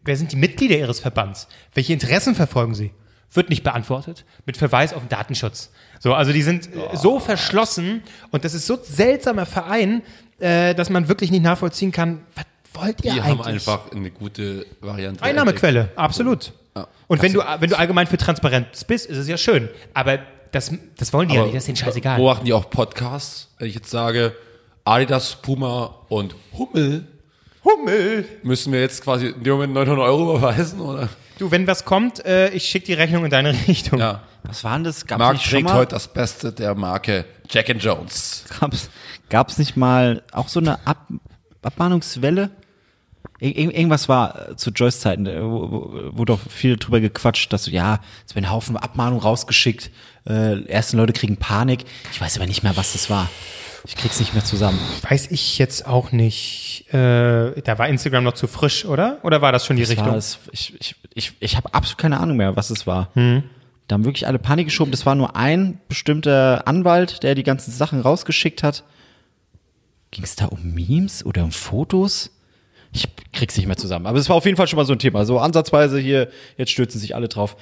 wer 0.04 0.16
sind 0.16 0.32
die 0.32 0.36
Mitglieder 0.38 0.78
Ihres 0.78 1.00
Verbands? 1.00 1.48
Welche 1.74 1.94
Interessen 1.94 2.34
verfolgen 2.34 2.74
Sie? 2.74 2.92
Wird 3.34 3.49
nicht 3.49 3.63
beantwortet. 3.63 4.25
Mit 4.45 4.57
Verweis 4.57 4.93
auf 4.93 5.01
den 5.01 5.09
Datenschutz. 5.09 5.71
So, 5.99 6.13
also 6.13 6.32
die 6.32 6.41
sind 6.41 6.67
äh, 6.67 6.95
so 6.95 7.19
verschlossen 7.19 8.01
und 8.32 8.45
das 8.45 8.53
ist 8.53 8.65
so 8.67 8.78
seltsamer 8.82 9.45
Verein, 9.45 10.01
äh, 10.39 10.73
dass 10.75 10.89
man 10.89 11.07
wirklich 11.07 11.32
nicht 11.32 11.43
nachvollziehen 11.43 11.91
kann, 11.91 12.21
was 12.36 12.45
wollt 12.73 13.03
ihr 13.03 13.13
Die 13.13 13.21
eigentlich? 13.21 13.39
haben 13.39 13.41
einfach 13.53 13.91
eine 13.91 14.11
gute 14.11 14.65
Variante. 14.82 15.23
Einnahmequelle, 15.23 15.89
absolut. 15.95 16.53
Ja. 16.75 16.88
Und 17.07 17.21
wenn 17.21 17.34
du, 17.34 17.41
wenn 17.59 17.69
du 17.69 17.78
allgemein 17.78 18.07
für 18.07 18.17
Transparenz 18.17 18.84
bist, 18.84 19.07
ist 19.07 19.17
es 19.17 19.28
ja 19.28 19.38
schön. 19.38 19.67
Aber 19.93 20.19
das, 20.51 20.71
das 20.97 21.11
wollen 21.11 21.28
die 21.28 21.36
ja 21.36 21.41
Aber 21.41 21.47
nicht, 21.47 21.57
das 21.57 21.63
ist 21.63 21.67
denen 21.67 21.78
scheißegal. 21.78 22.19
Wo 22.19 22.25
machen 22.25 22.45
die 22.45 22.53
auch 22.53 22.69
Podcasts? 22.69 23.49
Wenn 23.57 23.67
ich 23.67 23.75
jetzt 23.75 23.89
sage, 23.89 24.36
Adidas, 24.86 25.36
Puma 25.41 26.05
und 26.07 26.36
Hummel, 26.57 27.05
Hummel. 27.68 28.26
müssen 28.43 28.72
wir 28.74 28.82
jetzt 28.82 29.03
quasi 29.03 29.28
in 29.28 29.43
dem 29.43 29.53
Moment 29.53 29.74
900 29.74 30.05
Euro 30.05 30.36
überweisen, 30.38 30.80
oder? 30.80 31.09
Du, 31.38 31.51
wenn 31.51 31.68
was 31.68 31.86
kommt, 31.86 32.26
äh, 32.26 32.49
ich 32.49 32.63
schicke 32.68 32.88
die 32.88 32.93
Rechnung 32.93 33.24
in 33.26 33.30
deine 33.32 33.53
Richtung. 33.68 33.99
Ja. 33.99 34.24
Was 34.43 34.63
war 34.63 34.74
denn 34.76 34.86
das? 34.86 35.05
Gab's 35.05 35.20
Marc 35.20 35.34
nicht 35.34 35.43
schon 35.45 35.51
trägt 35.59 35.65
mal, 35.70 35.76
heute 35.76 35.95
das 35.95 36.07
Beste 36.07 36.51
der 36.53 36.74
Marke 36.76 37.26
Jack 37.49 37.70
and 37.70 37.84
Jones. 37.84 38.45
gab's, 38.59 38.89
gab's 39.30 39.57
nicht 39.57 39.76
mal 39.78 40.24
auch 40.32 40.47
so 40.47 40.59
eine 40.59 40.86
Ab 40.88 41.05
Abmahnungswelle? 41.61 42.49
Ir 43.39 43.49
ir- 43.55 43.72
irgendwas 43.76 44.09
war 44.09 44.49
äh, 44.51 44.55
zu 44.55 44.72
Joyce 44.72 44.99
Zeiten, 45.01 45.26
äh, 45.28 45.41
wo, 45.43 45.72
wo, 45.72 45.99
wo 46.13 46.26
doch 46.26 46.39
viel 46.49 46.78
drüber 46.78 46.99
gequatscht, 46.99 47.51
dass 47.53 47.65
so, 47.65 47.72
ja, 47.72 47.99
es 48.28 48.34
werden 48.36 48.49
Haufen 48.49 48.78
Abmahnungen 48.78 49.22
rausgeschickt, 49.22 49.91
äh, 50.28 50.63
ersten 50.65 50.97
Leute 50.97 51.13
kriegen 51.13 51.38
Panik. 51.38 51.84
Ich 52.11 52.20
weiß 52.22 52.38
aber 52.38 52.47
nicht 52.47 52.63
mehr, 52.63 52.76
was 52.78 52.93
das 52.93 53.09
war. 53.11 53.30
Ich 53.86 53.95
krieg's 53.95 54.19
nicht 54.19 54.34
mehr 54.34 54.43
zusammen. 54.43 54.80
Weiß 55.07 55.32
ich 55.32 55.57
jetzt 55.57 55.86
auch 55.88 56.11
nicht. 56.11 56.86
Äh, 56.93 57.61
da 57.61 57.78
war 57.78 57.88
Instagram 57.88 58.23
noch 58.23 58.34
zu 58.34 58.47
frisch, 58.47 58.86
oder? 58.86 59.19
Oder 59.23 59.41
war 59.41 59.51
das 59.51 59.65
schon 59.65 59.75
die 59.75 59.84
Das 59.84 59.91
Richtung? 59.91 60.07
war 60.07 60.15
es. 60.15 60.39
Ich, 60.51 60.73
ich, 60.80 60.95
ich, 61.13 61.34
ich 61.39 61.55
habe 61.57 61.73
absolut 61.73 61.97
keine 61.97 62.19
Ahnung 62.19 62.38
mehr, 62.38 62.55
was 62.55 62.69
es 62.69 62.88
war. 62.88 63.09
Da 63.15 63.93
haben 63.93 64.03
wirklich 64.05 64.28
alle 64.28 64.39
Panik 64.39 64.67
geschoben. 64.67 64.91
Das 64.91 65.05
war 65.05 65.15
nur 65.15 65.36
ein 65.36 65.80
bestimmter 65.88 66.67
Anwalt, 66.67 67.23
der 67.23 67.36
die 67.36 67.43
ganzen 67.43 67.71
Sachen 67.71 68.01
rausgeschickt 68.01 68.63
hat. 68.63 68.84
Ging 70.11 70.23
es 70.23 70.36
da 70.36 70.45
um 70.45 70.73
Memes 70.73 71.25
oder 71.25 71.43
um 71.43 71.51
Fotos? 71.51 72.32
Ich 72.93 73.07
krieg's 73.34 73.57
nicht 73.57 73.67
mehr 73.67 73.78
zusammen. 73.78 74.05
Aber 74.07 74.17
es 74.17 74.30
war 74.30 74.36
auf 74.38 74.45
jeden 74.45 74.57
Fall 74.57 74.67
schon 74.67 74.78
mal 74.78 74.86
so 74.86 74.93
ein 74.93 74.99
Thema. 74.99 75.25
So 75.25 75.39
ansatzweise 75.39 75.99
hier, 75.99 76.30
jetzt 76.57 76.71
stürzen 76.71 76.99
sich 76.99 77.15
alle 77.15 77.28
drauf. 77.28 77.57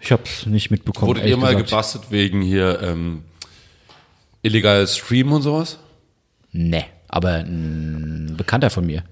Ich 0.00 0.12
hab's 0.12 0.46
nicht 0.46 0.70
mitbekommen. 0.70 1.08
Wurde 1.08 1.26
ihr 1.26 1.36
mal 1.38 1.52
gesagt. 1.54 1.70
gebastelt 1.70 2.04
wegen 2.10 2.42
hier 2.42 2.80
ähm, 2.82 3.24
illegal 4.46 4.86
Stream 4.86 5.32
und 5.32 5.42
sowas? 5.42 5.78
Nee, 6.52 6.84
aber 7.08 7.34
ein 7.44 8.34
Bekannter 8.36 8.70
von 8.70 8.86
mir. 8.86 9.02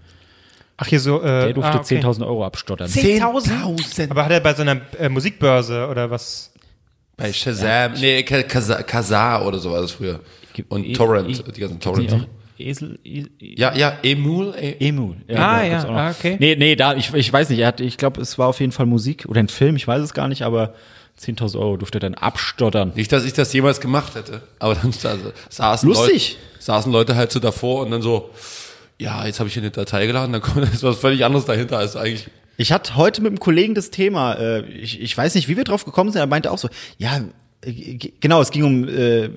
Ach, 0.77 0.87
hier 0.87 0.99
so. 1.01 1.23
Äh, 1.23 1.27
Der 1.47 1.53
durfte 1.53 1.73
ah, 1.73 1.81
okay. 1.81 2.01
10.000 2.01 2.27
Euro 2.27 2.45
abstottern. 2.45 2.89
10.000? 2.89 4.11
Aber 4.11 4.25
hat 4.25 4.33
er 4.33 4.41
bei 4.41 4.55
so 4.55 4.63
einer 4.63 4.81
äh, 4.99 5.09
Musikbörse 5.09 5.87
oder 5.89 6.11
was? 6.11 6.53
Bei 7.17 7.33
Shazam, 7.33 7.93
nee, 8.01 8.25
Ka- 8.25 8.43
Kazaa 8.43 8.83
Kazaa 8.83 9.47
oder 9.47 9.59
so 9.59 9.71
war 9.71 9.81
das 9.83 9.93
früher. 9.93 10.19
Und 10.69 10.85
eh- 10.85 10.93
Torrent, 10.95 11.31
eh- 11.47 11.53
die 11.53 11.61
ganzen 11.61 11.79
Torrent. 11.79 12.27
Esel, 12.59 12.99
E- 13.05 13.25
Ja, 13.41 13.75
ja, 13.77 13.99
Emul. 14.03 14.53
E 14.61 14.77
Emul. 14.89 15.17
Ah, 15.29 15.63
ja, 15.63 15.69
gibt's 15.71 15.85
auch 15.85 15.91
noch. 15.91 15.97
ah, 15.97 16.11
okay. 16.11 16.37
Nee, 16.41 16.57
nee, 16.57 16.75
da, 16.77 16.95
ich, 16.95 17.13
ich 17.15 17.33
weiß 17.33 17.51
nicht, 17.51 17.61
er 17.61 17.69
hat, 17.69 17.81
ich 17.81 17.97
glaube, 17.97 18.21
es 18.21 18.37
war 18.39 18.49
auf 18.49 18.59
jeden 18.61 18.73
Fall 18.73 18.87
Musik 18.87 19.27
oder 19.29 19.41
ein 19.41 19.49
Film, 19.49 19.77
ich 19.77 19.87
weiß 19.87 20.03
es 20.03 20.13
gar 20.15 20.27
nicht, 20.29 20.43
aber 20.43 20.75
10.000 21.21 21.59
Euro 21.59 21.77
durfte 21.77 21.99
er 21.99 22.01
dann 22.01 22.15
abstottern. 22.15 22.93
Nicht, 22.95 23.13
dass 23.13 23.25
ich 23.25 23.33
das 23.33 23.53
jemals 23.53 23.81
gemacht 23.81 24.15
hätte, 24.15 24.43
aber 24.59 24.75
dann 24.75 24.93
sa- 24.93 25.17
saßen, 25.49 25.89
Lustig. 25.89 26.37
Leute, 26.39 26.63
saßen 26.65 26.93
Leute 26.93 27.17
halt 27.17 27.31
so 27.33 27.41
davor 27.41 27.83
und 27.83 27.91
dann 27.91 28.03
so, 28.03 28.31
ja, 28.99 29.25
jetzt 29.27 29.39
habe 29.41 29.49
ich 29.49 29.55
hier 29.55 29.63
eine 29.63 29.71
Datei 29.71 30.07
geladen, 30.07 30.33
dann 30.33 30.43
kommt 30.43 30.65
jetzt 30.73 30.83
was 30.83 30.99
völlig 30.99 31.25
anderes 31.25 31.45
dahinter 31.47 31.79
als 31.79 31.97
eigentlich. 31.97 32.29
Ich 32.57 32.71
hatte 32.73 32.97
heute 32.97 33.21
mit 33.23 33.31
einem 33.31 33.41
Kollegen 33.41 33.75
das 33.75 33.91
Thema, 33.91 34.35
äh, 34.35 34.61
ich, 34.67 35.01
ich 35.01 35.17
weiß 35.17 35.35
nicht, 35.35 35.49
wie 35.49 35.57
wir 35.57 35.65
drauf 35.65 35.85
gekommen 35.85 36.11
sind, 36.13 36.21
er 36.21 36.27
meinte 36.27 36.51
auch 36.51 36.59
so, 36.59 36.69
ja, 36.99 37.21
genau, 38.21 38.41
es 38.41 38.51
ging 38.51 38.65
um 38.65 38.89
äh, 38.89 39.29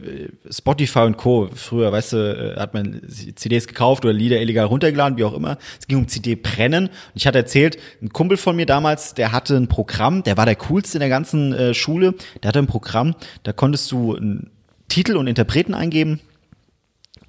Spotify 0.49 0.99
und 0.99 1.17
Co. 1.17 1.49
Früher, 1.53 1.91
weißt 1.91 2.13
du, 2.13 2.17
äh, 2.17 2.59
hat 2.59 2.73
man 2.73 3.01
CDs 3.07 3.67
gekauft 3.67 4.05
oder 4.05 4.13
Lieder 4.13 4.41
illegal 4.41 4.65
runtergeladen, 4.65 5.17
wie 5.17 5.23
auch 5.23 5.33
immer. 5.33 5.57
Es 5.79 5.87
ging 5.87 5.97
um 5.97 6.07
CD-Brennen. 6.07 6.87
Und 6.87 7.11
ich 7.15 7.27
hatte 7.27 7.37
erzählt, 7.37 7.77
ein 8.01 8.09
Kumpel 8.09 8.37
von 8.37 8.55
mir 8.55 8.65
damals, 8.65 9.13
der 9.13 9.31
hatte 9.31 9.55
ein 9.55 9.67
Programm, 9.67 10.23
der 10.23 10.37
war 10.37 10.45
der 10.45 10.55
coolste 10.55 10.97
in 10.97 11.01
der 11.01 11.09
ganzen 11.09 11.53
äh, 11.53 11.73
Schule, 11.73 12.15
der 12.43 12.49
hatte 12.49 12.59
ein 12.59 12.67
Programm, 12.67 13.15
da 13.43 13.53
konntest 13.53 13.91
du 13.91 14.15
einen 14.15 14.51
Titel 14.87 15.17
und 15.17 15.27
Interpreten 15.27 15.73
eingeben 15.73 16.19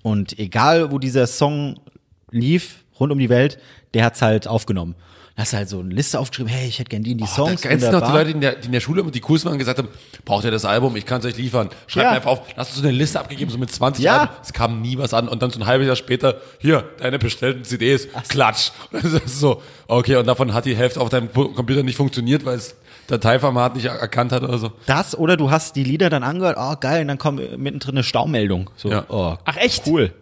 und 0.02 0.38
egal, 0.38 0.92
wo 0.92 0.98
dieser 0.98 1.26
Song 1.26 1.80
lief, 2.30 2.84
rund 2.98 3.12
um 3.12 3.18
die 3.18 3.28
Welt, 3.28 3.58
der 3.94 4.04
hat's 4.04 4.22
halt 4.22 4.46
aufgenommen. 4.46 4.94
Hast 5.38 5.52
du 5.52 5.56
halt 5.56 5.68
so 5.68 5.78
eine 5.78 5.94
Liste 5.94 6.18
aufgeschrieben, 6.18 6.52
hey, 6.52 6.66
ich 6.68 6.80
hätte 6.80 6.88
gern 6.90 7.04
die 7.04 7.12
und 7.12 7.18
die 7.18 7.24
Oh, 7.24 7.26
Songs. 7.28 7.60
da 7.62 7.68
kennst 7.68 7.86
du 7.86 7.92
noch 7.92 8.04
die. 8.06 8.12
Leute, 8.12 8.24
die 8.26 8.32
in, 8.32 8.40
der, 8.40 8.56
die 8.56 8.66
in 8.66 8.72
der 8.72 8.80
Schule 8.80 9.04
die 9.04 9.20
coolsten 9.20 9.46
waren 9.46 9.52
und 9.52 9.58
gesagt 9.60 9.78
haben, 9.78 9.86
braucht 10.24 10.44
ihr 10.44 10.50
das 10.50 10.64
Album, 10.64 10.96
ich 10.96 11.06
kann 11.06 11.20
es 11.20 11.26
euch 11.26 11.36
liefern. 11.36 11.68
Schreibt 11.86 12.04
Ja. 12.04 12.10
mir 12.10 12.16
einfach 12.16 12.30
auf, 12.32 12.40
lasst 12.56 12.70
uns 12.72 12.80
so 12.80 12.88
eine 12.88 12.96
Liste 12.96 13.20
abgegeben, 13.20 13.48
so 13.50 13.56
mit 13.56 13.70
20 13.70 14.04
Ja. 14.04 14.18
Alben. 14.22 14.32
Es 14.42 14.52
kam 14.52 14.82
nie 14.82 14.98
was 14.98 15.14
an 15.14 15.28
und 15.28 15.40
dann 15.40 15.50
so 15.50 15.60
ein 15.60 15.66
halbes 15.66 15.86
Jahr 15.86 15.94
später, 15.96 16.40
hier, 16.58 16.84
deine 16.98 17.20
bestellten 17.20 17.64
CDs, 17.64 18.08
klatsch. 18.28 18.72
Das 18.90 19.04
ist 19.04 19.38
so, 19.38 19.62
okay, 19.86 20.16
und 20.16 20.26
davon 20.26 20.52
hat 20.54 20.64
die 20.64 20.74
Hälfte 20.76 21.00
auf 21.00 21.08
deinem 21.08 21.28
Pu- 21.28 21.54
Computer 21.54 21.84
nicht 21.84 21.96
funktioniert, 21.96 22.44
weil 22.44 22.56
es 22.58 22.74
Dateiformat 23.08 23.74
nicht 23.74 23.86
er- 23.86 23.96
erkannt 23.96 24.32
hat 24.32 24.42
oder 24.42 24.58
so. 24.58 24.70
Das 24.86 25.16
oder 25.18 25.36
du 25.36 25.50
hast 25.50 25.74
die 25.76 25.82
Lieder 25.82 26.10
dann 26.10 26.22
angehört, 26.22 26.56
oh 26.60 26.74
geil, 26.78 27.02
und 27.02 27.08
dann 27.08 27.18
kommt 27.18 27.58
mittendrin 27.58 27.96
eine 27.96 28.04
Staumeldung. 28.04 28.70
So, 28.76 28.90
Ja. 28.90 29.04
oh, 29.08 29.36
Ach, 29.44 29.56
echt? 29.56 29.86
Cool. 29.86 30.12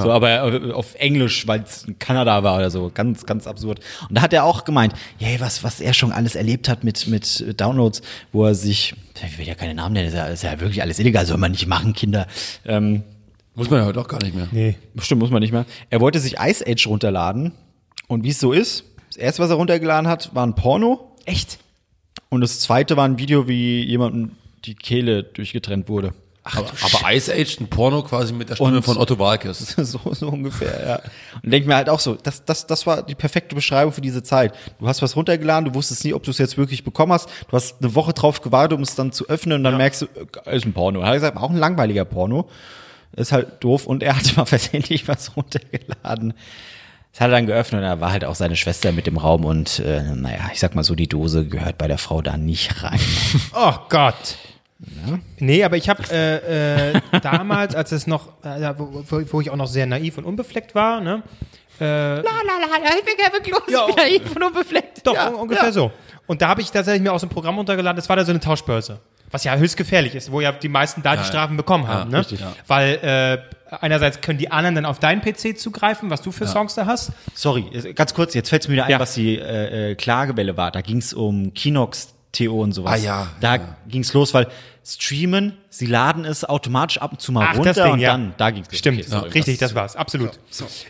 So, 0.00 0.10
aber 0.12 0.52
äh, 0.52 0.72
auf 0.72 0.94
Englisch, 0.94 1.46
weil 1.46 1.62
es 1.62 1.84
in 1.84 1.98
Kanada 1.98 2.42
war 2.42 2.56
oder 2.56 2.70
so. 2.70 2.90
Ganz, 2.94 3.26
ganz 3.26 3.46
absurd. 3.46 3.80
Und 4.08 4.16
da 4.16 4.22
hat 4.22 4.32
er 4.32 4.44
auch 4.44 4.64
gemeint, 4.64 4.94
hey, 5.18 5.38
was, 5.40 5.62
was 5.64 5.80
er 5.80 5.92
schon 5.92 6.12
alles 6.12 6.34
erlebt 6.36 6.68
hat 6.68 6.84
mit, 6.84 7.06
mit 7.08 7.60
Downloads, 7.60 8.00
wo 8.32 8.46
er 8.46 8.54
sich, 8.54 8.94
ich 9.26 9.38
will 9.38 9.46
ja 9.46 9.54
keine 9.54 9.74
Namen 9.74 9.94
nennen, 9.94 10.08
ist 10.08 10.14
ja, 10.14 10.26
ist 10.26 10.42
ja 10.44 10.58
wirklich 10.60 10.80
alles 10.82 10.98
illegal, 10.98 11.26
soll 11.26 11.38
man 11.38 11.50
nicht 11.50 11.66
machen, 11.66 11.92
Kinder. 11.92 12.26
Ähm, 12.64 13.02
Muss 13.54 13.70
man 13.70 13.80
ja 13.80 13.86
heute 13.86 14.00
auch 14.00 14.08
gar 14.08 14.22
nicht 14.22 14.34
mehr. 14.36 14.48
Nee. 14.52 14.76
Bestimmt 14.94 15.20
muss 15.20 15.30
man 15.30 15.40
nicht 15.40 15.52
mehr. 15.52 15.64
Er 15.90 16.00
wollte 16.00 16.20
sich 16.20 16.36
Ice 16.38 16.64
Age 16.66 16.86
runterladen. 16.86 17.52
Und 18.08 18.22
wie 18.22 18.30
es 18.30 18.38
so 18.38 18.52
ist, 18.52 18.84
das 19.08 19.16
erste, 19.16 19.42
was 19.42 19.50
er 19.50 19.56
runtergeladen 19.56 20.06
hat, 20.08 20.32
war 20.34 20.46
ein 20.46 20.54
Porno. 20.54 21.16
Echt? 21.24 21.58
Und 22.28 22.40
das 22.40 22.60
zweite 22.60 22.96
war 22.96 23.04
ein 23.06 23.18
Video, 23.18 23.48
wie 23.48 23.84
jemandem 23.84 24.32
die 24.64 24.74
Kehle 24.74 25.22
durchgetrennt 25.22 25.88
wurde. 25.88 26.12
aber, 26.42 26.66
aber 26.82 27.12
Ice 27.14 27.32
Age, 27.32 27.60
ein 27.60 27.68
Porno 27.68 28.02
quasi 28.02 28.32
mit 28.32 28.48
der 28.50 28.56
Stimme 28.56 28.76
Und- 28.76 28.82
von 28.82 28.98
Otto 28.98 29.18
Walkes. 29.18 29.58
so, 29.76 30.00
so 30.12 30.28
ungefähr, 30.28 30.86
ja. 30.86 31.00
Und 31.42 31.50
denk 31.52 31.66
mir 31.66 31.76
halt 31.76 31.88
auch 31.88 32.00
so, 32.00 32.14
das, 32.14 32.44
das, 32.44 32.66
das 32.66 32.86
war 32.86 33.02
die 33.02 33.14
perfekte 33.14 33.54
Beschreibung 33.54 33.92
für 33.92 34.00
diese 34.00 34.22
Zeit. 34.22 34.54
Du 34.78 34.86
hast 34.88 35.02
was 35.02 35.14
runtergeladen, 35.16 35.66
du 35.70 35.74
wusstest 35.74 36.04
nie, 36.04 36.14
ob 36.14 36.22
du 36.24 36.30
es 36.30 36.38
jetzt 36.38 36.56
wirklich 36.58 36.84
bekommen 36.84 37.12
hast. 37.12 37.28
Du 37.48 37.52
hast 37.56 37.76
eine 37.82 37.94
Woche 37.94 38.12
drauf 38.12 38.40
gewartet, 38.42 38.76
um 38.76 38.82
es 38.82 38.94
dann 38.94 39.12
zu 39.12 39.28
öffnen 39.28 39.58
und 39.58 39.64
dann 39.64 39.76
merkst 39.76 40.02
du, 40.02 40.06
äh, 40.46 40.56
ist 40.56 40.66
ein 40.66 40.72
Porno. 40.72 41.00
Er 41.00 41.06
hat 41.08 41.14
gesagt, 41.14 41.36
auch 41.36 41.50
ein 41.50 41.56
langweiliger 41.58 42.04
Porno. 42.04 42.48
Ist 43.16 43.32
halt 43.32 43.64
doof. 43.64 43.86
Und 43.86 44.02
er 44.02 44.16
hatte 44.16 44.34
mal 44.36 44.46
versehentlich 44.46 45.06
was 45.08 45.36
runtergeladen. 45.36 46.34
Das 47.16 47.22
hat 47.22 47.28
er 47.30 47.36
dann 47.36 47.46
geöffnet 47.46 47.80
und 47.82 47.88
da 47.88 47.98
war 47.98 48.12
halt 48.12 48.26
auch 48.26 48.34
seine 48.34 48.56
Schwester 48.56 48.92
mit 48.92 49.08
im 49.08 49.16
Raum 49.16 49.46
und 49.46 49.78
äh, 49.78 50.02
naja, 50.02 50.50
ich 50.52 50.60
sag 50.60 50.74
mal 50.74 50.84
so, 50.84 50.94
die 50.94 51.08
Dose 51.08 51.46
gehört 51.46 51.78
bei 51.78 51.88
der 51.88 51.96
Frau 51.96 52.20
da 52.20 52.36
nicht 52.36 52.82
rein. 52.82 53.00
Oh 53.54 53.72
Gott. 53.88 54.36
Nee, 55.38 55.64
aber 55.64 55.78
ich 55.78 55.88
habe 55.88 56.02
äh, 56.12 56.90
äh, 56.90 57.00
damals, 57.22 57.74
als 57.74 57.92
es 57.92 58.06
noch, 58.06 58.28
äh, 58.44 58.74
wo, 58.76 59.02
wo 59.32 59.40
ich 59.40 59.48
auch 59.48 59.56
noch 59.56 59.66
sehr 59.66 59.86
naiv 59.86 60.18
und 60.18 60.24
unbefleckt 60.24 60.74
war, 60.74 61.00
ne? 61.00 61.22
Äh, 61.80 62.18
ich 62.18 62.24
bin 62.24 63.14
ja 63.24 63.32
wirklich 63.32 63.54
los, 63.54 63.62
Ja, 63.68 63.86
ich 63.88 63.94
bin 63.94 64.04
naiv 64.04 64.36
und 64.36 64.42
unbefleckt. 64.42 65.06
Doch, 65.06 65.14
ja, 65.14 65.28
un- 65.28 65.34
ungefähr 65.36 65.64
ja. 65.66 65.72
so. 65.72 65.90
Und 66.26 66.42
da 66.42 66.48
habe 66.48 66.60
ich 66.60 66.70
tatsächlich 66.70 67.02
mir 67.02 67.12
aus 67.14 67.22
dem 67.22 67.30
Programm 67.30 67.56
runtergeladen, 67.56 67.96
das 67.96 68.08
war 68.10 68.16
da 68.16 68.24
so 68.26 68.32
eine 68.32 68.40
Tauschbörse. 68.40 69.00
Was 69.30 69.42
ja 69.44 69.56
höchst 69.56 69.78
gefährlich 69.78 70.14
ist, 70.14 70.30
wo 70.30 70.42
ja 70.42 70.52
die 70.52 70.68
meisten 70.68 71.02
da 71.02 71.16
die 71.16 71.24
Strafen 71.24 71.56
bekommen 71.56 71.88
haben. 71.88 72.10
ne? 72.10 72.18
richtig, 72.18 72.40
ja. 72.40 72.52
Weil 72.66 72.94
äh, 73.50 73.55
einerseits 73.70 74.20
können 74.20 74.38
die 74.38 74.50
anderen 74.50 74.74
dann 74.74 74.84
auf 74.84 74.98
deinen 74.98 75.20
PC 75.20 75.58
zugreifen, 75.58 76.10
was 76.10 76.22
du 76.22 76.32
für 76.32 76.46
Songs 76.46 76.74
da 76.74 76.86
hast. 76.86 77.12
Sorry, 77.34 77.64
ganz 77.94 78.14
kurz, 78.14 78.34
jetzt 78.34 78.48
fällt 78.48 78.62
es 78.62 78.68
mir 78.68 78.74
wieder 78.74 78.84
ein, 78.84 78.90
Ja. 78.90 79.00
was 79.00 79.14
die 79.14 79.38
äh, 79.38 79.92
äh, 79.92 79.94
Klagewelle 79.94 80.56
war. 80.56 80.70
Da 80.70 80.80
ging 80.80 80.98
es 80.98 81.12
um 81.12 81.52
Kinox, 81.54 82.14
TO 82.32 82.62
und 82.62 82.72
sowas. 82.72 83.00
Ah, 83.00 83.04
ja, 83.04 83.26
Da 83.40 83.58
ging 83.88 84.02
es 84.02 84.12
los, 84.12 84.34
weil 84.34 84.46
streamen, 84.84 85.56
sie 85.68 85.86
laden 85.86 86.24
es 86.24 86.44
automatisch 86.44 86.98
ab 86.98 87.12
und 87.12 87.20
zu 87.20 87.32
mal 87.32 87.56
runter 87.56 87.92
und 87.92 88.00
dann, 88.02 88.34
da 88.36 88.50
ging 88.50 88.64
es 88.70 88.78
Stimmt, 88.78 89.04
richtig, 89.34 89.58
das 89.58 89.74
war's, 89.74 89.96
absolut. 89.96 90.38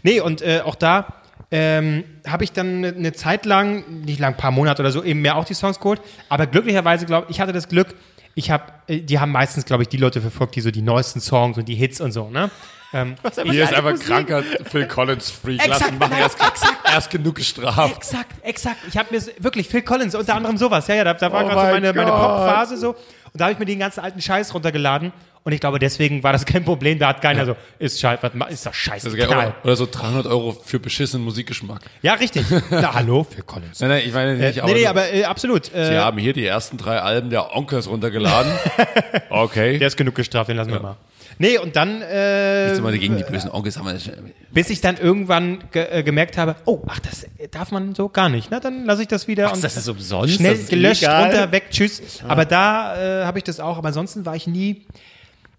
Nee, 0.02 0.20
und 0.20 0.42
äh, 0.42 0.60
auch 0.64 0.74
da 0.74 1.06
ähm, 1.50 2.04
habe 2.26 2.44
ich 2.44 2.52
dann 2.52 2.78
eine 2.84 2.92
ne 2.92 3.12
Zeit 3.12 3.46
lang, 3.46 4.02
nicht 4.04 4.18
lang, 4.18 4.34
ein 4.34 4.36
paar 4.36 4.50
Monate 4.50 4.82
oder 4.82 4.90
so, 4.90 5.02
eben 5.02 5.22
mir 5.22 5.36
auch 5.36 5.44
die 5.44 5.54
Songs 5.54 5.78
geholt. 5.78 6.00
Aber 6.28 6.46
glücklicherweise, 6.46 7.06
glaube 7.06 7.28
ich, 7.30 7.40
hatte 7.40 7.52
das 7.52 7.68
Glück, 7.68 7.94
ich 8.36 8.50
habe, 8.52 8.64
äh, 8.86 9.00
die 9.00 9.18
haben 9.18 9.32
meistens, 9.32 9.64
glaube 9.64 9.82
ich, 9.82 9.88
die 9.88 9.96
Leute 9.96 10.20
verfolgt, 10.20 10.54
die 10.54 10.60
so 10.60 10.70
die 10.70 10.82
neuesten 10.82 11.20
Songs 11.20 11.58
und 11.58 11.66
die 11.66 11.74
Hits 11.74 12.00
und 12.00 12.12
so, 12.12 12.30
ne? 12.30 12.50
Ähm, 12.92 13.16
Hier 13.42 13.64
ist 13.64 13.74
einfach 13.74 13.90
ein 13.90 13.98
kranker 13.98 14.44
Phil 14.70 14.86
Collins 14.86 15.28
Freak. 15.30 15.60
Lass 15.66 15.88
ihn 15.88 15.98
machen, 15.98 16.12
er 16.16 16.26
ist, 16.26 16.36
er 16.84 16.98
ist 16.98 17.10
genug 17.10 17.34
gestraft. 17.34 17.96
Exakt, 17.96 18.32
exakt. 18.42 18.76
Ich 18.88 18.96
habe 18.96 19.08
mir 19.12 19.20
so- 19.20 19.32
wirklich 19.40 19.66
Phil 19.68 19.82
Collins 19.82 20.14
unter 20.14 20.34
anderem 20.36 20.56
sowas. 20.56 20.86
Ja, 20.86 20.94
ja, 20.94 21.04
da, 21.04 21.14
da 21.14 21.32
war 21.32 21.44
Oh 21.44 21.48
gerade 21.48 21.60
so 21.60 21.66
mein 21.66 21.82
meine, 21.82 21.92
meine. 21.92 22.10
Pop-Phase 22.12 22.76
so. 22.76 22.90
Und 22.90 22.96
da 23.40 23.46
habe 23.46 23.52
ich 23.54 23.58
mir 23.58 23.64
den 23.66 23.80
ganzen 23.80 24.00
alten 24.00 24.22
Scheiß 24.22 24.54
runtergeladen. 24.54 25.12
Und 25.46 25.52
ich 25.52 25.60
glaube, 25.60 25.78
deswegen 25.78 26.24
war 26.24 26.32
das 26.32 26.44
kein 26.44 26.64
Problem. 26.64 26.98
Da 26.98 27.06
hat 27.06 27.22
keiner 27.22 27.46
so, 27.46 27.54
ist 27.78 28.00
scheiße, 28.00 28.32
was 28.34 28.50
ist 28.52 28.66
das 28.66 28.74
scheiße. 28.74 29.16
Das. 29.16 29.28
Oder, 29.28 29.54
oder 29.62 29.76
so 29.76 29.86
300 29.88 30.26
Euro 30.26 30.50
für 30.64 30.80
beschissenen 30.80 31.24
Musikgeschmack. 31.24 31.82
Ja, 32.02 32.14
richtig. 32.14 32.44
Na, 32.70 32.92
hallo, 32.94 33.22
Phil 33.22 33.44
Collins. 33.44 33.78
Nein, 33.78 33.90
nein, 33.90 34.02
ich 34.04 34.12
meine 34.12 34.32
Äh, 34.32 34.48
nicht, 34.48 34.64
nee, 34.64 34.74
nee, 34.74 34.86
aber 34.88 35.08
äh, 35.14 35.22
absolut. 35.22 35.66
Sie 35.66 35.72
Äh, 35.76 35.98
haben 35.98 36.18
hier 36.18 36.32
die 36.32 36.44
ersten 36.44 36.78
drei 36.78 36.98
Alben 36.98 37.30
der 37.30 37.54
Onkels 37.54 37.88
runtergeladen. 37.88 38.50
Okay. 39.30 39.78
der 39.78 39.86
ist 39.86 39.96
genug 39.96 40.16
gestraft, 40.16 40.48
den 40.50 40.56
lassen 40.56 40.72
wir 40.72 40.80
mal. 40.80 40.96
Nee, 41.38 41.58
und 41.58 41.76
dann, 41.76 42.02
äh, 42.02 42.68
Jetzt 42.70 42.80
mal 42.82 42.96
gegen 42.98 43.16
die 43.16 43.22
bösen 43.22 43.50
Onkels 43.50 43.78
haben 43.78 43.86
wir 43.86 43.92
das- 43.92 44.10
bis 44.50 44.70
ich 44.70 44.80
dann 44.80 44.96
irgendwann 44.96 45.62
ge 45.70 45.86
äh, 45.90 46.02
gemerkt 46.02 46.38
habe, 46.38 46.56
oh, 46.64 46.82
ach, 46.88 46.98
das 46.98 47.22
äh, 47.24 47.46
darf 47.50 47.70
man 47.70 47.94
so 47.94 48.08
gar 48.08 48.28
nicht. 48.30 48.48
Na, 48.50 48.58
dann 48.58 48.84
lasse 48.84 49.02
ich 49.02 49.08
das 49.08 49.28
wieder. 49.28 49.52
und 49.52 49.62
das 49.62 49.76
ist 49.76 49.88
umsonst? 49.88 50.34
Schnell 50.34 50.54
ist 50.54 50.70
gelöscht, 50.70 51.02
illegal? 51.02 51.22
runter, 51.24 51.52
weg, 51.52 51.66
tschüss. 51.70 52.02
Aber 52.26 52.46
da 52.46 53.20
äh, 53.22 53.24
habe 53.26 53.38
ich 53.38 53.44
das 53.44 53.60
auch. 53.60 53.76
Aber 53.78 53.88
ansonsten 53.88 54.24
war 54.26 54.34
ich 54.34 54.46
nie 54.48 54.86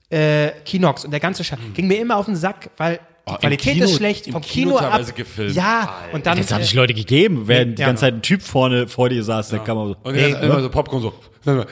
äh, 0.09 0.49
Kinox 0.65 1.05
und 1.05 1.11
der 1.11 1.19
ganze 1.19 1.43
Scheiß. 1.43 1.59
Ging 1.73 1.87
mir 1.87 1.99
immer 1.99 2.17
auf 2.17 2.25
den 2.25 2.35
Sack, 2.35 2.69
weil 2.77 2.99
die 3.27 3.33
Oh, 3.33 3.37
Qualität 3.39 3.73
Kino- 3.73 3.85
ist 3.85 3.95
schlecht, 3.97 4.27
im 4.27 4.33
vom 4.33 4.41
Kino 4.41 4.69
Kino, 4.71 4.77
ab. 4.79 4.91
teilweise 4.91 5.11
gefilmt. 5.13 5.53
Ja, 5.53 5.95
und 6.13 6.25
dann. 6.25 6.37
Das 6.37 6.49
haben 6.53 6.61
äh, 6.61 6.63
sich 6.63 6.73
Leute 6.73 6.93
gegeben, 6.93 7.47
während 7.49 7.77
die 7.77 7.81
Ja. 7.81 7.87
ganze 7.89 8.01
Zeit 8.01 8.13
ein 8.13 8.21
Typ 8.21 8.41
vorne 8.41 8.87
vor 8.87 9.09
dir 9.09 9.21
saß, 9.21 9.49
da 9.49 9.57
kann 9.57 9.75
man 9.75 9.87
so. 9.89 9.97
Und 10.03 10.15
Nee, 10.15 10.29
nee, 10.33 10.45
immer 10.45 10.61
so 10.61 10.69
Popcorn 10.69 11.01
so. 11.01 11.13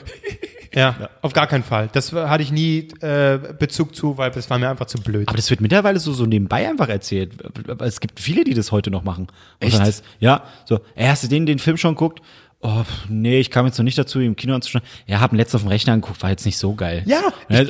ja, 0.74 1.08
auf 1.22 1.32
gar 1.32 1.46
keinen 1.46 1.64
Fall. 1.64 1.88
Das 1.92 2.12
hatte 2.12 2.42
ich 2.42 2.52
nie 2.52 2.88
äh, 3.00 3.38
Bezug 3.58 3.94
zu, 3.96 4.18
weil 4.18 4.30
das 4.30 4.48
war 4.50 4.58
mir 4.58 4.68
einfach 4.68 4.86
zu 4.86 4.98
blöd. 4.98 5.28
Aber 5.28 5.36
das 5.36 5.48
wird 5.48 5.60
mittlerweile 5.62 5.98
so, 5.98 6.12
so 6.12 6.26
nebenbei 6.26 6.68
einfach 6.68 6.88
erzählt. 6.88 7.32
Es 7.80 8.00
gibt 8.00 8.20
viele, 8.20 8.44
die 8.44 8.52
das 8.54 8.70
heute 8.72 8.90
noch 8.90 9.02
machen. 9.04 9.28
Und 9.28 9.66
Echt? 9.66 9.76
dann 9.78 9.86
heißt, 9.86 10.04
ja, 10.20 10.44
so, 10.66 10.80
ey, 10.94 11.06
hast 11.06 11.24
du 11.24 11.28
den, 11.28 11.46
den 11.46 11.58
Film 11.58 11.76
schon 11.78 11.94
geguckt? 11.94 12.20
Oh, 12.62 12.82
nee, 13.08 13.38
ich 13.38 13.50
kam 13.50 13.66
jetzt 13.66 13.76
noch 13.78 13.84
nicht 13.84 13.98
dazu, 13.98 14.18
im 14.18 14.34
Kino 14.34 14.54
anzuschauen. 14.54 14.82
Ja, 15.06 15.20
hab 15.20 15.30
ihn 15.32 15.36
letztens 15.36 15.56
auf 15.56 15.60
dem 15.62 15.68
Rechner 15.68 15.92
angeguckt, 15.92 16.20
war 16.22 16.30
jetzt 16.30 16.46
nicht 16.46 16.56
so 16.56 16.74
geil. 16.74 17.04
Ja, 17.06 17.20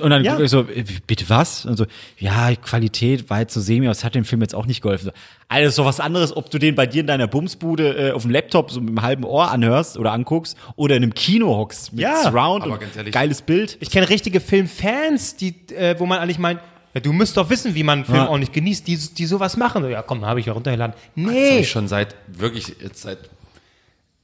Und 0.01 0.11
dann 0.11 0.25
ja. 0.25 0.35
guck 0.37 0.45
ich 0.45 0.51
so, 0.51 0.61
äh, 0.63 0.85
bitte 1.07 1.29
was? 1.29 1.67
Und 1.67 1.77
so, 1.77 1.87
ja, 2.19 2.55
Qualität 2.55 3.29
war 3.29 3.41
jetzt 3.41 3.53
so 3.53 3.61
semi, 3.61 3.87
aber 3.87 3.93
es 3.93 4.05
hat 4.05 4.15
dem 4.15 4.25
Film 4.25 4.41
jetzt 4.43 4.55
auch 4.55 4.65
nicht 4.65 4.81
geholfen. 4.81 5.07
So, 5.07 5.11
Alles 5.49 5.75
so 5.75 5.85
was 5.85 6.01
anderes, 6.01 6.35
ob 6.35 6.51
du 6.51 6.59
den 6.59 6.77
bei 6.77 6.87
dir 6.87 7.01
in 7.01 7.09
deiner 7.09 7.27
Bumsbude 7.27 8.09
äh, 8.09 8.13
auf 8.13 8.23
dem 8.23 8.31
Laptop 8.31 8.71
so 8.71 8.81
mit 8.81 8.89
einem 8.91 9.03
halben 9.03 9.25
Ohr 9.25 9.51
anhörst 9.51 9.99
oder 9.99 10.13
anguckst 10.13 10.57
oder 10.77 10.97
in 10.97 11.03
einem 11.03 11.15
Kino 11.15 11.49
hockst 11.57 11.93
mit 11.93 12.03
Ja, 12.03 12.23
Surround 12.23 12.63
aber 12.65 12.75
und 12.75 12.81
ganz 12.81 12.97
ehrlich- 12.97 13.13
geiles 13.13 13.43
Bild. 13.43 13.77
Ich 13.81 13.91
kenne 13.91 14.09
richtige 14.09 14.41
Filmfans, 14.41 15.37
die, 15.37 15.55
äh, 15.75 15.97
wo 15.99 16.07
man 16.07 16.21
eigentlich 16.21 16.39
meint, 16.39 16.61
ja, 16.95 17.01
du 17.01 17.13
müsst 17.13 17.37
doch 17.37 17.51
wissen, 17.51 17.75
wie 17.75 17.83
man 17.83 17.99
einen 17.99 18.05
Film 18.07 18.19
Ja. 18.19 18.29
auch 18.29 18.39
nicht 18.39 18.53
genießt, 18.55 18.87
die, 18.87 18.97
die 18.97 19.27
sowas 19.27 19.57
machen. 19.59 19.83
So, 19.83 19.89
ja, 19.89 20.01
komm, 20.03 20.25
habe 20.25 20.41
ich 20.41 20.47
ja 20.47 20.55
runtergeladen. 20.55 20.95
Das 21.17 21.25
habe 21.27 21.35
Nee. 21.39 21.59
ich 21.59 21.71
schon 21.71 21.89
seit, 21.89 22.15
wirklich 22.29 22.73
jetzt 22.83 23.03
seit 23.03 23.19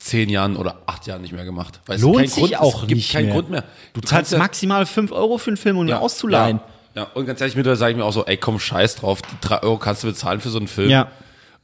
zehn 0.03 0.29
Jahren 0.29 0.57
oder 0.57 0.83
acht 0.87 1.07
Jahren 1.07 1.23
nicht 1.23 1.33
mehr 1.33 1.45
gemacht. 1.45 1.81
Weil 1.87 1.97
es 1.97 2.03
Lohnt 2.03 2.29
sich 2.29 2.35
Grund, 2.51 2.59
auch 2.61 2.83
es 2.83 2.89
gibt 2.89 2.97
nicht 2.99 3.13
keinen 3.13 3.27
mehr. 3.27 3.35
Grund 3.35 3.51
mehr. 3.51 3.65
Du 3.95 4.01
zahlst 4.01 4.11
kannst 4.11 4.33
ja- 4.33 4.39
maximal 4.39 4.87
5 4.87 5.13
Euro 5.13 5.39
für 5.39 5.51
einen 5.51 5.57
Film, 5.57 5.79
um 5.79 5.87
ihn 5.87 5.95
auszuleihen. 5.95 6.61
Ja, 6.95 7.03
ja, 7.03 7.09
und 7.15 7.27
ganz 7.27 7.41
ehrlich, 7.41 7.57
mittlerweile 7.57 7.79
sage 7.79 7.93
ich 7.93 7.97
mir 7.97 8.05
auch 8.05 8.13
so, 8.13 8.25
ey, 8.27 8.37
komm, 8.37 8.59
scheiß 8.61 8.97
drauf, 8.97 9.23
die 9.23 9.37
drei 9.41 9.63
Euro 9.63 9.79
kannst 9.79 10.03
du 10.03 10.09
bezahlen 10.09 10.41
für 10.41 10.51
so 10.51 10.59
einen 10.59 10.69
Film. 10.69 10.91
Ja. 10.91 11.09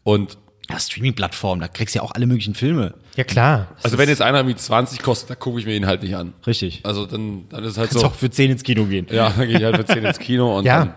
Und 0.04 0.38
Ja, 0.70 0.78
Streaming-Plattform, 0.78 1.60
da 1.60 1.68
kriegst 1.68 1.94
du 1.94 1.98
ja 1.98 2.02
auch 2.02 2.12
alle 2.12 2.26
möglichen 2.26 2.54
Filme. 2.54 2.94
Ja, 3.16 3.24
klar. 3.24 3.68
also 3.82 3.96
wenn 3.98 4.08
jetzt 4.08 4.20
einer 4.22 4.42
mit 4.44 4.60
20 4.60 5.02
kostet, 5.02 5.30
dann 5.30 5.38
gucke 5.38 5.58
ich 5.58 5.66
mir 5.66 5.74
ihn 5.74 5.86
halt 5.86 6.02
nicht 6.02 6.14
an. 6.14 6.34
Richtig. 6.46 6.80
Also 6.84 7.06
dann, 7.06 7.48
dann 7.48 7.64
ist 7.64 7.78
halt 7.78 7.88
Kannst 7.90 8.02
so. 8.02 8.06
auch 8.08 8.14
für 8.14 8.30
10 8.30 8.50
ins 8.52 8.62
Kino 8.62 8.84
gehen. 8.84 9.06
Ja, 9.10 9.30
dann 9.30 9.48
gehe 9.48 9.58
ich 9.58 9.64
halt 9.64 9.76
für 9.76 9.86
10 9.86 10.04
ins 10.04 10.18
Kino 10.18 10.58
und 10.58 10.64
Ja. 10.66 10.78
dann. 10.80 10.94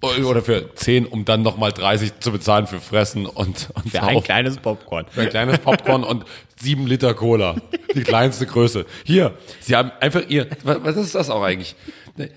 Oder 0.00 0.42
für 0.42 0.74
10, 0.74 1.06
um 1.06 1.24
dann 1.24 1.42
nochmal 1.42 1.72
30 1.72 2.20
zu 2.20 2.30
bezahlen 2.30 2.66
für 2.68 2.78
Fressen 2.80 3.26
und, 3.26 3.68
und 3.74 3.90
Für 3.90 4.02
ein 4.02 4.14
Saufen. 4.14 4.22
kleines 4.24 4.56
Popcorn. 4.58 5.06
Für 5.10 5.22
ein 5.22 5.28
kleines 5.30 5.58
Popcorn 5.58 6.04
und 6.04 6.24
sieben 6.60 6.86
Liter 6.86 7.14
Cola. 7.14 7.56
Die 7.94 8.02
kleinste 8.02 8.46
Größe. 8.46 8.86
Hier, 9.04 9.34
sie 9.60 9.74
haben 9.74 9.90
einfach 10.00 10.22
ihr, 10.28 10.46
was, 10.62 10.78
was 10.84 10.96
ist 10.96 11.14
das 11.14 11.30
auch 11.30 11.42
eigentlich? 11.42 11.74
Ne, 12.16 12.30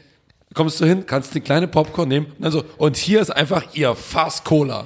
Kommst 0.54 0.82
du 0.82 0.86
hin, 0.86 1.06
kannst 1.06 1.34
die 1.34 1.40
kleine 1.40 1.68
Popcorn 1.68 2.10
nehmen 2.10 2.26
und 2.26 2.42
dann 2.44 2.52
so, 2.52 2.66
und 2.78 2.98
hier 2.98 3.22
ist 3.22 3.30
einfach 3.30 3.64
ihr 3.74 3.96
Fass 3.96 4.44
Cola. 4.44 4.86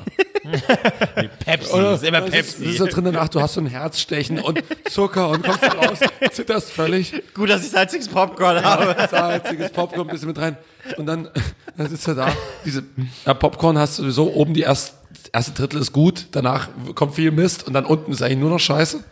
Pepsi, 1.43 1.73
Oder? 1.73 1.93
ist 1.95 2.03
immer 2.03 2.21
Das 2.21 2.29
Pepsi. 2.29 2.65
Ist, 2.65 2.71
ist 2.71 2.79
da 2.81 2.85
drin, 2.85 3.15
ach, 3.17 3.29
du 3.29 3.41
hast 3.41 3.55
so 3.55 3.61
ein 3.61 3.65
Herzstechen 3.67 4.37
und 4.39 4.61
Zucker 4.89 5.29
und 5.29 5.43
kommst 5.43 5.63
raus, 5.63 5.99
zitterst 6.31 6.71
völlig. 6.71 7.13
Gut, 7.33 7.49
dass 7.49 7.63
ich 7.63 7.71
salziges 7.71 8.07
Popcorn 8.09 8.63
habe. 8.63 8.95
salziges 9.09 9.71
Popcorn 9.71 10.07
ein 10.07 10.11
bisschen 10.11 10.27
mit 10.27 10.37
rein. 10.37 10.55
Und 10.97 11.05
dann, 11.05 11.29
dann 11.77 11.89
sitzt 11.89 12.07
er 12.07 12.15
da. 12.15 12.31
Diese 12.65 12.83
ja, 13.25 13.33
Popcorn 13.33 13.77
hast 13.77 13.97
du 13.99 14.03
sowieso 14.03 14.33
oben 14.33 14.53
die 14.53 14.61
erste, 14.61 14.93
erste 15.33 15.51
Drittel 15.51 15.81
ist 15.81 15.91
gut, 15.93 16.27
danach 16.31 16.69
kommt 16.95 17.15
viel 17.15 17.31
Mist 17.31 17.67
und 17.67 17.73
dann 17.73 17.85
unten 17.85 18.11
ist 18.11 18.21
eigentlich 18.21 18.39
nur 18.39 18.49
noch 18.49 18.59
Scheiße. 18.59 19.03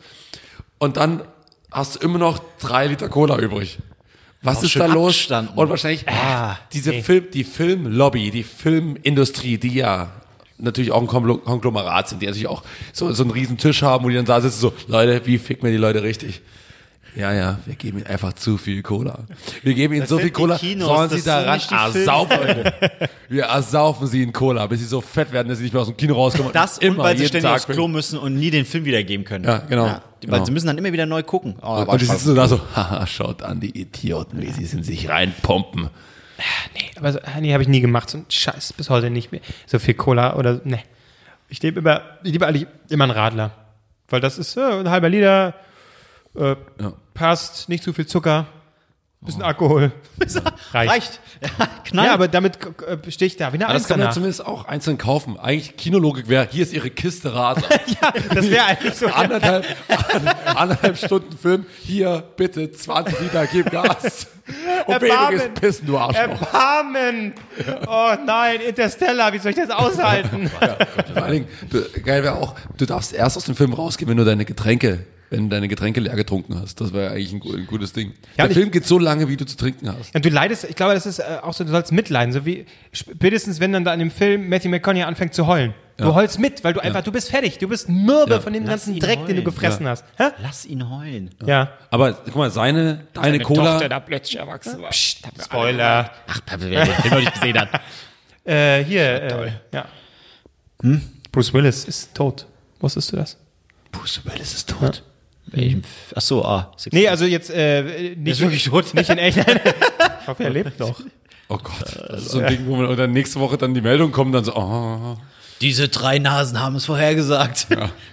Und 0.79 0.97
dann 0.97 1.21
hast 1.71 1.95
du 1.95 1.99
immer 1.99 2.19
noch 2.19 2.39
drei 2.59 2.87
Liter 2.87 3.09
Cola 3.09 3.37
übrig. 3.39 3.79
Was 4.41 4.57
Auch 4.57 4.63
ist 4.63 4.75
da 4.75 4.85
los? 4.87 5.13
abgestanden. 5.13 5.55
Und 5.55 5.69
wahrscheinlich 5.69 6.05
Ah, 6.07 6.57
diese 6.73 6.91
Film, 6.93 7.27
die 7.33 7.45
Filmlobby, 7.45 8.29
die 8.29 8.43
Filmindustrie, 8.43 9.57
die 9.57 9.73
ja 9.75 10.11
natürlich 10.57 10.91
auch 10.91 11.01
ein 11.01 11.07
Konglo- 11.07 11.39
Konglomerat 11.39 12.09
sind, 12.09 12.21
die 12.21 12.25
natürlich 12.25 12.47
auch 12.47 12.61
so, 12.91 13.11
so 13.13 13.23
einen 13.23 13.31
riesen 13.31 13.57
Tisch 13.57 13.81
haben, 13.83 14.03
wo 14.03 14.09
die 14.09 14.15
dann 14.15 14.25
da 14.25 14.41
sitzen, 14.41 14.59
so, 14.59 14.73
Leute, 14.87 15.25
wie 15.25 15.37
ficken 15.37 15.63
wir 15.63 15.71
die 15.71 15.77
Leute 15.77 16.03
richtig? 16.03 16.41
Ja, 17.15 17.31
ja, 17.31 17.59
wir 17.65 17.75
geben 17.75 17.99
ihnen 17.99 18.07
einfach 18.07 18.33
zu 18.33 18.57
viel 18.57 18.81
Cola. 18.81 19.19
Wir 19.61 19.73
geben 19.75 19.93
ihnen 19.93 20.07
so 20.07 20.17
viel 20.17 20.31
Cola, 20.31 20.57
Kinos, 20.57 20.87
sollen 20.87 21.09
das 21.09 21.19
sie 21.19 21.25
daran 21.29 21.59
ersaufen. 21.59 22.37
wir 23.29 23.43
ersaufen 23.43 24.07
sie 24.07 24.23
in 24.23 24.33
Cola, 24.33 24.65
bis 24.67 24.79
sie 24.79 24.85
so 24.85 24.99
fett 25.01 25.31
werden, 25.31 25.47
dass 25.47 25.59
sie 25.59 25.63
nicht 25.65 25.73
mehr 25.73 25.81
aus 25.83 25.87
dem 25.89 25.97
Kino 25.97 26.15
rauskommen. 26.15 26.51
Das 26.53 26.77
und 26.79 26.83
immer 26.85 27.03
weil 27.03 27.17
sie 27.17 27.27
ständig 27.27 27.43
Tag 27.49 27.55
aufs 27.57 27.67
Klo 27.67 27.87
müssen 27.87 28.17
und 28.17 28.35
nie 28.35 28.49
den 28.49 28.65
Film 28.65 28.85
wiedergeben 28.85 29.25
können. 29.25 29.45
Ja, 29.45 29.59
genau. 29.59 29.85
Weil 29.85 30.01
Genau. 30.21 30.45
sie 30.45 30.51
müssen 30.51 30.67
dann 30.67 30.77
immer 30.77 30.93
wieder 30.93 31.05
neu 31.05 31.21
gucken. 31.21 31.55
Oh, 31.61 31.83
Und 31.85 31.99
die 32.01 32.05
sitzen 32.05 32.27
so 32.29 32.35
da 32.35 32.47
so, 32.47 32.61
haha, 32.75 33.05
schaut 33.05 33.43
an, 33.43 33.59
die 33.59 33.77
Idioten, 33.77 34.41
wie 34.41 34.49
sie 34.51 34.63
es 34.63 34.73
in 34.73 34.81
sich 34.81 35.09
reinpumpen. 35.09 35.89
Nee, 36.73 36.91
aber 36.97 37.11
so, 37.11 37.19
ah, 37.19 37.41
nee, 37.41 37.51
habe 37.53 37.61
ich 37.61 37.69
nie 37.69 37.81
gemacht. 37.81 38.09
So 38.09 38.19
ein 38.19 38.25
Scheiß, 38.29 38.73
bis 38.73 38.89
heute 38.89 39.09
nicht 39.09 39.31
mehr. 39.33 39.41
So 39.67 39.79
viel 39.79 39.93
Cola 39.93 40.35
oder, 40.37 40.61
ne. 40.63 40.79
Ich 41.49 41.61
nehme 41.61 41.79
immer, 41.79 42.01
ich 42.23 42.31
liebe 42.31 42.47
eigentlich 42.47 42.67
immer 42.89 43.03
einen 43.03 43.11
Radler. 43.13 43.51
Weil 44.09 44.21
das 44.21 44.37
ist 44.37 44.55
äh, 44.57 44.61
ein 44.61 44.89
halber 44.89 45.09
Liter, 45.09 45.53
äh, 46.35 46.55
Ja. 46.79 46.93
Passt, 47.23 47.69
nicht 47.69 47.85
zu 47.85 47.93
viel 47.93 48.05
Zucker, 48.05 48.47
bisschen 49.21 49.43
Alkohol. 49.43 49.93
Reicht. 50.73 50.91
Reicht. 50.91 51.19
Ja, 51.41 51.67
knall. 51.85 52.05
Ja, 52.07 52.13
aber 52.13 52.27
damit 52.27 52.59
äh, 52.85 53.09
stehe 53.09 53.27
ich 53.27 53.37
da 53.37 53.53
wie 53.53 53.55
eine 53.55 53.65
Aber 53.65 53.75
das 53.75 53.87
kann 53.87 53.97
man 53.97 53.99
danach. 54.01 54.13
zumindest 54.13 54.45
auch 54.45 54.65
einzeln 54.65 54.97
kaufen. 54.97 55.39
Eigentlich 55.39 55.77
Kinologik 55.77 56.27
wäre, 56.27 56.49
hier 56.51 56.63
ist 56.63 56.73
ihre 56.73 56.89
Kiste 56.89 57.33
Radler. 57.33 57.69
Das 58.33 58.49
wäre 58.49 58.65
eigentlich 58.65 58.95
so. 58.95 59.07
anderthalb, 59.07 59.65
anderthalb 60.43 60.97
Stunden 60.97 61.37
Film, 61.37 61.65
hier 61.81 62.23
bitte 62.35 62.69
20 62.69 63.17
Liter, 63.21 63.47
gib 63.47 63.71
Gas. 63.71 64.27
Und 64.85 65.01
Erbarmen. 65.01 65.39
gehst 65.39 65.53
pissen, 65.53 65.87
du 65.87 65.97
Arschloch. 65.97 66.21
Erbarmen! 66.21 67.33
Oh 67.87 68.13
nein, 68.25 68.59
Interstellar, 68.59 69.31
wie 69.31 69.37
soll 69.37 69.51
ich 69.51 69.57
das 69.57 69.69
aushalten? 69.69 70.51
Vor 71.13 71.23
allen 71.23 71.31
Dingen, 71.31 71.47
du, 71.69 71.81
geil 72.01 72.23
wäre 72.23 72.35
auch, 72.35 72.55
du 72.77 72.85
darfst 72.85 73.13
erst 73.13 73.37
aus 73.37 73.45
dem 73.45 73.55
Film 73.55 73.71
rausgehen, 73.71 74.09
wenn 74.09 74.17
du 74.17 74.25
deine 74.25 74.43
Getränke, 74.43 75.05
wenn 75.33 75.49
du 75.49 75.55
deine 75.55 75.67
Getränke 75.67 75.99
leer 75.99 76.15
getrunken 76.15 76.59
hast. 76.61 76.79
Das 76.79 76.93
wäre 76.93 77.11
eigentlich 77.11 77.33
ein, 77.33 77.41
ein 77.41 77.67
gutes 77.67 77.91
Ding. 77.93 78.13
Ja, 78.37 78.43
Der 78.45 78.51
ich- 78.51 78.53
Film 78.57 78.71
geht 78.71 78.85
so 78.85 78.97
lange, 78.99 79.27
wie 79.27 79.35
du 79.37 79.45
zu 79.45 79.57
trinken 79.57 79.89
hast. 79.91 80.15
Und 80.15 80.23
du 80.23 80.29
leidest, 80.29 80.63
ich 80.63 80.75
glaube, 80.75 80.93
das 80.93 81.05
ist 81.05 81.19
äh, 81.19 81.39
auch 81.41 81.53
so, 81.53 81.63
du 81.63 81.71
sollst 81.71 81.91
mitleiden, 81.91 82.33
so 82.33 82.45
wie 82.45 82.65
spätestens, 82.91 83.59
wenn 83.59 83.73
dann 83.73 83.83
da 83.83 83.93
in 83.93 83.99
dem 83.99 84.11
Film 84.11 84.47
Matthew 84.49 84.69
McConaughey 84.69 85.03
anfängt 85.03 85.33
zu 85.33 85.47
heulen. 85.47 85.73
Du 85.97 86.15
heulst 86.15 86.39
mit, 86.39 86.63
weil 86.63 86.73
du 86.73 86.79
einfach, 86.79 87.03
du 87.03 87.11
bist 87.11 87.29
fertig, 87.29 87.59
du 87.59 87.67
bist 87.67 87.87
mürbe 87.87 88.33
Ja. 88.33 88.39
von 88.41 88.51
dem 88.51 88.63
Lass 88.63 88.85
ganzen 88.85 88.99
Dreck, 88.99 89.19
den 89.19 89.25
du 89.27 89.33
heulen. 89.33 89.43
gefressen 89.43 89.87
hast. 89.87 90.03
Hä? 90.17 90.29
Lass 90.41 90.65
ihn 90.65 90.89
heulen. 90.89 91.29
Ja. 91.45 91.71
Aber 91.91 92.13
guck 92.13 92.35
mal, 92.35 92.49
seine, 92.49 93.05
deine 93.13 93.39
Cola, 93.39 93.87
da 93.87 93.99
plötzlich 93.99 94.37
erwachsen 94.39 94.81
war. 94.81 94.89
Psst, 94.89 95.19
Spoiler. 95.43 96.09
Ach, 96.27 96.41
wer 96.57 96.85
den 96.85 96.93
Film 96.95 97.13
noch 97.13 97.19
nicht 97.19 97.33
gesehen 97.33 97.59
hat. 97.59 97.69
Äh, 98.45 98.83
hier, 98.83 99.23
äh, 99.23 99.51
ja. 99.71 99.85
Bruce 101.31 101.53
Willis 101.53 101.85
ist 101.85 102.13
tot. 102.13 102.45
Wusstest 102.81 103.13
du 103.13 103.15
das? 103.15 103.37
Bruce 103.91 104.19
Willis 104.25 104.53
ist 104.53 104.69
tot. 104.69 105.03
Welchem 105.47 105.79
F- 105.81 106.13
Ach 106.15 106.21
so, 106.21 106.43
ah. 106.45 106.71
Six- 106.77 106.93
Nee, 106.93 107.07
also 107.07 107.25
jetzt 107.25 107.49
äh, 107.49 108.15
nicht 108.15 108.39
wirklich 108.39 108.63
tot? 108.63 108.93
Nicht 108.93 109.09
in 109.09 109.17
echt. 109.17 109.37
ich 109.37 110.27
hoffe, 110.27 110.43
er 110.43 110.49
lebt 110.49 110.79
noch. 110.79 110.99
Oh 111.49 111.57
Gott, 111.57 111.73
das 112.09 112.21
ist 112.23 112.31
so 112.31 112.39
ein 112.39 112.47
Ding, 112.47 112.65
wo 112.65 112.75
man 112.77 112.85
und 112.87 112.97
dann 112.97 113.11
nächste 113.11 113.39
Woche 113.39 113.57
dann 113.57 113.73
die 113.73 113.81
Meldung 113.81 114.11
kommt, 114.11 114.33
dann 114.33 114.43
so, 114.45 114.55
oh, 114.55 115.17
Diese 115.61 115.89
drei 115.89 116.17
Nasen 116.19 116.59
haben 116.59 116.75
es 116.77 116.85
vorhergesagt. 116.85 117.67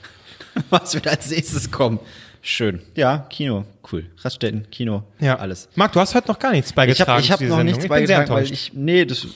Was 0.70 0.94
wird 0.94 1.06
als 1.06 1.30
nächstes 1.30 1.70
kommen? 1.70 2.00
Schön. 2.42 2.80
Ja, 2.96 3.26
Kino. 3.28 3.64
Cool. 3.92 4.06
Raststätten, 4.22 4.66
Kino, 4.70 5.02
Ja. 5.20 5.36
alles. 5.38 5.68
Marc, 5.74 5.92
du 5.92 6.00
hast 6.00 6.14
heute 6.14 6.28
noch 6.28 6.38
gar 6.38 6.52
nichts 6.52 6.70
Ich 6.70 6.74
beigetragen. 6.74 7.10
habe 7.10 7.20
ich 7.20 7.30
hab 7.30 7.38
zu 7.38 7.44
dieser 7.44 7.50
noch 7.56 7.58
Sendung. 7.58 7.72
nichts 7.76 7.84
ich 7.84 7.90
bin 7.90 8.06
sehr 8.06 8.16
beigetragen, 8.18 8.46
weil 8.46 8.52
ich, 8.52 8.72
nee, 8.74 9.04
das, 9.04 9.26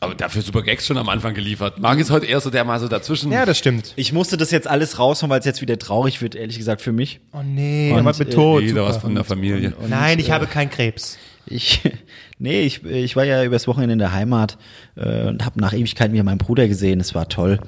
aber 0.00 0.14
dafür 0.14 0.42
super 0.42 0.62
Gags 0.62 0.86
schon 0.86 0.98
am 0.98 1.08
Anfang 1.08 1.32
geliefert. 1.34 1.78
Marc 1.78 1.98
ist 1.98 2.10
heute 2.10 2.26
eher 2.26 2.40
so 2.40 2.50
der 2.50 2.64
mal 2.64 2.78
so 2.78 2.88
dazwischen. 2.88 3.32
Ja, 3.32 3.46
das 3.46 3.56
stimmt. 3.58 3.94
ich 3.96 4.12
musste 4.12 4.36
das 4.36 4.50
jetzt 4.50 4.68
alles 4.68 4.98
raushauen, 4.98 5.30
weil 5.30 5.38
es 5.40 5.46
jetzt 5.46 5.62
wieder 5.62 5.78
traurig 5.78 6.20
wird, 6.20 6.34
ehrlich 6.34 6.58
gesagt, 6.58 6.82
für 6.82 6.92
mich. 6.92 7.20
Oh 7.32 7.42
nee, 7.42 7.92
Und, 7.92 8.04
was 8.04 8.18
mit 8.18 8.28
äh, 8.28 8.32
Tod. 8.32 8.62
Jeder 8.62 8.82
was 8.84 8.94
Super. 8.96 9.06
von 9.06 9.14
der 9.14 9.24
Familie. 9.24 9.72
Nein, 9.88 10.18
ich 10.18 10.30
habe 10.30 10.46
keinen 10.46 10.68
Krebs. 10.70 11.16
Ich, 11.46 11.80
nee, 12.38 12.62
ich, 12.62 12.84
ich 12.84 13.16
war 13.16 13.24
ja 13.24 13.44
übers 13.44 13.66
Wochenende 13.66 13.94
in 13.94 13.98
der 13.98 14.12
Heimat 14.12 14.58
äh, 14.96 15.26
und 15.28 15.44
habe 15.44 15.58
nach 15.60 15.72
Ewigkeiten 15.72 16.12
wieder 16.12 16.24
meinen 16.24 16.38
Bruder 16.38 16.68
gesehen. 16.68 17.00
Es 17.00 17.14
war 17.14 17.28
toll. 17.28 17.60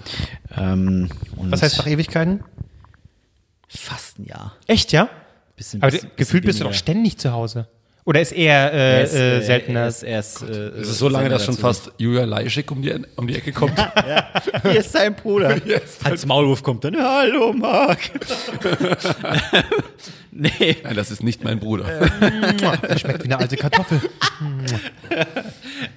Ähm, 0.57 1.09
und 1.37 1.51
Was 1.53 1.63
heißt 1.63 1.79
nach 1.79 1.87
Ewigkeiten? 1.87 2.41
Fast 3.77 4.19
ein 4.19 4.25
Jahr. 4.27 4.55
Echt, 4.67 4.93
ja? 4.93 5.09
Bisschen, 5.57 5.83
Aber 5.83 5.91
bisschen- 5.93 6.11
gefühlt 6.17 6.45
bisschen 6.45 6.47
bist 6.47 6.61
du 6.61 6.65
doch 6.65 6.75
ständig 6.75 7.19
zu 7.19 7.33
Hause. 7.33 7.69
Oder 8.07 8.21
ist 8.21 8.33
eher 8.33 8.73
äh, 8.73 8.77
Er 8.77 9.05
ist, 9.05 9.15
äh, 9.15 9.39
äh, 9.39 9.41
seltener? 9.43 9.81
Er 9.81 9.89
ist, 9.89 10.03
er 10.03 10.21
ist, 10.21 10.43
äh, 10.43 10.69
Es 10.81 10.89
ist 10.89 10.99
so 10.99 11.09
lange, 11.09 11.31
dass 11.31 11.47
schon 11.47 11.57
fast 11.57 11.91
Julia 11.97 12.25
Leischik 12.25 12.71
um 12.71 12.83
die, 12.83 12.95
um 13.17 13.27
die 13.27 13.35
Ecke 13.35 13.53
kommt. 13.53 13.73
Hier 14.63 14.81
ist 14.81 14.93
sein 14.93 15.15
Bruder. 15.15 15.57
Als 16.05 16.27
Maulwurf 16.27 16.63
kommt 16.63 16.85
dann, 16.85 16.97
hallo 16.97 17.55
Marc. 17.55 18.01
nee, 20.33 20.77
Nein, 20.83 20.97
das 20.97 21.11
ist 21.11 21.23
nicht 21.23 21.43
mein 21.45 21.59
Bruder. 21.61 21.87
Das 22.83 23.01
schmeckt 23.01 23.23
wie 23.25 23.33
eine 23.33 23.39
alte 23.39 23.57
Kartoffel. 23.57 24.01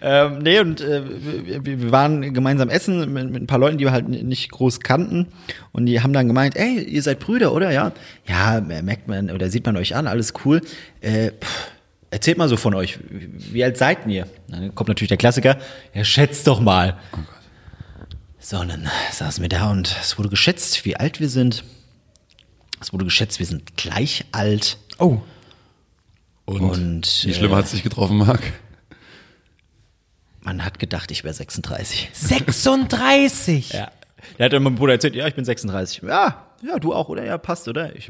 ähm, 0.01 0.37
nee, 0.39 0.59
und 0.61 0.79
äh, 0.79 1.01
wir, 1.45 1.65
wir 1.65 1.91
waren 1.91 2.33
gemeinsam 2.33 2.69
essen 2.69 3.13
mit, 3.13 3.31
mit 3.31 3.43
ein 3.43 3.47
paar 3.47 3.59
Leuten, 3.59 3.77
die 3.77 3.83
wir 3.83 3.91
halt 3.91 4.07
nicht 4.07 4.49
groß 4.51 4.79
kannten. 4.79 5.27
Und 5.73 5.87
die 5.87 5.99
haben 5.99 6.13
dann 6.13 6.27
gemeint, 6.27 6.55
ey, 6.55 6.81
ihr 6.83 7.01
seid 7.01 7.19
Brüder, 7.19 7.51
oder? 7.51 7.71
Ja. 7.71 7.91
Ja, 8.25 8.61
merkt 8.61 9.09
man 9.09 9.29
oder 9.29 9.49
sieht 9.49 9.65
man 9.65 9.75
euch 9.75 9.93
an, 9.93 10.07
alles 10.07 10.33
cool. 10.45 10.61
Äh, 11.01 11.31
pff, 11.31 11.71
erzählt 12.11 12.37
mal 12.37 12.49
so 12.49 12.57
von 12.57 12.73
euch. 12.73 12.99
Wie 13.09 13.63
alt 13.63 13.77
seid 13.77 14.07
ihr? 14.07 14.27
Dann 14.47 14.73
kommt 14.75 14.87
natürlich 14.89 15.09
der 15.09 15.17
Klassiker, 15.17 15.57
ja, 15.93 16.03
schätzt 16.03 16.47
doch 16.47 16.59
mal. 16.59 16.97
So, 18.39 18.59
und 18.59 18.69
dann 18.69 18.89
saßen 19.11 19.41
wir 19.41 19.49
da 19.49 19.71
und 19.71 19.95
es 20.01 20.17
wurde 20.17 20.29
geschätzt, 20.29 20.85
wie 20.85 20.95
alt 20.95 21.19
wir 21.19 21.29
sind. 21.29 21.63
Es 22.79 22.93
wurde 22.93 23.05
geschätzt, 23.05 23.39
wir 23.39 23.45
sind 23.45 23.75
gleich 23.75 24.25
alt. 24.31 24.77
Oh, 24.99 25.19
Und, 26.45 26.61
Und, 26.61 27.25
wie 27.25 27.33
schlimm 27.33 27.51
äh, 27.51 27.55
hat 27.55 27.65
es 27.65 27.71
dich 27.71 27.83
getroffen, 27.83 28.17
Marc? 28.17 28.41
Man 30.41 30.63
hat 30.63 30.79
gedacht, 30.79 31.11
ich 31.11 31.23
wäre 31.23 31.33
36. 31.33 32.09
36. 32.13 33.73
Ja. 33.73 33.91
Der 34.37 34.45
hat 34.45 34.53
dann 34.53 34.63
meinem 34.63 34.75
Bruder 34.75 34.93
erzählt, 34.93 35.15
ja, 35.15 35.27
ich 35.27 35.35
bin 35.35 35.43
36. 35.43 36.03
Ja, 36.03 36.47
ja, 36.61 36.79
du 36.79 36.93
auch, 36.93 37.09
oder? 37.09 37.25
Ja, 37.25 37.37
passt, 37.37 37.67
oder? 37.67 37.95
Ich, 37.95 38.09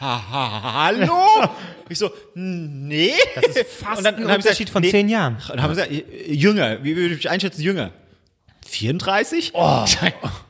ha, 0.00 0.30
ha, 0.30 0.84
hallo? 0.84 1.48
ich 1.88 1.98
so, 1.98 2.10
nee. 2.34 3.12
Das 3.34 3.56
ist 3.56 3.70
fast 3.70 4.06
ein 4.06 4.24
Unterschied 4.24 4.70
von 4.70 4.84
zehn 4.84 5.08
Jahren. 5.08 5.36
Und 5.36 5.48
dann 5.50 5.62
haben 5.62 5.76
wir 5.76 5.86
gesagt, 5.86 5.92
äh, 5.92 6.32
jünger, 6.32 6.82
wie 6.84 6.96
würde 6.96 7.14
ich 7.14 7.24
mich 7.24 7.30
einschätzen, 7.30 7.62
jünger? 7.62 7.92
34? 8.66 9.52
Oh. 9.54 9.84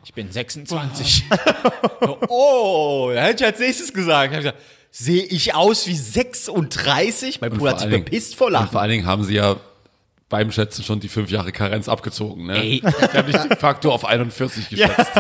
Ich 0.05 0.14
bin 0.14 0.32
26. 0.32 1.24
oh, 2.28 3.10
da 3.14 3.24
hätte 3.24 3.44
ich 3.44 3.51
als 3.51 3.59
nächstes 3.59 3.93
gesagt. 3.93 4.32
Ich 4.32 4.39
gesagt, 4.39 4.59
Sehe 4.98 5.24
ich 5.24 5.55
aus 5.55 5.86
wie 5.86 5.94
36? 5.94 7.43
Mein 7.43 7.51
Bruder 7.51 7.73
hat 7.73 7.81
sich 7.81 7.90
bepisst 7.90 8.35
vor 8.35 8.47
und 8.47 8.55
Lachen. 8.55 8.70
vor 8.70 8.81
allen 8.81 8.93
Dingen 8.93 9.05
haben 9.05 9.24
sie 9.24 9.35
ja 9.35 9.56
beim 10.28 10.51
Schätzen 10.51 10.82
schon 10.82 10.98
die 10.98 11.09
fünf 11.09 11.31
Jahre 11.31 11.53
Karenz 11.53 11.89
abgezogen. 11.89 12.47
Ne? 12.47 12.57
Ey. 12.57 12.82
Sie 12.82 13.19
haben 13.19 13.31
dich 13.31 13.36
de 13.36 13.57
facto 13.57 13.93
auf 13.93 14.05
41 14.05 14.69
geschätzt. 14.69 15.12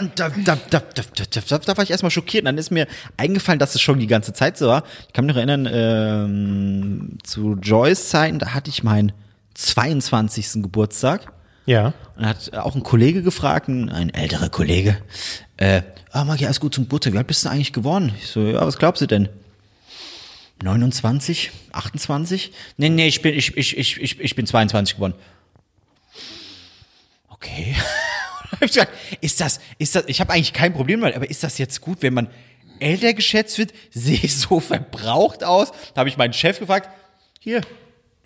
Und 0.00 0.18
da, 0.18 0.30
da, 0.30 0.56
da, 0.70 0.80
da, 0.80 1.02
da, 1.14 1.40
da, 1.48 1.58
da 1.58 1.76
war 1.76 1.84
ich 1.84 1.90
erstmal 1.90 2.10
schockiert. 2.10 2.42
Und 2.42 2.46
dann 2.46 2.58
ist 2.58 2.70
mir 2.70 2.86
eingefallen, 3.16 3.58
dass 3.58 3.74
es 3.74 3.82
schon 3.82 3.98
die 3.98 4.06
ganze 4.06 4.32
Zeit 4.32 4.56
so 4.56 4.68
war. 4.68 4.84
Ich 5.06 5.12
kann 5.12 5.26
mich 5.26 5.34
noch 5.34 5.38
erinnern, 5.38 5.68
ähm, 5.70 7.18
zu 7.22 7.58
Joyce 7.60 8.08
Zeiten, 8.08 8.38
da 8.38 8.54
hatte 8.54 8.70
ich 8.70 8.82
meinen 8.82 9.12
22. 9.54 10.62
Geburtstag. 10.62 11.32
Ja. 11.66 11.92
Und 12.16 12.22
da 12.22 12.28
hat 12.28 12.54
auch 12.54 12.74
ein 12.74 12.82
Kollege 12.82 13.22
gefragt, 13.22 13.68
ein, 13.68 14.14
älterer 14.14 14.48
Kollege, 14.48 14.96
äh, 15.58 15.82
ah, 16.10 16.24
Magi, 16.24 16.46
alles 16.46 16.60
gut 16.60 16.74
zum 16.74 16.84
Geburtstag. 16.84 17.12
Wie 17.12 17.18
alt 17.18 17.26
bist 17.26 17.44
du 17.44 17.50
eigentlich 17.50 17.74
geworden? 17.74 18.14
Ich 18.16 18.28
so, 18.28 18.40
ja, 18.40 18.66
was 18.66 18.78
glaubst 18.78 19.02
du 19.02 19.06
denn? 19.06 19.28
29? 20.62 21.50
28? 21.72 22.52
Nee, 22.76 22.88
nee, 22.88 23.06
ich 23.06 23.22
bin, 23.22 23.34
ich, 23.34 23.56
ich, 23.56 23.76
ich, 23.76 24.00
ich, 24.00 24.20
ich 24.20 24.34
bin 24.34 24.46
22 24.46 24.96
geworden. 24.96 25.14
okay. 27.28 27.74
ist 29.20 29.40
das, 29.40 29.60
ist 29.78 29.94
das, 29.94 30.04
ich 30.06 30.20
habe 30.20 30.32
eigentlich 30.32 30.52
kein 30.52 30.72
Problem 30.72 31.00
damit, 31.00 31.16
aber 31.16 31.30
ist 31.30 31.44
das 31.44 31.58
jetzt 31.58 31.80
gut, 31.80 32.02
wenn 32.02 32.14
man 32.14 32.28
älter 32.80 33.12
geschätzt 33.14 33.58
wird? 33.58 33.72
Sehe 33.90 34.18
ich 34.20 34.36
so 34.36 34.60
verbraucht 34.60 35.44
aus? 35.44 35.72
Da 35.94 36.00
habe 36.00 36.08
ich 36.08 36.16
meinen 36.16 36.32
Chef 36.32 36.58
gefragt, 36.58 36.88
hier, 37.40 37.60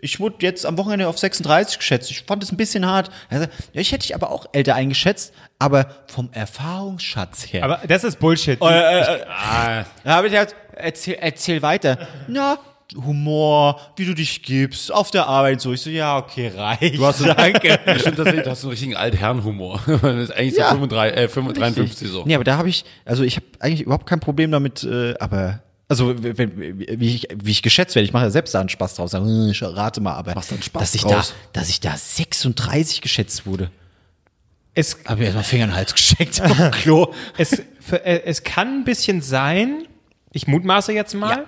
ich 0.04 0.18
wurde 0.18 0.36
jetzt 0.40 0.66
am 0.66 0.76
Wochenende 0.78 1.06
auf 1.06 1.16
36 1.16 1.78
geschätzt. 1.78 2.10
Ich 2.10 2.22
fand 2.22 2.42
es 2.42 2.50
ein 2.50 2.56
bisschen 2.56 2.84
hart. 2.84 3.10
Ja, 3.30 3.46
ich 3.72 3.92
hätte 3.92 4.02
dich 4.02 4.16
aber 4.16 4.32
auch 4.32 4.46
älter 4.52 4.74
eingeschätzt, 4.74 5.32
aber 5.60 5.94
vom 6.08 6.28
Erfahrungsschatz 6.32 7.44
her. 7.52 7.62
Aber 7.62 7.80
das 7.86 8.02
ist 8.02 8.18
Bullshit. 8.18 8.60
Da 8.60 9.84
habe 10.04 10.26
ich 10.26 10.32
gesagt, 10.32 10.56
erzähl, 10.76 11.16
erzähl 11.20 11.62
weiter. 11.62 11.98
Na, 12.28 12.58
Humor, 12.94 13.80
wie 13.96 14.04
du 14.04 14.14
dich 14.14 14.42
gibst, 14.42 14.92
auf 14.92 15.10
der 15.10 15.26
Arbeit 15.26 15.60
so. 15.62 15.72
Ich 15.72 15.80
so, 15.80 15.88
ja, 15.88 16.18
okay, 16.18 16.52
reicht. 16.54 16.98
Du 16.98 17.06
hast 17.06 17.24
Danke. 17.26 17.78
Ja, 17.86 17.98
stimmt 17.98 18.16
tatsächlich, 18.18 18.44
du 18.44 18.50
hast 18.50 18.60
so 18.60 18.66
einen 18.68 18.72
richtigen 18.72 18.96
Altherrenhumor. 18.96 19.80
Das 19.86 20.02
ist 20.02 20.30
eigentlich 20.32 20.56
Ja. 20.56 20.66
so 20.68 20.74
35, 20.74 21.16
äh, 21.18 21.28
55, 21.28 21.74
53 21.76 22.08
so. 22.08 22.24
Nee, 22.26 22.34
aber 22.34 22.44
da 22.44 22.58
habe 22.58 22.68
ich, 22.68 22.84
also 23.06 23.22
ich 23.24 23.36
habe 23.36 23.46
eigentlich 23.60 23.80
überhaupt 23.82 24.06
kein 24.06 24.20
Problem 24.20 24.50
damit, 24.50 24.84
äh, 24.84 25.14
aber 25.18 25.62
also 25.88 26.14
wenn, 26.22 26.78
wie, 27.00 27.14
ich, 27.14 27.28
wie 27.34 27.50
ich 27.50 27.62
geschätzt 27.62 27.94
werde, 27.94 28.04
ich 28.06 28.12
mache 28.12 28.24
ja 28.24 28.30
selbst 28.30 28.54
da 28.54 28.60
einen 28.60 28.68
Spaß 28.68 28.94
draus. 28.94 29.10
Sag, 29.12 29.22
hm, 29.22 29.48
ich 29.50 29.62
rate 29.62 30.00
mal, 30.00 30.14
aber 30.14 30.34
Machst 30.34 30.50
da 30.50 30.54
einen 30.54 30.62
Spaß 30.62 30.80
dass 30.82 30.94
ich 30.94 31.02
draus? 31.02 31.34
da, 31.52 31.60
dass 31.60 31.68
ich 31.70 31.80
da 31.80 31.94
36 31.96 33.00
geschätzt 33.00 33.46
wurde, 33.46 33.70
Es, 34.74 34.98
habe 35.06 35.20
mir 35.20 35.24
erstmal 35.26 35.44
Finger 35.44 35.64
in 35.64 35.70
den 35.70 35.76
Hals 35.76 35.94
dem 36.18 36.70
Klo. 36.72 37.12
es, 37.38 37.62
für, 37.80 38.04
äh, 38.04 38.22
es 38.24 38.42
kann 38.42 38.80
ein 38.80 38.84
bisschen 38.84 39.20
sein, 39.22 39.84
ich 40.32 40.46
mutmaße 40.46 40.92
jetzt 40.92 41.14
mal, 41.14 41.46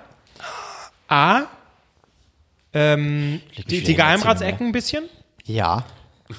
A, 1.09 1.43
ähm, 2.73 3.41
die, 3.69 3.83
die 3.83 3.95
Geheimratsecken 3.95 4.69
ein 4.69 4.73
bisschen. 4.73 5.05
Ja. 5.45 5.85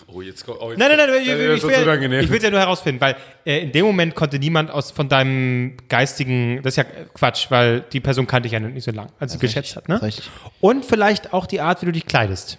Oh, 0.08 0.22
jetzt 0.22 0.44
kommt, 0.46 0.60
oh, 0.62 0.72
jetzt 0.72 0.80
Nein, 0.80 0.98
nein, 0.98 1.08
nein, 1.08 1.22
ich, 1.22 1.28
Ja, 1.28 1.36
ich, 1.36 1.64
will, 1.64 2.14
ich 2.22 2.30
will 2.30 2.38
es 2.38 2.44
ja 2.44 2.50
nur 2.50 2.60
herausfinden, 2.60 3.00
weil 3.00 3.16
äh, 3.46 3.60
in 3.60 3.72
dem 3.72 3.86
Moment 3.86 4.16
konnte 4.16 4.40
niemand 4.40 4.72
aus 4.72 4.90
von 4.90 5.08
deinem 5.08 5.78
geistigen, 5.88 6.62
das 6.64 6.74
ist 6.74 6.78
ja 6.78 6.86
Quatsch, 7.14 7.52
weil 7.52 7.82
die 7.82 8.00
Person 8.00 8.26
kannte 8.26 8.48
ich 8.48 8.54
ja 8.54 8.60
nicht 8.60 8.84
so 8.84 8.92
lang, 8.92 9.12
als 9.20 9.34
sie 9.34 9.40
geschätzt 9.40 9.76
hat. 9.76 9.88
Ne? 9.88 10.02
richtig. 10.02 10.30
Und 10.60 10.86
vielleicht 10.86 11.34
auch 11.34 11.46
die 11.46 11.62
Art, 11.62 11.82
wie 11.82 11.86
du 11.86 11.92
dich 11.92 12.08
kleidest. 12.08 12.58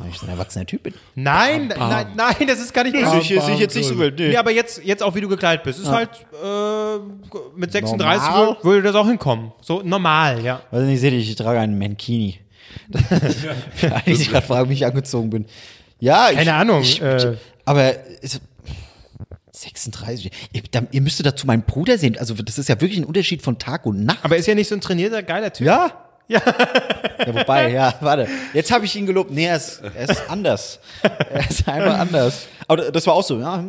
Weil 0.00 0.10
ich 0.10 0.18
so 0.18 0.26
ein 0.26 0.32
erwachsener 0.32 0.66
Typ 0.66 0.82
bin. 0.82 0.94
Nein, 1.14 1.68
nein, 1.68 2.06
nein, 2.16 2.46
das 2.46 2.58
ist 2.60 2.72
gar 2.72 2.84
nicht 2.84 2.96
Sehe 2.96 3.18
ich, 3.20 3.28
sehe 3.28 3.54
ich 3.54 3.60
jetzt 3.60 3.76
nicht 3.76 3.86
so 3.86 3.98
wild. 3.98 4.18
Nee. 4.18 4.28
Nee, 4.30 4.36
aber 4.36 4.50
jetzt, 4.50 4.82
jetzt 4.84 5.02
auch 5.02 5.14
wie 5.14 5.20
du 5.20 5.28
gekleidet 5.28 5.62
bist. 5.62 5.78
Ist 5.78 5.88
halt 5.88 6.10
äh, 6.42 6.98
mit 7.56 7.72
36 7.72 7.98
Normal. 7.98 8.46
würde, 8.46 8.64
würde 8.64 8.82
das 8.82 8.94
auch 8.96 9.06
hinkommen. 9.06 9.52
So 9.60 9.82
normal, 9.82 10.42
ja. 10.42 10.62
Also 10.70 10.86
ich 10.86 11.00
sehe 11.00 11.10
dich, 11.10 11.28
ich 11.28 11.36
trage 11.36 11.60
einen 11.60 11.78
Mankini. 11.78 12.38
Die 14.06 14.14
sich 14.14 14.30
gerade 14.30 14.46
fragen, 14.46 14.70
wie 14.70 14.74
ich 14.74 14.86
angezogen 14.86 15.30
bin. 15.30 15.46
Ja, 15.98 16.30
ich, 16.30 16.36
Keine 16.36 16.54
Ahnung, 16.54 16.82
Ich, 16.82 17.02
äh. 17.02 17.36
aber 17.64 17.94
es, 18.22 18.40
36. 19.52 20.30
Ihr, 20.52 20.62
da, 20.70 20.82
ihr 20.90 21.00
müsstet 21.00 21.26
dazu 21.26 21.46
meinen 21.46 21.62
Bruder 21.62 21.98
sehen. 21.98 22.16
Also 22.18 22.34
das 22.34 22.58
ist 22.58 22.68
ja 22.68 22.80
wirklich 22.80 22.98
ein 22.98 23.04
Unterschied 23.04 23.42
von 23.42 23.58
Tag 23.58 23.86
und 23.86 24.04
Nacht. 24.04 24.18
Aber 24.22 24.36
ist 24.36 24.46
ja 24.46 24.54
nicht 24.54 24.68
so 24.68 24.74
ein 24.74 24.80
trainierter, 24.80 25.22
geiler 25.22 25.52
Typ. 25.52 25.66
Ja. 25.66 26.09
Ja. 26.30 26.40
ja, 27.26 27.34
wobei, 27.34 27.72
ja, 27.72 27.92
warte. 28.00 28.28
Jetzt 28.54 28.70
habe 28.70 28.84
ich 28.84 28.94
ihn 28.94 29.04
gelobt. 29.04 29.32
Nee, 29.32 29.46
er 29.46 29.56
ist, 29.56 29.82
er 29.82 30.08
ist 30.08 30.30
anders. 30.30 30.78
Er 31.02 31.50
ist 31.50 31.68
einfach 31.68 31.98
anders. 31.98 32.46
Aber 32.68 32.92
das 32.92 33.04
war 33.04 33.14
auch 33.14 33.24
so, 33.24 33.40
ja, 33.40 33.64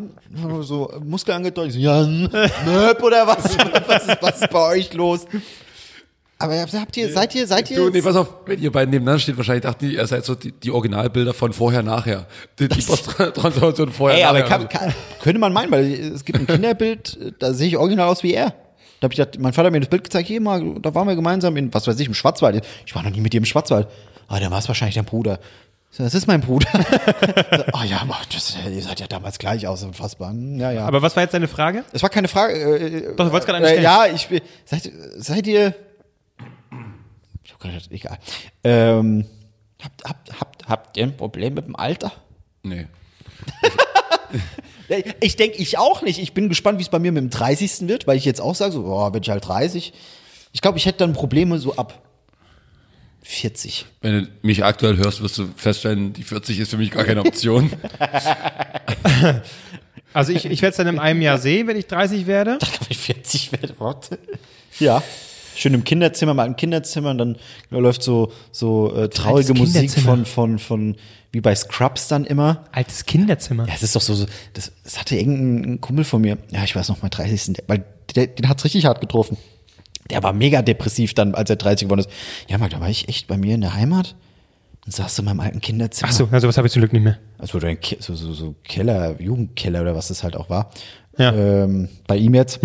so 0.61 0.93
Muskel 1.03 1.33
angedeutet. 1.33 1.75
Ja, 1.75 2.03
Möb 2.03 3.01
oder 3.01 3.25
was? 3.25 3.57
Was 3.87 4.07
ist, 4.07 4.21
was 4.21 4.41
ist 4.41 4.49
bei 4.51 4.69
euch 4.69 4.93
los? 4.93 5.25
Aber 6.37 6.55
habt 6.59 6.97
ihr, 6.97 7.11
seid 7.11 7.33
ihr, 7.35 7.45
seid 7.47 7.69
ihr? 7.71 7.77
Du, 7.77 7.89
nee, 7.89 8.01
pass 8.01 8.15
auf, 8.15 8.27
wenn 8.45 8.59
ihr 8.61 8.71
beiden 8.71 8.91
nebeneinander 8.91 9.19
steht, 9.19 9.37
wahrscheinlich 9.37 9.63
dachten 9.63 9.87
die, 9.87 9.95
ihr 9.95 10.07
seid 10.07 10.25
so 10.25 10.35
die, 10.35 10.51
die 10.51 10.71
Originalbilder 10.71 11.33
von 11.33 11.53
vorher, 11.53 11.83
nachher. 11.83 12.25
Die, 12.59 12.67
die 12.67 12.81
Posttransformation 12.81 13.91
vorher, 13.91 14.19
Ey, 14.19 14.23
aber 14.23 14.39
nachher. 14.39 14.59
kann, 14.59 14.69
kann, 14.69 14.93
könnte 15.21 15.39
man 15.39 15.53
meinen, 15.53 15.71
weil 15.71 15.91
es 15.93 16.25
gibt 16.25 16.39
ein 16.39 16.47
Kinderbild, 16.47 17.35
da 17.39 17.53
sehe 17.53 17.67
ich 17.67 17.77
original 17.77 18.07
aus 18.07 18.23
wie 18.23 18.33
er. 18.33 18.53
Da 19.01 19.05
habe 19.07 19.13
ich 19.13 19.17
gedacht, 19.17 19.37
mein 19.39 19.51
Vater 19.51 19.65
hat 19.65 19.73
mir 19.73 19.79
das 19.81 19.89
Bild 19.89 20.03
gezeigt, 20.05 20.27
hier 20.27 20.39
mal, 20.39 20.75
da 20.79 20.95
waren 20.95 21.07
wir 21.07 21.15
gemeinsam 21.15 21.57
in, 21.57 21.73
was 21.73 21.87
weiß 21.87 21.99
ich, 21.99 22.07
im 22.07 22.13
Schwarzwald. 22.13 22.65
Ich 22.85 22.95
war 22.95 23.03
noch 23.03 23.09
nie 23.11 23.19
mit 23.19 23.33
dir 23.33 23.37
im 23.39 23.45
Schwarzwald. 23.45 23.87
Ah, 24.29 24.39
dann 24.39 24.51
war 24.51 24.59
es 24.59 24.67
wahrscheinlich 24.67 24.95
dein 24.95 25.05
Bruder. 25.05 25.39
So, 25.89 26.03
das 26.03 26.13
ist 26.13 26.25
mein 26.27 26.39
Bruder. 26.39 26.67
so, 26.71 27.63
oh 27.73 27.83
ja, 27.83 28.07
das, 28.33 28.55
ihr 28.71 28.81
seid 28.81 29.01
ja 29.01 29.07
damals 29.07 29.39
gleich 29.39 29.67
aus, 29.67 29.83
unfassbar. 29.83 30.29
Hm, 30.29 30.57
Ja, 30.59 30.71
ja. 30.71 30.85
Aber 30.85 31.01
was 31.01 31.15
war 31.17 31.23
jetzt 31.23 31.33
deine 31.33 31.49
Frage? 31.49 31.83
es 31.91 32.01
war 32.01 32.09
keine 32.09 32.29
Frage. 32.29 32.53
Äh, 32.53 33.15
Doch, 33.17 33.25
du 33.25 33.31
wolltest 33.33 33.47
gerade 33.47 33.57
eine 33.57 33.67
äh, 33.67 33.71
stellen. 33.71 33.83
Ja, 33.83 34.05
ich 34.05 34.29
will- 34.29 34.41
seid, 34.65 34.89
seid 35.17 35.47
ihr. 35.47 35.73
Ich 37.43 37.51
hab 37.51 37.59
gerade 37.59 37.73
gedacht, 37.73 37.91
egal. 37.91 38.17
Ähm, 38.63 39.25
habt, 39.83 40.03
habt, 40.07 40.39
habt, 40.39 40.69
habt 40.69 40.97
ihr 40.97 41.03
ein 41.05 41.17
Problem 41.17 41.55
mit 41.55 41.65
dem 41.65 41.75
Alter? 41.75 42.11
Nee. 42.63 42.85
Ich 45.19 45.35
denke, 45.35 45.57
ich 45.57 45.77
auch 45.77 46.01
nicht. 46.01 46.19
Ich 46.19 46.33
bin 46.33 46.49
gespannt, 46.49 46.79
wie 46.79 46.83
es 46.83 46.89
bei 46.89 46.99
mir 46.99 47.11
mit 47.11 47.23
dem 47.23 47.29
30. 47.29 47.87
wird, 47.87 48.07
weil 48.07 48.17
ich 48.17 48.25
jetzt 48.25 48.41
auch 48.41 48.55
sage, 48.55 48.73
so, 48.73 48.83
boah, 48.83 49.11
bin 49.11 49.21
ich 49.21 49.29
halt 49.29 49.47
30. 49.47 49.93
Ich 50.53 50.61
glaube, 50.61 50.77
ich 50.77 50.85
hätte 50.85 50.99
dann 50.99 51.13
Probleme 51.13 51.57
so 51.59 51.75
ab 51.75 52.01
40. 53.23 53.85
Wenn 54.01 54.23
du 54.23 54.27
mich 54.41 54.63
aktuell 54.63 54.97
hörst, 54.97 55.21
wirst 55.21 55.37
du 55.37 55.47
feststellen, 55.55 56.13
die 56.13 56.23
40 56.23 56.59
ist 56.59 56.71
für 56.71 56.77
mich 56.77 56.91
gar 56.91 57.05
keine 57.05 57.21
Option. 57.21 57.71
Also 60.13 60.33
ich, 60.33 60.45
ich 60.45 60.61
werde 60.61 60.71
es 60.71 60.77
dann 60.77 60.87
in 60.87 60.99
einem 60.99 61.21
Jahr 61.21 61.37
sehen, 61.37 61.67
wenn 61.67 61.77
ich 61.77 61.87
30 61.87 62.27
werde. 62.27 62.57
Wenn 62.59 62.87
ich 62.89 62.97
40 62.97 63.51
werde, 63.53 63.73
warte. 63.79 64.19
Ja. 64.79 65.03
Schön 65.53 65.73
im 65.73 65.83
Kinderzimmer, 65.83 66.33
mal 66.33 66.47
im 66.47 66.55
Kinderzimmer 66.55 67.11
und 67.11 67.17
dann 67.17 67.37
läuft 67.69 68.03
so, 68.03 68.31
so 68.51 68.95
äh, 68.95 69.09
traurige 69.09 69.53
Musik 69.53 69.91
von, 69.91 70.25
von, 70.25 70.59
von, 70.59 70.95
wie 71.31 71.41
bei 71.41 71.55
Scrubs 71.55 72.07
dann 72.07 72.25
immer. 72.25 72.65
Altes 72.71 73.05
Kinderzimmer. 73.05 73.67
Ja, 73.67 73.73
es 73.73 73.83
ist 73.83 73.95
doch 73.95 74.01
so, 74.01 74.13
so 74.13 74.25
das, 74.53 74.71
das 74.83 74.99
hatte 74.99 75.15
irgendein 75.15 75.79
Kumpel 75.79 76.03
von 76.03 76.21
mir, 76.21 76.37
ja, 76.51 76.63
ich 76.63 76.75
weiß 76.75 76.89
noch, 76.89 77.01
mein 77.01 77.11
30. 77.11 77.53
Der, 77.53 77.63
weil 77.67 77.85
der, 78.15 78.27
den 78.27 78.49
hat's 78.49 78.63
richtig 78.65 78.85
hart 78.85 79.01
getroffen. 79.01 79.37
Der 80.09 80.23
war 80.23 80.33
mega 80.33 80.61
depressiv 80.61 81.13
dann, 81.13 81.35
als 81.35 81.49
er 81.49 81.55
30 81.55 81.87
geworden 81.87 82.01
ist. 82.01 82.09
Ja, 82.49 82.57
Marc, 82.57 82.71
da 82.71 82.79
war 82.81 82.89
ich 82.89 83.07
echt 83.07 83.27
bei 83.27 83.37
mir 83.37 83.55
in 83.55 83.61
der 83.61 83.73
Heimat 83.73 84.15
und 84.85 84.93
saß 84.93 85.19
in 85.19 85.25
meinem 85.25 85.39
alten 85.39 85.61
Kinderzimmer. 85.61 86.09
Ach 86.11 86.15
so, 86.15 86.27
also 86.31 86.47
was 86.47 86.57
habe 86.57 86.67
ich 86.67 86.73
zum 86.73 86.81
Glück 86.81 86.91
nicht 86.91 87.03
mehr. 87.03 87.17
Also 87.37 87.59
so, 87.59 88.15
so, 88.15 88.33
so, 88.33 88.55
Keller, 88.63 89.21
Jugendkeller 89.21 89.81
oder 89.81 89.95
was 89.95 90.09
das 90.09 90.23
halt 90.23 90.35
auch 90.35 90.49
war. 90.49 90.71
Ja. 91.17 91.33
Ähm, 91.33 91.87
bei 92.07 92.17
ihm 92.17 92.33
jetzt. 92.33 92.59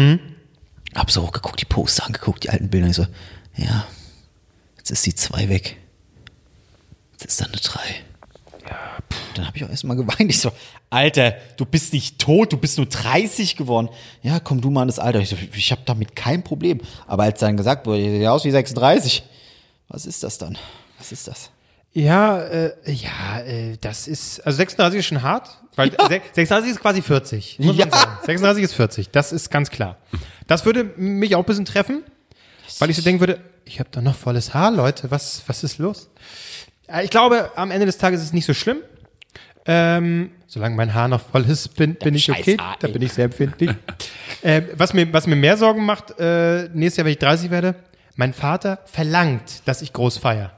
Hab 0.94 1.10
so 1.10 1.22
hochgeguckt, 1.22 1.60
die 1.60 1.66
Poster 1.66 2.06
angeguckt, 2.06 2.44
die 2.44 2.50
alten 2.50 2.70
Bilder. 2.70 2.88
Ich 2.88 2.96
so, 2.96 3.06
ja, 3.54 3.86
jetzt 4.78 4.90
ist 4.90 5.04
die 5.04 5.14
2 5.14 5.48
weg. 5.50 5.76
Jetzt 7.12 7.26
ist 7.26 7.40
dann 7.40 7.48
eine 7.48 7.60
3. 7.60 7.80
Dann 9.34 9.46
habe 9.46 9.56
ich 9.56 9.64
auch 9.64 9.68
erstmal 9.70 9.96
geweint. 9.96 10.30
Ich 10.30 10.40
so, 10.40 10.50
Alter, 10.90 11.34
du 11.56 11.64
bist 11.66 11.92
nicht 11.92 12.18
tot, 12.18 12.52
du 12.52 12.56
bist 12.56 12.78
nur 12.78 12.86
30 12.86 13.56
geworden. 13.56 13.88
Ja, 14.22 14.40
komm 14.40 14.60
du 14.60 14.70
mal 14.70 14.82
an 14.82 14.88
das 14.88 14.98
Alter. 14.98 15.20
Ich 15.20 15.28
so, 15.28 15.36
ich 15.54 15.70
habe 15.72 15.82
damit 15.84 16.16
kein 16.16 16.42
Problem. 16.42 16.80
Aber 17.06 17.24
als 17.24 17.40
dann 17.40 17.56
gesagt 17.56 17.86
wurde, 17.86 18.00
ihr 18.00 18.10
seht 18.18 18.26
aus 18.26 18.44
wie 18.44 18.50
36, 18.50 19.22
was 19.88 20.06
ist 20.06 20.22
das 20.22 20.38
dann? 20.38 20.56
Was 20.98 21.12
ist 21.12 21.28
das? 21.28 21.50
Ja, 21.92 22.40
äh, 22.42 22.72
ja, 22.86 23.40
äh, 23.40 23.76
das 23.80 24.06
ist, 24.08 24.40
also 24.44 24.56
36 24.56 24.98
ist 25.00 25.06
schon 25.06 25.22
hart, 25.22 25.48
weil 25.76 25.90
se- 25.92 26.20
36 26.34 26.70
ist 26.72 26.80
quasi 26.80 27.00
40, 27.00 27.58
muss 27.58 27.76
man 27.76 27.88
Ja. 27.88 27.96
sagen. 27.96 28.18
36 28.26 28.64
ist 28.64 28.74
40, 28.74 29.10
das 29.10 29.32
ist 29.32 29.50
ganz 29.50 29.70
klar. 29.70 29.96
Das 30.46 30.64
würde 30.66 30.84
mich 30.96 31.34
auch 31.34 31.40
ein 31.40 31.44
bisschen 31.46 31.64
treffen, 31.64 32.02
weil 32.80 32.90
ich 32.90 32.96
so 32.96 33.02
denken 33.02 33.20
würde, 33.20 33.40
ich 33.64 33.80
habe 33.80 33.88
doch 33.92 34.02
noch 34.02 34.14
volles 34.14 34.52
Haar, 34.52 34.70
Leute, 34.72 35.10
was, 35.10 35.42
was 35.46 35.64
ist 35.64 35.78
los? 35.78 36.10
Äh, 36.86 37.04
Ich 37.04 37.10
glaube, 37.10 37.52
am 37.56 37.70
Ende 37.70 37.86
des 37.86 37.96
Tages 37.96 38.20
ist 38.20 38.26
es 38.26 38.32
nicht 38.34 38.46
so 38.46 38.52
schlimm. 38.54 38.78
Ähm, 39.66 40.30
solange 40.46 40.76
mein 40.76 40.94
Haar 40.94 41.08
noch 41.08 41.20
voll 41.20 41.44
ist, 41.44 41.76
bin, 41.76 41.94
bin 41.96 42.14
ich 42.14 42.30
okay. 42.30 42.56
Haar, 42.58 42.76
Da 42.78 42.88
bin 42.88 43.02
ich 43.02 43.12
sehr 43.12 43.24
empfindlich. 43.26 43.70
äh, 44.42 44.62
was, 44.76 44.92
mir, 44.94 45.12
was 45.12 45.26
mir 45.26 45.36
mehr 45.36 45.56
Sorgen 45.56 45.84
macht, 45.84 46.18
äh, 46.20 46.68
nächstes 46.72 46.98
Jahr, 46.98 47.04
wenn 47.06 47.12
ich 47.12 47.18
30 47.18 47.50
werde, 47.50 47.74
mein 48.14 48.32
Vater 48.32 48.78
verlangt, 48.86 49.62
dass 49.66 49.82
ich 49.82 49.92
groß 49.92 50.18
feier. 50.18 50.52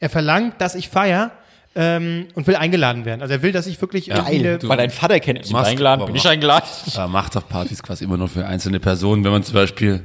Er 0.00 0.10
verlangt, 0.10 0.60
dass 0.60 0.74
ich 0.74 0.88
feier 0.88 1.30
ähm, 1.74 2.26
und 2.34 2.46
will 2.48 2.56
eingeladen 2.56 3.04
werden. 3.04 3.22
Also 3.22 3.34
er 3.34 3.42
will, 3.42 3.52
dass 3.52 3.66
ich 3.68 3.80
wirklich 3.80 4.08
irgendwie 4.10 4.38
eine- 4.40 4.58
du- 4.58 4.68
Weil 4.68 4.76
dein 4.78 4.90
Vater 4.90 5.20
kennt 5.20 5.38
mich 5.40 5.54
eingeladen, 5.54 6.06
bin 6.06 6.16
ich 6.16 6.26
eingeladen. 6.28 6.66
Aber 6.94 7.08
macht 7.08 7.36
doch 7.36 7.48
Partys 7.48 7.82
quasi 7.82 8.04
immer 8.04 8.16
nur 8.16 8.28
für 8.28 8.44
einzelne 8.44 8.80
Personen. 8.80 9.22
Wenn 9.24 9.30
man 9.32 9.42
zum 9.44 9.54
Beispiel 9.54 10.02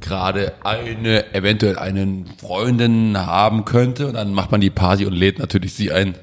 gerade 0.00 0.52
eine, 0.62 1.34
eventuell 1.34 1.78
einen 1.78 2.26
Freundin 2.38 3.18
haben 3.18 3.64
könnte 3.64 4.06
und 4.06 4.14
dann 4.14 4.32
macht 4.32 4.52
man 4.52 4.60
die 4.60 4.70
Party 4.70 5.04
und 5.06 5.12
lädt 5.14 5.38
natürlich 5.40 5.74
sie 5.74 5.90
ein. 5.90 6.14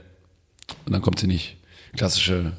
Und 0.85 0.93
dann 0.93 1.01
kommt 1.01 1.19
sie 1.19 1.27
nicht. 1.27 1.54
Klassische 1.95 2.53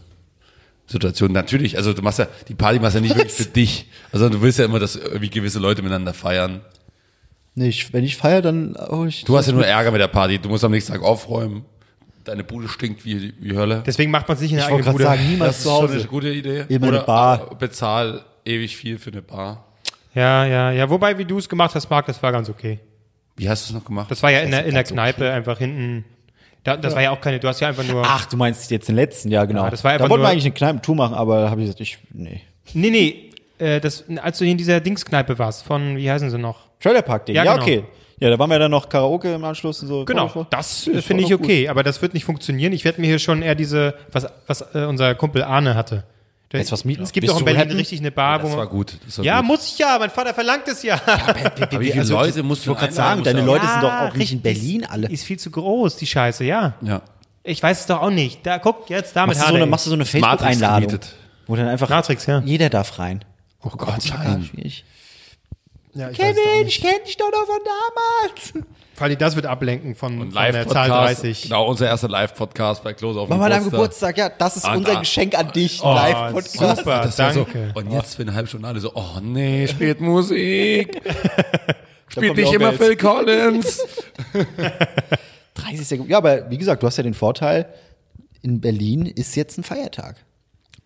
Situation. 0.86 1.32
Natürlich, 1.32 1.76
also 1.76 1.92
du 1.92 2.02
machst 2.02 2.18
ja, 2.18 2.28
die 2.48 2.54
Party 2.54 2.78
machst 2.78 2.94
ja 2.94 3.00
nicht 3.00 3.16
wirklich 3.16 3.32
für 3.32 3.44
dich. 3.46 3.86
Also 4.12 4.28
du 4.28 4.40
willst 4.42 4.58
ja 4.58 4.64
immer, 4.64 4.78
dass 4.78 4.96
irgendwie 4.96 5.30
gewisse 5.30 5.58
Leute 5.58 5.82
miteinander 5.82 6.14
feiern. 6.14 6.60
Nee, 7.54 7.68
ich, 7.68 7.92
wenn 7.92 8.04
ich 8.04 8.16
feiere, 8.16 8.42
dann 8.42 8.76
oh, 8.76 9.04
ich, 9.06 9.24
Du 9.24 9.36
hast 9.36 9.46
ja 9.46 9.52
nur 9.52 9.66
Ärger 9.66 9.90
mit 9.90 10.00
der 10.00 10.08
Party. 10.08 10.38
Du 10.38 10.48
musst 10.48 10.62
am 10.64 10.70
nächsten 10.72 10.92
Tag 10.92 11.02
aufräumen. 11.02 11.64
Deine 12.24 12.44
Bude 12.44 12.68
stinkt 12.68 13.04
wie, 13.04 13.32
wie 13.40 13.56
Hölle. 13.56 13.82
Deswegen 13.86 14.10
macht 14.10 14.28
man 14.28 14.36
es 14.36 14.42
nicht 14.42 14.50
in 14.50 14.58
der 14.58 14.66
Ich 14.66 14.72
eigenen 14.74 14.92
Bude. 14.92 15.04
sagen, 15.04 15.28
niemals 15.28 15.48
Das 15.50 15.56
ist 15.58 15.62
zu 15.62 15.68
schon 15.70 15.82
Hause. 15.82 15.94
eine 15.94 16.04
gute 16.04 16.28
Idee. 16.30 16.64
Immer 16.68 16.88
eine 16.88 16.96
Oder 16.98 17.06
Bar. 17.06 17.52
äh, 17.52 17.54
bezahl 17.54 18.24
ewig 18.44 18.76
viel 18.76 18.98
für 18.98 19.10
eine 19.10 19.22
Bar. 19.22 19.64
Ja, 20.14 20.44
ja, 20.44 20.70
ja. 20.72 20.90
Wobei, 20.90 21.18
wie 21.18 21.24
du 21.24 21.38
es 21.38 21.48
gemacht 21.48 21.74
hast, 21.74 21.88
Marc, 21.88 22.06
das 22.06 22.22
war 22.22 22.32
ganz 22.32 22.48
okay. 22.48 22.80
Wie 23.36 23.48
hast 23.48 23.66
du 23.68 23.72
es 23.72 23.74
noch 23.78 23.84
gemacht? 23.84 24.10
Das 24.10 24.22
war 24.22 24.30
ja 24.30 24.40
in 24.40 24.50
der, 24.50 24.64
in 24.64 24.74
der 24.74 24.84
Kneipe 24.84 25.30
einfach 25.30 25.58
hinten 25.58 26.04
Da, 26.66 26.76
das 26.76 26.94
war 26.94 27.02
ja 27.02 27.10
auch 27.12 27.20
keine, 27.20 27.38
du 27.38 27.46
hast 27.48 27.60
ja 27.60 27.68
einfach 27.68 27.84
nur. 27.84 28.02
Ach, 28.04 28.26
du 28.26 28.36
meinst 28.36 28.70
jetzt 28.70 28.88
den 28.88 28.96
letzten, 28.96 29.30
ja, 29.30 29.44
genau. 29.44 29.64
Ja, 29.64 29.70
das 29.70 29.84
war 29.84 29.92
einfach 29.92 30.06
da 30.06 30.10
wollten 30.10 30.24
wir 30.24 30.28
eigentlich 30.28 30.44
eine 30.44 30.54
Kneipentour 30.54 30.96
machen, 30.96 31.14
aber 31.14 31.42
da 31.42 31.50
habe 31.50 31.60
ich 31.60 31.66
gesagt, 31.66 31.80
ich, 31.80 31.98
nee. 32.12 32.40
Nee, 32.74 32.90
nee, 32.90 33.30
äh, 33.64 33.80
das, 33.80 34.04
als 34.22 34.38
du 34.38 34.44
hier 34.44 34.52
in 34.52 34.58
dieser 34.58 34.80
Dingskneipe 34.80 35.38
warst, 35.38 35.64
von, 35.64 35.96
wie 35.96 36.10
heißen 36.10 36.28
sie 36.30 36.38
noch? 36.38 36.66
Trailerpark-Ding, 36.80 37.36
Ja, 37.36 37.44
ja, 37.44 37.52
genau. 37.54 37.62
okay. 37.64 37.84
Ja, 38.18 38.30
da 38.30 38.38
waren 38.38 38.48
wir 38.48 38.58
dann 38.58 38.70
noch 38.70 38.88
Karaoke 38.88 39.34
im 39.34 39.44
Anschluss 39.44 39.82
und 39.82 39.88
so. 39.88 40.04
Genau, 40.06 40.46
das 40.50 40.86
Ja, 40.86 40.94
äh, 40.94 41.02
finde 41.02 41.22
ich 41.22 41.28
doch 41.28 41.36
gut. 41.36 41.46
okay, 41.46 41.68
aber 41.68 41.82
das 41.82 42.00
wird 42.00 42.14
nicht 42.14 42.24
funktionieren. 42.24 42.72
Ich 42.72 42.84
werde 42.84 43.00
mir 43.00 43.06
hier 43.08 43.18
schon 43.18 43.42
eher 43.42 43.54
diese, 43.54 43.94
was, 44.10 44.26
was 44.46 44.62
äh, 44.74 44.84
unser 44.86 45.14
Kumpel 45.14 45.42
Arne 45.42 45.74
hatte. 45.74 46.04
Der- 46.52 46.60
Jetzt 46.60 46.70
was 46.70 46.84
mieten? 46.84 47.02
Es 47.02 47.10
gibt 47.12 47.22
Bist 47.26 47.34
auch 47.34 47.40
in 47.40 47.44
Berlin 47.44 47.62
happy? 47.62 47.74
richtig 47.74 47.98
eine 47.98 48.12
Bar, 48.12 48.40
wo 48.40 48.46
Das 48.46 48.56
war 48.56 48.64
man. 48.64 48.68
gut. 48.68 48.98
Das 49.04 49.18
war 49.18 49.24
Ja, 49.24 49.38
gut. 49.40 49.46
muss 49.48 49.66
ich 49.72 49.78
ja, 49.78 49.96
mein 49.98 50.10
Vater 50.10 50.32
verlangt 50.32 50.68
es 50.68 50.82
ja. 50.84 51.00
Aber 51.04 51.80
wie 51.80 51.86
viele 51.90 52.00
also, 52.00 52.14
Leute 52.14 52.42
musst 52.44 52.64
du 52.66 52.74
gerade 52.74 52.92
sagen, 52.92 53.24
deine 53.24 53.40
Leute 53.42 53.66
sind 53.66 53.82
doch 53.82 53.92
auch 53.92 54.14
nicht 54.14 54.32
in 54.32 54.42
Berlin 54.42 54.84
alle. 54.84 55.08
Ist 55.08 55.24
viel 55.24 55.38
zu 55.38 55.50
groß, 55.50 55.96
die 55.96 56.06
Scheiße, 56.06 56.44
ja. 56.44 56.74
Ja. 56.82 57.02
Ich 57.42 57.62
weiß 57.62 57.80
es 57.80 57.86
doch 57.86 58.00
auch 58.00 58.10
nicht. 58.10 58.44
Da, 58.46 58.58
guck, 58.58 58.88
jetzt 58.90 59.14
damit 59.16 59.36
Machst 59.36 59.48
du, 59.48 59.52
so 59.52 59.56
eine, 59.56 59.66
machst 59.66 59.86
du 59.86 59.90
so 59.90 59.94
eine 59.94 60.04
Matrix 60.04 60.12
Facebook-Einladung, 60.60 61.00
wo 61.48 61.56
dann 61.56 61.68
einfach 61.68 61.88
Matrix, 61.88 62.26
ja. 62.26 62.40
jeder 62.44 62.70
darf 62.70 62.98
rein. 62.98 63.24
Oh 63.62 63.70
Gott, 63.70 63.98
nein. 64.08 64.48
Schwierig. 64.52 64.84
Ja, 65.96 66.10
ich 66.10 66.20
auch 66.20 66.62
nicht. 66.64 66.80
kenne 66.82 67.00
dich 67.04 67.16
doch 67.16 67.30
noch 67.30 67.46
von 67.46 67.58
damals. 67.64 68.66
Falli, 68.94 69.16
das 69.16 69.36
wird 69.36 69.44
ablenken 69.46 69.94
von, 69.94 70.18
von 70.18 70.30
der 70.30 70.66
Zahl 70.68 70.88
Live-Podcast. 70.88 71.22
30. 71.22 71.42
Genau, 71.42 71.66
unser 71.68 71.86
erster 71.86 72.08
Live-Podcast 72.08 72.82
bei 72.82 72.94
Klose 72.94 73.20
auf 73.20 73.28
dem 73.28 73.36
Machen 73.36 73.42
wir 73.42 73.50
deinem 73.50 73.64
Geburtstag. 73.70 74.14
Geburtstag, 74.14 74.18
ja, 74.18 74.28
das 74.46 74.56
ist 74.56 74.64
Ah, 74.64 74.74
unser 74.74 74.94
da. 74.94 75.00
Geschenk 75.00 75.38
an 75.38 75.52
dich, 75.52 75.80
Oh, 75.82 75.92
Live-Podcast. 75.92 76.78
super, 76.78 77.00
Das 77.02 77.16
danke. 77.16 77.72
So, 77.74 77.78
und 77.80 77.90
jetzt 77.92 78.14
für 78.16 78.22
eine 78.22 78.34
halbe 78.34 78.48
Stunde 78.48 78.68
alle 78.68 78.80
so, 78.80 78.92
oh 78.94 79.20
nee, 79.22 79.66
spielt 79.68 80.00
Musik. 80.00 81.02
Spielt 82.08 82.36
nicht 82.36 82.52
immer. 82.52 82.72
Phil 82.72 82.96
Collins. 82.96 83.84
30 85.54 85.86
Sekunden. 85.86 86.10
Ja, 86.12 86.18
aber 86.18 86.48
wie 86.50 86.56
gesagt, 86.58 86.82
du 86.82 86.86
hast 86.86 86.96
ja 86.96 87.02
den 87.02 87.14
Vorteil, 87.14 87.66
in 88.42 88.60
Berlin 88.60 89.06
ist 89.06 89.34
jetzt 89.36 89.58
ein 89.58 89.64
Feiertag. 89.64 90.16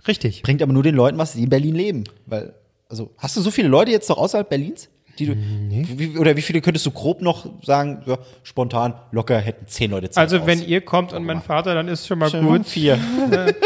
Richtig. 0.08 0.42
Bringt 0.42 0.62
aber 0.62 0.72
nur 0.72 0.82
den 0.82 0.94
Leuten 0.94 1.18
was, 1.18 1.34
die 1.34 1.42
in 1.42 1.50
Berlin 1.50 1.74
leben. 1.74 2.04
Weil, 2.26 2.54
also, 2.88 3.10
hast 3.18 3.36
du 3.36 3.42
so 3.42 3.50
viele 3.50 3.68
Leute 3.68 3.90
jetzt 3.90 4.08
noch 4.08 4.16
außerhalb 4.18 4.48
Berlins? 4.48 4.88
Die 5.26 5.84
du, 5.84 5.98
wie, 5.98 6.18
oder 6.18 6.36
wie 6.36 6.42
viele 6.42 6.60
könntest 6.60 6.86
du 6.86 6.90
grob 6.90 7.20
noch 7.22 7.46
sagen, 7.62 8.02
ja, 8.06 8.18
spontan, 8.42 8.94
locker 9.12 9.38
hätten 9.38 9.66
zehn 9.66 9.90
Leute 9.90 10.10
Zeit 10.10 10.22
Also, 10.22 10.46
wenn 10.46 10.60
aus. 10.60 10.66
ihr 10.66 10.80
kommt 10.80 11.12
und 11.12 11.24
mein 11.24 11.42
Vater, 11.42 11.74
dann 11.74 11.88
ist 11.88 12.06
schon 12.06 12.18
mal 12.18 12.30
Schon 12.30 12.44
gut. 12.46 12.66
vier. 12.66 12.98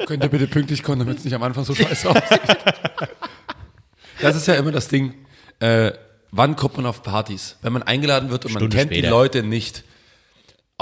Könnt 0.06 0.24
ihr 0.24 0.30
bitte 0.30 0.46
pünktlich 0.48 0.82
kommen, 0.82 0.98
damit 0.98 1.18
es 1.18 1.24
nicht 1.24 1.34
am 1.34 1.42
Anfang 1.44 1.64
so 1.64 1.74
scheiße 1.74 2.10
aussieht. 2.10 2.40
Das 4.20 4.36
ist 4.36 4.46
ja 4.46 4.54
immer 4.54 4.70
das 4.70 4.86
Ding. 4.88 5.14
Äh, 5.58 5.92
wann 6.30 6.54
kommt 6.54 6.76
man 6.76 6.86
auf 6.86 7.02
Partys? 7.02 7.56
Wenn 7.62 7.72
man 7.72 7.82
eingeladen 7.82 8.30
wird 8.30 8.44
und 8.44 8.52
man 8.52 8.60
Stunde 8.60 8.76
kennt 8.76 8.90
die 8.92 8.96
später. 8.98 9.10
Leute 9.10 9.42
nicht. 9.42 9.82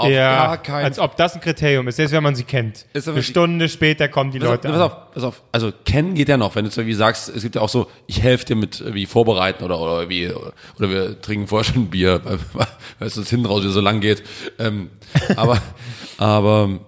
Auf 0.01 0.09
Ja, 0.09 0.47
gar 0.47 0.57
keinen 0.57 0.85
als 0.85 0.99
ob 0.99 1.15
das 1.15 1.35
ein 1.35 1.41
Kriterium 1.41 1.87
ist, 1.87 1.95
selbst 1.95 2.11
wenn 2.11 2.23
man 2.23 2.35
sie 2.35 2.43
kennt. 2.43 2.85
Ist 2.93 3.07
Eine 3.07 3.23
Stunde 3.23 3.69
später 3.69 4.07
kommen 4.07 4.31
die 4.31 4.39
Pass 4.39 4.47
auf, 4.47 4.53
Leute 4.53 4.67
pass 4.67 4.77
an. 4.77 4.81
auf, 4.81 5.11
pass 5.13 5.23
auf. 5.23 5.41
Also 5.51 5.71
kennen 5.85 6.13
geht 6.15 6.29
ja 6.29 6.37
noch, 6.37 6.55
wenn 6.55 6.65
du 6.65 6.71
so 6.71 6.85
wie 6.85 6.93
sagst, 6.93 7.29
es 7.29 7.43
gibt 7.43 7.55
ja 7.55 7.61
auch 7.61 7.69
so, 7.69 7.87
ich 8.07 8.21
helfe 8.21 8.45
dir 8.45 8.55
mit 8.55 8.83
wie 8.93 9.05
vorbereiten 9.05 9.63
oder 9.63 9.79
oder 9.79 10.09
wie 10.09 10.29
oder 10.77 10.89
wir 10.89 11.21
trinken 11.21 11.47
vorher 11.47 11.71
schon 11.71 11.83
ein 11.83 11.89
Bier, 11.89 12.21
weil, 12.23 12.39
weil 12.99 13.07
es 13.07 13.17
uns 13.17 13.29
hinten 13.29 13.45
raus 13.45 13.63
wieder 13.63 13.73
so 13.73 13.81
lang 13.81 14.01
geht. 14.01 14.23
Ähm, 14.59 14.89
aber 15.35 15.61
aber 16.17 16.79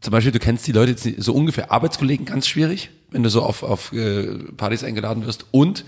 zum 0.00 0.12
Beispiel, 0.12 0.32
du 0.32 0.38
kennst 0.38 0.66
die 0.66 0.72
Leute 0.72 0.92
jetzt 0.92 1.22
so 1.22 1.34
ungefähr 1.34 1.70
Arbeitskollegen 1.70 2.24
ganz 2.26 2.48
schwierig, 2.48 2.90
wenn 3.10 3.22
du 3.22 3.28
so 3.28 3.42
auf 3.42 3.62
auf 3.62 3.92
äh, 3.92 4.26
Partys 4.56 4.84
eingeladen 4.84 5.26
wirst 5.26 5.46
und 5.50 5.84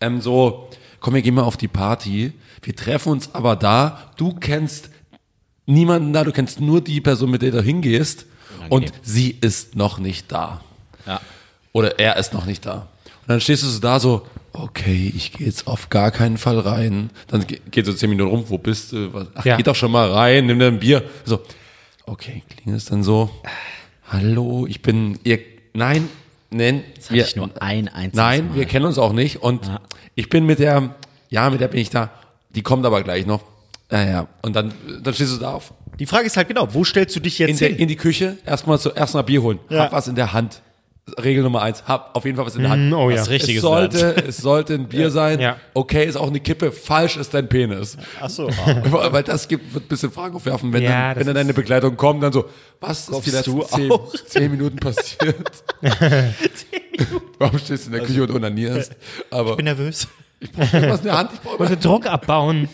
ähm, 0.00 0.20
so, 0.20 0.68
komm, 1.00 1.14
wir 1.14 1.22
gehen 1.22 1.34
mal 1.34 1.42
auf 1.42 1.56
die 1.56 1.68
Party. 1.68 2.32
Wir 2.62 2.76
treffen 2.76 3.12
uns 3.12 3.34
aber 3.34 3.56
da. 3.56 4.12
Du 4.16 4.34
kennst 4.34 4.90
niemanden 5.66 6.12
da, 6.12 6.24
du 6.24 6.32
kennst 6.32 6.60
nur 6.60 6.80
die 6.80 7.00
Person, 7.00 7.30
mit 7.30 7.42
der 7.42 7.50
du 7.50 7.62
hingehst 7.62 8.26
und 8.68 8.92
sie 9.02 9.36
ist 9.40 9.76
noch 9.76 9.98
nicht 9.98 10.30
da. 10.32 10.60
Ja. 11.06 11.20
Oder 11.72 11.98
er 11.98 12.16
ist 12.16 12.32
noch 12.32 12.46
nicht 12.46 12.64
da. 12.66 12.88
Und 13.22 13.28
dann 13.28 13.40
stehst 13.40 13.62
du 13.62 13.66
so 13.66 13.80
da 13.80 14.00
so, 14.00 14.26
okay, 14.52 15.12
ich 15.14 15.32
gehe 15.32 15.46
jetzt 15.46 15.66
auf 15.66 15.90
gar 15.90 16.10
keinen 16.10 16.38
Fall 16.38 16.58
rein. 16.60 17.10
Dann 17.28 17.46
ge- 17.46 17.60
geht 17.70 17.84
so 17.86 17.92
zehn 17.92 18.08
Minuten 18.10 18.30
rum, 18.30 18.44
wo 18.48 18.56
bist 18.58 18.92
du? 18.92 19.10
Ach, 19.34 19.44
Ja. 19.44 19.56
geh 19.56 19.62
doch 19.62 19.74
schon 19.76 19.90
mal 19.90 20.10
rein, 20.10 20.46
nimm 20.46 20.58
dir 20.58 20.68
ein 20.68 20.78
Bier. 20.78 21.02
So, 21.24 21.40
okay, 22.06 22.42
klingt 22.48 22.76
es 22.76 22.86
dann 22.86 23.02
so, 23.02 23.28
hallo, 24.08 24.66
ich 24.68 24.80
bin, 24.82 25.18
ihr, 25.24 25.40
nein, 25.74 26.08
nein, 26.50 26.84
Das 26.96 27.10
hatte 27.10 27.20
ich 27.20 27.36
nur 27.36 27.50
ein 27.60 27.88
einziges 27.88 28.16
Nein, 28.16 28.48
Mal. 28.48 28.54
wir 28.56 28.64
kennen 28.66 28.86
uns 28.86 28.98
auch 28.98 29.12
nicht. 29.12 29.42
Und 29.42 29.70
ich 30.14 30.28
bin 30.28 30.46
mit 30.46 30.58
der, 30.60 30.94
ja, 31.28 31.50
mit 31.50 31.60
der 31.60 31.68
bin 31.68 31.80
ich 31.80 31.90
da. 31.90 32.10
Die 32.50 32.62
kommt 32.62 32.86
aber 32.86 33.02
gleich 33.02 33.26
noch. 33.26 33.42
Ja, 33.90 34.04
ja. 34.04 34.28
Und 34.42 34.56
dann, 34.56 34.72
dann 35.02 35.14
stehst 35.14 35.32
du 35.34 35.38
da 35.38 35.52
auf. 35.52 35.72
Die 35.98 36.06
Frage 36.06 36.26
ist 36.26 36.36
halt 36.36 36.48
genau, 36.48 36.68
wo 36.74 36.84
stellst 36.84 37.14
du 37.16 37.20
dich 37.20 37.40
In, 37.40 37.48
jetzt 37.48 37.60
der, 37.60 37.68
hin? 37.68 37.78
in 37.78 37.88
die 37.88 37.96
Küche, 37.96 38.36
erstmal 38.44 38.78
so, 38.78 38.92
erst 38.92 39.14
mal 39.14 39.22
Bier 39.22 39.42
holen. 39.42 39.58
Ja. 39.70 39.84
Hab 39.84 39.92
was 39.92 40.08
in 40.08 40.14
der 40.14 40.32
Hand. 40.32 40.62
Regel 41.22 41.44
Nummer 41.44 41.62
eins. 41.62 41.84
Hab 41.86 42.16
auf 42.16 42.24
jeden 42.24 42.36
Fall 42.36 42.46
was 42.46 42.56
in 42.56 42.62
der 42.62 42.70
Hand. 42.72 42.92
Oh 42.92 43.10
ja. 43.10 43.20
Was 43.20 43.30
Richtiges 43.30 43.56
es 43.56 43.62
sollte, 43.62 44.16
es 44.26 44.38
sollte 44.38 44.74
ein 44.74 44.88
Bier 44.88 45.12
sein. 45.12 45.38
Ja. 45.38 45.56
Okay, 45.72 46.04
ist 46.04 46.16
auch 46.16 46.26
eine 46.26 46.40
Kippe. 46.40 46.72
Falsch 46.72 47.16
ist 47.16 47.32
dein 47.32 47.48
Penis. 47.48 47.96
Ach 48.20 48.28
so. 48.28 48.48
Weil 48.90 49.22
das 49.22 49.46
gibt, 49.46 49.72
wird 49.72 49.84
ein 49.84 49.88
bisschen 49.88 50.10
Fragen 50.10 50.34
aufwerfen, 50.34 50.72
wenn, 50.72 50.82
Ja, 50.82 51.10
dann, 51.10 51.20
wenn 51.20 51.26
dann 51.26 51.36
deine 51.36 51.54
Begleitung 51.54 51.96
kommt, 51.96 52.24
dann 52.24 52.32
so, 52.32 52.46
was 52.80 53.02
ist 53.02 53.06
die 53.08 53.12
Kommst 53.12 53.32
letzten 53.32 53.62
zehn, 53.62 53.90
zehn 54.26 54.50
Minuten 54.50 54.78
passiert? 54.78 55.36
Warum 57.38 57.58
stehst 57.60 57.86
du 57.86 57.92
in 57.92 57.98
der 57.98 58.04
Küche 58.04 58.24
und 58.24 58.32
onanierst? 58.32 58.92
Aber 59.30 59.54
bin 59.54 59.66
nervös. 59.66 60.08
ich 60.40 60.50
brauche 60.50 60.90
was 60.90 60.98
in 61.00 61.04
der 61.06 61.18
Hand, 61.18 61.30
ich 61.34 61.40
brauche 61.40 61.66
den 61.66 61.80
Druck 61.80 62.06
abbauen. 62.06 62.68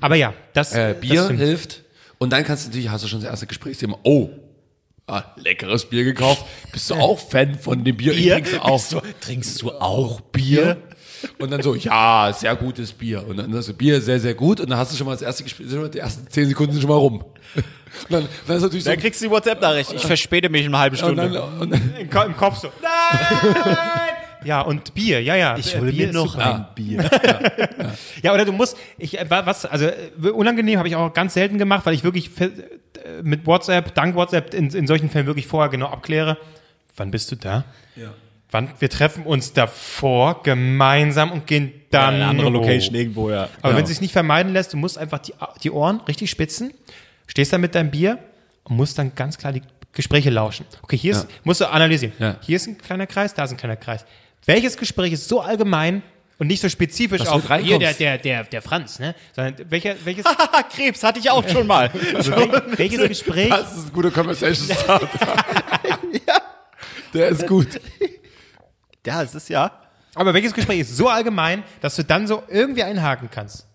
Aber 0.00 0.16
ja, 0.16 0.34
das, 0.52 0.72
äh, 0.74 0.92
das 0.94 1.00
Bier 1.00 1.24
stimmt. 1.24 1.40
hilft. 1.40 1.82
Und 2.18 2.30
dann 2.30 2.44
kannst 2.44 2.64
du 2.64 2.68
natürlich, 2.68 2.88
hast 2.90 3.04
du 3.04 3.08
schon 3.08 3.20
das 3.20 3.28
erste 3.30 3.46
Gesprächsthema. 3.46 3.98
Oh, 4.04 4.30
ah, 5.08 5.24
leckeres 5.36 5.84
Bier 5.86 6.04
gekauft. 6.04 6.44
Bist 6.72 6.88
du 6.90 6.94
auch 6.94 7.18
Fan 7.18 7.58
von 7.58 7.82
dem 7.84 7.96
Bier? 7.96 8.12
Ich 8.12 8.28
trinke 8.28 8.62
auch. 8.62 8.82
Du, 8.88 9.00
trinkst 9.20 9.60
du 9.62 9.72
auch 9.72 10.20
Bier? 10.20 10.76
Und 11.38 11.50
dann 11.52 11.62
so, 11.62 11.74
ja, 11.76 12.32
sehr 12.36 12.54
gutes 12.56 12.92
Bier. 12.92 13.24
Und 13.26 13.36
dann 13.36 13.54
hast 13.54 13.68
du 13.68 13.74
Bier, 13.74 14.00
sehr, 14.00 14.18
sehr 14.20 14.34
gut. 14.34 14.60
Und 14.60 14.70
dann 14.70 14.78
hast 14.78 14.92
du 14.92 14.96
schon 14.96 15.06
mal 15.06 15.12
das 15.12 15.22
erste 15.22 15.44
Gespräch, 15.44 15.66
die 15.92 15.98
ersten 15.98 16.28
zehn 16.28 16.48
Sekunden 16.48 16.72
sind 16.72 16.80
schon 16.82 16.90
mal 16.90 16.96
rum. 16.96 17.24
Und 17.54 18.10
dann, 18.10 18.28
dann 18.46 18.56
ist 18.56 18.62
natürlich 18.62 18.84
so, 18.84 18.90
Dann 18.90 18.98
kriegst 19.00 19.20
du 19.20 19.26
die 19.26 19.30
WhatsApp-Nachricht. 19.30 19.92
Ich 19.92 20.02
verspäte 20.06 20.48
mich 20.48 20.64
eine 20.66 20.78
halbe 20.78 20.94
und 20.96 20.98
Stunde. 20.98 21.30
dann, 21.30 21.58
und 21.60 21.70
dann, 21.70 21.94
Im, 21.96 22.08
Ko- 22.10 22.22
Im 22.22 22.36
Kopf 22.36 22.58
so. 22.58 22.68
Nein! 22.82 24.21
Ja, 24.44 24.60
und 24.62 24.94
Bier, 24.94 25.22
ja, 25.22 25.34
ja. 25.36 25.56
ich 25.56 25.76
hole 25.78 25.90
Bier 25.92 26.08
mir 26.08 26.12
noch 26.12 26.32
super. 26.32 26.54
ein 26.54 26.66
Bier. 26.74 27.08
Ja, 28.22 28.32
oder 28.34 28.44
du 28.44 28.52
musst, 28.52 28.76
ich, 28.98 29.18
äh, 29.18 29.28
wa- 29.28 29.44
was, 29.46 29.64
also 29.66 29.86
äh, 29.86 30.28
unangenehm 30.30 30.78
habe 30.78 30.88
ich 30.88 30.96
auch 30.96 31.12
ganz 31.12 31.34
selten 31.34 31.58
gemacht, 31.58 31.84
weil 31.86 31.94
ich 31.94 32.04
wirklich 32.04 32.30
äh, 32.40 32.50
mit 33.22 33.46
WhatsApp, 33.46 33.94
dank 33.94 34.14
WhatsApp 34.14 34.54
in, 34.54 34.70
in 34.70 34.86
solchen 34.86 35.10
Fällen 35.10 35.26
wirklich 35.26 35.46
vorher 35.46 35.70
genau 35.70 35.86
abkläre. 35.88 36.38
Wann 36.96 37.10
bist 37.10 37.30
du 37.32 37.36
da? 37.36 37.64
Ja. 37.96 38.12
Wann? 38.50 38.70
Wir 38.78 38.88
treffen 38.90 39.24
uns 39.24 39.52
davor 39.52 40.42
gemeinsam 40.42 41.32
und 41.32 41.46
gehen 41.46 41.72
dann 41.90 42.14
Eine 42.14 42.26
andere 42.26 42.48
hoch. 42.48 42.52
Location 42.52 42.94
irgendwo, 42.94 43.30
ja. 43.30 43.48
Aber 43.62 43.76
wenn 43.76 43.82
es 43.84 43.90
sich 43.90 44.00
nicht 44.00 44.12
vermeiden 44.12 44.52
lässt, 44.52 44.72
du 44.72 44.76
musst 44.76 44.98
einfach 44.98 45.18
die, 45.18 45.32
die 45.62 45.70
Ohren 45.70 46.00
richtig 46.08 46.30
spitzen, 46.30 46.72
stehst 47.26 47.52
da 47.52 47.58
mit 47.58 47.74
deinem 47.74 47.90
Bier 47.90 48.18
und 48.64 48.76
musst 48.76 48.98
dann 48.98 49.14
ganz 49.14 49.38
klar 49.38 49.52
die 49.52 49.62
Gespräche 49.94 50.30
lauschen. 50.30 50.64
Okay, 50.82 50.96
hier 50.96 51.12
ist, 51.12 51.26
musst 51.44 51.60
du 51.60 51.66
analysieren. 51.70 52.14
Ja. 52.18 52.36
Hier 52.40 52.56
ist 52.56 52.66
ein 52.66 52.78
kleiner 52.78 53.06
Kreis, 53.06 53.34
da 53.34 53.44
ist 53.44 53.50
ein 53.50 53.56
kleiner 53.58 53.76
Kreis. 53.76 54.04
Welches 54.46 54.76
Gespräch 54.76 55.12
ist 55.12 55.28
so 55.28 55.40
allgemein 55.40 56.02
und 56.38 56.48
nicht 56.48 56.60
so 56.60 56.68
spezifisch 56.68 57.20
Dass 57.20 57.28
auf 57.28 57.48
hier 57.60 57.78
der, 57.78 57.94
der, 57.94 58.18
der, 58.18 58.44
der 58.44 58.62
Franz, 58.62 58.98
ne? 58.98 59.14
Sondern 59.32 59.70
welcher, 59.70 59.94
welches, 60.04 60.24
Krebs 60.74 61.04
hatte 61.04 61.20
ich 61.20 61.30
auch 61.30 61.48
schon 61.48 61.66
mal. 61.66 61.90
also 62.14 62.32
wel, 62.32 62.62
welches 62.76 63.08
Gespräch, 63.08 63.48
das 63.48 63.76
ist 63.76 63.86
ein 63.86 63.92
guter 63.92 64.10
Conversation 64.10 64.76
Start. 64.76 65.08
Der 67.14 67.28
ist 67.28 67.46
gut. 67.46 67.68
ja, 69.06 69.22
es 69.22 69.34
ist 69.34 69.50
ja. 69.50 69.70
aber 70.14 70.32
welches 70.32 70.54
Gespräch 70.54 70.80
ist 70.80 70.96
so 70.96 71.08
allgemein, 71.08 71.62
dass 71.82 71.94
du 71.94 72.02
dann 72.02 72.26
so 72.26 72.42
irgendwie 72.48 72.82
einhaken 72.82 73.28
kannst? 73.30 73.66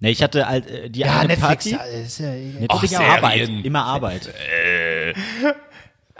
Ne, 0.00 0.10
ich 0.10 0.22
hatte 0.22 0.48
halt 0.48 0.68
äh, 0.68 0.88
die 0.88 1.04
eine 1.04 1.36
Party. 1.36 1.76
ist 2.04 2.18
ja 2.18 2.30
Netflix 2.32 2.94
immer 2.94 3.04
Arbeit. 3.04 3.48
Immer 3.62 3.84
Arbeit. 3.84 4.30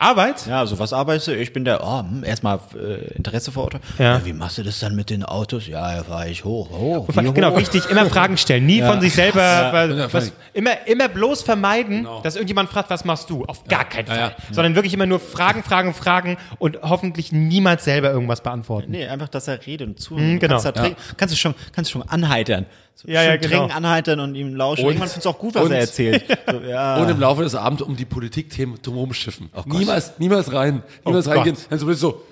Arbeit? 0.03 0.47
Ja, 0.47 0.67
so 0.67 0.79
was 0.79 0.93
arbeitest 0.93 1.29
du? 1.29 1.37
Ich 1.37 1.53
bin 1.53 1.65
der, 1.65 1.83
oh, 1.85 2.01
hm, 2.01 2.25
erstmal 2.25 2.59
äh, 2.75 3.15
Interesse 3.15 3.53
vor 3.53 3.65
Auto. 3.65 3.79
Ja. 3.99 4.25
Wie 4.25 4.33
machst 4.33 4.59
du 4.59 4.63
das 4.63 4.79
dann 4.81 4.95
mit 4.95 5.11
den 5.11 5.25
Autos? 5.25 5.67
Ja, 5.67 5.97
da 5.97 6.03
fahre 6.05 6.29
ich 6.29 6.45
hoch. 6.45 6.71
hoch 6.71 7.09
wie 7.09 7.33
Genau, 7.33 7.53
hoch? 7.53 7.59
wichtig, 7.59 7.89
immer 7.89 8.07
Fragen 8.07 8.37
stellen, 8.37 8.67
nie 8.67 8.83
von 8.83 9.01
sich 9.01 9.15
selber, 9.15 9.41
Ja, 9.43 10.13
was, 10.13 10.33
immer, 10.53 10.87
immer 10.87 11.09
bloß 11.09 11.43
vermeiden, 11.43 11.99
Genau. 11.99 12.21
dass 12.21 12.35
irgendjemand 12.37 12.69
fragt, 12.71 12.91
was 12.91 13.05
machst 13.05 13.31
du? 13.31 13.45
Auf 13.45 13.65
gar 13.65 13.85
keinen 13.89 14.07
Fall. 14.07 14.17
Ja, 14.17 14.27
ja. 14.29 14.35
Sondern 14.51 14.75
wirklich 14.75 14.93
immer 14.95 15.07
nur 15.07 15.21
Fragen, 15.21 15.63
Fragen, 15.63 15.95
Fragen 15.95 16.37
und 16.59 16.79
hoffentlich 16.83 17.33
niemals 17.33 17.85
selber 17.85 18.11
irgendwas 18.11 18.43
beantworten. 18.43 18.91
Nee, 18.91 19.07
einfach, 19.07 19.29
dass 19.29 19.49
er 19.49 19.65
redet 19.67 19.87
und 19.89 20.01
zu. 20.01 20.15
Mhm, 20.15 20.39
genau. 20.39 20.61
Kannst, 20.61 20.77
trinken- 20.79 20.97
kannst 21.17 21.35
du 21.35 21.39
schon, 21.39 21.55
kannst 21.73 21.91
du 21.91 21.99
schon 22.01 22.09
anheitern. 22.09 22.67
Ja, 23.05 23.23
ja, 23.23 23.37
genau. 23.37 23.57
trinken, 23.67 23.73
anheitern 23.77 24.21
und 24.21 24.35
ihm 24.35 24.55
lauschen. 24.55 24.85
Und- 24.85 24.91
Irgendwann 24.93 25.09
findest 25.09 25.27
du 25.27 25.31
auch 25.31 25.39
gut, 25.39 25.55
was 25.55 25.65
und- 25.65 25.73
er 25.73 25.79
erzählt. 25.81 26.25
So, 26.51 26.61
ja. 26.61 26.97
Und 26.97 27.09
im 27.09 27.19
Laufe 27.21 27.43
des 27.43 27.55
Abends 27.55 27.83
um 27.83 27.97
die 27.97 28.05
Politikthemen 28.05 28.81
drumherum 28.83 29.13
schiffen. 29.15 29.49
Gott. 29.53 29.67
niemals, 29.67 30.13
niemals 30.19 30.53
rein, 30.53 30.83
niemals 31.05 31.27
Oh 31.27 31.31
reingehen. 31.31 31.55
Gott. 31.57 31.67
Dann 31.71 31.79
so 31.79 31.93
so, 31.95 32.23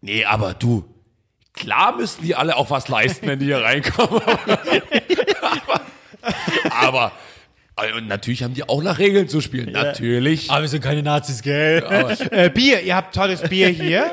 nee, 0.00 0.24
aber 0.24 0.54
du, 0.54 0.84
klar 1.52 1.96
müssen 1.96 2.22
die 2.24 2.34
alle 2.34 2.56
auch 2.56 2.70
was 2.70 2.88
leisten, 2.88 3.26
wenn 3.26 3.38
die 3.38 3.46
hier 3.46 3.62
reinkommen. 3.62 4.20
aber, 6.70 7.12
aber 7.76 7.96
Und 7.96 8.08
natürlich 8.08 8.42
haben 8.42 8.54
die 8.54 8.68
auch 8.68 8.82
nach 8.82 8.98
Regeln 8.98 9.28
zu 9.28 9.40
spielen. 9.40 9.72
Natürlich. 9.72 10.50
Aber 10.50 10.62
wir 10.62 10.68
sind 10.68 10.82
keine 10.82 11.02
Nazis, 11.02 11.42
gell? 11.42 11.82
Äh, 12.30 12.50
Bier, 12.50 12.80
ihr 12.82 12.96
habt 12.96 13.14
tolles 13.14 13.42
Bier 13.42 13.68
hier. 13.68 14.10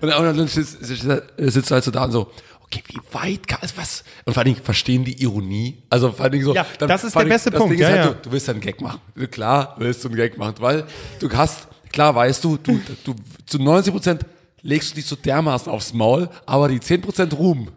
Und 0.00 0.08
dann 0.10 0.46
sitzt, 0.48 0.84
sitzt, 0.84 1.06
sitzt 1.36 1.70
halt 1.70 1.84
so 1.84 1.90
da 1.90 2.04
und 2.04 2.12
so, 2.12 2.30
okay, 2.64 2.82
wie 2.88 3.00
weit 3.12 3.46
kann 3.46 3.60
es 3.62 3.76
was? 3.76 4.04
Und 4.24 4.34
vor 4.34 4.42
allen 4.42 4.54
Dingen 4.54 4.64
verstehen 4.64 5.04
die 5.04 5.22
Ironie. 5.22 5.82
Also 5.90 6.10
vor 6.10 6.24
allen 6.24 6.32
Dingen 6.32 6.44
so. 6.44 6.54
Ja, 6.54 6.66
das 6.78 7.04
ist 7.04 7.14
der 7.14 7.22
Dingen, 7.22 7.32
beste 7.32 7.50
das 7.50 7.58
Punkt, 7.58 7.72
Ding 7.72 7.80
ist 7.80 7.88
ja, 7.88 7.96
halt, 7.96 8.04
ja. 8.04 8.12
Du, 8.12 8.22
du 8.22 8.32
willst 8.32 8.48
einen 8.48 8.60
Gag 8.60 8.80
machen. 8.80 9.00
Klar 9.30 9.76
willst 9.78 10.02
du 10.04 10.08
einen 10.08 10.16
Gag 10.16 10.36
machen, 10.38 10.56
weil 10.58 10.84
du 11.20 11.30
hast, 11.30 11.68
klar 11.92 12.14
weißt 12.14 12.42
du, 12.44 12.56
du, 12.56 12.80
du 13.04 13.14
zu 13.46 13.58
90 13.58 13.92
Prozent 13.92 14.26
legst 14.62 14.90
du 14.90 14.94
dich 14.96 15.06
so 15.06 15.16
dermaßen 15.16 15.70
aufs 15.70 15.92
Maul, 15.92 16.28
aber 16.46 16.68
die 16.68 16.80
10 16.80 17.02
Prozent 17.02 17.36
Ruhm, 17.36 17.68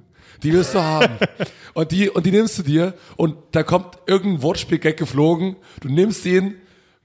die 0.41 0.53
willst 0.53 0.73
du 0.73 0.81
haben. 0.81 1.17
Und 1.73 1.91
die, 1.91 2.09
und 2.09 2.25
die 2.25 2.31
nimmst 2.31 2.57
du 2.57 2.63
dir 2.63 2.95
und 3.17 3.35
da 3.51 3.61
kommt 3.61 3.99
irgendein 4.07 4.41
Wortspiel-Gag 4.41 4.97
geflogen, 4.97 5.57
du 5.79 5.89
nimmst 5.89 6.25
den, 6.25 6.55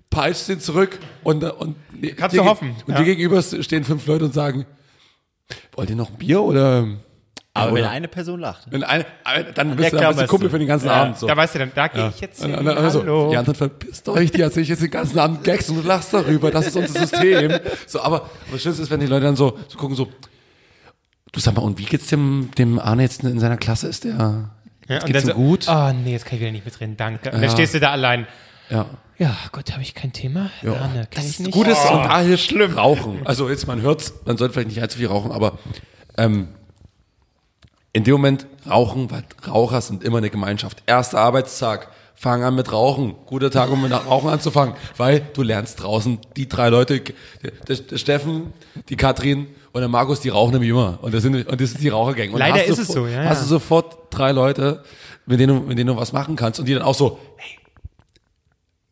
peitschst 0.09 0.49
den 0.49 0.61
zurück 0.61 0.99
und, 1.23 1.45
und 1.45 1.77
Kannst 2.17 2.35
dir 2.35 2.41
du 2.41 2.49
hoffen, 2.49 2.75
Und 2.87 2.95
ja. 2.95 3.01
dir 3.01 3.05
gegenüber 3.05 3.43
stehen 3.43 3.85
fünf 3.85 4.07
Leute 4.07 4.25
und 4.25 4.33
sagen, 4.33 4.65
wollt 5.75 5.91
ihr 5.91 5.97
noch 5.97 6.09
ein 6.09 6.17
Bier 6.17 6.41
oder? 6.41 6.89
Aber 7.55 7.75
wenn 7.75 7.85
eine 7.85 8.09
Person 8.09 8.41
lacht. 8.41 8.63
Wenn 8.71 8.83
eine, 8.83 9.05
dann 9.55 9.77
bist 9.77 9.93
du, 9.93 9.97
dann 9.99 10.09
bist 10.15 10.23
du 10.23 10.27
Kumpel 10.27 10.49
du. 10.49 10.53
für 10.53 10.59
den 10.59 10.69
ganzen 10.69 10.87
Ja. 10.87 11.03
Abend. 11.03 11.19
So. 11.19 11.27
Da 11.27 11.37
weißt 11.37 11.55
du 11.55 11.59
dann, 11.59 11.73
da 11.75 11.89
gehe 11.89 12.09
ich 12.09 12.21
jetzt 12.21 12.43
Und, 12.43 12.51
hin. 12.57 12.67
und, 12.67 12.77
und 12.79 12.91
so, 12.91 13.01
Hallo. 13.03 13.31
die 13.31 13.37
anderen 13.37 13.55
verpisst 13.57 14.09
euch, 14.09 14.31
die 14.31 14.41
erzählen 14.41 14.65
jetzt 14.67 14.81
den 14.83 14.91
ganzen 14.91 15.19
Abend 15.19 15.45
Gags 15.45 15.69
und 15.69 15.83
du 15.83 15.87
lachst 15.87 16.15
darüber, 16.15 16.51
das 16.51 16.69
ist 16.69 16.77
unser 16.77 17.01
System. 17.07 17.53
So, 17.87 18.01
aber, 18.01 18.31
das 18.51 18.63
Schlimmste 18.63 18.83
ist, 18.85 18.91
wenn 18.91 19.01
die 19.01 19.07
Leute 19.07 19.27
dann 19.27 19.37
so, 19.37 19.59
so 19.69 19.77
gucken, 19.77 19.95
so, 19.95 20.09
du 21.33 21.41
sag 21.41 21.55
mal, 21.55 21.61
und 21.63 21.79
wie 21.79 21.85
geht's 21.85 22.07
dem, 22.07 22.51
dem 22.57 22.79
Arne 22.79 23.03
jetzt 23.03 23.23
in 23.23 23.39
seiner 23.39 23.59
Klasse? 23.59 23.87
Ist 23.89 24.05
der, 24.05 24.49
Ja, 24.89 24.99
geht's 25.01 25.05
dann 25.05 25.15
ihm 25.23 25.27
so, 25.27 25.35
gut? 25.35 25.67
Oh 25.69 25.93
nee, 25.93 26.13
jetzt 26.13 26.25
kann 26.25 26.37
ich 26.37 26.41
wieder 26.41 26.53
nicht 26.53 26.65
mitreden, 26.65 26.97
danke. 26.97 27.29
Und 27.31 27.35
Ja. 27.37 27.41
dann 27.43 27.51
stehst 27.51 27.75
du 27.75 27.81
da 27.81 27.91
allein. 27.91 28.27
Ja. 28.71 28.87
Ja, 29.19 29.37
Gott, 29.53 29.71
habe 29.73 29.83
ich 29.83 29.95
kein 29.95 30.15
Thema. 30.15 30.51
Ja, 30.63 30.71
ne, 30.89 31.07
kann 31.11 31.25
ich 31.27 31.39
nicht. 31.39 31.53
Gut 31.53 31.67
ist, 31.69 31.85
und 31.91 32.03
da 32.03 32.21
hilft 32.23 32.45
schlimm. 32.49 32.73
Rauchen. 32.79 33.21
Also 33.27 33.51
jetzt, 33.51 33.67
man 33.67 33.83
hört's, 33.83 34.15
man 34.25 34.39
sollte 34.39 34.55
vielleicht 34.55 34.69
nicht 34.71 34.81
allzu 34.81 34.97
viel 34.99 35.07
rauchen, 35.07 35.31
aber 35.31 35.59
ähm, 36.17 36.49
in 37.93 38.05
dem 38.05 38.13
Moment 38.15 38.47
rauchen, 38.69 39.11
weil 39.11 39.25
Raucher 39.47 39.81
sind 39.81 40.03
immer 40.03 40.19
eine 40.19 40.31
Gemeinschaft. 40.31 40.83
Erster 40.87 41.19
Arbeitstag, 41.21 41.89
fang 42.15 42.43
an 42.43 42.55
mit 42.55 42.73
Rauchen. 42.73 43.15
Guter 43.27 43.51
Tag, 43.51 43.71
um 43.71 43.83
mit 43.83 43.93
Rauchen 43.93 44.31
anzufangen, 44.31 44.75
weil 44.97 45.21
du 45.35 45.43
lernst 45.43 45.83
draußen 45.83 46.19
die 46.37 46.49
drei 46.49 46.69
Leute, 46.71 47.03
der, 47.69 47.77
der 47.77 47.99
Steffen, 47.99 48.53
die 48.89 48.97
Katrin 48.97 49.47
und 49.73 49.81
der 49.81 49.89
Markus, 49.89 50.21
die 50.21 50.29
rauchen 50.31 50.53
nämlich 50.53 50.71
immer. 50.71 50.99
Und 51.03 51.13
das 51.13 51.23
sind, 51.23 51.35
und 51.47 51.61
das 51.61 51.71
ist 51.73 51.81
die 51.83 51.89
Rauchergang. 51.89 52.31
Und 52.33 52.39
Leider 52.39 52.59
hast 52.61 52.67
du 52.69 52.73
ist 52.73 52.79
es 52.79 52.87
sofort- 52.89 53.09
so, 53.09 53.15
ja, 53.15 53.25
Hast 53.25 53.39
ja. 53.39 53.43
du 53.45 53.49
sofort 53.49 53.97
drei 54.11 54.33
Leute, 54.33 54.83
mit 55.27 55.39
denen, 55.41 55.61
du, 55.61 55.67
mit 55.67 55.77
denen 55.79 55.89
du 55.89 55.97
was 55.97 56.13
machen 56.13 56.35
kannst 56.37 56.61
und 56.61 56.67
die 56.67 56.75
dann 56.75 56.83
auch 56.83 56.95
so, 56.95 57.19
hey, 57.37 57.59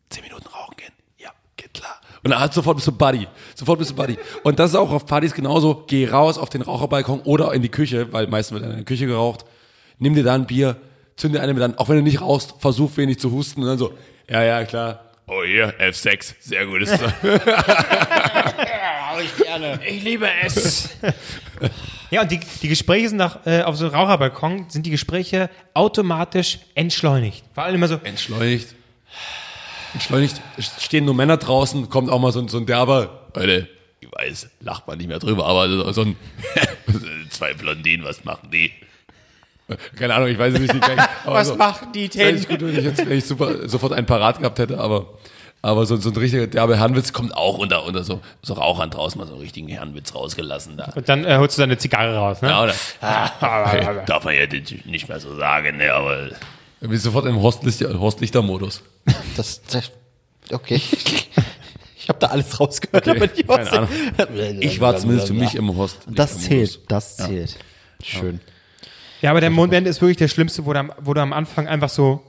zehn 0.09 0.23
Minuten 0.23 0.47
rauchen 0.47 0.75
gehen. 0.77 0.93
Ja, 1.17 1.29
geht 1.57 1.73
klar. 1.73 1.99
Und 2.23 2.31
dann 2.31 2.39
halt 2.39 2.53
sofort 2.53 2.77
bist 2.77 2.87
du 2.87 2.91
Buddy. 2.91 3.27
Sofort 3.55 3.79
bist 3.79 3.91
du 3.91 3.95
Buddy. 3.95 4.17
Und 4.43 4.59
das 4.59 4.71
ist 4.71 4.75
auch 4.75 4.91
auf 4.91 5.05
Partys 5.05 5.33
genauso. 5.33 5.83
Geh 5.87 6.07
raus 6.07 6.37
auf 6.37 6.49
den 6.49 6.61
Raucherbalkon 6.61 7.21
oder 7.21 7.53
in 7.53 7.61
die 7.61 7.69
Küche, 7.69 8.13
weil 8.13 8.27
meistens 8.27 8.59
wird 8.59 8.69
in 8.69 8.75
der 8.75 8.85
Küche 8.85 9.07
geraucht. 9.07 9.45
Nimm 9.97 10.13
dir 10.13 10.23
da 10.23 10.35
ein 10.35 10.45
Bier, 10.45 10.77
zünd 11.15 11.33
dir 11.35 11.41
eine 11.41 11.53
mit 11.53 11.63
an, 11.63 11.77
auch 11.77 11.89
wenn 11.89 11.97
du 11.97 12.03
nicht 12.03 12.21
rauchst, 12.21 12.55
versuch 12.59 12.95
wenig 12.97 13.19
zu 13.19 13.31
husten 13.31 13.61
und 13.61 13.67
dann 13.67 13.77
so, 13.77 13.93
ja, 14.29 14.43
ja, 14.43 14.63
klar. 14.65 15.05
Oh 15.27 15.43
hier, 15.43 15.73
F6, 15.79 16.35
sehr 16.39 16.65
gutes 16.65 16.89
Zeug. 16.99 17.13
Ich 19.87 20.03
liebe 20.03 20.27
es. 20.43 20.89
ja, 22.09 22.21
und 22.21 22.31
die, 22.31 22.39
die 22.61 22.67
Gespräche 22.67 23.09
sind 23.09 23.17
nach, 23.17 23.45
äh, 23.45 23.61
auf 23.61 23.75
so 23.77 23.85
einem 23.85 23.95
Raucherbalkon, 23.95 24.65
sind 24.69 24.85
die 24.85 24.91
Gespräche 24.91 25.49
automatisch 25.73 26.59
entschleunigt. 26.75 27.43
Vor 27.53 27.63
allem 27.63 27.75
immer 27.75 27.87
so, 27.87 27.99
Entschleunigt. 28.03 28.75
Entschleunigt. 29.93 30.41
Es 30.57 30.71
stehen 30.83 31.05
nur 31.05 31.13
Männer 31.13 31.37
draußen, 31.37 31.89
kommt 31.89 32.09
auch 32.09 32.19
mal 32.19 32.31
so, 32.31 32.39
ein- 32.39 32.47
so 32.47 32.57
ein 32.57 32.65
derber, 32.65 33.27
Leute, 33.35 33.67
ich 33.99 34.09
weiß, 34.11 34.49
lacht 34.61 34.87
man 34.87 34.97
nicht 34.97 35.07
mehr 35.07 35.19
drüber, 35.19 35.45
aber 35.45 35.93
so, 35.93 36.01
ein, 36.01 36.15
zwei 37.29 37.53
Blondinen, 37.53 38.05
was 38.05 38.23
machen 38.23 38.49
die? 38.51 38.71
Keine 39.97 40.13
Ahnung, 40.15 40.27
ich 40.27 40.37
weiß 40.37 40.53
es 40.53 40.59
nicht. 40.59 40.73
Ich, 40.75 40.81
aber 41.25 41.35
Was 41.35 41.47
so, 41.47 41.55
machen 41.55 41.93
die 41.93 42.09
denn? 42.09 42.35
nicht 42.35 42.49
gut, 42.49 42.61
wenn 42.61 42.77
ich 42.77 42.83
jetzt 42.83 43.05
wenn 43.05 43.17
ich 43.17 43.25
super, 43.25 43.69
sofort 43.69 43.93
einen 43.93 44.05
parat 44.05 44.39
gehabt 44.39 44.59
hätte, 44.59 44.77
aber, 44.77 45.07
aber 45.61 45.85
so, 45.85 45.95
so 45.95 46.09
ein 46.09 46.17
richtiger 46.17 46.47
derbe 46.47 46.75
Herrenwitz 46.77 47.13
kommt 47.13 47.33
auch 47.37 47.57
unter, 47.57 47.85
unter 47.85 48.03
so, 48.03 48.19
so 48.41 48.53
Rauchern 48.55 48.89
draußen 48.89 49.17
mal 49.17 49.27
so 49.27 49.33
einen 49.33 49.41
richtigen 49.41 49.69
Herrenwitz 49.69 50.13
rausgelassen 50.13 50.75
da. 50.75 50.91
und 50.95 51.07
dann 51.07 51.23
äh, 51.23 51.37
holst 51.37 51.57
du 51.57 51.61
deine 51.61 51.77
Zigarre 51.77 52.15
raus, 52.17 52.41
ne? 52.41 52.49
Ja, 52.49 52.63
oder? 52.63 52.73
Hey, 53.71 53.87
darf 54.07 54.25
man 54.25 54.35
ja 54.35 54.45
nicht 54.85 55.07
mehr 55.07 55.19
so 55.21 55.35
sagen, 55.37 55.77
ne, 55.77 55.93
aber. 55.93 56.29
Du 56.81 56.89
bist 56.89 57.03
sofort 57.03 57.25
im 57.27 57.39
Horst 57.41 57.63
Lichter- 57.63 57.97
Horst 57.99 58.19
Lichter-Modus. 58.21 58.81
Das, 59.37 59.61
das 59.71 59.91
okay. 60.51 60.81
Ich 62.03 62.09
habe 62.09 62.17
da 62.17 62.27
alles 62.29 62.59
rausgehört, 62.59 63.07
Okay, 63.07 63.15
aber 63.17 63.27
die 63.27 63.43
keine 63.43 63.71
Ahnung. 63.71 63.89
Ich 64.59 64.81
war 64.81 64.97
zumindest 64.97 65.27
für 65.27 65.35
mich 65.35 65.53
im 65.53 65.77
Horst. 65.77 65.99
Das 66.07 66.39
zählt, 66.39 66.79
das 66.87 67.15
zählt. 67.17 67.57
Schön. 68.03 68.39
Ja, 69.21 69.29
aber 69.29 69.39
der 69.39 69.51
Moment 69.51 69.85
ist 69.87 70.01
wirklich 70.01 70.17
der 70.17 70.27
schlimmste, 70.27 70.65
wo 70.65 70.73
du, 70.73 70.79
am, 70.79 70.91
wo 70.99 71.13
du 71.13 71.21
am 71.21 71.31
Anfang 71.31 71.67
einfach 71.67 71.89
so 71.89 72.23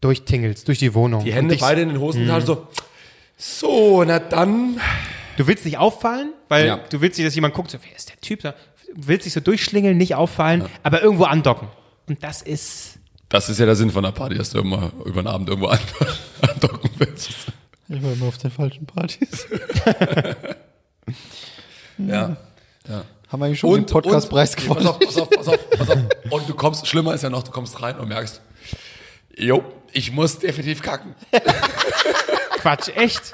durchtingelst, 0.00 0.66
durch 0.66 0.78
die 0.78 0.94
Wohnung. 0.94 1.22
Die 1.22 1.34
Hände 1.34 1.54
beide 1.60 1.82
in 1.82 1.90
den 1.90 2.00
Hosentaschen 2.00 2.46
so. 2.46 2.66
So, 3.36 4.04
na 4.04 4.18
dann. 4.18 4.80
Du 5.36 5.46
willst 5.46 5.66
nicht 5.66 5.76
auffallen, 5.76 6.32
weil 6.48 6.66
Ja. 6.66 6.80
du 6.88 7.02
willst 7.02 7.18
nicht, 7.18 7.26
dass 7.26 7.34
jemand 7.34 7.52
guckt, 7.52 7.70
so, 7.70 7.78
wer 7.86 7.94
ist 7.94 8.08
der 8.08 8.18
Typ 8.22 8.40
da? 8.40 8.52
Du 8.94 9.06
willst 9.06 9.26
dich 9.26 9.34
so 9.34 9.40
durchschlingeln, 9.40 9.98
nicht 9.98 10.14
auffallen, 10.14 10.64
aber 10.82 11.02
irgendwo 11.02 11.24
andocken. 11.24 11.68
Und 12.08 12.24
das 12.24 12.40
ist, 12.40 12.89
Das 13.30 13.48
ist 13.48 13.58
ja 13.58 13.64
der 13.66 13.76
Sinn 13.76 13.90
von 13.90 14.02
der 14.02 14.10
Party, 14.12 14.36
dass 14.36 14.50
du 14.50 14.58
immer 14.58 14.90
über 15.04 15.22
den 15.22 15.26
Abend 15.28 15.48
irgendwo 15.48 15.68
an- 15.68 15.78
andocken 16.42 16.90
willst. 16.98 17.30
Ich 17.88 18.02
war 18.02 18.12
immer 18.12 18.26
auf 18.26 18.38
den 18.38 18.50
falschen 18.50 18.86
Partys. 18.86 19.46
Ja. 21.98 22.36
ja. 22.88 23.04
Haben 23.28 23.40
wir 23.40 23.46
eigentlich 23.46 23.60
schon 23.60 23.74
den 23.74 23.84
Podcastpreis 23.86 24.56
Pass 24.56 24.64
gewonnen? 24.64 24.86
auf, 24.86 24.98
pass 24.98 25.16
auf, 25.18 25.28
pass 25.28 25.48
auf, 25.48 25.70
pass 25.70 25.90
auf. 25.90 25.98
Und 26.30 26.48
du 26.48 26.54
kommst, 26.54 26.86
schlimmer 26.86 27.12
ist 27.14 27.22
ja 27.22 27.28
noch, 27.30 27.42
du 27.42 27.50
kommst 27.50 27.80
rein 27.82 27.98
und 27.98 28.08
merkst, 28.08 28.40
jo, 29.36 29.62
ich 29.92 30.10
muss 30.10 30.38
definitiv 30.38 30.80
kacken. 30.82 31.14
Quatsch, 32.58 32.88
echt? 32.96 33.32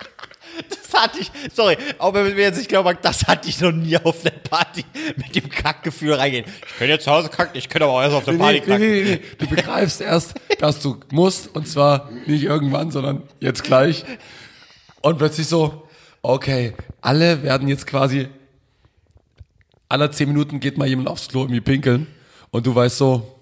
Das 0.69 1.03
hatte 1.03 1.19
ich, 1.21 1.31
sorry, 1.55 1.77
auch 1.99 2.15
wenn 2.15 2.25
mir 2.35 2.41
jetzt 2.43 2.57
nicht 2.59 2.69
glauben, 2.69 2.97
das 3.03 3.27
hatte 3.27 3.49
ich 3.49 3.61
noch 3.61 3.73
nie 3.73 3.97
auf 3.99 4.23
der 4.23 4.31
Party 4.31 4.85
mit 5.17 5.35
dem 5.37 5.49
Kackgefühl 5.51 6.15
reingehen. 6.15 6.45
Ich 6.47 6.77
könnte 6.79 6.93
jetzt 6.95 7.05
zu 7.05 7.11
Hause 7.11 7.29
kacken, 7.29 7.57
ich 7.59 7.69
könnte 7.69 7.85
aber 7.85 7.95
auch 7.95 8.03
erst 8.03 8.15
auf 8.15 8.25
der 8.25 8.33
Party 8.33 8.61
Nee, 8.61 8.61
nee, 8.61 8.67
kacken. 8.67 8.89
nee, 8.89 9.03
nee. 9.05 9.21
Du 9.39 9.47
begreifst 9.47 10.01
erst, 10.01 10.35
dass 10.59 10.81
du 10.81 10.99
musst, 11.11 11.55
und 11.55 11.69
zwar 11.69 12.11
nicht 12.27 12.45
irgendwann, 12.45 12.91
sondern 12.91 13.23
jetzt 13.41 13.63
gleich. 13.65 14.05
Und 15.03 15.19
plötzlich 15.19 15.47
so, 15.47 15.87
okay, 16.23 16.73
alle 17.01 17.43
werden 17.43 17.69
jetzt 17.69 17.87
quasi, 17.87 18.29
alle 19.89 20.11
zehn 20.11 20.29
Minuten 20.29 20.61
geht 20.61 20.79
mal 20.79 20.89
jemand 20.89 21.09
aufs 21.09 21.29
Klo 21.29 21.43
irgendwie 21.43 21.61
pinkeln. 21.61 22.07
Und 22.51 22.67
du 22.67 22.75
weißt 22.75 22.97
so, 22.97 23.36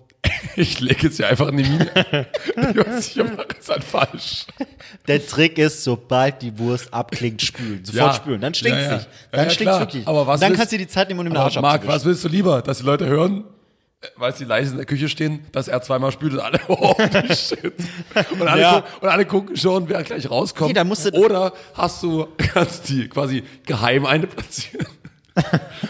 ich 0.56 0.80
lege 0.80 1.06
jetzt 1.08 1.16
hier 1.16 1.28
einfach 1.28 1.48
in 1.48 1.56
die 1.58 1.64
Mine. 1.64 1.90
Nicht, 2.96 3.16
ich 3.16 3.22
mache 3.24 3.46
es 3.58 3.68
halt 3.68 3.84
falsch. 3.84 4.46
Der 5.08 5.24
Trick 5.26 5.58
ist, 5.58 5.84
sobald 5.84 6.42
die 6.42 6.58
Wurst 6.58 6.92
abklingt, 6.92 7.42
spülen. 7.42 7.80
Sofort 7.84 8.12
Ja. 8.12 8.14
spülen. 8.14 8.40
Dann 8.40 8.54
stinkt's 8.54 8.80
Ja, 8.82 8.86
ja. 8.90 8.94
nicht. 8.96 9.06
Ja, 9.06 9.10
Dann 9.32 9.44
ja, 9.44 9.50
stinkt's 9.50 9.62
klar. 9.76 9.80
wirklich. 9.80 10.08
Aber 10.08 10.26
was 10.26 10.34
Und 10.34 10.40
dann 10.42 10.50
willst- 10.50 10.58
kannst 10.60 10.72
du 10.72 10.78
die 10.78 10.86
Zeit 10.88 11.08
nehmen, 11.08 11.20
um 11.20 11.26
den 11.26 11.36
Arsch 11.36 11.60
Marc, 11.60 11.86
was 11.86 12.04
willst 12.04 12.24
du 12.24 12.28
lieber? 12.28 12.62
Dass 12.62 12.78
die 12.78 12.84
Leute 12.84 13.06
hören, 13.06 13.44
äh, 14.00 14.06
weil 14.16 14.34
sie 14.34 14.44
leise 14.44 14.70
in 14.72 14.76
der 14.76 14.86
Küche 14.86 15.08
stehen, 15.08 15.44
dass 15.52 15.68
er 15.68 15.82
zweimal 15.82 16.12
spült 16.12 16.34
und 16.34 16.40
alle, 16.40 16.60
oh, 16.68 16.94
shit. 17.30 17.72
Und 18.38 18.48
alle, 18.48 18.60
Ja. 18.62 18.72
gucken, 18.80 18.90
und 19.00 19.08
alle 19.08 19.24
gucken 19.26 19.56
schon, 19.56 19.88
wer 19.88 20.02
gleich 20.02 20.30
rauskommt. 20.30 20.76
Du- 20.76 21.10
Oder 21.18 21.52
hast 21.74 22.02
du, 22.02 22.26
kannst 22.36 22.88
die 22.88 23.08
quasi 23.08 23.42
geheim 23.66 24.06
eine 24.06 24.26
platzieren. 24.26 24.86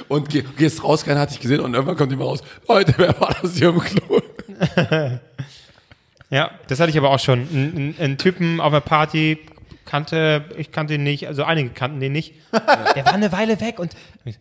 Und 0.09 0.31
geh, 0.31 0.43
gehst 0.57 0.83
raus, 0.83 1.05
keiner 1.05 1.21
hat 1.21 1.31
dich 1.31 1.39
gesehen 1.39 1.61
und 1.61 1.75
irgendwann 1.75 1.97
kommt 1.99 2.11
immer 2.13 2.25
raus, 2.25 2.41
Leute, 2.67 2.95
wer 2.97 3.21
war 3.21 3.37
das 3.43 3.55
hier 3.57 3.69
im 3.69 3.79
Klo? 3.79 4.21
Ja, 6.31 6.51
das 6.69 6.81
hatte 6.81 6.91
ich 6.91 6.99
aber 6.99 7.11
auch 7.11 7.19
schon. 7.21 7.41
Ein, 7.41 7.73
ein, 7.77 7.95
ein 8.01 8.19
Typen 8.19 8.61
auf 8.61 8.73
einer 8.73 8.81
Party 8.81 9.39
kannte, 9.85 10.45
ich 10.57 10.73
kannte 10.73 10.95
ihn 10.95 11.03
nicht, 11.05 11.29
also 11.29 11.45
einige 11.45 11.71
kannten 11.71 12.01
den 12.01 12.13
nicht. 12.13 12.35
Der 12.97 13.05
war 13.05 13.15
eine 13.15 13.31
Weile 13.33 13.61
weg 13.61 13.79
und 13.79 13.93
der, 14.25 14.35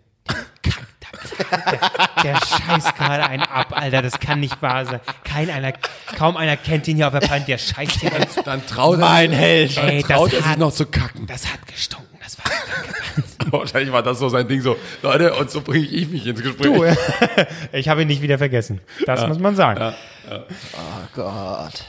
der 2.24 2.36
scheißt 2.38 2.96
gerade 2.96 3.26
einen 3.26 3.44
ab, 3.44 3.68
Alter, 3.72 4.02
das 4.02 4.20
kann 4.20 4.40
nicht 4.40 4.62
wahr 4.62 4.86
sein. 4.86 5.02
Kein 5.24 5.50
einer, 5.50 5.74
kaum 6.18 6.38
einer 6.38 6.56
kennt 6.58 6.88
ihn 6.88 6.96
hier 6.96 7.08
auf 7.08 7.14
der 7.14 7.20
Party, 7.28 7.46
der 7.46 7.58
scheißt 7.58 8.00
hier 8.00 8.12
zu. 8.30 8.42
Dann 8.44 8.66
traut 8.66 9.00
Mein 9.00 9.32
er, 9.32 9.38
Held. 9.38 9.78
Dann 9.78 10.00
traut 10.02 10.32
das 10.32 10.34
er 10.34 10.42
sich 10.44 10.46
hat- 10.52 10.60
noch 10.60 10.72
zu 10.74 10.86
kacken. 10.86 11.28
Das 11.28 11.52
hat 11.52 11.68
gestunken, 11.68 12.18
das 12.24 12.38
war 12.40 12.46
Wahrscheinlich 13.52 13.92
war 13.92 14.04
das 14.04 14.20
so 14.20 14.30
sein 14.30 14.48
Ding 14.48 14.62
so, 14.62 14.76
Leute, 15.02 15.34
und 15.36 15.50
so 15.52 15.62
bringe 15.62 15.86
ich 15.86 16.08
mich 16.10 16.26
ins 16.28 16.42
Gespräch. 16.42 16.66
du. 16.74 16.84
Ich 17.74 17.88
habe 17.90 18.02
ihn 18.04 18.08
nicht 18.08 18.22
wieder 18.22 18.38
vergessen. 18.38 18.82
Das 19.06 19.28
muss 19.28 19.40
man 19.40 19.56
sagen. 19.56 19.94
Gott. 21.16 21.84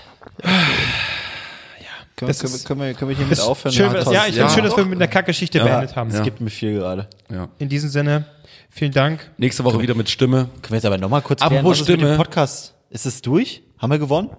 Können, 2.16 2.28
Das 2.28 2.38
können, 2.38 2.52
wir- 2.52 2.56
ist- 2.56 2.66
können, 2.66 2.80
wir, 2.80 2.94
können 2.94 3.08
wir 3.10 3.16
hiermit 3.16 3.40
aufhören? 3.40 3.72
Schön, 3.74 3.92
Ja, 3.92 4.12
ja, 4.12 4.26
ich 4.26 4.34
finde 4.34 4.38
Ja. 4.40 4.48
schön, 4.48 4.64
dass 4.64 4.76
wir 4.76 4.84
mit 4.84 4.98
einer 4.98 5.08
Kackgeschichte 5.08 5.58
beendet 5.60 5.96
haben. 5.96 6.10
Es 6.10 6.22
gibt 6.22 6.40
mir 6.40 6.50
viel 6.50 6.74
gerade. 6.78 7.08
Ja. 7.30 7.48
In 7.58 7.68
diesem 7.68 7.90
Sinne, 7.90 8.24
vielen 8.70 8.92
Dank. 8.92 9.30
Nächste 9.36 9.64
Woche 9.64 9.80
wieder 9.80 9.94
mit 9.94 10.08
Stimme. 10.08 10.48
Können 10.62 10.70
wir 10.70 10.76
jetzt 10.76 10.86
aber 10.86 10.96
nochmal 10.98 11.22
kurz 11.22 11.42
Apropos 11.42 11.60
klären, 11.60 11.72
ist 11.72 11.78
mit 11.88 11.98
Stimme. 11.98 12.12
dem 12.12 12.16
Podcast? 12.16 12.74
Ist 12.90 13.06
es 13.06 13.20
durch? 13.20 13.62
Haben 13.78 13.90
wir 13.90 13.98
gewonnen? 13.98 14.30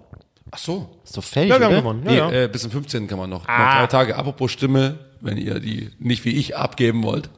Ach 0.50 0.58
so. 0.58 0.88
Ist 1.04 1.16
doch 1.18 1.24
fertig, 1.24 1.50
Ja, 1.50 1.58
wir 1.60 1.66
haben 1.66 1.74
gewonnen. 1.76 2.02
Ja, 2.06 2.10
Nee, 2.10 2.16
ja. 2.36 2.44
Äh, 2.44 2.48
bis 2.48 2.62
zum 2.62 2.70
15. 2.70 3.06
kann 3.08 3.18
man 3.18 3.28
noch. 3.28 3.46
Ah. 3.46 3.58
Noch 3.58 3.80
drei 3.80 3.86
Tage. 3.88 4.16
Apropos 4.16 4.50
Stimme, 4.52 4.98
wenn 5.26 5.36
ihr 5.36 5.60
die 5.60 5.90
nicht 5.98 6.24
wie 6.24 6.30
ich 6.36 6.56
abgeben 6.56 7.02
wollt, 7.02 7.28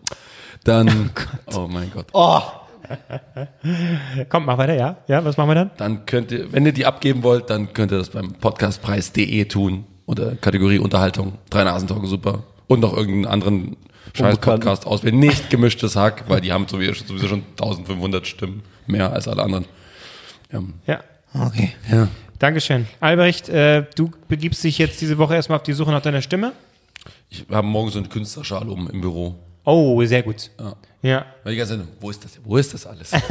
dann. 0.65 1.11
Oh, 1.55 1.67
mein 1.69 1.91
Gott. 1.91 2.07
Oh, 2.13 2.41
Komm, 4.29 4.47
mach 4.47 4.59
weiter, 4.59 4.75
ja. 4.75 4.97
Ja, 5.09 5.25
was 5.25 5.37
machen 5.37 5.51
wir 5.51 5.55
dann? 5.55 5.71
Dann 5.77 6.07
könnt 6.07 6.33
ihr, 6.33 6.53
wenn 6.53 6.65
ihr 6.67 6.73
die 6.73 6.87
abgeben 6.87 7.23
wollt, 7.23 7.51
dann 7.51 7.73
könnt 7.73 7.93
ihr 7.93 7.99
das 7.99 8.11
beim 8.11 8.33
podcastpreis.de 8.35 9.45
tun. 9.47 9.85
Unter 10.07 10.37
Kategorie 10.37 10.79
Unterhaltung. 10.79 11.35
Drei 11.51 11.65
Nasentalken, 11.65 12.07
super. 12.07 12.45
Und 12.67 12.81
noch 12.81 12.97
irgendeinen 12.97 13.27
anderen 13.27 13.77
Scheiß-Podcast 14.15 14.87
auswählen. 14.87 15.19
Nicht 15.19 15.51
gemischtes 15.51 15.97
Hack, 15.97 16.25
weil 16.29 16.41
die 16.41 16.53
haben 16.53 16.67
sowieso 16.67 17.05
sowieso 17.05 17.29
schon 17.29 17.43
1500 17.53 18.27
Stimmen 18.27 18.63
mehr 18.87 19.13
als 19.13 19.29
alle 19.29 19.43
anderen. 19.43 19.67
Ähm, 20.53 20.75
Ja. 20.87 21.01
okay. 21.35 21.73
ja. 21.91 22.09
Dankeschön. 22.39 22.87
Albrecht, 23.01 23.49
äh, 23.49 23.85
du 23.97 24.11
begibst 24.29 24.63
dich 24.65 24.79
jetzt 24.79 25.01
diese 25.01 25.19
Woche 25.19 25.35
erstmal 25.35 25.57
auf 25.59 25.65
die 25.65 25.73
Suche 25.73 25.91
nach 25.91 26.01
deiner 26.03 26.23
Stimme. 26.23 26.53
Ich 27.31 27.45
habe 27.51 27.67
morgen 27.67 27.91
so 27.91 27.99
einen 27.99 28.09
Künstlerschal 28.09 28.69
um 28.69 28.89
im 28.91 29.01
Büro. 29.01 29.35
Oh, 29.65 30.03
sehr 30.05 30.23
gut. 30.23 30.51
Ja. 30.59 30.77
Ja. 31.03 31.27
Weil 31.45 31.53
die 31.53 31.59
ganze 31.59 31.79
Zeit, 31.79 31.87
wo 32.01 32.11
ist 32.11 32.25
das? 32.25 32.39
Wo 32.45 32.57
ist 32.57 32.75
das 32.75 32.87
alles? 32.87 33.13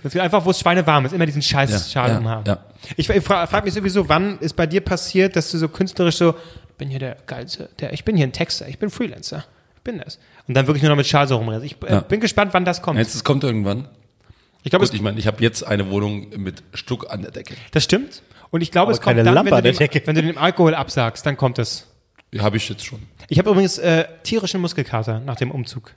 Das 0.00 0.14
ist 0.14 0.20
einfach, 0.20 0.44
wo 0.44 0.50
es 0.52 0.60
schweinewarm 0.60 1.06
ist, 1.06 1.12
immer 1.12 1.26
diesen 1.26 1.42
scheiß 1.42 1.72
Ja, 1.72 1.78
Schal 1.80 2.10
ja, 2.10 2.18
umhaben. 2.18 2.44
ja. 2.46 2.58
Ich, 2.96 3.10
ich 3.10 3.24
frage 3.24 3.48
frag 3.48 3.64
mich 3.64 3.74
sowieso, 3.74 4.08
wann 4.08 4.38
ist 4.38 4.54
bei 4.54 4.64
dir 4.64 4.80
passiert, 4.80 5.34
dass 5.34 5.50
du 5.50 5.58
so 5.58 5.68
künstlerisch 5.68 6.18
so, 6.18 6.36
ich 6.68 6.74
bin 6.76 6.88
hier 6.88 7.00
der 7.00 7.16
geilste, 7.26 7.68
der, 7.80 7.92
ich 7.92 8.04
bin 8.04 8.14
hier 8.16 8.24
ein 8.24 8.32
Texter, 8.32 8.68
ich 8.68 8.78
bin 8.78 8.90
Freelancer, 8.90 9.44
ich 9.76 9.82
bin 9.82 9.98
das. 9.98 10.20
Und 10.46 10.54
dann 10.56 10.68
wirklich 10.68 10.84
nur 10.84 10.90
noch 10.90 10.96
mit 10.96 11.08
Schal 11.08 11.26
so 11.26 11.34
rumrennst. 11.36 11.66
Ich 11.66 11.82
äh, 11.82 11.94
Ja. 11.94 12.00
bin 12.00 12.20
gespannt, 12.20 12.54
wann 12.54 12.64
das 12.64 12.80
kommt. 12.80 12.96
Jetzt, 12.96 13.16
es 13.16 13.24
kommt 13.24 13.42
irgendwann. 13.42 13.88
Ich 14.62 14.70
glaube, 14.70 14.84
ich 14.84 15.02
meine, 15.02 15.18
ich 15.18 15.26
habe 15.26 15.42
jetzt 15.42 15.64
eine 15.66 15.90
Wohnung 15.90 16.28
mit 16.36 16.62
Stuck 16.74 17.10
an 17.12 17.22
der 17.22 17.32
Decke. 17.32 17.54
das 17.72 17.82
stimmt. 17.82 18.22
Und 18.50 18.60
ich 18.60 18.70
glaube, 18.70 18.84
Aber 18.84 18.92
es 18.92 19.00
kommt 19.00 19.18
dann, 19.18 19.26
wenn 19.26 19.36
an 19.36 19.44
du, 19.46 19.50
der 19.50 19.62
dem, 19.62 19.76
Decke. 19.78 20.00
wenn 20.06 20.14
du 20.14 20.22
dem 20.22 20.38
Alkohol 20.38 20.76
absagst, 20.76 21.26
dann 21.26 21.36
kommt 21.36 21.58
es. 21.58 21.88
Die 22.32 22.40
habe 22.40 22.56
ich 22.56 22.68
jetzt 22.68 22.84
schon. 22.84 23.00
Ich 23.28 23.38
habe 23.38 23.50
übrigens 23.50 23.78
äh, 23.78 24.06
tierischen 24.22 24.60
Muskelkater 24.60 25.20
nach 25.20 25.36
dem 25.36 25.50
Umzug. 25.50 25.94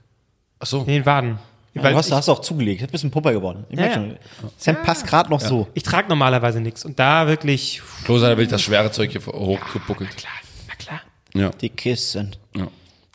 Ach 0.58 0.66
so. 0.66 0.80
In 0.80 0.86
den 0.86 1.06
Waden. 1.06 1.38
Ja, 1.74 1.82
du 1.82 1.96
hast, 1.96 2.08
ich, 2.08 2.12
hast 2.12 2.28
du 2.28 2.32
auch 2.32 2.40
zugelegt, 2.40 2.82
hast 2.82 2.88
ein 2.88 2.92
bisschen 2.92 3.10
Pumper 3.10 3.32
geworden. 3.32 3.64
Ich 3.70 3.78
Ja, 3.78 3.86
ja. 3.86 3.94
schon. 3.94 4.16
Sam 4.58 4.82
passt 4.82 5.06
gerade 5.06 5.30
noch 5.30 5.40
so. 5.40 5.68
ich 5.72 5.82
trage 5.82 6.06
normalerweise 6.08 6.60
nichts. 6.60 6.84
Und 6.84 6.98
da 6.98 7.26
wirklich, 7.26 7.80
Bloß 8.04 8.20
da 8.20 8.36
will 8.36 8.44
ich 8.44 8.50
das 8.50 8.60
schwere 8.62 8.90
Zeug 8.92 9.10
hier 9.10 9.24
hochgebuckelt. 9.24 10.14
klar, 10.16 10.32
na 10.68 10.74
klar. 10.74 11.00
Ja. 11.34 11.50
Die 11.50 11.70
Kissen. 11.70 12.36
ja. 12.54 12.68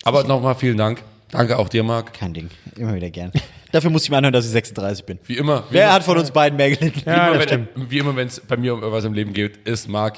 Aber 0.04 0.24
nochmal 0.24 0.56
vielen 0.56 0.78
Dank. 0.78 1.04
Danke 1.30 1.60
auch 1.60 1.70
dir, 1.70 1.84
Marc. 1.84 2.14
Kein 2.14 2.34
Ding. 2.34 2.50
Immer 2.78 2.96
wieder 2.96 3.10
gern. 3.12 3.32
Dafür 3.78 3.92
muss 3.92 4.06
ich 4.06 4.10
mir 4.10 4.18
anhören, 4.18 4.34
dass 4.34 4.44
ich 4.44 4.50
36 4.50 5.06
bin. 5.06 5.20
Wie 5.28 5.38
immer. 5.38 5.64
Wie 5.70 5.76
Wer 5.76 5.84
immer, 5.84 5.94
hat 5.94 6.04
von 6.04 6.18
uns 6.18 6.32
beiden 6.32 6.58
mehr 6.58 6.72
gelitten? 6.72 7.04
Ja, 7.08 7.32
wenn. 7.48 7.68
Wie 7.76 8.00
immer, 8.00 8.16
wenn 8.16 8.28
es 8.28 8.40
bei 8.40 8.58
mir 8.58 8.74
um 8.74 8.80
irgendwas 8.82 9.06
im 9.06 9.14
Leben 9.14 9.34
geht, 9.34 9.58
ist 9.68 9.88
Marc 9.88 10.18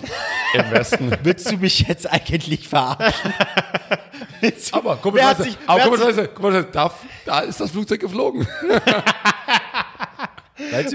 im 0.53 0.71
Westen. 0.71 1.11
Willst 1.23 1.51
du 1.51 1.57
mich 1.57 1.81
jetzt 1.81 2.09
eigentlich 2.09 2.69
verarschen? 2.69 3.33
Aber 4.71 4.97
Scheiße, 5.03 5.43
sich- 5.43 5.57
aber 5.65 5.89
mal, 5.89 5.97
Scheiße, 5.97 6.29
da, 6.71 6.89
da 7.25 7.39
ist 7.41 7.59
das 7.59 7.71
Flugzeug 7.71 7.99
geflogen. 7.99 8.47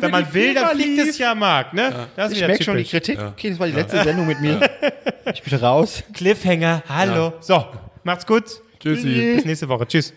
Wenn 0.00 0.10
man 0.10 0.32
will, 0.32 0.54
dann 0.54 0.74
fliegt 0.74 1.06
es 1.06 1.18
ja, 1.18 1.34
Marc, 1.34 1.74
ne? 1.74 2.06
Das 2.16 2.32
ist 2.32 2.38
Ich 2.40 2.46
merke 2.46 2.64
schon 2.64 2.78
die. 2.78 2.84
Kritik. 2.84 3.18
Okay, 3.20 3.50
das 3.50 3.58
war 3.58 3.66
die 3.66 3.74
letzte 3.74 4.02
Sendung 4.02 4.26
mit 4.26 4.40
mir. 4.40 4.70
Ich 5.34 5.42
bin 5.42 5.58
raus. 5.58 6.02
Cliffhanger, 6.14 6.82
hallo. 6.88 7.34
So, 7.40 7.62
macht's 8.04 8.24
gut. 8.26 8.44
Tschüssi. 8.80 9.34
Bis 9.36 9.44
nächste 9.44 9.68
Woche. 9.68 9.86
Tschüss. 9.86 10.14